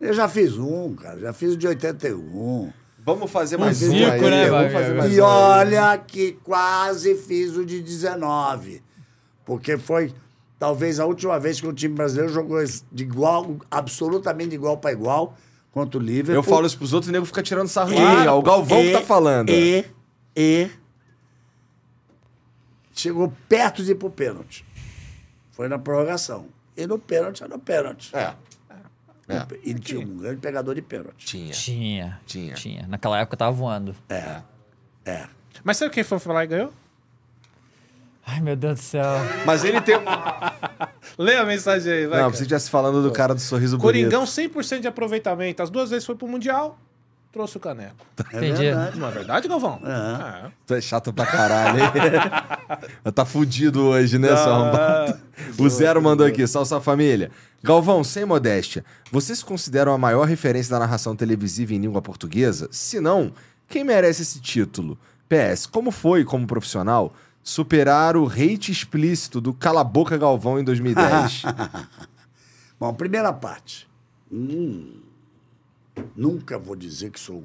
[0.00, 1.18] Eu já fiz um, cara.
[1.18, 2.72] Já fiz o de 81.
[3.06, 7.14] Vamos fazer mais um um aí, né, Vamos fazer mais E um olha que quase
[7.16, 8.82] fiz o de 19.
[9.44, 10.12] Porque foi
[10.58, 12.58] talvez a última vez que o time brasileiro jogou
[12.92, 15.36] de igual, absolutamente de igual para igual
[15.72, 16.34] contra o Liverpool.
[16.36, 18.38] Eu falo isso pros outros e o nego fica tirando sarro mim, ó.
[18.38, 19.50] O Galvão que e- tá falando.
[19.50, 19.84] E,
[20.36, 20.70] e
[22.92, 24.64] chegou perto de ir pro pênalti.
[25.52, 26.48] Foi na prorrogação.
[26.76, 28.14] E no pênalti era no pênalti.
[28.16, 28.34] É.
[29.28, 29.46] É.
[29.62, 31.24] E tinha um grande pegador de pênalti.
[31.24, 31.52] Tinha.
[31.52, 32.20] Tinha.
[32.26, 32.54] Tinha.
[32.54, 32.86] Tinha.
[32.88, 33.94] Naquela época tava voando.
[34.08, 34.42] É.
[35.04, 35.26] É.
[35.62, 36.72] Mas sabe quem foi falar e ganhou?
[38.26, 39.04] Ai, meu Deus do céu.
[39.44, 39.96] Mas ele tem.
[41.18, 42.18] Lê a mensagem aí, vai.
[42.18, 42.36] Não, cara.
[42.36, 44.60] você estivesse falando do cara do sorriso Coringão, bonito.
[44.60, 45.62] 100% de aproveitamento.
[45.62, 46.78] As duas vezes foi pro Mundial,
[47.34, 47.96] trouxe o caneco.
[48.32, 48.62] É Entendi.
[48.62, 48.98] verdade.
[48.98, 49.80] Não é verdade, Galvão?
[49.84, 50.46] É.
[50.46, 50.50] É.
[50.66, 51.90] Tu é chato pra caralho, hein?
[53.12, 55.18] tá fudido hoje, né, seu arrombado?
[55.58, 57.30] O Zero mandou aqui, salve sua família.
[57.62, 62.68] Galvão, sem modéstia, vocês se consideram a maior referência da narração televisiva em língua portuguesa?
[62.70, 63.32] Se não,
[63.68, 64.96] quem merece esse título?
[65.28, 67.12] PS, como foi, como profissional,
[67.42, 71.42] superar o hate explícito do Cala a Boca Galvão em 2010?
[72.78, 73.88] Bom, primeira parte.
[74.30, 75.00] Hum,
[76.16, 77.44] nunca vou dizer que sou.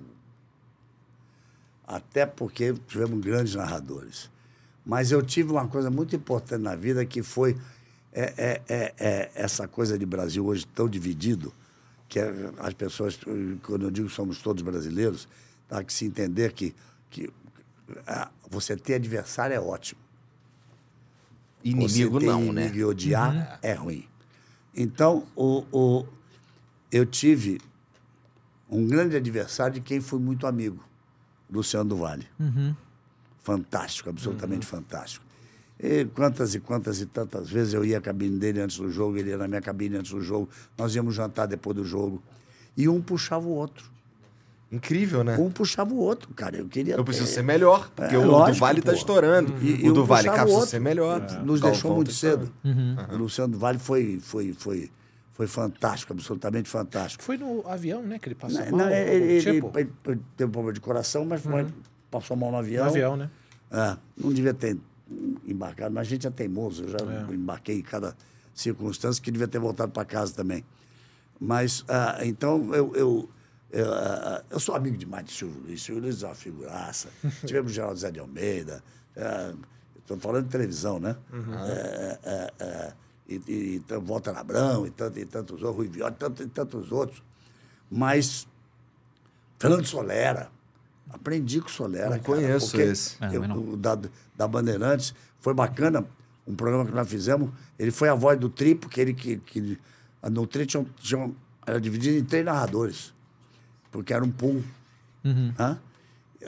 [1.86, 4.30] Até porque tivemos grandes narradores.
[4.86, 7.58] Mas eu tive uma coisa muito importante na vida que foi
[8.12, 11.54] é, é, é, é essa coisa de Brasil hoje tão dividido,
[12.08, 13.20] que é as pessoas,
[13.64, 15.28] quando eu digo que somos todos brasileiros,
[15.68, 16.76] tá, que se entender que,
[17.10, 17.30] que
[18.50, 20.02] você ter adversário é ótimo.
[21.64, 22.72] Inimigo não, inimigo né?
[22.74, 24.08] E odiar é ruim.
[24.76, 26.06] Então, o, o,
[26.92, 27.60] eu tive
[28.70, 30.84] um grande adversário de quem fui muito amigo,
[31.52, 32.28] Luciano do Vale.
[33.42, 35.26] Fantástico, absolutamente fantástico.
[35.80, 39.18] E quantas e quantas e tantas vezes eu ia à cabine dele antes do jogo,
[39.18, 42.22] ele ia na minha cabine antes do jogo, nós íamos jantar depois do jogo.
[42.76, 43.90] E um puxava o outro.
[44.72, 45.36] Incrível, né?
[45.38, 46.58] Um puxava o outro, cara.
[46.58, 46.96] Eu queria.
[46.96, 49.54] Eu preciso ter- ser melhor, porque É, o do lógico, Vale tá estourando.
[49.64, 51.22] E- e o do Vale, cara, precisa ser melhor.
[51.22, 52.54] Nos Galvão deixou muito tá cedo.
[53.12, 54.92] O Luciano do Vale foi, foi, foi,
[55.40, 57.24] foi fantástico, absolutamente fantástico.
[57.24, 58.80] Foi no avião, né, que ele passou Não, mal?
[58.82, 61.66] não, ele, tipo, ele- ele teve problema de coração, mas foi-
[62.12, 62.84] passou mal no avião.
[62.84, 63.30] no avião, né?
[63.72, 64.78] É, não devia ter
[65.48, 66.84] embarcado, mas a gente é teimoso.
[66.84, 66.98] Eu já
[67.30, 67.34] É.
[67.34, 68.18] embarquei em cada
[68.54, 70.62] circunstância que devia ter voltado para casa também.
[71.40, 73.30] Mas, ah, então, eu, eu,
[73.72, 75.82] eu, ah, eu sou amigo demais de Silvio Luiz.
[75.82, 77.08] Silvio Luiz é uma figuraça.
[77.48, 78.84] Tivemos o Geraldo Zé de Almeida.
[80.00, 81.16] Estou falando de televisão, né?
[81.66, 82.94] É, é, é,
[83.30, 86.92] e, e, então, Walter Abrão e, tanto, e tantos outros, Rui Viotti, tanto, e tantos
[86.92, 87.22] outros.
[87.90, 88.48] Mas
[89.60, 90.50] Fernando Solera.
[91.12, 92.06] Aprendi com o Solera.
[92.10, 93.18] Não cara, conheço porque esse.
[93.34, 93.98] Eu- da,
[94.36, 95.14] da Bandeirantes.
[95.40, 96.06] Foi bacana
[96.46, 97.50] um programa que nós fizemos.
[97.78, 99.38] Ele foi a voz do Tri, porque ele que.
[99.38, 99.80] que
[100.30, 101.32] no Tri tinha, tinha,
[101.66, 103.14] era dividido em três narradores.
[103.92, 104.64] Porque era um pool.
[105.60, 105.80] Hã?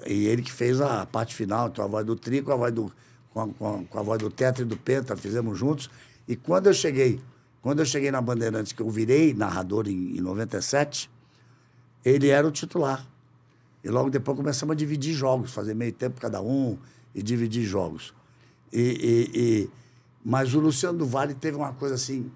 [0.05, 2.73] E ele que fez a parte final, então a voz do Tri com a voz
[2.73, 2.91] do,
[3.33, 5.89] com a, com a- com a voz do Tetra e do Penta, fizemos juntos.
[6.27, 7.21] E quando eu cheguei,
[7.61, 11.09] quando eu cheguei na Bandeirantes, que eu virei narrador em, em 97,
[12.03, 13.05] ele era o titular.
[13.83, 16.77] E logo depois começamos a dividir jogos, fazer meio tempo cada um
[17.13, 18.13] e dividir jogos.
[18.71, 19.69] E, e- e-
[20.23, 22.31] mas o Luciano do Vale teve uma coisa assim,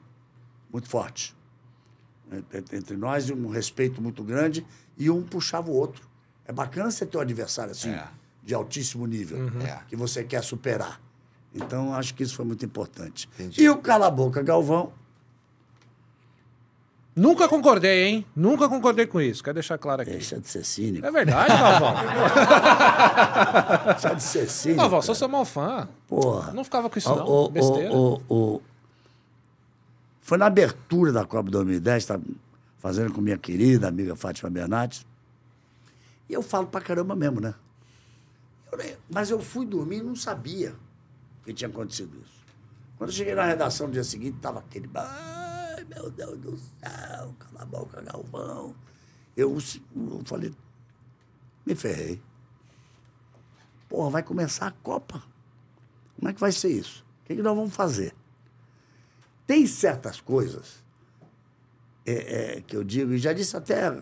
[0.72, 1.36] muito forte.
[2.74, 4.66] Entre- nós, um respeito muito grande
[4.98, 6.08] e um puxava o outro.
[6.46, 8.08] É bacana você ter um adversário assim, É.
[8.44, 9.82] de altíssimo nível, É.
[9.88, 11.00] que você quer superar.
[11.56, 13.30] Então, acho que isso foi muito importante.
[13.34, 13.64] Entendi.
[13.64, 14.92] E o Cala a Boca Galvão,
[17.16, 18.26] Nunca concordei, hein?
[18.36, 19.42] Nunca concordei com isso.
[19.42, 20.12] Quero deixar claro aqui.
[20.12, 21.08] deixa de ser cínico.
[21.08, 21.94] É verdade, Galvão.
[23.94, 24.82] Deixa de ser cínico.
[24.82, 25.06] Galvão, cara.
[25.06, 25.88] sou seu maior fã.
[26.10, 26.52] Porra.
[26.52, 27.26] Não ficava com isso, não.
[27.26, 27.90] ó, Besteira.
[27.94, 28.60] ó.
[30.20, 32.20] Foi na abertura da Copa 2010, tá
[32.80, 35.06] fazendo com minha querida amiga Fátima Bernardes.
[36.28, 37.54] E eu falo pra caramba mesmo, né?
[38.70, 40.76] Eu mas eu fui dormir e não sabia
[41.46, 42.44] que tinha acontecido isso.
[42.98, 44.90] Quando eu cheguei na redação no dia seguinte, tava aquele.
[44.96, 48.76] Ai, meu Deus do céu, cala a boca, Galvão.
[49.38, 49.58] Eu,
[49.96, 50.54] eu falei,
[51.66, 52.22] me ferrei.
[53.88, 55.22] Porra, vai começar a Copa.
[56.18, 57.06] Como é que vai ser isso?
[57.22, 58.16] O que, que nós vamos fazer?
[59.46, 60.84] Tem certas coisas
[62.06, 64.02] é, é, que eu digo, e já disse até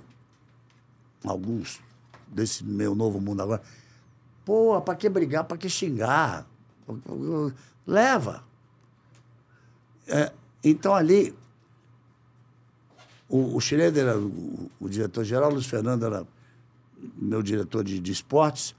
[1.23, 1.81] alguns
[2.27, 3.61] desse meu novo mundo agora,
[4.45, 6.47] pô, pra que brigar, pra que xingar?
[7.85, 8.43] Leva.
[10.07, 10.31] É,
[10.63, 11.33] então ali,
[13.29, 16.25] o, o Schroeder era o, o diretor-geral, o Luiz Fernando era
[17.17, 18.75] meu diretor de, de esportes,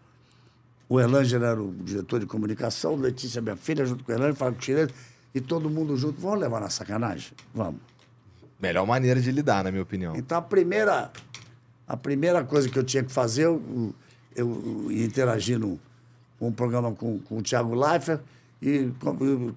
[0.89, 4.63] o Erlanger era o diretor de comunicação, Letícia, minha filha, junto com o Erlanger, Fábio
[4.63, 4.91] Schroeder,
[5.35, 6.21] e todo mundo junto.
[6.21, 7.33] Vamos levar na sacanagem?
[7.55, 7.81] Vamos.
[8.61, 10.15] Melhor maneira de lidar, na minha opinião.
[10.17, 11.11] Então a primeira,
[11.87, 13.95] a primeira coisa que eu tinha que fazer, eu,
[14.37, 15.81] eu, eu ia interagir no, com
[16.41, 18.21] um programa com, com o Thiago Leifert
[18.61, 18.93] e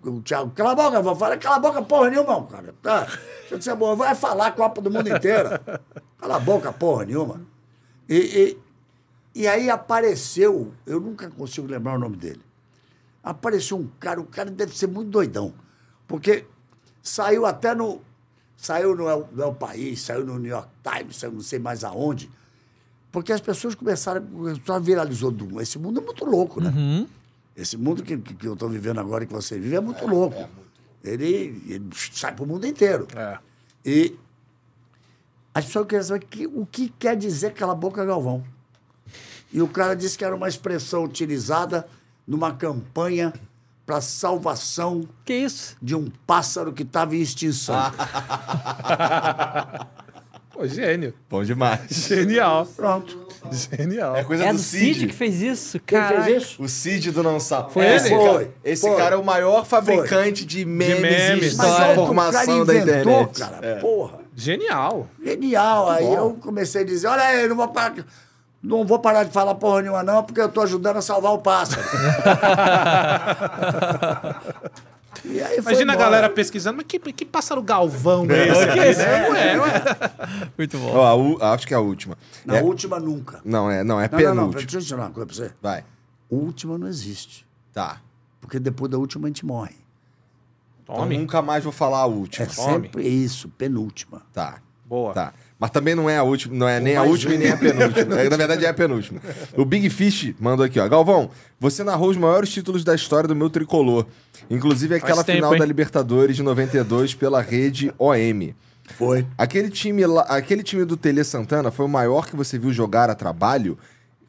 [0.03, 2.75] o Thiago, cala a boca, vou falar, cala a boca porra nenhuma, cara.
[2.81, 3.05] Tá?
[3.05, 5.61] Deixa eu dizer, bom, vai falar Copa do Mundo inteira.
[6.19, 7.41] Cala a boca porra nenhuma.
[8.09, 12.41] E, e, e aí apareceu, eu nunca consigo lembrar o nome dele.
[13.23, 15.53] Apareceu um cara, o cara deve ser muito doidão.
[16.07, 16.45] Porque
[17.01, 18.01] saiu até no.
[18.57, 21.83] Saiu no El, no El País, saiu no New York Times, saiu não sei mais
[21.83, 22.29] aonde.
[23.11, 24.21] Porque as pessoas começaram,
[24.65, 25.31] só viralizou.
[25.31, 27.07] do- Esse mundo é muito louco, né?
[27.55, 30.47] Esse mundo que, que, eu estou vivendo agora e que você vive é muito louco.
[31.03, 33.07] Ele, ele sai para o mundo inteiro.
[33.15, 33.37] É.
[33.85, 34.15] E
[35.53, 38.43] as pessoas queriam saber que- o que quer dizer cala a boca, Galvão.
[39.51, 41.87] E o cara disse que era uma expressão utilizada
[42.27, 43.33] numa campanha
[43.85, 45.77] para salvação Que isso?
[45.81, 47.73] de um pássaro que estava em extinção.
[50.57, 51.13] Pô, gênio.
[51.29, 51.81] Bom demais.
[51.91, 52.65] Genial.
[52.75, 53.27] Pronto.
[53.51, 54.15] Genial.
[54.15, 55.07] É coisa É do do Cid Cid.
[55.07, 55.79] que fez isso?
[55.85, 56.23] Quem Cara.
[56.23, 56.63] fez isso?
[56.63, 57.71] O Cid do Não Sabe.
[57.73, 58.17] Foi esse ele?
[58.23, 58.97] Cara, Foi, esse foi.
[58.97, 61.93] cara é o maior fabricante de memes, memes, e Mas História.
[61.93, 63.39] informação cara da internet.
[63.39, 63.59] cara.
[63.61, 63.75] É.
[63.75, 64.17] Porra.
[64.35, 65.07] Genial.
[65.23, 65.89] Genial.
[65.91, 66.15] Aí bom.
[66.15, 67.93] eu comecei a dizer, olha aí, não vou parar,
[68.63, 71.37] não vou parar de falar porra nenhuma não, porque eu tô ajudando a salvar o
[71.37, 71.83] pássaro.
[75.25, 75.97] e Imagina a embora.
[75.97, 78.79] galera pesquisando, mas que, que pássaro galvão é esse aqui?
[78.97, 79.29] né?
[79.29, 80.51] Ué, ué.
[80.57, 80.91] Muito bom.
[80.95, 82.17] Ó, a acho que é a última.
[82.45, 83.41] Na É- última, nunca.
[83.45, 84.61] Não, é, não, é Não, não, não, penúltima.
[84.61, 85.51] deixa eu ensinar uma coisa pra você.
[85.61, 85.83] Vai.
[86.29, 87.45] Última não existe.
[87.73, 88.01] Tá.
[88.41, 89.75] Porque depois da última a gente morre.
[90.83, 91.17] Então Tome.
[91.17, 92.45] nunca mais vou falar a última.
[92.45, 92.71] É Tome.
[92.73, 94.21] sempre isso, penúltima.
[94.33, 94.59] Tá.
[94.85, 95.13] Boa.
[95.13, 95.33] Tá.
[95.59, 98.19] Mas também não é a última, não é nem a última e nem a penúltima.
[98.19, 99.19] É, Na verdade é a penúltima.
[99.55, 100.87] O Big Fish mandou aqui, ó.
[100.87, 104.05] Galvão, você narrou os maiores títulos da história do meu tricolor.
[104.49, 105.59] Inclusive aquela tempo, final hein?
[105.59, 108.53] da Libertadores de 92 pela rede OM.
[108.95, 109.25] Foi.
[109.37, 113.09] Aquele time, lá, aquele time do Tele Santana foi o maior que você viu jogar
[113.09, 113.77] a trabalho?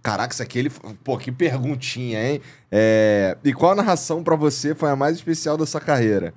[0.02, 0.70] Caraca, isso aqui ele.
[1.05, 2.40] Pô, que perguntinha, hein?
[2.72, 6.32] É, E qual narração pra você foi a mais especial da sua carreira?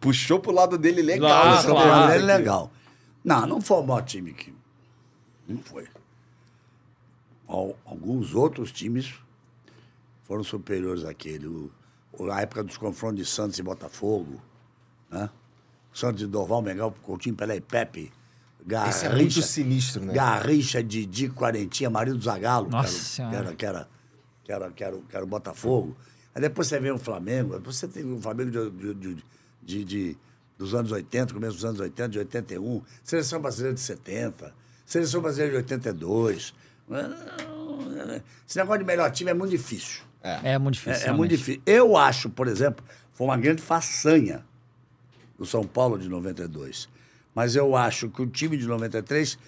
[0.00, 1.28] Puxou pro lado dele legal.
[1.42, 2.12] Claro, essa claro.
[2.12, 2.24] é aqui.
[2.24, 2.72] legal.
[3.24, 4.54] Não, não foi o maior time que.
[5.48, 5.86] Não foi.
[7.48, 9.14] Al- Alguns outros times
[10.24, 11.46] foram superiores àquele.
[11.46, 11.70] O,
[12.30, 14.40] a época dos confrontos de Santos e Botafogo,
[15.10, 15.30] né?
[15.92, 18.12] Santos de Dorval, Mengal, Coutinho, Pelé e Pepe.
[18.88, 20.12] Esse é muito Garrincha, sinistro, né?
[20.12, 23.54] Garrincha, Didi, Quarentinha, marido do Zagalo, Nossa que, era, Senhora.
[23.56, 23.88] que, era,
[24.44, 25.96] que, era, que, era, que, era, que era o Botafogo.
[26.34, 29.24] Aí depois você vê o Flamengo, depois você tem o Flamengo de, de- de-
[29.62, 30.18] de- de-
[30.60, 34.54] dos anos 80, começo dos anos 80, de 81, Seleção Brasileira de 70,
[34.84, 36.54] Seleção Brasileira de 82.
[38.46, 40.02] Esse negócio de melhor time é muito difícil.
[40.22, 41.06] É muito difícil.
[41.06, 41.62] É, é muito difícil.
[41.64, 42.84] Eu acho, por exemplo,
[43.14, 44.44] foi uma grande façanha
[45.38, 46.90] do São Paulo de 92.
[47.34, 49.38] Mas eu acho que o time de 93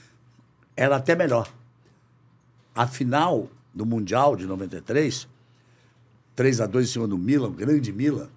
[0.74, 1.52] era até melhor.
[2.74, 5.28] A final do Mundial de 93,
[6.34, 8.30] 3 a 2 em cima do Milan, o grande Milan,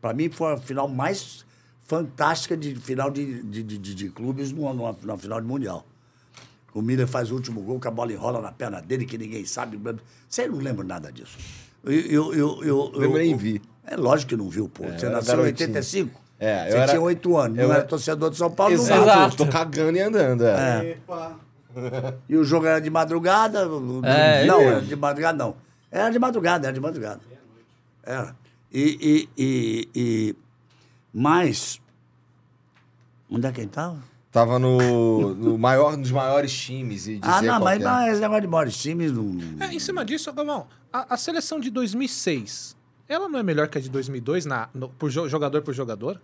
[0.00, 1.44] para mim foi a final mais
[1.90, 5.84] fantástica de final de, de, de, de- de clubes numa, numa, numa final de Mundial.
[6.72, 9.44] O Miller faz o último gol, que a bola enrola na perna dele, que ninguém
[9.44, 9.76] sabe.
[10.28, 11.36] Você não lembra nada disso.
[11.82, 13.60] Eu, eu, eu, eu, Lembro nem eu- vi.
[13.84, 14.84] É lógico que não viu, pô.
[14.84, 15.68] Você eu era nasceu em garotinho.
[15.68, 16.20] 85.
[16.38, 17.58] É, eu Você era- tinha 8 anos.
[17.58, 19.00] eu Não era era- torcedor de São Paulo, não Exato.
[19.02, 19.10] viu.
[19.10, 19.36] Exato.
[19.36, 20.44] Tô cagando e andando.
[20.46, 20.90] É.
[20.90, 21.40] Epa.
[22.28, 23.62] E o jogo era de madrugada?
[24.04, 25.56] É, não, ele- era de madrugada, não.
[25.90, 27.20] Era de madrugada, era de madrugada.
[28.04, 28.36] Era.
[28.72, 30.36] E, e, e, e-
[31.12, 31.79] Mas.
[33.30, 33.98] Onde é que ele estava?
[34.32, 37.86] Tava no, no maior, nos maiores times e dizer Ah, não, mas, que é.
[37.86, 39.36] mas esse negócio de maiores times não.
[39.60, 42.76] É, em cima disso, Galvão, a, a seleção de 2006,
[43.08, 46.20] ela não é melhor que a de 2002 na, no- por jo- jogador por jogador?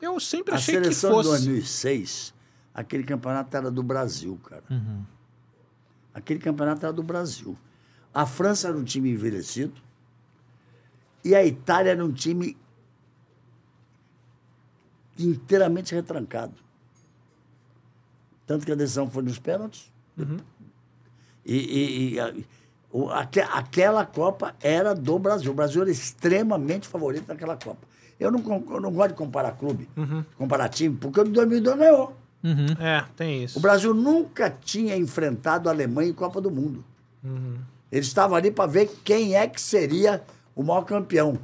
[0.00, 1.28] Eu sempre A achei que seleção fosse.
[1.40, 2.34] de 2006,
[2.74, 4.64] aquele campeonato era do Brasil, cara.
[6.14, 7.56] Aquele campeonato era do Brasil.
[8.12, 9.74] A França era um time envelhecido
[11.24, 12.56] e a Itália era um time
[15.18, 16.54] inteiramente retrancado.
[18.46, 19.90] Tanto que a decisão foi nos pênaltis.
[21.44, 22.34] E, e- e a-
[22.92, 25.50] o- aque- aquela Copa era do Brasil.
[25.52, 27.86] O Brasil era extremamente favorito naquela Copa.
[28.18, 28.40] Eu não,
[28.70, 29.88] eu não gosto de comparar clube,
[30.38, 32.16] comparar time, porque o de 2002 ganhou.
[32.80, 33.58] É, tem isso.
[33.58, 36.84] O Brasil nunca tinha enfrentado a Alemanha em Copa do Mundo.
[37.90, 40.22] Eles estavam ali para ver quem é que seria
[40.54, 41.38] o maior campeão.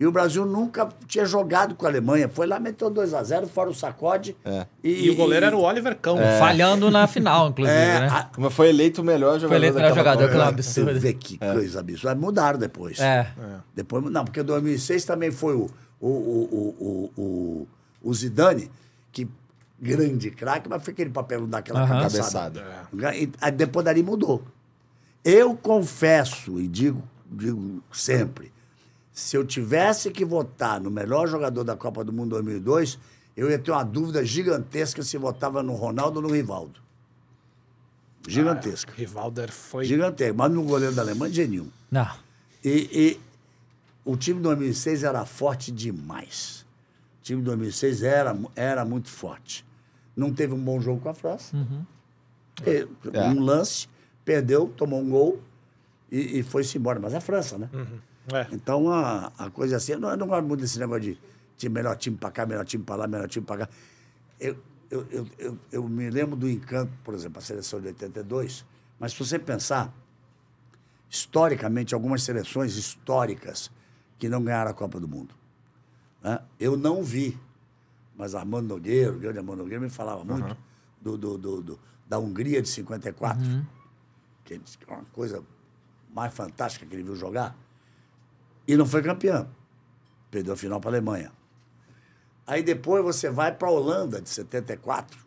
[0.00, 2.28] E o Brasil nunca tinha jogado com a Alemanha.
[2.28, 4.36] Foi lá, meteu 2 a 0 fora o sacode.
[4.82, 6.16] E, o goleiro era o Oliver Cão.
[6.38, 8.08] Falhando na final, inclusive, É, né?
[8.08, 10.62] a- Mas foi eleito o melhor jogador Foi eleito o melhor daquela jogador, é um
[10.62, 11.00] Você absurdo.
[11.00, 12.14] vê que coisa absurda.
[12.14, 13.00] Mudaram depois.
[13.00, 13.26] É.
[13.74, 15.68] Depois, não, porque 2006 também foi o,
[16.00, 17.68] o, o, o, o,
[18.00, 18.70] o Zidane,
[19.10, 19.26] que
[19.80, 22.02] grande craque, mas foi aquele papel não daquela Aham.
[22.02, 22.64] cabeçada.
[23.16, 24.44] E, aí depois dali mudou.
[25.24, 28.52] Eu confesso e digo, digo sempre,
[29.18, 33.00] se eu tivesse que votar no melhor jogador da Copa do Mundo 2002,
[33.36, 36.80] eu ia ter uma dúvida gigantesca se votava no Ronaldo ou no Rivaldo.
[38.28, 38.92] Gigantesca.
[38.96, 39.84] Rivalder foi.
[39.84, 40.34] Gigantesca.
[40.34, 41.68] Mas no goleiro da Alemanha, de nenhum.
[41.90, 42.08] Não.
[42.64, 43.20] E, e
[44.04, 46.64] o time de 2006 era forte demais.
[47.20, 49.66] O time de 2006 era, era muito forte.
[50.14, 51.56] Não teve um bom jogo com a França.
[52.64, 53.28] E, É.
[53.28, 53.88] Um lance,
[54.24, 55.42] perdeu, tomou um gol
[56.08, 57.00] e, e foi-se embora.
[57.00, 57.68] Mas é França, né?
[58.32, 58.46] É.
[58.52, 61.20] Então a, a coisa assim, eu não, eu não gosto muito desse negócio de,
[61.56, 63.68] de melhor time pra cá, melhor time pra lá, melhor time pra cá.
[64.40, 64.56] Eu,
[64.90, 68.64] eu, eu, eu, eu me lembro do encanto, por exemplo, a seleção de 82,
[68.98, 69.92] mas se você pensar,
[71.10, 73.70] historicamente, algumas seleções históricas
[74.18, 75.34] que não ganharam a Copa do Mundo.
[76.22, 76.40] né?
[76.58, 77.38] Eu não vi,
[78.16, 80.56] mas Armando Nogueira, o grande Armando Nogueira, me falava muito
[81.00, 83.42] do, do, do- do- da Hungria de 54,
[84.44, 85.42] que ele disse que é uma coisa
[86.14, 87.54] mais fantástica que ele viu jogar,
[88.68, 89.48] e não foi campeão.
[90.30, 91.32] Perdeu a final para a Alemanha.
[92.46, 95.18] Aí depois você vai para a Holanda, de 74.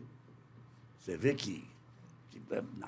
[1.00, 1.68] Você vê que,
[2.30, 2.40] que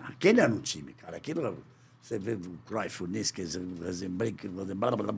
[0.06, 1.18] aquele era um time, cara.
[1.18, 1.56] Aquilo, era-
[2.02, 4.50] você vê o Cruyff, o Niske, o Rosenbrink,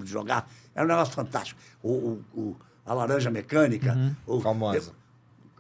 [0.06, 0.50] jogar.
[0.74, 1.60] Era um negócio fantástico.
[1.84, 2.56] O, o- o-
[2.86, 3.94] a laranja mecânica.
[4.28, 4.94] o- Famosa.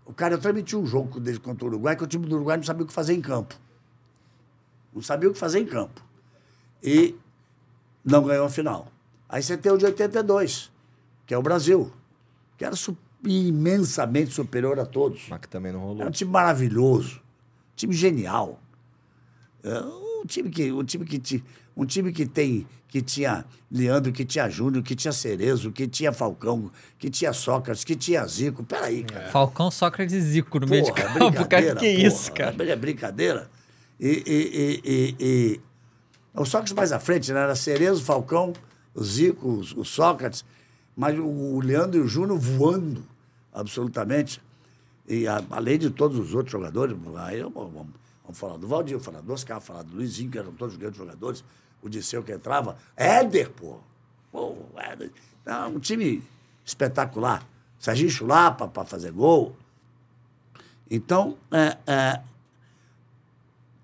[0.05, 2.57] o cara, eu transmiti um jogo dele contra o Uruguai, que o time do Uruguai
[2.57, 3.55] não sabia o que fazer em campo.
[4.93, 6.01] Não sabia o que fazer em campo.
[6.83, 7.15] E
[8.03, 8.91] não ganhou a final.
[9.27, 10.71] Aí você tem o de 82,
[11.25, 11.91] que é o Brasil,
[12.57, 15.23] que era su- imensamente superior a todos.
[15.29, 16.01] Mas que também não rolou.
[16.01, 18.59] Era um time maravilhoso, um time genial.
[19.63, 21.43] É, um time que, um time que,
[21.75, 26.13] um time que tem que tinha Leandro, que tinha Júnior, que tinha Cerezo, que tinha
[26.13, 28.63] Falcão, que tinha Sócrates, que tinha Zico.
[28.63, 29.27] Peraí, cara.
[29.31, 31.75] Falcão, Sócrates e Zico no meio de Porra, campo, cara.
[31.75, 32.55] Que porra, isso, cara?
[32.71, 33.49] É brincadeira.
[33.99, 35.61] E, e, e, e, e-
[36.33, 37.41] o Sócrates mais à frente, né?
[37.41, 38.53] Era Cerezo, Falcão,
[38.95, 40.45] o Zico, o, Sócrates,
[40.95, 43.05] mas o, Leandro e o Júnior voando,
[43.53, 44.41] absolutamente.
[45.07, 49.21] E a- além de todos os outros jogadores, aí vamos, vamos falar do Valdir, falar
[49.21, 51.43] do Oscar, falar do Luizinho, que eram todos grandes jogadores,
[51.81, 53.77] o Disseu que entrava, Éder, pô.
[54.31, 55.11] Pô, Éder.
[55.45, 56.23] Não, um time
[56.65, 57.45] espetacular.
[57.77, 59.55] Serginho Chulapa para fazer gol.
[60.89, 62.21] Então, é, é,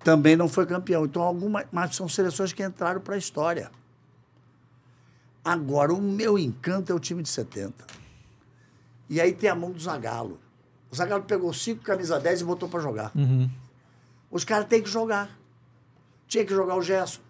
[0.02, 1.04] também não foi campeão.
[1.04, 3.70] Então, algumas, mas são seleções que entraram para a história.
[5.44, 7.84] Agora, o meu encanto é o time de 70.
[9.08, 10.38] E aí tem a mão do Zagallo.
[10.90, 13.12] O Zagallo pegou cinco camisa 10 e botou para jogar.
[14.30, 15.36] Os caras têm que jogar.
[16.28, 17.20] Tinha que jogar o Gerson.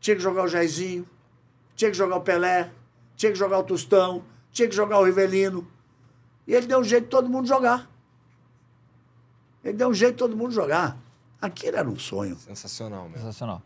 [0.00, 1.06] Tinha que jogar o Jairzinho.
[1.74, 2.72] Tinha que jogar o Pelé.
[3.16, 4.24] Tinha que jogar o Tostão.
[4.50, 5.66] Tinha que jogar o Rivelino.
[6.46, 7.90] E ele deu um jeito de todo mundo jogar.
[9.62, 10.96] Ele deu um jeito de todo mundo jogar.
[11.40, 12.36] Aquilo era um sonho.
[12.36, 13.18] Sensacional mesmo.
[13.18, 13.62] Sensacional.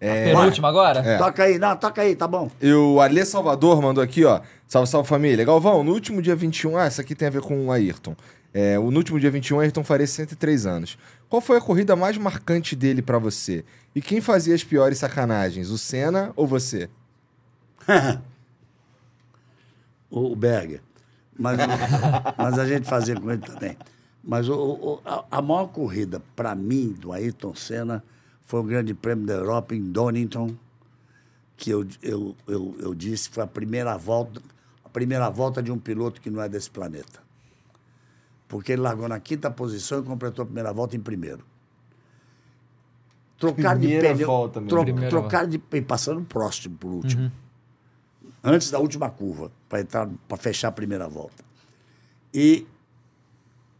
[0.00, 1.00] A penúltima agora?
[1.00, 1.18] É.
[1.18, 2.50] Toca aí, não, toca aí, tá bom.
[2.60, 4.40] E o Alê Salvador mandou aqui, ó.
[4.66, 5.44] Salve, salve família.
[5.44, 6.76] Galvão, no último dia 21.
[6.78, 8.16] Ah, essa aqui tem a ver com o Ayrton.
[8.54, 10.98] É, no último dia 21, Ayrton faria 103 anos.
[11.28, 13.64] Qual foi a corrida mais marcante dele pra você?
[13.94, 16.88] E quem fazia as piores sacanagens, o Senna ou você?
[20.10, 20.80] o Berger.
[21.38, 21.58] Mas,
[22.36, 23.76] mas a gente fazia com ele também.
[24.22, 28.04] Mas o- o- a, a maior corrida, para mim, do Ayrton Senna,
[28.50, 30.56] foi o Grande Prêmio da Europa em Donington,
[31.56, 34.42] que eu, eu, eu, eu disse foi a primeira volta,
[34.84, 37.20] a primeira volta de um piloto que não é desse planeta.
[38.48, 41.44] Porque ele largou na quinta posição e completou a primeira volta em primeiro.
[43.38, 44.26] Trocar de Primeira pneu.
[44.26, 45.62] volta tro- Primeira trocar de.
[45.72, 47.30] e passando próximo por último
[48.42, 51.44] antes da última curva, para entrar para fechar a primeira volta.
[52.34, 52.66] E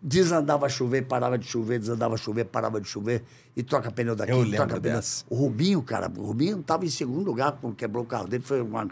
[0.02, 3.22] desandava a chover, parava de chover, desandava a chover, parava de chover,
[3.56, 4.96] e troca pneu daqui, Eu troca pneu.
[4.96, 5.24] dessa.
[5.28, 8.60] O Rubinho, cara, o Rubinho estava em segundo lugar quando quebrou o carro dele, foi
[8.62, 8.88] uma,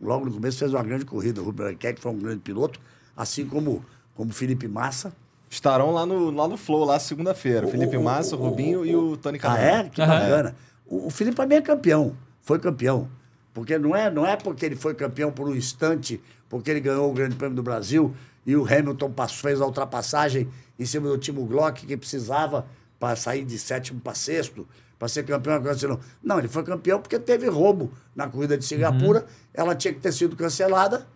[0.00, 1.40] logo no começo fez uma grande corrida.
[1.40, 2.80] O Rubinho Barrichello foi um grande piloto,
[3.16, 3.84] assim como
[4.14, 5.12] como o Felipe Massa.
[5.50, 7.66] Estarão lá no, lá no Flow, lá segunda-feira.
[7.66, 9.58] O- Felipe o- Massa, o o- Rubinho e o Tony Ah, Canaan.
[9.60, 9.88] é?
[9.88, 10.54] Que bacana.
[10.86, 13.08] O, o Felipe também é campeão, foi campeão.
[13.54, 17.10] Porque não é, não é porque ele foi campeão por um instante, porque ele ganhou
[17.10, 18.14] o Grande Prêmio do Brasil
[18.46, 20.48] e o Hamilton passou, fez a ultrapassagem
[20.78, 22.66] em cima do Timo Glock que precisava
[22.98, 24.66] para sair de sétimo para sexto,
[24.98, 25.56] para ser campeão.
[25.68, 25.86] assim,
[26.22, 30.12] Não, ele foi campeão porque teve roubo na corrida de Singapura, ela tinha que ter
[30.12, 31.06] sido cancelada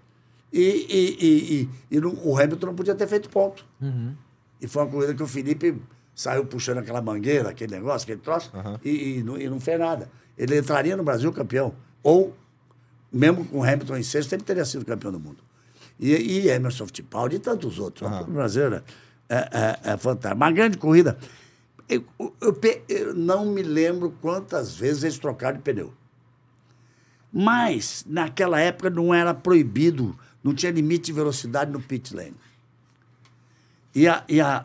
[0.52, 3.64] e, e, e, e, não- o Hamilton não podia ter feito ponto.
[4.60, 5.80] E foi uma corrida que o Felipe
[6.14, 8.50] saiu puxando aquela mangueira, aquele negócio, aquele troço,
[8.84, 10.10] e, e não, e não fez nada.
[10.38, 11.74] Ele entraria no Brasil campeão.
[12.02, 12.34] Ou,
[13.12, 15.38] mesmo com o Hamilton em sexto, ele teria sido campeão do mundo.
[15.98, 18.10] E, e Emerson Fittipaldi e tantos outros.
[18.10, 18.82] O brasileiro
[19.28, 20.36] é, é, é fantástico.
[20.36, 21.18] Uma grande corrida.
[21.88, 22.04] Eu,
[22.40, 22.58] eu
[22.88, 25.92] eu não me lembro quantas vezes eles trocaram de pneu.
[27.32, 32.34] Mas, naquela época, não era proibido, não tinha limite de velocidade no pit lane.
[33.94, 34.64] E a, e a,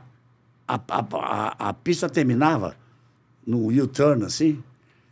[0.68, 2.76] a, a, a, a pista terminava
[3.46, 4.64] no U-turn, assim,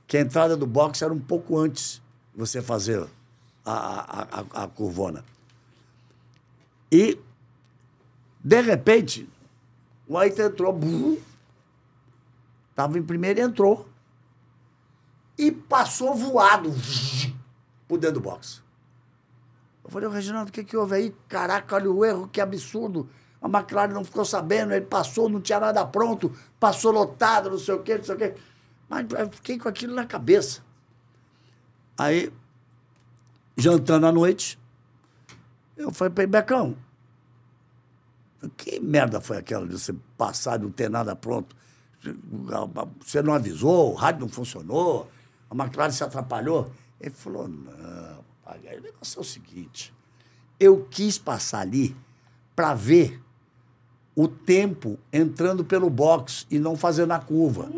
[0.08, 2.02] que a entrada do box era um pouco antes
[2.34, 3.06] de você fazer
[3.66, 5.24] a, a, a, a curvona.
[6.92, 7.20] E,
[8.44, 9.30] de repente,
[10.08, 11.20] o Ayrton entrou,
[12.72, 13.88] estava em primeiro e entrou.
[15.38, 16.74] E passou voado
[17.88, 18.62] por dentro do box.
[19.84, 21.16] Eu falei, "Ô, Reginaldo, o que, que houve aí?
[21.28, 23.08] Caraca, olha o erro, que absurdo.
[23.42, 27.74] A McLaren não ficou sabendo, ele passou, não tinha nada pronto, passou lotado, não sei
[27.74, 28.36] o quê, não sei o quê.
[28.90, 30.62] Mas eu fiquei com aquilo na cabeça.
[31.98, 32.32] Aí,
[33.56, 34.60] jantando à noite,
[35.80, 36.78] eu falei para ele, Becão,
[38.58, 41.56] que merda foi aquela de você passar e não ter nada pronto?
[43.02, 45.10] Você não avisou, o rádio não funcionou,
[45.50, 46.72] a McLaren se atrapalhou.
[47.00, 49.94] Ele falou, não, pai, o negócio é o seguinte,
[50.60, 51.96] eu quis passar ali
[52.56, 53.22] para ver
[54.16, 57.72] o tempo entrando pelo box e não fazendo a curva.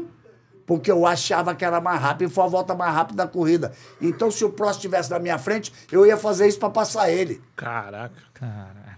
[0.71, 3.73] Porque eu achava que era mais rápido e foi a volta mais rápida da corrida.
[3.99, 7.41] Então, se o próximo estivesse na minha frente, eu ia fazer isso para passar ele.
[7.57, 8.15] Caraca.
[8.33, 8.97] Caraca.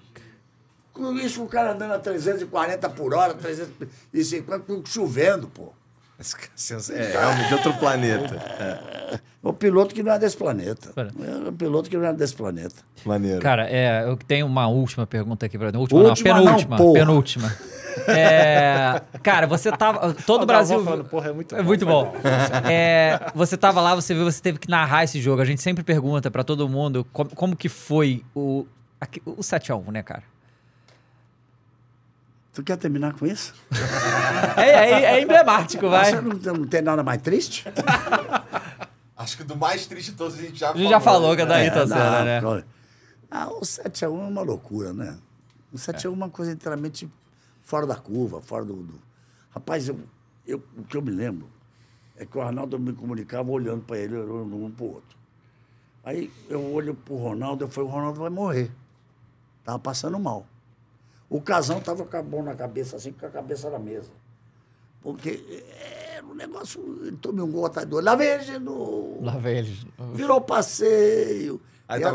[0.94, 5.74] Com isso, o cara andando a 340 por hora, 350, chovendo, pô.
[6.92, 9.20] É, realmente de outro planeta.
[9.42, 10.92] O piloto que não é desse planeta.
[10.96, 11.12] Olha.
[11.26, 12.76] É o piloto que não é desse planeta.
[13.04, 13.42] Maneiro.
[13.42, 16.78] Cara, é, eu tenho uma última pergunta aqui pra Última, Última não, não, penúltima.
[16.78, 17.00] porra.
[17.00, 17.58] penúltima.
[18.08, 20.14] É, cara, você tava.
[20.14, 20.84] Todo o O Brasil.
[20.84, 22.14] Falando, porra, é muito É bom, muito vai bom.
[22.70, 25.42] É, você tava lá, você viu, você teve que narrar esse jogo.
[25.42, 28.66] A gente sempre pergunta pra todo mundo como, como que foi o,
[29.26, 30.24] o 7x1, né, cara?
[32.54, 33.54] Tu quer terminar com isso?
[34.58, 36.12] É, é- é emblemático, vai.
[36.12, 37.66] Você não, não tem nada mais triste?
[39.18, 41.42] Acho que do mais triste de todos a gente já A gente já falou que
[41.42, 42.42] é da É, Ayrton não, Senna, né?
[42.42, 42.64] claro.
[43.32, 45.16] Ah, o 7x1 é uma loucura, né?
[45.72, 47.10] O 7x1 é uma coisa inteiramente
[47.64, 48.74] fora da curva, fora do.
[48.76, 49.02] do-
[49.52, 50.00] Rapaz, eu,
[50.48, 51.48] eu- o que eu me lembro
[52.18, 55.18] é que o Arnaldo me comunicava olhando para ele, olhando um para o outro.
[56.04, 58.72] Aí eu olho para o Ronaldo, eu falei, o Ronaldo vai morrer.
[59.64, 60.46] Tava passando mal.
[61.30, 64.12] O casão tava com a mão na cabeça, assim, com a cabeça na mesa.
[65.02, 65.64] Porque
[66.16, 66.82] era um negócio.
[67.02, 68.06] Ele tomou um gol atrás do outro.
[68.06, 69.22] Lá vem ele no.
[69.22, 69.86] Lá vem eles.
[70.14, 71.60] Virou passeio.
[71.88, 72.14] Aí E tá a-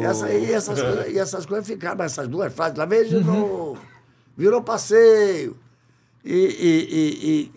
[0.00, 2.76] e, essa, e, essas coisas, e essas coisas ficaram, essas duas frases.
[2.78, 3.78] Lá vem de novo.
[4.40, 5.54] Virou passeio.
[6.24, 7.52] E, e,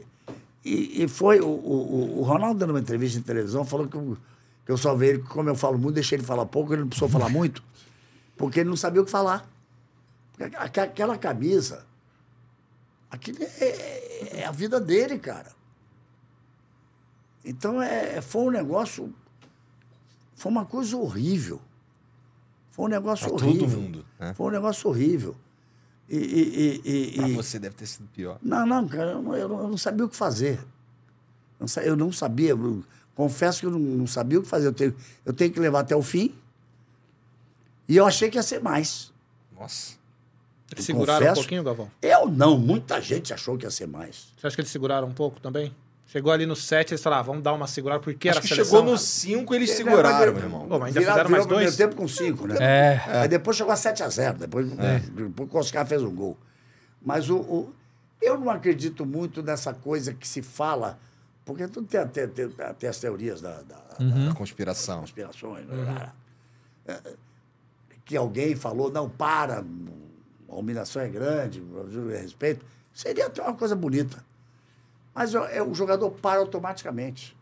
[0.65, 1.39] e, e, foi.
[1.39, 4.17] O, o, o Ronaldo, dando uma entrevista em televisão, falou que eu,
[4.65, 6.89] que eu só vejo ele, como eu falo muito, deixei ele falar pouco, ele não
[6.89, 7.63] precisou falar muito,
[8.35, 9.49] porque ele não sabia o que falar.
[10.57, 11.85] Aquela camisa,
[13.09, 15.53] aquilo é, é a vida dele, cara.
[17.45, 19.13] Então é, foi um negócio.
[20.35, 21.61] Foi uma coisa horrível.
[22.71, 23.79] Foi um negócio Pra todo horrível.
[23.79, 24.33] mundo, né?
[24.33, 25.33] Foi um negócio horrível.
[26.09, 28.37] E, e, e, e- e- você deve ter sido pior.
[28.41, 30.59] Não, não, cara, eu não, eu não- eu não sabia o que fazer.
[31.83, 32.49] Eu não sabia.
[32.49, 32.83] eu
[33.15, 34.67] confesso que eu não, não sabia o que fazer.
[34.67, 36.35] Eu tenho, eu tenho que levar até o fim.
[37.87, 39.11] E eu achei que ia ser mais.
[39.57, 39.93] Nossa.
[40.71, 41.91] Eles seguraram um confesso- pouquinho, Galvão?
[42.01, 44.33] Eu não, muita gente achou que ia ser mais.
[44.37, 45.73] Você acha que eles seguraram um pouco também?
[46.13, 48.53] Chegou ali no 7, eles falaram, ah, vamos dar uma segurada, porque Acho era que
[48.53, 48.79] a seleção.
[48.81, 50.67] chegou no 5 eles seguraram, meu irmão.
[50.69, 51.75] Mas ainda Viraram- fizeram mais virou dois?
[51.75, 52.55] primeiro tempo com cinco, né?
[52.59, 53.01] É.
[53.21, 54.37] Aí depois chegou a 7x0.
[54.37, 56.37] Depois, depois o Oscar fez um gol.
[57.01, 57.73] Mas o, o-
[58.21, 60.99] eu não acredito muito nessa coisa que se fala,
[61.43, 64.99] porque tudo tem, tem, tem, tem as teorias da, da- A conspiração.
[64.99, 65.65] conspirações.
[65.65, 66.11] né?
[66.87, 66.99] É,
[68.05, 69.63] Que alguém falou, não, para,
[70.47, 72.63] a humilhação é grande, o é respeito.
[72.93, 74.23] Seria até uma coisa bonita.
[75.13, 77.35] Mas é, o jogador para automaticamente.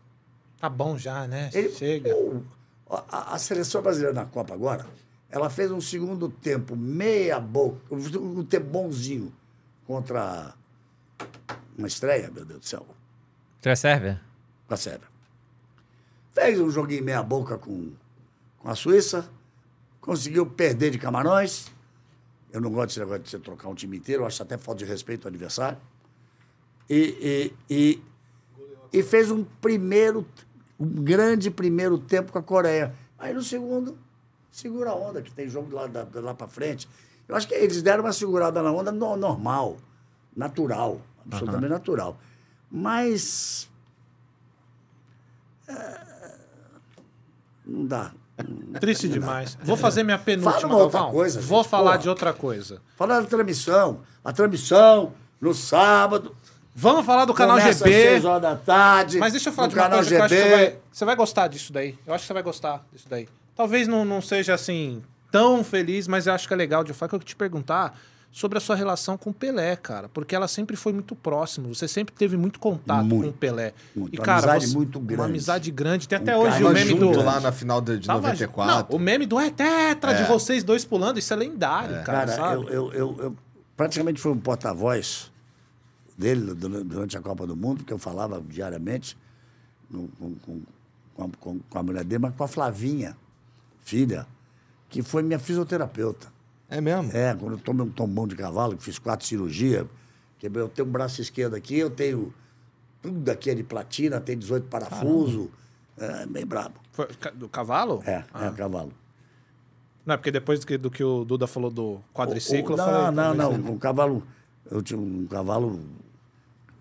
[0.60, 1.50] Tá bom já, né?
[1.54, 2.14] Ele- Chega.
[2.14, 2.44] o-
[2.88, 4.86] a, a seleção brasileira na Copa agora,
[5.30, 9.32] ela fez um segundo tempo meia boca, um tempo bonzinho
[9.86, 10.54] contra
[11.76, 12.86] uma estreia, meu Deus do céu,
[13.60, 14.20] Você é Sérvia?
[14.68, 15.08] com a Sérvia.
[16.34, 17.92] fez um joguinho meia-boca com,
[18.58, 19.28] com a Suíça,
[20.00, 21.66] conseguiu perder de Camarões.
[22.52, 24.80] Eu não gosto desse negócio de você trocar um time inteiro, eu acho até falta
[24.80, 25.78] de respeito ao adversário.
[26.88, 27.74] E, e,
[28.92, 30.26] e, e fez um primeiro,
[30.78, 32.94] um grande primeiro tempo com a Coreia.
[33.18, 33.96] Aí no segundo,
[34.50, 36.88] segura a onda, que tem jogo lá, da, lá para frente.
[37.28, 39.76] Eu acho que eles deram uma segurada na onda no- normal,
[40.36, 42.18] natural, absolutamente natural.
[42.70, 43.68] Mas.
[45.68, 46.34] é,
[47.64, 48.12] não dá.
[48.80, 49.56] Triste demais.
[49.62, 51.12] Vou fazer minha penúltima, Fala outra Galvão.
[51.14, 52.02] coisa, Vou gente, falar porra.
[52.02, 52.82] de outra coisa.
[52.96, 54.00] Falar da transmissão.
[54.24, 56.34] A transmissão, no sábado.
[56.74, 58.02] Vamos falar do canal começa às GB.
[58.10, 59.18] seis horas da tarde.
[59.18, 60.50] Mas deixa eu falar de uma canal coisa que eu acho que GB.
[60.50, 61.98] você vai, você vai gostar disso daí.
[62.06, 63.28] Eu acho que você vai gostar disso daí.
[63.54, 67.10] Talvez não, não seja assim tão feliz, mas eu acho que é legal de falar
[67.10, 67.98] que eu te perguntar
[68.30, 71.68] sobre a sua relação com o Pelé, cara, porque ela sempre foi muito próxima.
[71.68, 73.74] Você sempre teve muito contato Muito, com o Pelé.
[73.94, 74.14] muito.
[74.14, 75.22] E Uma cara, amizade você- muito Uma grande.
[75.24, 76.08] amizade grande.
[76.08, 78.86] Tem até Um hoje o meme do lá na final de, de Tava- 94.
[78.90, 82.32] Não, o meme do é tetra de vocês dois pulando, isso é lendário, cara, Cara,
[82.32, 82.54] sabe?
[82.54, 83.36] eu, eu, eu, eu
[83.76, 85.30] praticamente fui um porta-voz
[86.16, 89.16] dele durante a Copa do Mundo, que eu falava diariamente
[89.90, 90.60] no- com, com,
[91.14, 93.16] com, a, com- a mulher dele, mas com a Flavinha,
[93.80, 94.26] filha,
[94.88, 96.32] que foi minha fisioterapeuta.
[96.68, 97.10] É mesmo?
[97.12, 99.86] É, quando eu tomei um tombão de cavalo, que fiz quatro cirurgias,
[100.38, 102.32] quebrei, eu tenho um braço esquerdo aqui, eu tenho
[103.02, 105.48] tudo aqui é de platina, tem 18 parafusos,
[105.98, 106.74] é bem brabo.
[106.92, 108.02] Foi do cavalo?
[108.06, 108.46] É, Ah.
[108.46, 108.92] é cavalo.
[110.06, 112.76] Não, é porque depois do que, do que o Duda falou do quadriciclo, O- o-
[112.76, 113.10] não, falei...
[113.10, 113.72] não, talvez- não.
[113.74, 114.22] O cavalo.
[114.70, 115.80] Eu tinha um cavalo.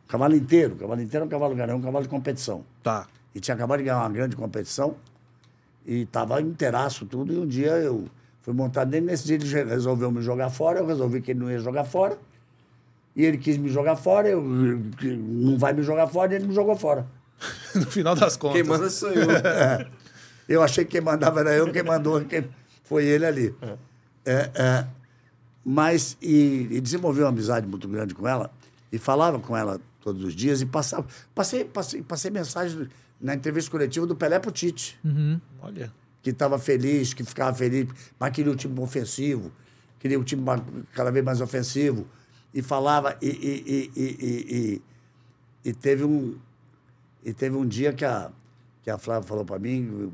[0.07, 0.75] Cavalo inteiro.
[0.75, 2.63] Cavalo inteiro é um cavalo ganhar, um cavalo de competição.
[2.83, 3.07] Tá.
[3.33, 4.95] E tinha acabado de ganhar uma grande competição.
[5.85, 7.33] E estava inteiraço tudo.
[7.33, 8.05] E um dia eu
[8.41, 9.05] fui montar nele.
[9.05, 10.79] Nesse dia ele resolveu me jogar fora.
[10.79, 12.17] Eu resolvi que ele não ia jogar fora.
[13.15, 14.29] E ele quis me jogar fora.
[14.29, 16.33] Eu não vai me jogar fora.
[16.33, 17.05] E ele me jogou fora.
[17.73, 18.61] No final das contas.
[18.61, 19.27] Quem manda sou eu.
[20.51, 22.43] Eu achei que quem mandava era eu, quem mandou quem
[22.83, 23.55] foi ele ali.
[24.25, 24.85] É, é,
[25.63, 28.51] mas, e, e desenvolvi uma amizade muito grande com ela,
[28.91, 31.05] e falava com ela todos os dias, e passava.
[31.35, 32.87] Passei, passei, passei mensagem
[33.19, 34.99] na entrevista coletiva do Pelé pro Tite,
[35.61, 35.93] Olha.
[36.23, 37.87] que estava feliz, que ficava feliz,
[38.19, 39.51] mas queria o time ofensivo,
[39.99, 40.63] queria o time ma-
[40.93, 42.07] cada vez mais ofensivo.
[42.53, 44.55] E falava, e, e, e, e, e,
[45.65, 46.37] e- e teve um.
[47.23, 48.29] E teve um dia que a,
[48.83, 50.11] que a Flávia falou para mim,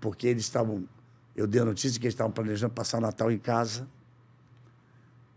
[0.00, 0.84] porque eles estavam.
[1.34, 3.86] Eu dei a notícia que eles estavam planejando passar o Natal em casa.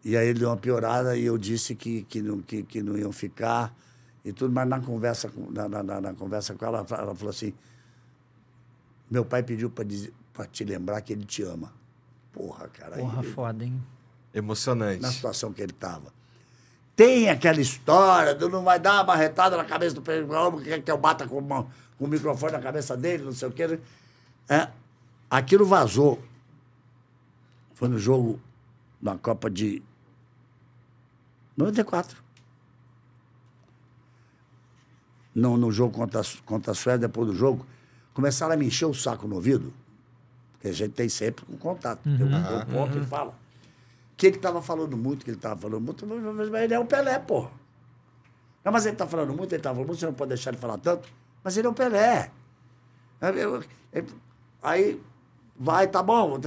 [0.06, 2.96] E aí ele deu uma piorada e eu disse que, que, não, que, que não
[2.96, 3.76] iam ficar
[4.24, 7.32] e tudo, mas na conversa, com- na, na, na- na conversa com ela, ela falou
[7.32, 7.52] assim:
[9.10, 11.74] meu pai pediu para te lembrar que ele te ama.
[12.32, 12.98] Porra, cara.
[12.98, 13.82] Porra, aí, foda, hein?
[14.34, 15.02] Emocionante.
[15.02, 16.14] na situação que ele estava.
[16.96, 20.82] Tem aquela história do não vai dar uma marretada na cabeça do Pedro que quer
[20.82, 21.64] que eu bata com, uma-
[21.98, 23.68] com o microfone na cabeça dele, não sei o quê.
[23.68, 23.80] né?
[24.50, 24.70] É,
[25.30, 26.22] aquilo vazou.
[27.74, 28.40] Foi no jogo
[29.02, 29.82] da Copa de
[31.58, 32.24] 94.
[35.34, 37.66] No, no jogo contra, contra a Suécia, depois do jogo,
[38.14, 39.74] começaram a me encher o saco no ouvido,
[40.62, 42.00] que a gente tem sempre com contato.
[42.04, 42.30] Tem um
[42.62, 43.34] um pouco e fala
[44.16, 47.20] que ele estava falando muito, que ele estava falando muito, mas ele é o Pelé,
[47.20, 47.50] pô.
[48.64, 50.58] Não, mas ele está falando muito, ele está falando muito, você não pode deixar ele
[50.58, 51.08] falar tanto,
[51.44, 52.32] mas ele é o Pelé.
[53.22, 53.64] Eu- eu-
[53.94, 54.06] eu-
[54.64, 55.00] Aí,
[55.60, 56.40] vai, tá bom.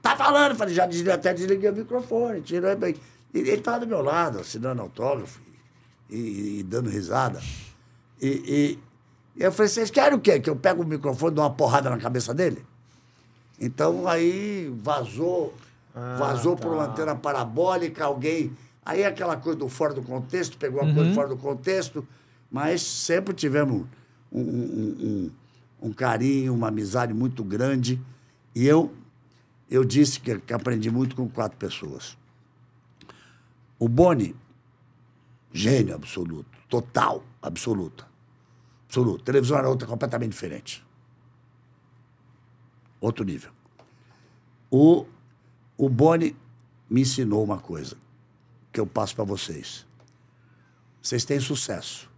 [0.00, 2.94] Tá falando, eu falei, já desliguei, até desliguei o microfone, tirou bem.
[3.38, 5.40] E ele estava do meu lado, assinando autógrafo
[6.10, 7.40] e, e dando risada.
[8.20, 8.78] E, e-
[9.38, 10.40] e eu falei, vocês querem o quê?
[10.40, 12.64] Que eu pego o microfone e dou uma porrada na cabeça dele?
[13.60, 15.54] Então aí vazou,
[16.18, 18.52] vazou por uma antena parabólica, alguém.
[18.84, 22.06] Aí aquela coisa do fora do contexto, pegou a coisa fora do contexto,
[22.50, 23.84] mas sempre tivemos
[24.32, 25.30] um, um- um-
[25.82, 28.00] um- um carinho, uma amizade muito grande.
[28.54, 28.92] E eu,
[29.70, 32.16] eu disse que, que aprendi muito com quatro pessoas.
[33.78, 34.34] O Boni,
[35.52, 38.06] gênio absoluto, total, absoluta.
[38.86, 39.24] Absoluto.
[39.24, 40.84] Televisão era outra, completamente diferente.
[43.00, 43.50] Outro nível.
[44.70, 45.04] O,
[45.76, 46.36] o Boni
[46.88, 47.96] me ensinou uma coisa
[48.72, 49.86] que eu passo para vocês.
[51.02, 52.10] Vocês têm sucesso.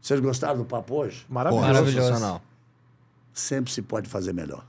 [0.00, 1.26] Vocês gostaram do papo hoje?
[1.28, 1.66] Maravilhoso.
[1.66, 2.42] Maravilhoso.
[3.32, 4.64] Sempre se pode fazer melhor.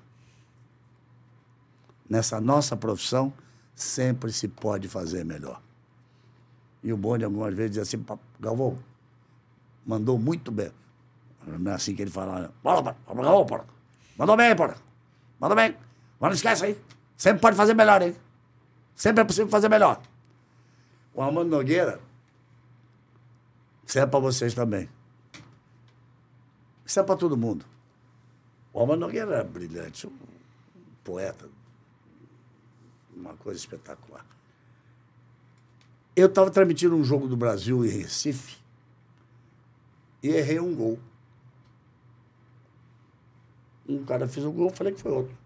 [2.09, 3.33] Nessa nossa profissão,
[3.75, 5.61] sempre se pode fazer melhor.
[6.83, 8.77] E o Boni algumas vezes diz assim, "Pa- Galvão,
[9.85, 10.71] mandou muito bem.
[11.45, 12.49] Não é assim que ele fala, né?
[12.63, 13.65] Bola, bola, Galvão, porra.
[14.17, 14.75] Mandou bem, porra.
[15.39, 15.75] Mandou bem.
[16.19, 16.81] Mas não esquece aí.
[17.15, 18.15] Sempre pode fazer melhor, hein?
[18.95, 20.01] Sempre é possível fazer melhor.
[21.13, 21.99] O Armando Nogueira,
[23.85, 24.89] isso é para vocês também.
[26.85, 27.65] Isso é para todo mundo.
[28.73, 30.11] O Alma Nogueira era brilhante, um
[31.03, 31.49] poeta,
[33.15, 34.25] uma coisa espetacular.
[36.17, 38.57] Eu estava transmitindo um jogo do Brasil em Recife
[40.23, 40.97] e errei um gol.
[43.87, 45.37] Um cara fez o gol, falei que foi outro.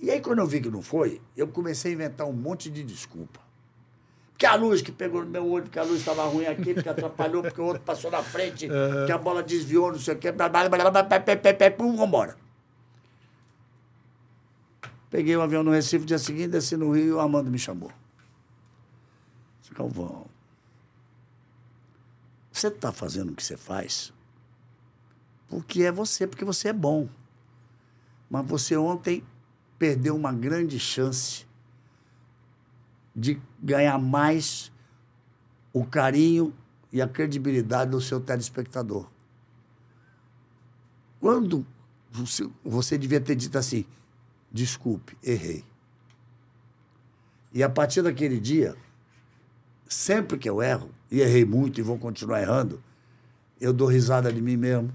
[0.00, 2.82] E aí, quando eu vi que não foi, eu comecei a inventar um monte de
[2.82, 3.38] desculpa.
[4.32, 6.88] Porque a luz que pegou no meu olho, porque a luz estava ruim aqui, porque
[6.88, 8.66] atrapalhou, porque o outro passou na frente,
[9.06, 11.36] que a bola desviou, não sei o quê, blá, blá, blá, blá, blá, pé, pé,
[11.36, 12.36] pé, pé, pum, vambora.
[15.08, 17.92] Peguei um avião no Recife, dia seguinte, desci no Rio e o Armando me chamou.
[19.68, 20.26] Disse, Galvão,
[22.50, 24.12] você está fazendo o que você faz
[25.48, 27.08] porque é você, porque você é bom.
[28.30, 29.24] Mas você ontem
[29.78, 31.46] perdeu uma grande chance
[33.16, 34.70] de ganhar mais
[35.72, 36.54] o carinho
[36.92, 39.08] e a credibilidade do seu telespectador.
[41.18, 41.66] Quando
[42.10, 43.84] você, você devia ter dito assim,
[44.52, 45.64] desculpe, errei.
[47.52, 48.76] E a partir daquele dia,
[49.88, 52.82] sempre que eu erro, e errei muito e vou continuar errando,
[53.60, 54.92] eu dou risada de mim mesmo.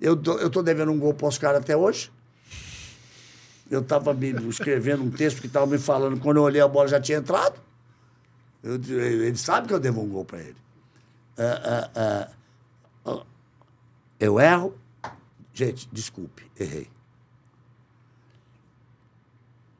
[0.00, 2.10] Eu tô, eu tô devendo um gol para os caras até hoje.
[3.70, 4.16] Eu estava
[4.48, 7.60] escrevendo um texto que estava me falando, quando eu olhei a bola já tinha entrado.
[8.62, 10.56] Eu, ele sabe que eu devo um gol para ele.
[11.36, 12.30] Ah, ah,
[13.04, 13.24] ah,
[14.18, 14.74] eu erro.
[15.52, 16.88] Gente, desculpe, errei.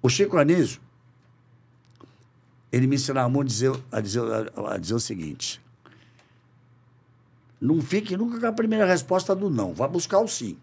[0.02, 0.80] O Chico Anísio,
[2.70, 4.22] ele me ensinava muito a dizer, a dizer,
[4.68, 5.60] a dizer o seguinte:
[7.60, 10.58] não fique nunca com a primeira resposta do não, vá buscar o sim.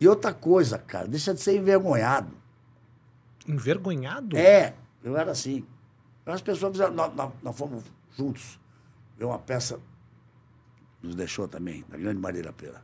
[0.00, 2.30] E outra coisa, cara, deixa de ser envergonhado.
[3.46, 4.36] Envergonhado?
[4.36, 5.64] É, eu era assim.
[6.24, 7.82] As pessoas fizeram, nós, nós, nós fomos
[8.16, 8.60] juntos
[9.16, 9.80] ver uma peça,
[11.02, 12.82] nos deixou também, da grande Marília Pera.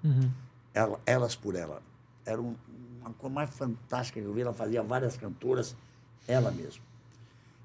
[0.72, 1.80] Ela, elas por ela.
[2.24, 2.56] Era um-
[3.00, 4.40] uma coisa mais fantástica que eu vi.
[4.40, 5.76] Ela fazia várias cantoras,
[6.26, 6.82] ela mesma.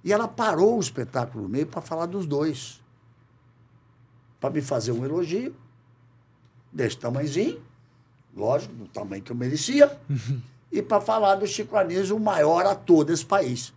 [0.04, 2.82] E ela parou o espetáculo no meio para falar dos dois.
[4.40, 5.54] Para me fazer um elogio,
[6.72, 7.62] desse tamanhozinho,
[8.36, 10.00] lógico, do tamanho que eu merecia,
[10.72, 13.74] e para falar do Chico Anísio, o maior ator desse país.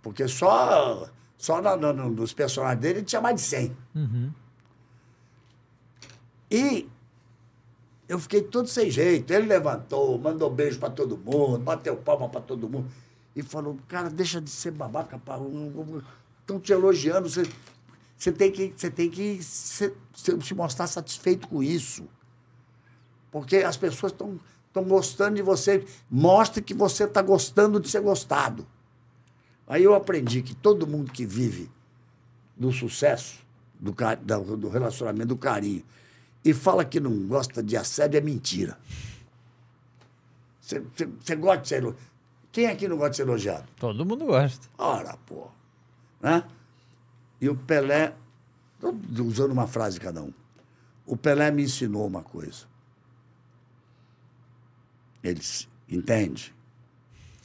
[0.00, 3.76] Porque só, só na, no- nos personagens dele ele tinha mais de 100.
[6.50, 6.88] E
[8.08, 9.30] eu fiquei todo sem jeito.
[9.32, 12.88] Ele levantou, mandou beijo para todo mundo, bateu palma para todo mundo.
[13.36, 15.20] E falou, cara, deixa de ser babaca,
[16.40, 17.28] estão te elogiando.
[17.28, 17.48] Você,
[18.16, 22.08] você tem que, você tem que se, se- mostrar satisfeito com isso.
[23.30, 25.84] Porque as pessoas estão estão gostando de você.
[26.10, 28.66] Mostre que você está gostando de ser gostado.
[29.66, 31.70] Aí eu aprendi que todo mundo que vive
[32.56, 33.38] do sucesso,
[33.78, 33.92] do,
[34.56, 35.84] do relacionamento, do carinho,
[36.44, 38.78] e fala que não gosta de assédio é mentira.
[40.60, 42.08] Você- gosta de ser elogiado?
[42.52, 43.66] Quem aqui não gosta de ser elogiado?
[43.76, 44.68] Todo mundo gosta.
[44.76, 45.48] Ora, pô.
[46.20, 46.44] Né?
[47.40, 48.14] E o Pelé,
[49.18, 50.32] usando uma frase cada um.
[51.06, 52.66] O Pelé me ensinou uma coisa.
[55.22, 56.54] Ele disse, entende?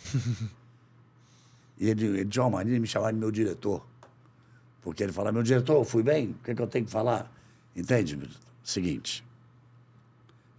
[1.77, 3.85] e ele, ele tinha uma de me chamar de meu diretor.
[4.81, 6.31] Porque ele fala, meu diretor, eu fui bem?
[6.31, 7.31] O que, é que eu tenho que falar?
[7.75, 8.17] Entende?
[8.63, 9.25] Seguinte.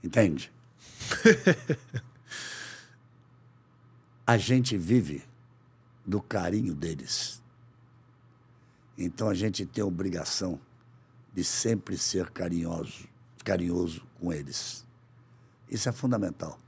[0.03, 0.53] Entende?
[4.27, 5.25] a gente vive
[6.05, 7.43] do carinho deles.
[8.97, 10.61] Então a gente tem a obrigação
[11.33, 13.09] de sempre ser carinhoso,
[13.45, 14.85] carinhoso com eles.
[15.69, 16.59] Isso é fundamental.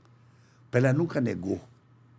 [0.69, 1.61] Pelé nunca negou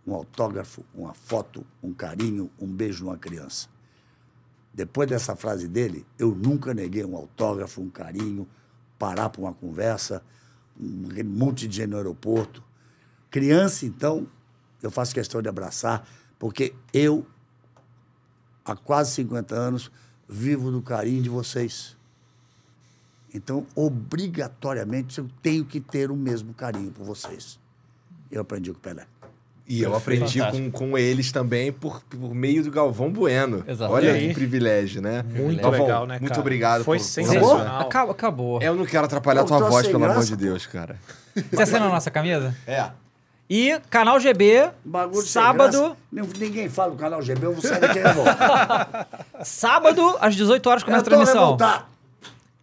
[0.07, 3.67] um autógrafo, uma foto, um carinho, um beijo numa criança.
[4.73, 8.47] Depois dessa frase dele, eu nunca neguei um autógrafo, um carinho,
[8.99, 10.21] parar para uma conversa,
[10.79, 12.61] um monte de gente no aeroporto.
[13.31, 14.27] Criança, então,
[14.83, 16.07] eu faço questão de abraçar,
[16.37, 17.25] porque eu,
[18.63, 19.89] há quase 50 anos,
[20.27, 21.97] vivo do carinho de vocês.
[23.33, 27.59] Então, obrigatoriamente, eu tenho que ter o mesmo carinho por vocês.
[28.29, 29.07] Eu aprendi com o Pelé.
[29.69, 33.63] E eu aprendi com, com eles também por, por meio do Galvão Bueno.
[33.67, 33.93] Exato.
[33.93, 35.23] Olha que privilégio, né?
[35.23, 36.41] Muito Galvão, legal, né, Muito cara?
[36.41, 36.83] obrigado.
[36.83, 37.81] Foi por- sensacional.
[37.81, 38.11] Acabou.
[38.11, 38.61] acabou.
[38.63, 40.95] Eu não quero atrapalhar Eu tua voz, pelo amor graça, de Deus, cara.
[41.51, 42.55] Você assina a nossa camisa?
[42.65, 42.89] É.
[43.47, 47.99] E canal GB, Bagulho sábado, Ninguém fala do canal GB, eu vou sair daqui
[49.43, 51.41] sábado, às 18 horas começa a eu tô transmissão.
[51.41, 51.85] revoltado.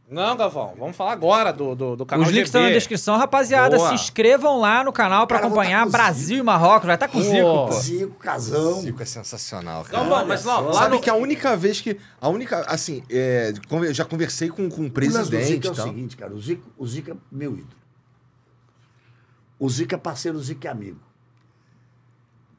[0.08, 3.76] Não, Galvão, vamos falar agora do, do, do canal Os links estão na descrição, rapaziada.
[3.76, 3.88] Boa.
[3.88, 6.86] Se inscrevam lá no canal eu vou acompanhar tá o Brasil e Marrocos.
[6.86, 7.72] Vai estar com o Zico, Pô.
[7.72, 8.80] Zico, Casão.
[8.82, 9.98] Zico é sensacional, cara.
[9.98, 11.00] Galvão, mas não, lá Sabe no...
[11.00, 11.98] que a única vez que.
[12.20, 12.60] A única.
[12.68, 15.86] Assim, é, conver- já conversei com, com o O presidente Zico é e o tal.
[15.88, 16.32] seguinte, cara.
[16.32, 17.76] O Zico, o Zico é meu ídolo.
[19.58, 21.00] O Zico é parceiro, o Zico é amigo.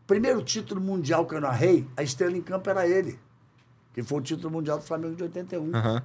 [0.06, 3.18] Primeiro título mundial que eu narrei, a estrela em campo era ele.
[3.94, 5.74] Que foi o título mundial do Flamengo de 81.
[5.76, 6.04] Aham.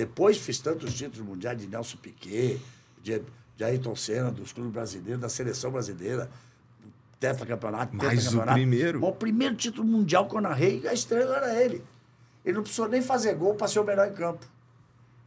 [0.00, 2.58] Depois fiz tantos títulos mundiais de Nelson Piquet,
[3.02, 3.20] de,
[3.54, 6.26] de Ayrton Senna, dos clubes brasileiros, da seleção brasileira,
[7.18, 8.50] tetracampeonato, Mas tetracampeonato.
[8.50, 9.00] o primeiro?
[9.00, 11.84] Mas o primeiro título mundial que eu narrei, a estrela era ele.
[12.44, 14.46] Ele não precisou nem fazer gol para ser o melhor em campo.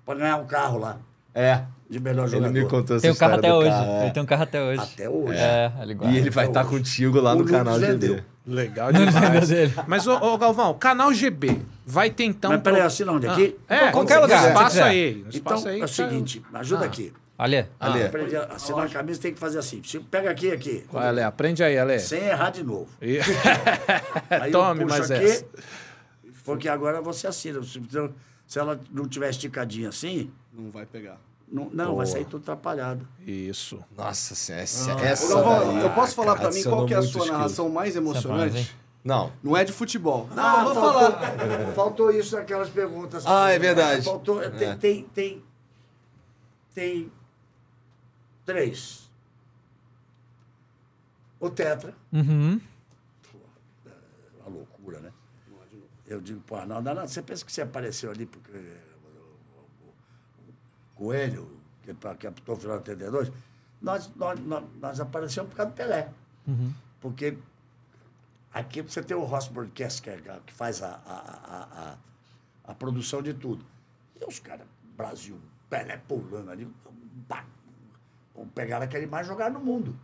[0.04, 0.98] Para ganhar um carro lá,
[1.36, 1.64] É.
[1.88, 2.54] de melhor Ele jogador.
[2.54, 3.70] me contou essa Tem um carro história até hoje.
[3.70, 4.02] carro, é.
[4.06, 4.82] Ele tem um carro até hoje.
[4.82, 5.40] Até hoje.
[5.40, 6.16] É, ele guarda.
[6.16, 6.70] E ele vai estar hoje.
[6.72, 7.92] contigo lá O no Lucas canal GD.
[8.08, 8.24] vendeu.
[8.48, 9.16] Legal demais.
[9.88, 12.52] Mas, ô, ô, Galvão, canal GB vai ter então...
[12.52, 13.28] Mas peraí, pro- assina onde?
[13.28, 13.56] Aqui?
[13.68, 14.84] É, Qualquer no lugar, espaço quiser.
[14.84, 15.18] aí.
[15.20, 15.82] Então, espaço aí.
[15.82, 16.88] é o seguinte, me ajuda Ah.
[16.88, 17.14] aqui.
[17.38, 17.66] Ale.
[17.80, 18.04] Ale.
[18.04, 19.82] Aprende a assinar a camisa, tem que fazer assim.
[20.12, 20.86] Pega aqui, aqui.
[20.92, 22.00] Vai, Ale, aprende aí, Ale.
[22.00, 22.88] Sem errar de novo.
[23.02, 23.18] E-
[24.30, 25.46] Aí Tome aqui, essa.
[26.46, 27.62] porque agora você assina.
[27.64, 27.82] Se,
[28.48, 31.18] se ela não tiver esticadinha assim, Não vai pegar.
[31.52, 33.06] não, não vai sair tudo atrapalhado.
[33.26, 33.80] Isso.
[33.98, 36.98] Nossa senhora, essa, Ô, essa Galvão, daí, eu posso falar pra mim qual que é
[36.98, 38.76] a sua narração mais emocionante?
[39.04, 39.34] Não.
[39.44, 40.28] Não é de futebol.
[40.34, 41.74] Não, Ah, eu vou faltou, falar.
[41.76, 43.26] faltou isso naquelas perguntas.
[43.28, 44.06] Ah, é verdade.
[44.06, 44.76] Faltou, tem, É.
[44.76, 45.44] tem, tem,
[46.74, 47.12] tem
[48.46, 49.10] três.
[51.40, 52.62] O Tetra, Uhum.
[54.40, 55.12] uma loucura, né?
[56.08, 59.90] Eu digo, pô, não, não, não, você pensa que você apareceu ali porque o, o-
[59.90, 61.50] o Coelho,
[61.82, 63.32] que, que apitou o final de 82,
[63.82, 66.10] nós, nós, nós, nós aparecemos por causa do Pelé.
[67.02, 67.38] Porque
[68.54, 72.76] aqui você tem o Ross Broadcast, que, é- que faz a, a, a, a, a
[72.76, 73.66] produção de tudo.
[74.20, 75.38] E os caras, Brasil,
[75.70, 76.68] Pelé pulando ali,
[77.28, 77.46] pá,
[78.36, 79.96] Vamos pegar aquela imagem e jogar no mundo.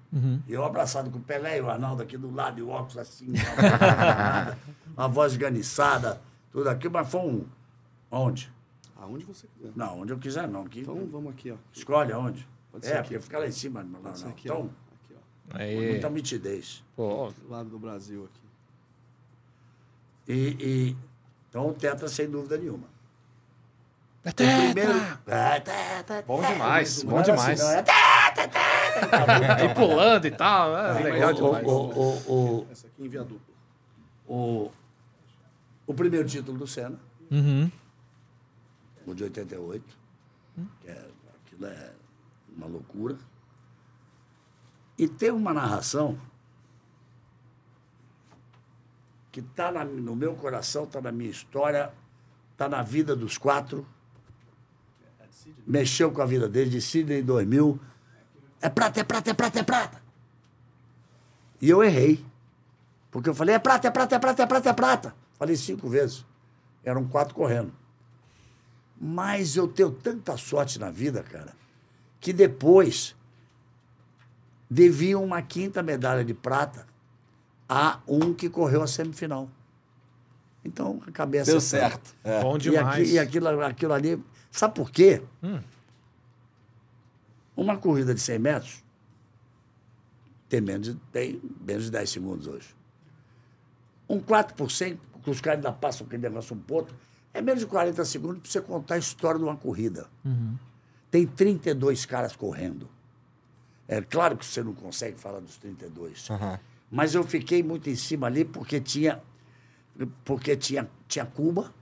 [0.48, 2.98] E eu abraçado com o Pelé e o Arnaldo aqui do lado, e o óculos
[2.98, 3.34] assim,
[4.96, 6.22] uma voz esganiçada,
[6.52, 7.46] tudo aquilo, mas foi um.
[8.12, 8.52] Onde?
[8.96, 9.72] Aonde você quiser.
[9.76, 10.66] Não, onde eu quiser não.
[10.66, 10.82] Que...
[10.82, 11.56] Então vamos aqui, ó.
[11.74, 12.48] Escolhe aonde.
[12.72, 13.10] Pode ser é, aqui.
[13.10, 13.82] porque fica lá em cima.
[13.82, 14.94] Não, não, aqui, Então, ó.
[14.96, 15.58] Aqui, ó.
[15.58, 15.92] Aí.
[15.92, 16.84] muita nitidez.
[16.96, 18.39] Pô, Do lado do Brasil aqui.
[20.30, 20.98] E, e-
[21.50, 22.88] então o Tetra, sem dúvida nenhuma.
[24.24, 24.72] É tetra!
[24.74, 25.00] primeiro.
[25.26, 27.60] É, tetra, Bom demais, Não bom era demais.
[27.60, 29.66] não, é tetra, tetra.
[29.66, 30.78] E pulando e tal.
[30.78, 31.66] É, legal O- demais.
[31.66, 33.56] o, o, o, Essa aqui em via dupla.
[34.28, 34.70] o,
[35.88, 37.00] o primeiro título do Senna,
[37.32, 37.72] Uhum.
[39.08, 39.84] o de 88,
[40.82, 41.08] que é,
[41.46, 41.92] aquilo é
[42.56, 43.18] uma loucura.
[44.98, 46.20] E tem uma narração
[49.32, 51.92] que está no meu coração, está na minha história,
[52.52, 53.86] está na vida dos quatro.
[55.66, 57.80] Mexeu com a vida deles, de Sidney em 2000.
[58.62, 60.02] É prata, é prata, é prata, é prata.
[61.62, 62.26] E eu errei.
[63.12, 65.16] Porque eu falei, é prata, é prata, é prata, é prata, é prata.
[65.38, 66.26] Falei cinco vezes.
[66.84, 67.72] Eram quatro correndo.
[69.00, 71.54] Mas eu tenho tanta sorte na vida, cara,
[72.20, 73.16] que depois
[74.70, 76.89] deviam uma quinta medalha de prata
[77.70, 79.48] a um que correu a semifinal.
[80.66, 81.92] Então, acabei Deu acertando.
[81.92, 82.16] certo.
[82.24, 82.42] É.
[82.42, 82.88] Bom E, demais.
[83.04, 84.22] aqui, e aquilo, aquilo ali.
[84.52, 85.22] Sabe por quê?
[87.56, 88.84] Uma corrida de 100 metros
[90.48, 92.76] tem menos, de- tem menos de 10 segundos hoje.
[94.10, 96.96] Um 4%, que os caras ainda passam aquele negócio um ponto,
[97.34, 100.08] é menos de 40 segundos para você contar a história de uma corrida.
[101.12, 102.90] Tem 32 caras correndo.
[103.88, 106.28] É claro que você não consegue falar dos 32.
[106.92, 109.22] Mas eu fiquei muito em cima ali porque tinha,
[110.26, 111.74] porque tinha, tinha Cuba,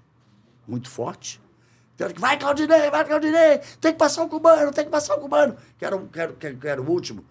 [0.68, 1.40] muito forte.
[1.96, 5.56] Então, Vai, Claudinei, vai, Claudinei, tem que passar o cubano, tem que passar o cubano,
[5.80, 7.26] que era, que era, que era- o último.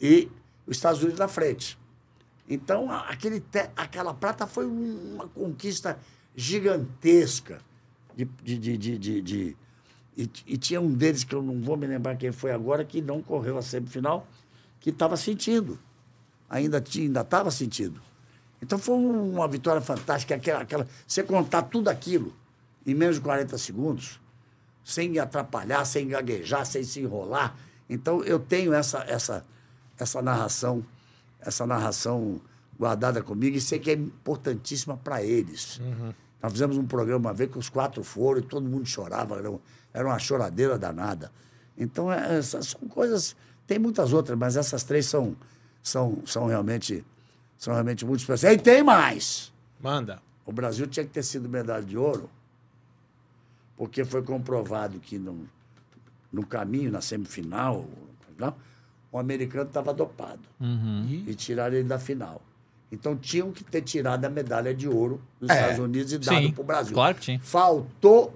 [0.00, 0.30] E
[0.66, 1.78] os Estados Unidos na frente.
[2.48, 5.98] Então, aquele, te- aquela prata foi um- uma conquista
[6.34, 7.60] gigantesca.
[8.16, 9.56] De, de, de, de- de-
[10.16, 13.00] e, e tinha um deles, que eu não vou me lembrar quem foi agora, que
[13.00, 14.26] não correu a semifinal,
[14.80, 15.78] que estava sentindo.
[16.48, 18.00] Ainda tinha, ainda estava sentindo.
[18.62, 20.34] Então foi um- uma vitória fantástica.
[20.34, 22.32] Aquela, aquela, você contar tudo aquilo
[22.86, 24.18] em menos de 40 segundos,
[24.84, 27.54] sem atrapalhar, sem gaguejar, sem se enrolar.
[27.88, 29.44] Então eu tenho essa, essa,
[29.98, 30.84] essa narração,
[31.40, 32.40] essa narração
[32.78, 35.80] guardada comigo e sei que é importantíssima para eles.
[36.42, 39.52] Nós fizemos um programa uma vez que os quatro foram e todo mundo chorava, era,
[39.92, 41.30] era uma choradeira danada.
[41.76, 43.34] Então, é, essas são coisas.
[43.66, 45.36] Tem muitas outras, mas essas três são,
[45.88, 47.04] são, são, realmente,
[47.56, 48.56] são realmente muito especiais.
[48.56, 49.52] E tem mais!
[49.80, 50.20] Manda.
[50.44, 52.30] O Brasil tinha que ter sido medalha de ouro,
[53.76, 55.40] porque foi comprovado que não,
[56.32, 57.86] no caminho, na semifinal,
[58.38, 58.54] não,
[59.12, 60.40] o americano estava dopado.
[61.26, 62.40] E tiraram ele da final.
[62.90, 65.54] Então tinham que ter tirado a medalha de ouro dos É.
[65.54, 66.94] Estados Unidos e dado para o Brasil.
[66.94, 67.40] claro que tinha.
[67.40, 68.34] Faltou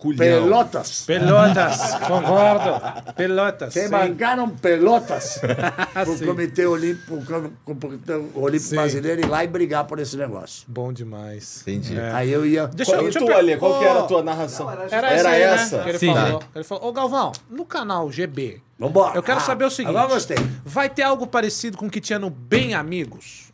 [0.00, 0.16] Culhão.
[0.18, 1.04] pelotas.
[1.06, 3.12] Pelotas, concordo.
[3.14, 3.74] Pelotas.
[3.74, 3.90] Quem sim.
[3.90, 5.38] marcaram pelotas
[5.92, 6.24] para o Sim.
[6.24, 8.76] Comitê Olímpico, pro Comitê Olímpico Sim.
[8.76, 10.64] Brasileiro ir lá e brigar por esse negócio.
[10.66, 11.60] Bom demais.
[11.62, 11.98] Entendi.
[11.98, 12.12] É.
[12.12, 12.66] Aí eu ia.
[12.66, 14.70] Deixa Qual, eu e te tu, Ale, qual que era a tua narração?
[14.70, 15.76] Era, Era essa, aí, essa?
[15.76, 15.82] Né?
[15.84, 16.14] Que ele Sim.
[16.14, 16.42] falou.
[16.54, 19.14] Ele falou, ô Galvão, no canal GB, Vambora.
[19.14, 19.94] eu quero Ah, saber o seguinte.
[19.94, 20.38] Agora gostei.
[20.64, 23.52] Vai ter algo parecido com o que tinha no Bem Amigos?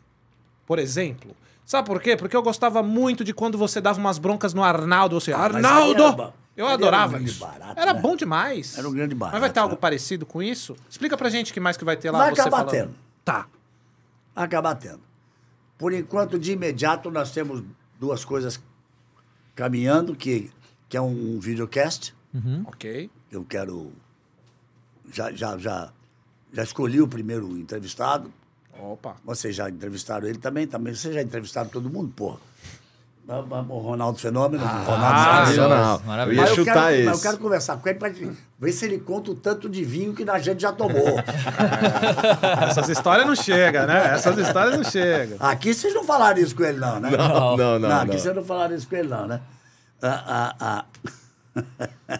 [0.65, 1.35] Por exemplo.
[1.67, 2.15] Sabe por quê?
[2.15, 5.19] Porque eu gostava muito de quando você dava umas broncas no Arnaldo.
[5.19, 6.01] Você, Ah, Arnaldo!
[6.01, 7.39] era eu ali era um adorava isso.
[7.41, 7.99] barato, era né?
[8.01, 8.77] bom demais.
[8.77, 9.79] Era um grande Mas vai barato, ter algo né?
[9.81, 10.77] parecido com isso?
[10.89, 12.19] Explica pra gente o que mais que vai ter lá.
[12.19, 12.71] Vai você acabar falando.
[12.71, 12.95] tendo.
[13.25, 13.47] Tá.
[14.33, 15.01] acabar tendo.
[15.77, 17.61] Por enquanto, de imediato, nós temos
[17.99, 18.59] duas coisas
[19.53, 20.49] caminhando, que,
[20.87, 22.15] que é um videocast.
[22.65, 23.09] Ok.
[23.29, 23.91] Eu quero.
[25.11, 25.91] Já, já, já,
[26.53, 28.31] já escolhi o primeiro entrevistado.
[28.79, 29.15] Opa.
[29.25, 30.93] Vocês já entrevistaram ele também, também.
[30.93, 32.37] Vocês já entrevistaram todo mundo, porra.
[33.69, 34.63] O Ronaldo Fenômeno.
[34.63, 36.01] o Ronaldo Ah, Sensacional.
[36.05, 36.35] Maravilha.
[36.39, 37.03] Eu ia Mas eu, chutar quero, esse.
[37.05, 38.13] mas eu quero conversar com ele para
[38.57, 41.03] ver se ele conta o tanto de vinho que a gente já tomou.
[42.69, 44.13] Essas histórias não chegam, né?
[44.13, 45.37] Essas histórias não chegam.
[45.41, 47.09] Aqui vocês não falaram isso com ele, não, né?
[47.09, 47.91] Não, não, não.
[47.97, 48.17] aqui não.
[48.17, 49.41] vocês não falaram isso com ele, não, né?
[50.01, 50.85] Ah, ah,
[51.57, 52.19] ah.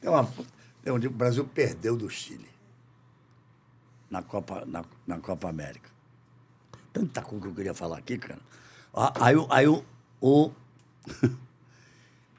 [0.00, 0.28] tem uma,
[0.84, 2.55] tem um dia que o Brasil perdeu do Chile
[4.16, 5.90] na Copa, na, na Copa América.
[6.92, 8.38] Tanta coisa que eu queria falar aqui, cara.
[8.94, 9.84] Ah, Aí, o- aí o,
[10.20, 10.50] o-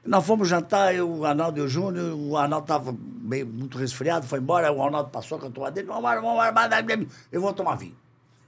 [0.04, 4.26] Nós fomos jantar, eu, o Arnaldo e o Júnior, o Arnaldo estava meio muito resfriado,
[4.26, 7.52] foi embora, o Arnaldo passou com a toalha dele, vamos embora, vamos embora, eu vou
[7.52, 7.96] tomar vinho.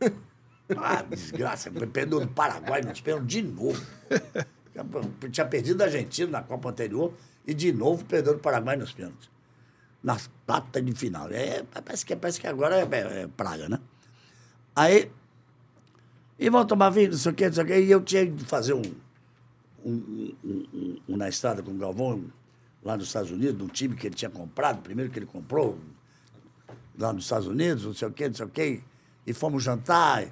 [0.76, 3.84] Ah, desgraça, perdeu do Paraguai, nos pênaltis de novo.
[5.32, 7.12] Tinha perdido a Argentina na Copa anterior
[7.44, 9.28] e de novo perdeu do Paraguai nos pênaltis.
[10.02, 10.16] Na
[10.46, 11.28] data de final.
[11.30, 13.78] É, parece, que, parece que agora é, é- é praga, né?
[14.74, 15.10] Aí,
[16.38, 18.26] e vão tomar vinho, não sei o quê, não sei o quê, e eu tinha
[18.26, 18.82] de fazer um,
[19.84, 22.24] um, um- um- um na estrada com o Galvão,
[22.82, 25.78] lá nos Estados Unidos, um time que ele tinha comprado, primeiro que ele comprou,
[26.98, 28.80] lá nos Estados Unidos, não sei o quê, não sei o quê,
[29.26, 30.24] e fomos jantar,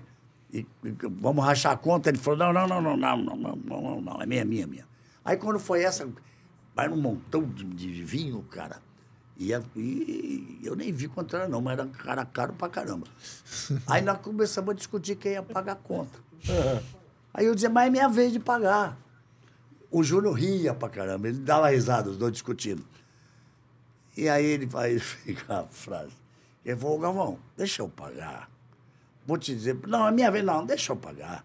[0.51, 2.09] e, e vamos rachar a conta.
[2.09, 4.67] Ele falou, não, não, não, não, não, não, não, não, não, não, é minha, minha,
[4.67, 4.87] minha.
[5.23, 6.09] Aí quando foi essa,
[6.75, 8.81] vai um montão de, de vinho, cara,
[9.39, 13.07] e, é- e eu nem vi era não, mas era cara caro pra caramba.
[13.87, 16.19] Aí nós começamos a discutir quem ia pagar a conta.
[17.33, 18.97] Aí eu dizia, mas é minha vez de pagar.
[19.91, 22.85] O Júnior ria pra caramba, ele dava risada, os dois discutindo.
[24.17, 26.13] E aí ele vai ficar a frase.
[26.65, 28.51] Ele falou, Galvão, deixa eu pagar.
[29.27, 31.45] Vou te dizer, não, é minha vez, não, deixa eu pagar.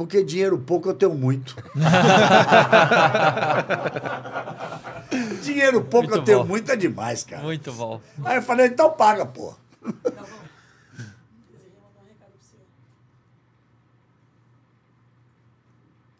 [0.00, 1.54] Porque dinheiro pouco eu tenho muito.
[5.44, 6.46] dinheiro pouco Muito eu tenho bom.
[6.46, 7.42] muito é demais, cara.
[7.42, 8.00] Muito bom.
[8.24, 9.52] Aí eu falei, então paga, pô.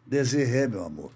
[0.05, 1.09] Desirê, meu amor.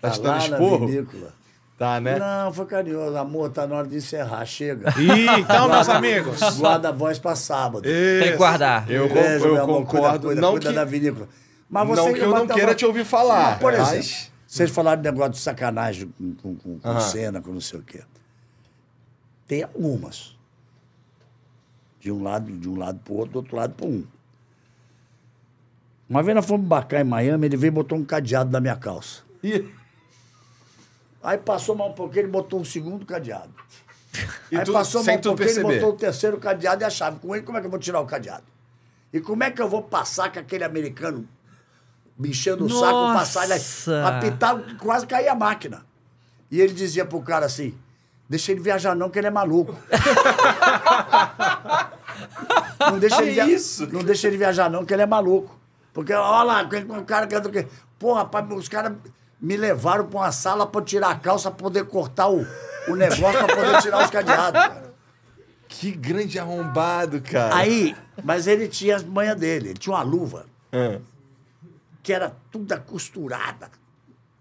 [0.00, 0.86] Tá dando lá na esporro?
[0.86, 1.34] vinícola.
[1.76, 2.20] Tá, né?
[2.20, 3.16] Não, foi carinhoso.
[3.16, 4.46] Amor, tá na hora de encerrar.
[4.46, 4.94] Chega.
[4.96, 6.38] Ih, então, meus amigos.
[6.56, 7.82] Guarda a voz pra sábado.
[7.82, 8.88] Tem que guardar.
[8.88, 9.84] Eu, Beijo, eu amor.
[9.84, 10.08] concordo.
[10.10, 11.26] Cuida, cuida, não cuida que, da vinícola.
[11.70, 13.50] Mas não você que eu não queira te ouvir falar.
[13.52, 17.52] Mas, por exemplo, mas- vocês falaram de negócio de sacanagem com, com, com, cena, com
[17.52, 18.02] não sei o quê.
[19.46, 20.36] Tem algumas.
[22.00, 24.04] De um lado, de um lado pro outro, do outro lado pro um.
[26.08, 28.74] Uma vez nós fomos embarcar em Miami, ele veio e botou um cadeado na minha
[28.76, 29.22] calça.
[29.42, 29.72] Ih,
[31.22, 33.52] Aí passou mais um pouquinho, ele botou um segundo cadeado.
[34.50, 35.74] E Aí tu- passou mais um pouquinho, ele perceber.
[35.80, 37.18] botou o terceiro cadeado e a chave.
[37.20, 38.44] Com ele, como é que eu vou tirar o cadeado?
[39.12, 41.28] E como é que eu vou passar com aquele americano
[42.20, 44.06] me enchendo o saco, passar ele Nossa!
[44.06, 45.84] apitar, quase cair a máquina.
[46.50, 47.74] E ele dizia pro cara assim,
[48.28, 49.74] deixa ele viajar não, que ele é maluco.
[52.78, 53.86] não, deixa ele via- isso?
[53.92, 55.58] não deixa ele viajar não, que ele é maluco.
[55.92, 56.68] Porque, olha lá,
[56.98, 57.66] o cara quê?
[57.98, 58.92] Pô, rapaz, os caras
[59.40, 62.46] me levaram pra uma sala pra tirar a calça, pra poder cortar o,
[62.88, 64.90] o negócio, pra poder tirar os cadeados, cara.
[65.68, 67.54] que grande arrombado, cara.
[67.56, 70.98] Aí, mas ele tinha as manhas dele, ele tinha uma luva Ah.
[72.02, 73.70] Que era tudo costurada.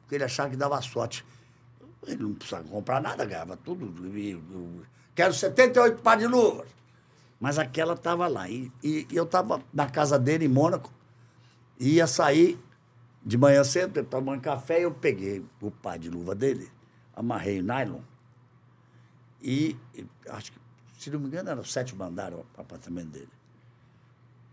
[0.02, 1.26] Porque ele achava que dava sorte.
[2.06, 3.94] Ele não precisava comprar nada, ganhava tudo.
[4.18, 4.42] E-
[5.16, 6.68] Quero 78 pares de luvas.
[7.40, 8.50] Mas aquela estava lá.
[8.50, 10.92] E, e eu estava na casa dele, em Mônaco,
[11.80, 12.60] e ia sair
[13.26, 16.72] de manhã cedo, tomando café, eu peguei o par de luva dele,
[17.16, 18.00] amarrei o nylon,
[19.42, 20.60] e e acho que,
[20.98, 23.30] se não me engano, era o sétimo andar o apartamento dele.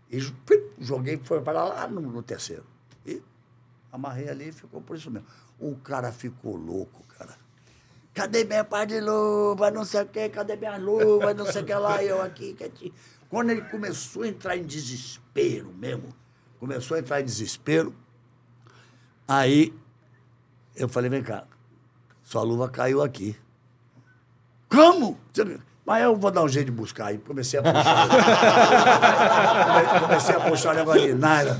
[0.09, 2.65] E jo- plim, joguei, foi para lá no, no terceiro.
[3.91, 5.27] Amarrei ali e ficou por isso mesmo.
[5.59, 7.35] O cara ficou louco, cara.
[8.13, 11.65] cadê minha par de luva, não sei o quê, cadê minha luva, não sei o
[11.65, 12.93] que lá, eu aqui, quietinho.
[13.29, 16.13] Quando ele começou a entrar em desespero mesmo,
[16.59, 17.93] começou a entrar em desespero,
[19.27, 19.73] aí
[20.75, 21.45] eu falei, vem cá,
[22.23, 23.37] sua luva caiu aqui.
[24.69, 25.19] Como?
[25.87, 27.17] Mas eu vou dar um jeito de buscar aí.
[27.17, 28.07] Comecei a puxar.
[28.09, 31.57] Come- Comecei a puxar o negócio de Naira.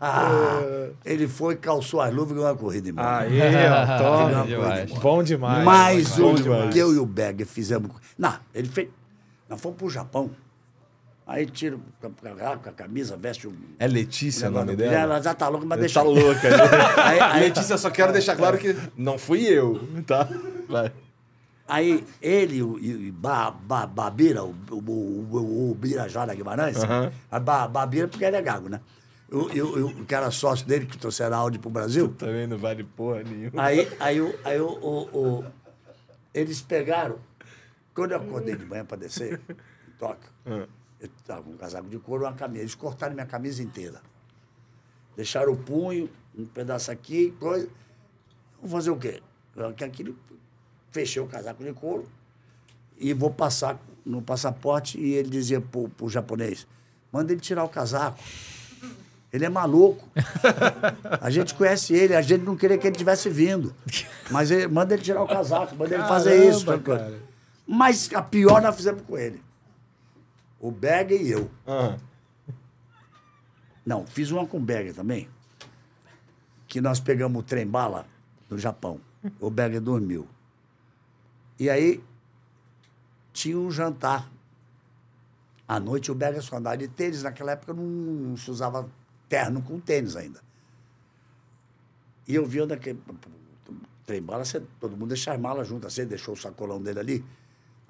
[0.00, 0.60] Ah,
[1.04, 3.18] ele foi, calçou as luvas e ganhou a corrida embora.
[3.18, 3.38] Aí,
[3.68, 4.86] ó, corrida embora.
[5.00, 5.62] Bom demais.
[5.64, 6.72] Mas o demais.
[6.72, 7.90] que eu e o Berger fizemos.
[8.18, 8.88] Não, ele fez.
[9.48, 10.30] Nós fomos pro Japão.
[11.26, 11.80] Aí tira o
[12.22, 13.52] casaco, a camisa, veste o.
[13.78, 14.94] É Letícia o nome dela?
[14.94, 16.02] Ela já tá louca, mas Tá deixa.
[16.02, 16.48] louca.
[16.50, 16.56] né?
[17.04, 20.26] Aí, aí, Letícia, só quero deixar claro que não fui eu, tá?
[20.68, 20.92] Vai.
[21.66, 22.62] Aí ele e
[23.10, 26.78] o ba, ba, Babira, o, o, o, Birajara Guimarães,
[27.30, 28.80] a ba, Babira porque ele é gago, né?
[29.28, 32.08] Eu, eu, eu, que era sócio dele, que trouxeram áudio pro Brasil.
[32.16, 33.60] Também não vale porra nenhuma.
[33.60, 35.44] Aí, aí, o- aí o, o- o-
[36.32, 37.18] eles pegaram.
[37.92, 40.30] Quando eu acordei de manhã para descer, em Tóquio,
[41.00, 42.62] eu estava com um casaco de couro e uma camisa.
[42.62, 44.00] Eles cortaram minha camisa inteira.
[45.16, 47.68] Deixaram o punho, um pedaço aqui, coisa.
[48.60, 49.22] Vou fazer o quê?
[49.76, 50.14] Que aquilo,
[50.90, 52.08] fechei o casaco de couro
[52.98, 54.98] e vou passar no passaporte.
[54.98, 56.66] E ele dizia pro, pro japonês:
[57.12, 58.18] manda ele tirar o casaco.
[59.32, 60.08] Ele é maluco.
[61.20, 63.74] A gente conhece ele, a gente não queria que ele tivesse vindo.
[64.30, 66.64] Mas ele, manda ele tirar o casaco, manda ele fazer isso.
[66.64, 67.18] Caramba, cara.
[67.66, 69.42] Mas a pior nós fizemos com ele.
[70.58, 71.50] O Berger e eu.
[71.66, 71.96] Ah,
[73.84, 75.28] Não, fiz uma com o Berger também.
[76.66, 78.06] Que nós pegamos o trem-bala
[78.48, 79.00] no Japão.
[79.40, 80.26] O Berger dormiu.
[81.58, 82.02] E aí
[83.32, 84.30] tinha um jantar.
[85.68, 87.22] À noite o Berger só andava de tênis.
[87.22, 88.88] Naquela época não se usava
[89.28, 90.40] terno com tênis ainda.
[92.26, 93.00] E eu vi onde aquele
[94.04, 95.94] trem-bala, você- todo mundo deixa as malas juntas.
[95.96, 97.24] Deixou o sacolão dele ali.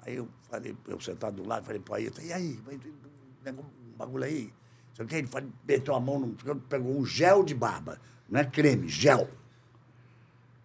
[0.01, 2.59] Aí eu falei, eu sentado do lado, falei, pô, aí, e aí?
[3.45, 4.53] Um bagulho aí.
[4.97, 7.99] Não o que, ele falou, meteu a mão, no, pegou um gel de barba.
[8.27, 9.29] Não é creme, gel.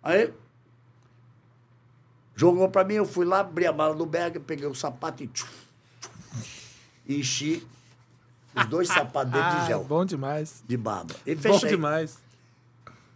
[0.02, 0.32] Aí,
[2.34, 5.26] jogou pra mim, eu fui lá, abri a mala do Berger, peguei o sapato e
[5.28, 5.50] tchuf,
[6.00, 6.70] tchuf,
[7.08, 7.66] enchi
[8.54, 10.62] os dois sapatos dele de Ah, gel, bom demais.
[10.66, 11.14] de barba.
[11.26, 11.70] E Bom fechei.
[11.70, 12.18] demais.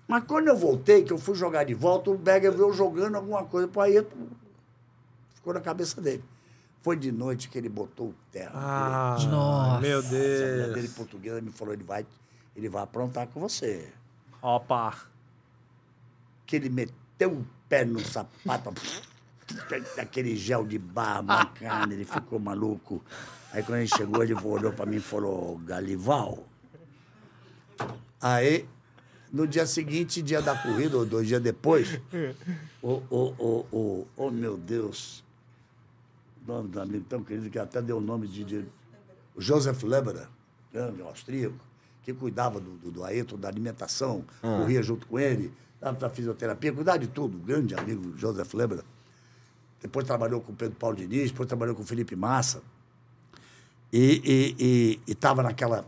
[0.09, 3.45] Mas quando eu voltei, que eu fui jogar de volta, o Berger veio jogando alguma
[3.45, 4.29] coisa pro Ayrton.
[5.35, 6.23] Ficou na cabeça dele.
[6.81, 8.53] Foi de noite que ele botou o terno.
[8.55, 9.81] Ah, Nossa.
[9.81, 10.75] meu A Deus.
[10.75, 12.07] dele portuguesa me falou, ele vai,
[12.55, 13.93] ele vai aprontar com você.
[14.41, 14.95] Opa.
[16.47, 18.73] Que ele meteu o pé no sapato,
[19.99, 23.03] aquele gel de barba, carne, ele ficou maluco.
[23.53, 26.47] Aí quando ele chegou, ele olhou pra mim e falou, Galival.
[28.21, 28.67] Aí,
[29.33, 32.01] no dia seguinte, dia da corrida, ou dois dias depois,
[32.83, 35.25] o, o, o, o, oh meu Deus,
[36.47, 38.65] nome do amigo tão querido que até deu o nome de,
[39.39, 39.83] Joseph
[40.73, 41.59] grande austríaco,
[42.03, 45.53] que cuidava do, do, do Ayrton, da alimentação, corria junto com ele,
[45.95, 47.39] para fisioterapia, cuidava de tudo.
[47.39, 48.85] Grande amigo Joseph Leberer.
[49.81, 52.63] Depois trabalhou com o Pedro Paulo Diniz, depois trabalhou com o Felipe Massa.
[53.93, 55.87] E estava naquela,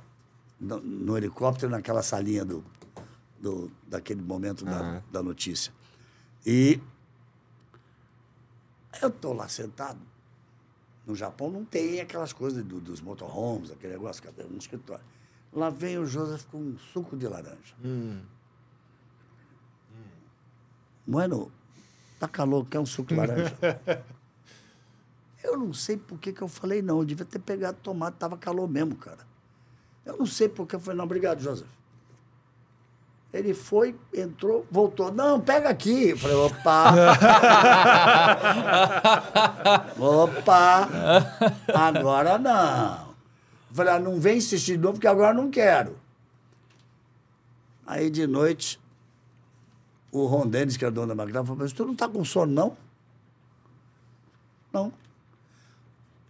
[0.60, 2.64] no, no helicóptero, naquela salinha do,
[3.40, 5.72] do, daquele momento da, da notícia.
[6.46, 6.80] E
[9.02, 9.98] eu estou lá sentado.
[11.06, 14.44] No Japão não tem aquelas coisas do- dos motorhomes, aquele negócio, cadê?
[14.44, 15.04] Um escritório.
[15.52, 17.74] Lá vem o Joseph com um suco de laranja.
[21.08, 21.50] Mano,
[22.20, 23.56] tá calor, quer um suco de laranja?
[25.42, 26.98] eu não sei por que, que eu falei não.
[26.98, 29.26] Eu devia ter pegado tomate, tava calor mesmo, cara.
[30.04, 31.66] Eu não sei por que eu falei, não, obrigado, Joseph.
[33.32, 35.10] Ele foi, entrou, voltou.
[35.10, 36.10] Não, pega aqui.
[36.10, 36.92] Eu falei, opa.
[39.98, 40.88] opa.
[41.74, 43.08] Agora não.
[43.70, 45.96] Eu falei, ah, não vem insistir de novo, porque agora eu não quero.
[47.86, 48.78] Aí de noite,
[50.10, 52.52] o Ron Dennis, que é dono da máquina, falou, mas tu não tá com sono,
[52.52, 52.76] não?
[54.72, 54.92] Não.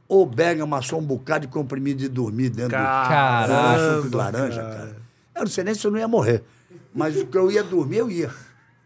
[0.09, 3.77] O Berg amassou um bocado de comprimido de dormir dentro Caraca.
[3.77, 4.97] do suco de laranja, cara.
[5.35, 6.43] Eu não sei nem se eu não ia morrer.
[6.95, 8.33] Mas o que eu ia dormir, eu ia.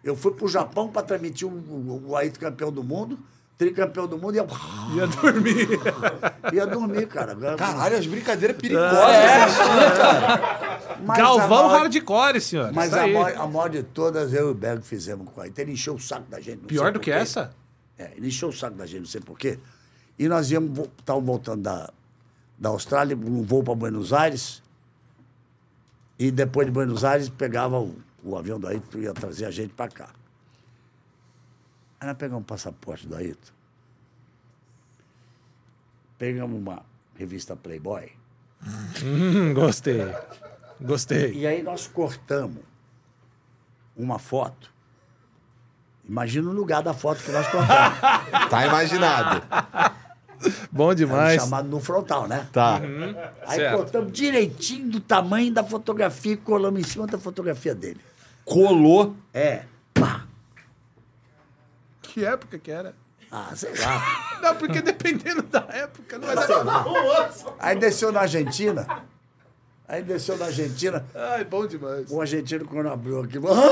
[0.03, 3.19] Eu fui pro Japão para transmitir o, o, o campeão do mundo,
[3.59, 4.47] tricampeão do mundo, e eu
[4.97, 5.69] Ia dormir.
[6.53, 7.37] ia dormir, cara.
[7.57, 8.99] Caralho, as brincadeiras perigosas.
[11.05, 12.73] Mas Galvão maior- hardcore, senhor.
[12.73, 15.47] Mas Isso a maior, a maior de todas, eu e o Berg fizemos com a.
[15.47, 16.57] Ele encheu o saco da gente.
[16.63, 17.17] não sei Pior do que quê.
[17.17, 17.55] essa?
[17.99, 19.59] É, ele encheu o saco da gente, não sei porquê.
[20.19, 21.91] E nós íamos, estávamos voltando da,
[22.59, 24.63] da Austrália, um voo para Buenos Aires.
[26.19, 29.73] E depois de Buenos Aires, pegava o, o avião daí que ia trazer a gente
[29.73, 30.09] para cá.
[32.03, 33.53] Aí nós pegamos o passaporte do Ayrton.
[36.19, 36.83] Pegamos uma
[37.17, 38.11] revista Playboy.
[39.05, 40.13] Hum, gostei.
[40.81, 41.33] Gostei.
[41.33, 42.59] E aí nós cortamos
[43.97, 44.73] uma foto.
[46.09, 47.99] Imagina o lugar da foto que nós cortamos.
[48.51, 49.43] Tá imaginado.
[50.73, 51.41] Bom Era demais.
[51.41, 52.49] chamado no frontal, né?
[52.53, 52.81] Tá.
[53.47, 53.77] Aí Certo.
[53.77, 58.01] cortamos direitinho do tamanho da fotografia e colamos em cima da fotografia dele.
[58.45, 59.15] Colou.
[59.33, 59.67] É.
[62.13, 62.95] Que época que era?
[63.31, 64.39] Ah, sei lá.
[64.43, 66.85] Não, porque dependendo da época, não vai dar.
[67.59, 68.87] Aí desceu na Argentina.
[69.89, 71.07] Aí desceu na Argentina.
[71.15, 72.11] Ai, bom demais.
[72.11, 73.51] O argentino, quando abriu aquilo.
[73.51, 73.71] Hã?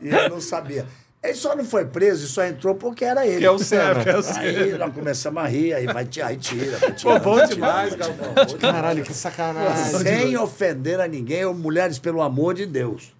[0.00, 0.86] E ele não sabia.
[1.22, 3.38] Ele só não foi preso e só entrou porque era ele.
[3.40, 4.00] Que é o Senna.
[4.38, 7.20] Aí nós começamos a rir, aí vai tirar, aí tira, vai tirar.
[7.20, 8.58] Pô, bom vai tirar, demais, Galvão.
[8.60, 9.98] Caralho, que sacanagem.
[10.00, 13.14] Sem ofender a ninguém, ou mulheres, pelo amor de Deus.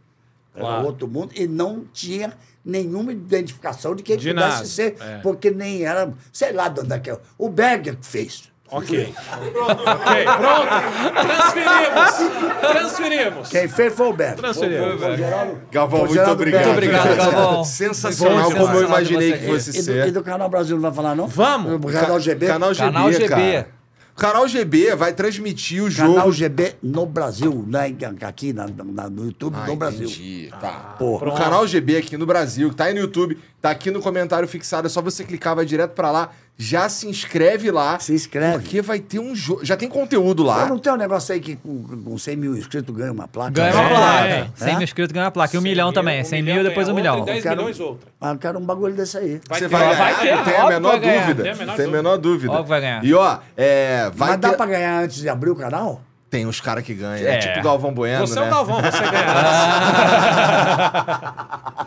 [0.55, 0.87] Era Claro.
[0.87, 2.33] outro mundo e não tinha
[2.65, 5.19] nenhuma identificação de quem De pudesse nada, ser, é.
[5.23, 7.19] porque nem era, sei lá de onde é que é.
[7.37, 8.53] O Berger que fez.
[8.71, 9.15] Ok.
[9.15, 11.25] ok, pronto.
[11.27, 12.61] Transferimos.
[12.61, 13.49] Transferimos.
[13.51, 14.37] Quem fez foi o Berger.
[14.37, 15.01] Transferimos.
[15.01, 16.65] Foi o Geraldo- Galvão, foi muito obrigado.
[16.65, 17.65] Muito obrigado, Galvão.
[17.65, 20.11] Sensacional, Bom, como eu imaginei que fosse E do, e ser.
[20.13, 21.27] do Canal Brasil não vai falar, não?
[21.29, 21.75] Vamos.
[21.75, 22.47] O Canal GB.
[22.47, 23.29] Canal GB, Canal GB.
[23.29, 23.69] cara.
[24.17, 26.15] Canal GB vai transmitir o jogo.
[26.15, 27.93] Canal GB no Brasil, né?
[28.23, 30.07] Aqui na, na- no YouTube Ah, no Brasil.
[30.09, 30.51] entendi.
[30.61, 30.95] Tá.
[30.99, 31.29] Porra.
[31.29, 34.47] O canal GB aqui no Brasil, que tá aí no YouTube, tá aqui no comentário
[34.47, 37.99] fixado, é só você clicar, vai direto pra lá, já se inscreve lá.
[37.99, 38.59] Se inscreve.
[38.59, 40.61] Porque vai ter um jogo, já tem conteúdo lá.
[40.61, 43.51] Mas não tem um negócio aí que com, com 100 mil inscritos ganha uma placa?
[43.51, 44.29] Ganha É, uma placa.
[44.29, 44.49] é.
[44.55, 45.57] 100 mil inscritos ganha uma placa.
[45.57, 46.23] E um milhão também.
[46.23, 47.25] 100 mil, depois um milhão.
[47.25, 48.09] 10 Quero- milhões outra.
[48.21, 49.41] Ah, eu quero um bagulho desse aí.
[49.49, 49.69] Vai Você ter.
[49.69, 51.21] vai ganhar, vai ter, não tem a menor que vai ganhar.
[51.27, 51.43] dúvida.
[51.43, 52.53] Tem a menor tem a menor dúvida.
[52.53, 53.05] Óbvio que vai ganhar.
[53.05, 56.01] E ó, é, vai Mas dá pra ganhar antes de abrir o canal?
[56.35, 57.37] Tem uns caras que ganham, é.
[57.37, 57.39] É.
[57.39, 58.47] tipo o Galvão Bueno, Você né?
[58.47, 59.25] é o Galvão, você ganha.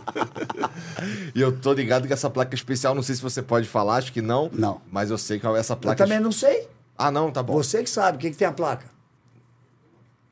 [1.36, 3.98] E eu tô ligado que essa placa é especial, não sei se você pode falar,
[3.98, 4.50] acho que não.
[4.54, 4.80] Não.
[4.90, 6.02] Mas eu sei que essa Eu placa...
[6.02, 6.66] também não sei.
[6.98, 7.54] Ah, não, tá bom.
[7.56, 8.18] Você que sabe.
[8.18, 8.86] O que, que tem a placa?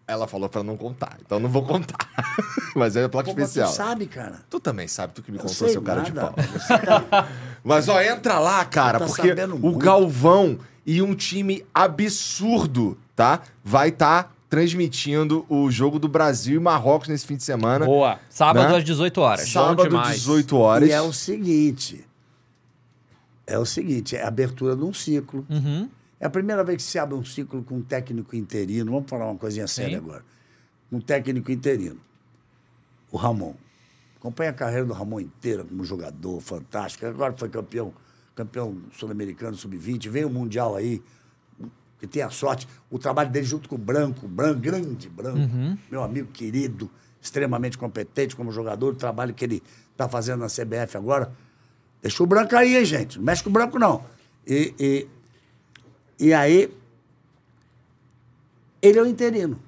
[0.08, 1.98] Ela falou pra não contar, então não vou contar.
[2.74, 3.69] Mas é a placa Pô, mas especial.
[3.69, 4.40] Tu sabe, cara.
[4.50, 6.32] Tu também sabe, tu que me Eu contou seu cara de nada.
[6.32, 6.45] pau.
[6.53, 7.27] Você tá-
[7.64, 9.77] Mas ó, entra lá, cara, Tá porque o muito.
[9.80, 13.42] Galvão e um time absurdo, tá?
[13.64, 17.85] Vai estar transmitindo o jogo do Brasil e Marrocos nesse fim de semana.
[17.85, 18.19] Boa.
[18.30, 18.77] Sábado Né?
[18.77, 19.50] às 18 horas.
[19.50, 20.18] Sábado, demais.
[20.18, 20.90] 18 horas.
[20.90, 22.06] E é o seguinte.
[23.48, 25.45] É o seguinte, é a abertura de um ciclo.
[25.50, 25.90] Uhum.
[26.19, 28.92] É a primeira vez que se abre um ciclo com um técnico interino.
[28.92, 30.24] Vamos falar uma coisinha séria agora.
[30.92, 32.00] Um técnico interino.
[33.11, 33.53] O Ramon.
[34.18, 37.06] Acompanha a carreira do Ramon inteira como jogador, fantástico.
[37.06, 37.94] Agora foi campeão,
[38.34, 40.10] campeão sul-americano, sub-20.
[40.10, 41.03] Veio o Mundial aí.
[42.08, 42.67] Que tem a sorte.
[42.90, 45.50] O trabalho dele junto com o Branco, Branco grande Branco,
[45.90, 46.90] meu amigo querido,
[47.22, 48.93] extremamente competente como jogador.
[48.93, 51.32] O trabalho que ele está fazendo na CBF agora.
[52.01, 53.17] Deixa o Branco aí, hein, gente?
[53.17, 54.06] Não mexe com o Branco, não.
[54.45, 55.08] E, e,
[56.19, 56.72] e aí,
[58.82, 59.59] ele é o interino.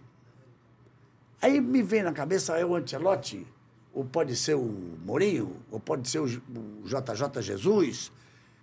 [1.41, 3.45] Aí me vem na cabeça, é o Ancelotti,
[3.93, 8.11] ou pode ser o Mourinho, ou pode ser o JJ Jesus.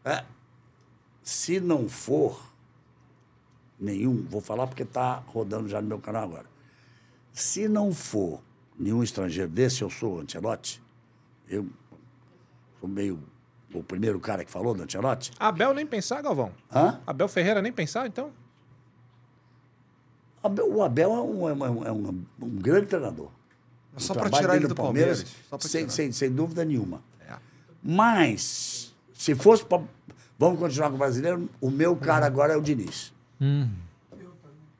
[0.04, 0.22] É,
[1.22, 2.53] se não for
[3.78, 6.46] nenhum, vou falar porque está rodando já no meu canal agora.
[7.32, 8.40] Se não for
[8.78, 10.80] nenhum estrangeiro desse, eu sou o Ancelotti.
[11.48, 11.66] Eu
[12.80, 13.18] sou meio
[13.74, 15.32] o primeiro cara que falou do Ancelotti.
[15.38, 16.52] Abel nem pensar, Galvão.
[16.72, 17.00] Hã?
[17.06, 18.30] Abel Ferreira nem pensar, então?
[20.42, 23.30] Abel- O Abel é um, é um- é um- um grande treinador.
[23.96, 25.24] Só trabalho tirar ele do Palmeiras.
[25.48, 25.92] Só pra sem, tirar.
[25.92, 27.00] sem, sem dúvida nenhuma.
[27.20, 27.36] É.
[27.82, 29.80] Mas, se fosse pra,
[30.36, 33.13] Vamos continuar com o brasileiro, o meu cara agora é o Diniz.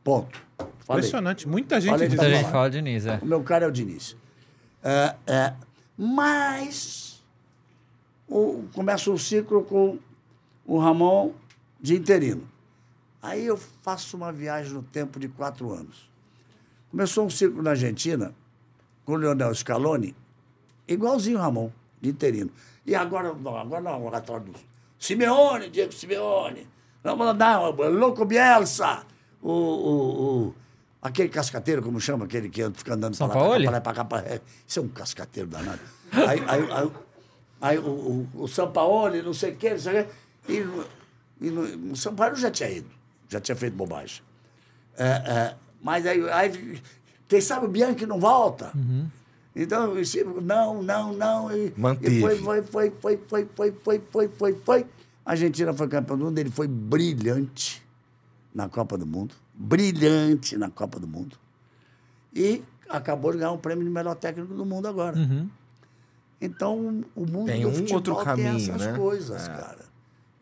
[0.03, 0.43] Ponto.
[0.81, 1.01] Falei.
[1.01, 1.49] Impressionante.
[1.49, 3.19] Muita gente Falei diz Muita Tá gente fala de Diniz, é.
[3.23, 4.17] O meu cara é o Diniz.
[4.83, 5.55] É, é,
[5.97, 7.25] mas
[8.29, 9.99] o, começa o ciclo com
[10.67, 11.33] o Ramon
[11.81, 12.47] de interino.
[13.23, 16.11] Aí eu faço uma viagem no tempo de quatro anos.
[16.91, 18.35] Começou um ciclo na Argentina
[19.05, 20.15] com o Leonel Scaloni,
[20.87, 22.51] igualzinho o Ramon, de interino.
[22.87, 24.53] E agora, não, agora não, agora tá do
[24.99, 26.69] Simeone, Diego Simeone.
[27.05, 29.05] Vamos mandar o Louco Bielsa,
[29.43, 30.55] o, o, o-
[31.03, 33.93] aquele cascateiro, como chama, aquele que fica andando São pra lá, pra pra lá, pra
[33.93, 34.25] cá, pra lá.
[34.37, 35.81] É, Isso é um cascateiro danado.
[36.11, 36.91] Aí, aí, aí,
[37.61, 40.11] aí o, o, o Sampaoli, não sei o quê, não sei o quê.
[40.49, 42.89] E, e no, o São Paulo já tinha ido,
[43.29, 44.23] já tinha feito bobagem.
[44.97, 46.81] É, é, mas aí, aí,
[47.29, 48.73] quem sabe o Bianchi não volta.
[49.55, 51.55] Então, eu sempre, não, não, não.
[51.55, 52.17] E, Manteve.
[52.17, 54.87] E foi, foi, foi, foi, foi, foi, foi, foi, foi, foi.
[55.25, 57.83] A Argentina foi campeão do mundo, ele foi brilhante
[58.55, 59.35] na Copa do Mundo.
[59.55, 61.37] Brilhante na Copa do Mundo.
[62.35, 65.17] E acabou de ganhar o prêmio de melhor técnico do mundo agora.
[66.41, 68.97] Então, o mundo Tem do um futebol outro tem caminho, essas né?
[68.99, 69.85] coisas, cara.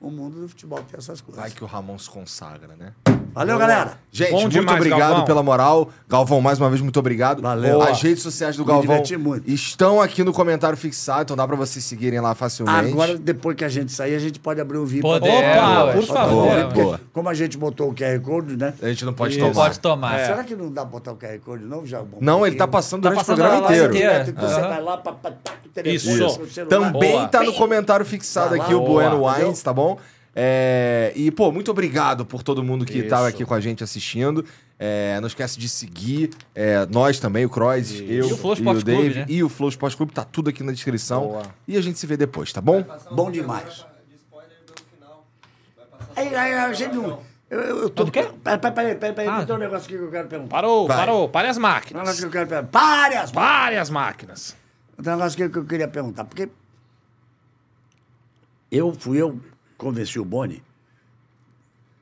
[0.01, 1.41] O mundo do futebol tem essas coisas.
[1.41, 2.93] Vai que o Ramon se consagra, né?
[3.35, 3.93] Valeu, galera.
[4.15, 5.25] Gente, Bom muito demais, obrigado Galvão.
[5.25, 5.89] pela moral.
[6.07, 7.41] Galvão, mais uma vez, muito obrigado.
[7.41, 7.81] Valeu.
[7.81, 9.03] As redes sociais do Me Galvão
[9.47, 12.93] estão aqui no comentário fixado, então dá pra vocês seguirem lá facilmente.
[12.93, 15.01] Agora, depois que a gente sair, a gente pode abrir o VIP.
[15.01, 16.65] Podemos, Opa, por favor.
[16.67, 17.01] Porque Boa.
[17.11, 18.75] Como a gente botou o QR Code, né?
[18.83, 19.41] A gente não pode Isso.
[19.49, 19.55] tomar.
[19.55, 20.19] Pode tomar.
[20.27, 21.65] Será que não dá pra botar o QR Code?
[21.89, 23.95] Já, bom, Não, ele tá passando Tá durante passando o programa inteiro.
[23.95, 24.27] inteira.
[24.29, 24.69] Então você Aham.
[24.69, 26.67] vai lá, tá com o telefone, Isso.
[26.69, 27.29] Também Boa.
[27.29, 28.79] tá no comentário fixado aqui lá.
[28.79, 29.39] o Bueno Boa.
[29.39, 29.97] Wines, tá bom?
[30.35, 33.09] É, e, pô, muito obrigado por todo mundo que Isso.
[33.09, 34.45] tava aqui com a gente assistindo.
[34.79, 38.57] É, não esquece de seguir é, nós também, o Croix, eu E o Flow e
[38.57, 39.27] o Esporte Clube, Dave né?
[39.29, 40.13] e o Flow Esporte Clube.
[40.13, 41.29] Tá tudo aqui na descrição.
[41.29, 41.43] Boa.
[41.69, 42.85] E a gente se vê depois, tá bom?
[43.13, 43.87] Bom demais.
[46.17, 47.21] Aí, aí, a gente não...
[47.49, 48.07] Eu, eu, tô...
[48.07, 49.45] Peraí, peraí, peraí, peraí, Ah.
[49.47, 50.51] tem um negócio aqui que eu quero perguntar.
[50.51, 50.97] Parou, Vai.
[50.97, 51.29] parou.
[51.29, 52.03] Pare as Um máquinas.
[52.03, 52.71] negócio que eu quero perguntar.
[52.71, 54.57] Pare as Várias máquinas.
[55.03, 56.49] Tem um negócio aqui que eu queria perguntar, porque
[58.71, 59.39] eu fui, eu
[59.77, 60.63] convenci o Boni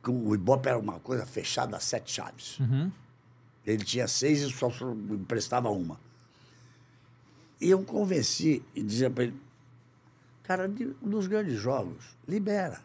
[0.02, 2.58] que o Ibope era uma coisa fechada a sete chaves.
[3.66, 4.70] Ele tinha seis e só,
[5.10, 6.00] emprestava uma.
[7.60, 9.40] E eu convenci e dizia para ele,
[10.42, 10.70] cara,
[11.02, 12.81] nos grandes jogos, libera.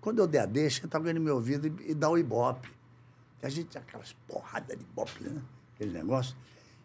[0.00, 2.70] Quando eu der a deixa, tá alguém no meu ouvido e, e dá o Ibope.
[3.42, 5.42] E a gente tinha aquelas porradas de Ibope, né?
[5.74, 6.36] Aquele negócio.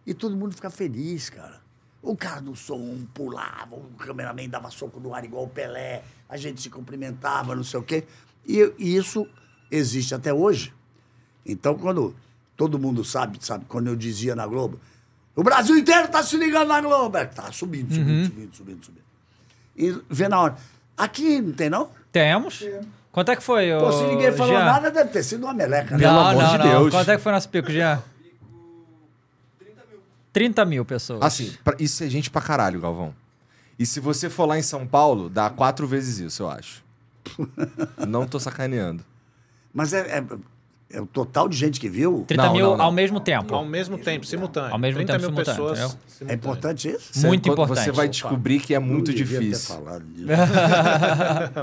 [0.06, 1.62] E todo mundo fica feliz, cara.
[2.02, 6.38] O cara do som pulava, o cameraman dava soco no ar igual o Pelé, a
[6.38, 8.06] gente se cumprimentava, não sei o quê.
[8.48, 9.28] E, e isso
[9.70, 10.74] existe até hoje.
[11.46, 12.16] Então, quando
[12.56, 14.80] todo mundo sabe, sabe, quando eu dizia na Globo,
[15.36, 17.18] o Brasil inteiro tá se ligando na Globo.
[17.18, 19.04] É, Tá subindo, subindo, subindo, subindo, subindo.
[19.76, 20.56] E vê na hora.
[20.98, 21.90] Aqui não tem, não?
[22.12, 22.64] Temos.
[23.12, 24.66] Quanto é que foi, Pô, ô, se ninguém falou Jean?
[24.66, 26.04] nada, deve ter sido uma meleca, né?
[26.04, 26.66] Pelo não, amor não, de não.
[26.66, 26.94] Deus.
[26.94, 28.02] Quanto é que foi nosso pico, Jean?
[30.34, 31.22] 30 mil pessoas.
[31.22, 33.14] Assim, pra- isso é gente pra caralho, Galvão.
[33.78, 36.84] E se você for lá em São Paulo, dá quatro vezes isso, eu acho.
[38.08, 39.04] Não tô sacaneando.
[39.74, 40.24] Mas é, é,
[40.98, 42.26] é o total de gente que viu.
[42.28, 42.86] 30 Não, mil não, não.
[42.86, 43.54] ao mesmo tempo.
[43.54, 44.72] Ao mesmo tempo, simultâneo.
[44.74, 45.80] Ao mesmo 30 tempo, mil simultâneo, pessoas.
[45.80, 45.98] entendeu?
[46.08, 46.36] É simultâneo.
[46.40, 47.10] importante isso?
[47.14, 47.86] Você- Muito quando importante.
[47.86, 49.76] Você vai descobrir que é muito Não devia ter difícil.
[49.76, 50.28] falado disso.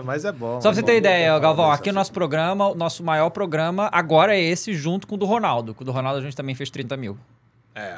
[0.05, 0.61] Mas é bom.
[0.61, 3.89] Só pra é você ter ideia, Galvão, aqui o nosso programa, o nosso maior programa
[3.93, 5.75] agora é esse, junto com o do Ronaldo.
[5.75, 7.19] Com o do Ronaldo a gente também fez 30 mil.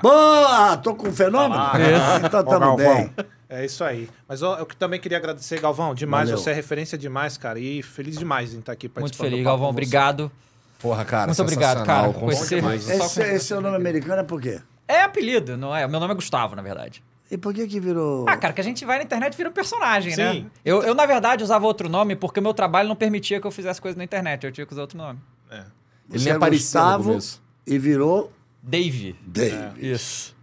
[0.03, 0.77] Boa!
[0.79, 1.61] Tô com um fenômeno?
[1.61, 2.95] Ah, então Ó, tamo Galvão.
[2.97, 3.11] bem.
[3.49, 4.09] É isso aí.
[4.29, 6.29] Mas ó, eu também queria agradecer, Galvão, demais.
[6.29, 6.43] Valeu.
[6.43, 7.59] Você é referência demais, cara.
[7.59, 9.27] E feliz demais em estar aqui Muito participando.
[9.31, 9.71] feliz, do papo Galvão.
[9.71, 10.31] Obrigado.
[10.79, 12.13] Porra, cara, Muito obrigado, cara.
[12.13, 14.61] com Com esse- Esse, esse seu nome americano é por quê?
[14.87, 15.85] É apelido, não é?
[15.87, 17.03] O meu nome é Gustavo, na verdade.
[17.31, 18.27] E por que que virou...
[18.29, 20.33] Ah, cara, que a gente vai na internet e vira um personagem, né?
[20.33, 20.51] Sim.
[20.65, 23.51] Eu, eu, na verdade, usava outro nome porque o meu trabalho não permitia que eu
[23.51, 24.45] fizesse coisa na internet.
[24.47, 25.19] Eu tinha que usar outro nome.
[25.51, 25.63] É.
[26.11, 27.19] Ele Você é Gustavo
[27.67, 28.33] e virou
[28.69, 29.17] Dave.
[29.27, 29.81] Dave.
[29.93, 30.35] Isso.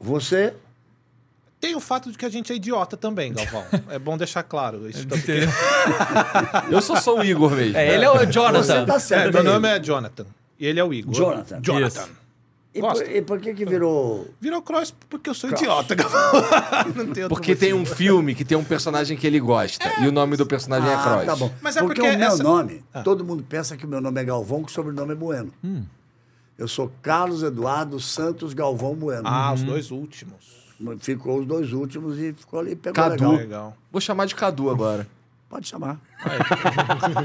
[0.00, 0.54] Você...
[1.60, 3.64] Tem o fato de que a gente é idiota também, Galvão.
[3.90, 5.04] é bom deixar claro isso.
[5.08, 5.40] Porque...
[6.70, 7.76] Eu só sou o Igor mesmo.
[7.76, 8.86] É, ele é o Você Jonathan.
[8.86, 9.22] tá É, certo.
[9.24, 9.48] meu Dave.
[9.48, 10.26] nome é Jonathan.
[10.60, 11.12] E ele é o Igor.
[11.14, 11.60] Jonathan.
[11.60, 12.08] Jonathan.
[12.72, 14.32] E por, e por que que virou...
[14.40, 16.32] Virou Cross porque eu sou idiota, Galvão.
[16.94, 17.96] Não tem outro Porque tem um motivo.
[17.96, 19.84] filme que tem um personagem que ele gosta.
[20.00, 21.24] E o nome do personagem é Ah, Cross.
[21.26, 21.52] tá bom.
[21.60, 23.02] Mas é porque, porque o meu essa- nome, Ah.
[23.02, 25.52] todo mundo pensa que o meu nome é Galvão, que o sobrenome é Bueno.
[26.58, 29.22] Eu sou Carlos Eduardo Santos Galvão Bueno.
[29.24, 30.58] Ah, os dois últimos.
[31.00, 33.14] Ficou os dois últimos e ficou ali, pegou Cadu.
[33.14, 33.36] legal.
[33.36, 33.76] Legal.
[33.92, 35.06] Vou chamar de Cadu agora.
[35.48, 35.98] Pode chamar.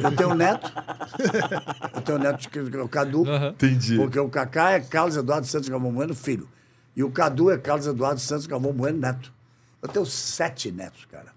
[0.01, 0.71] eu tenho um neto.
[1.93, 3.25] Eu tenho um neto que é o Cadu.
[3.49, 3.97] Entendi.
[3.97, 6.47] Porque o Cacá é Carlos Eduardo Santos Galvão Bueno, filho.
[6.95, 9.33] E o Cadu é Carlos Eduardo Santos Galvão Bueno, neto.
[9.81, 11.33] Eu tenho sete netos, cara.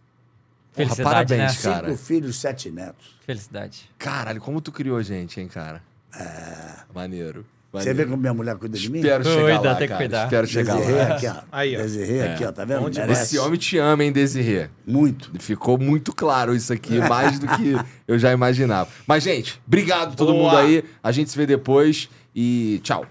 [0.72, 1.72] Porra, Felicidade, parabéns, né?
[1.72, 1.86] cara.
[1.88, 3.16] Cinco filhos, sete netos.
[3.24, 3.90] Felicidade.
[3.98, 5.82] Caralho, como tu criou gente, hein, cara?
[6.14, 6.84] É.
[6.94, 7.44] Maneiro.
[7.82, 8.98] Você vê como minha mulher cuida de mim?
[8.98, 9.96] Espero chegar Cuida, lá, tem que cara.
[9.98, 10.24] cuidar.
[10.24, 11.04] Espero chegar Desirê lá.
[11.14, 11.34] aqui, ó.
[11.52, 11.78] Aí, ó.
[11.82, 12.78] Desirê aqui, ó, tá vendo?
[12.90, 12.96] Demais.
[12.96, 13.22] Merece.
[13.22, 14.68] Esse homem te ama, hein, Desirê?
[14.86, 15.30] Muito.
[15.38, 17.74] Ficou muito claro isso aqui, mais do que
[18.06, 18.88] eu já imaginava.
[19.06, 20.44] Mas, gente, obrigado a todo Boa.
[20.44, 20.84] mundo aí.
[21.02, 23.04] A gente se vê depois e tchau.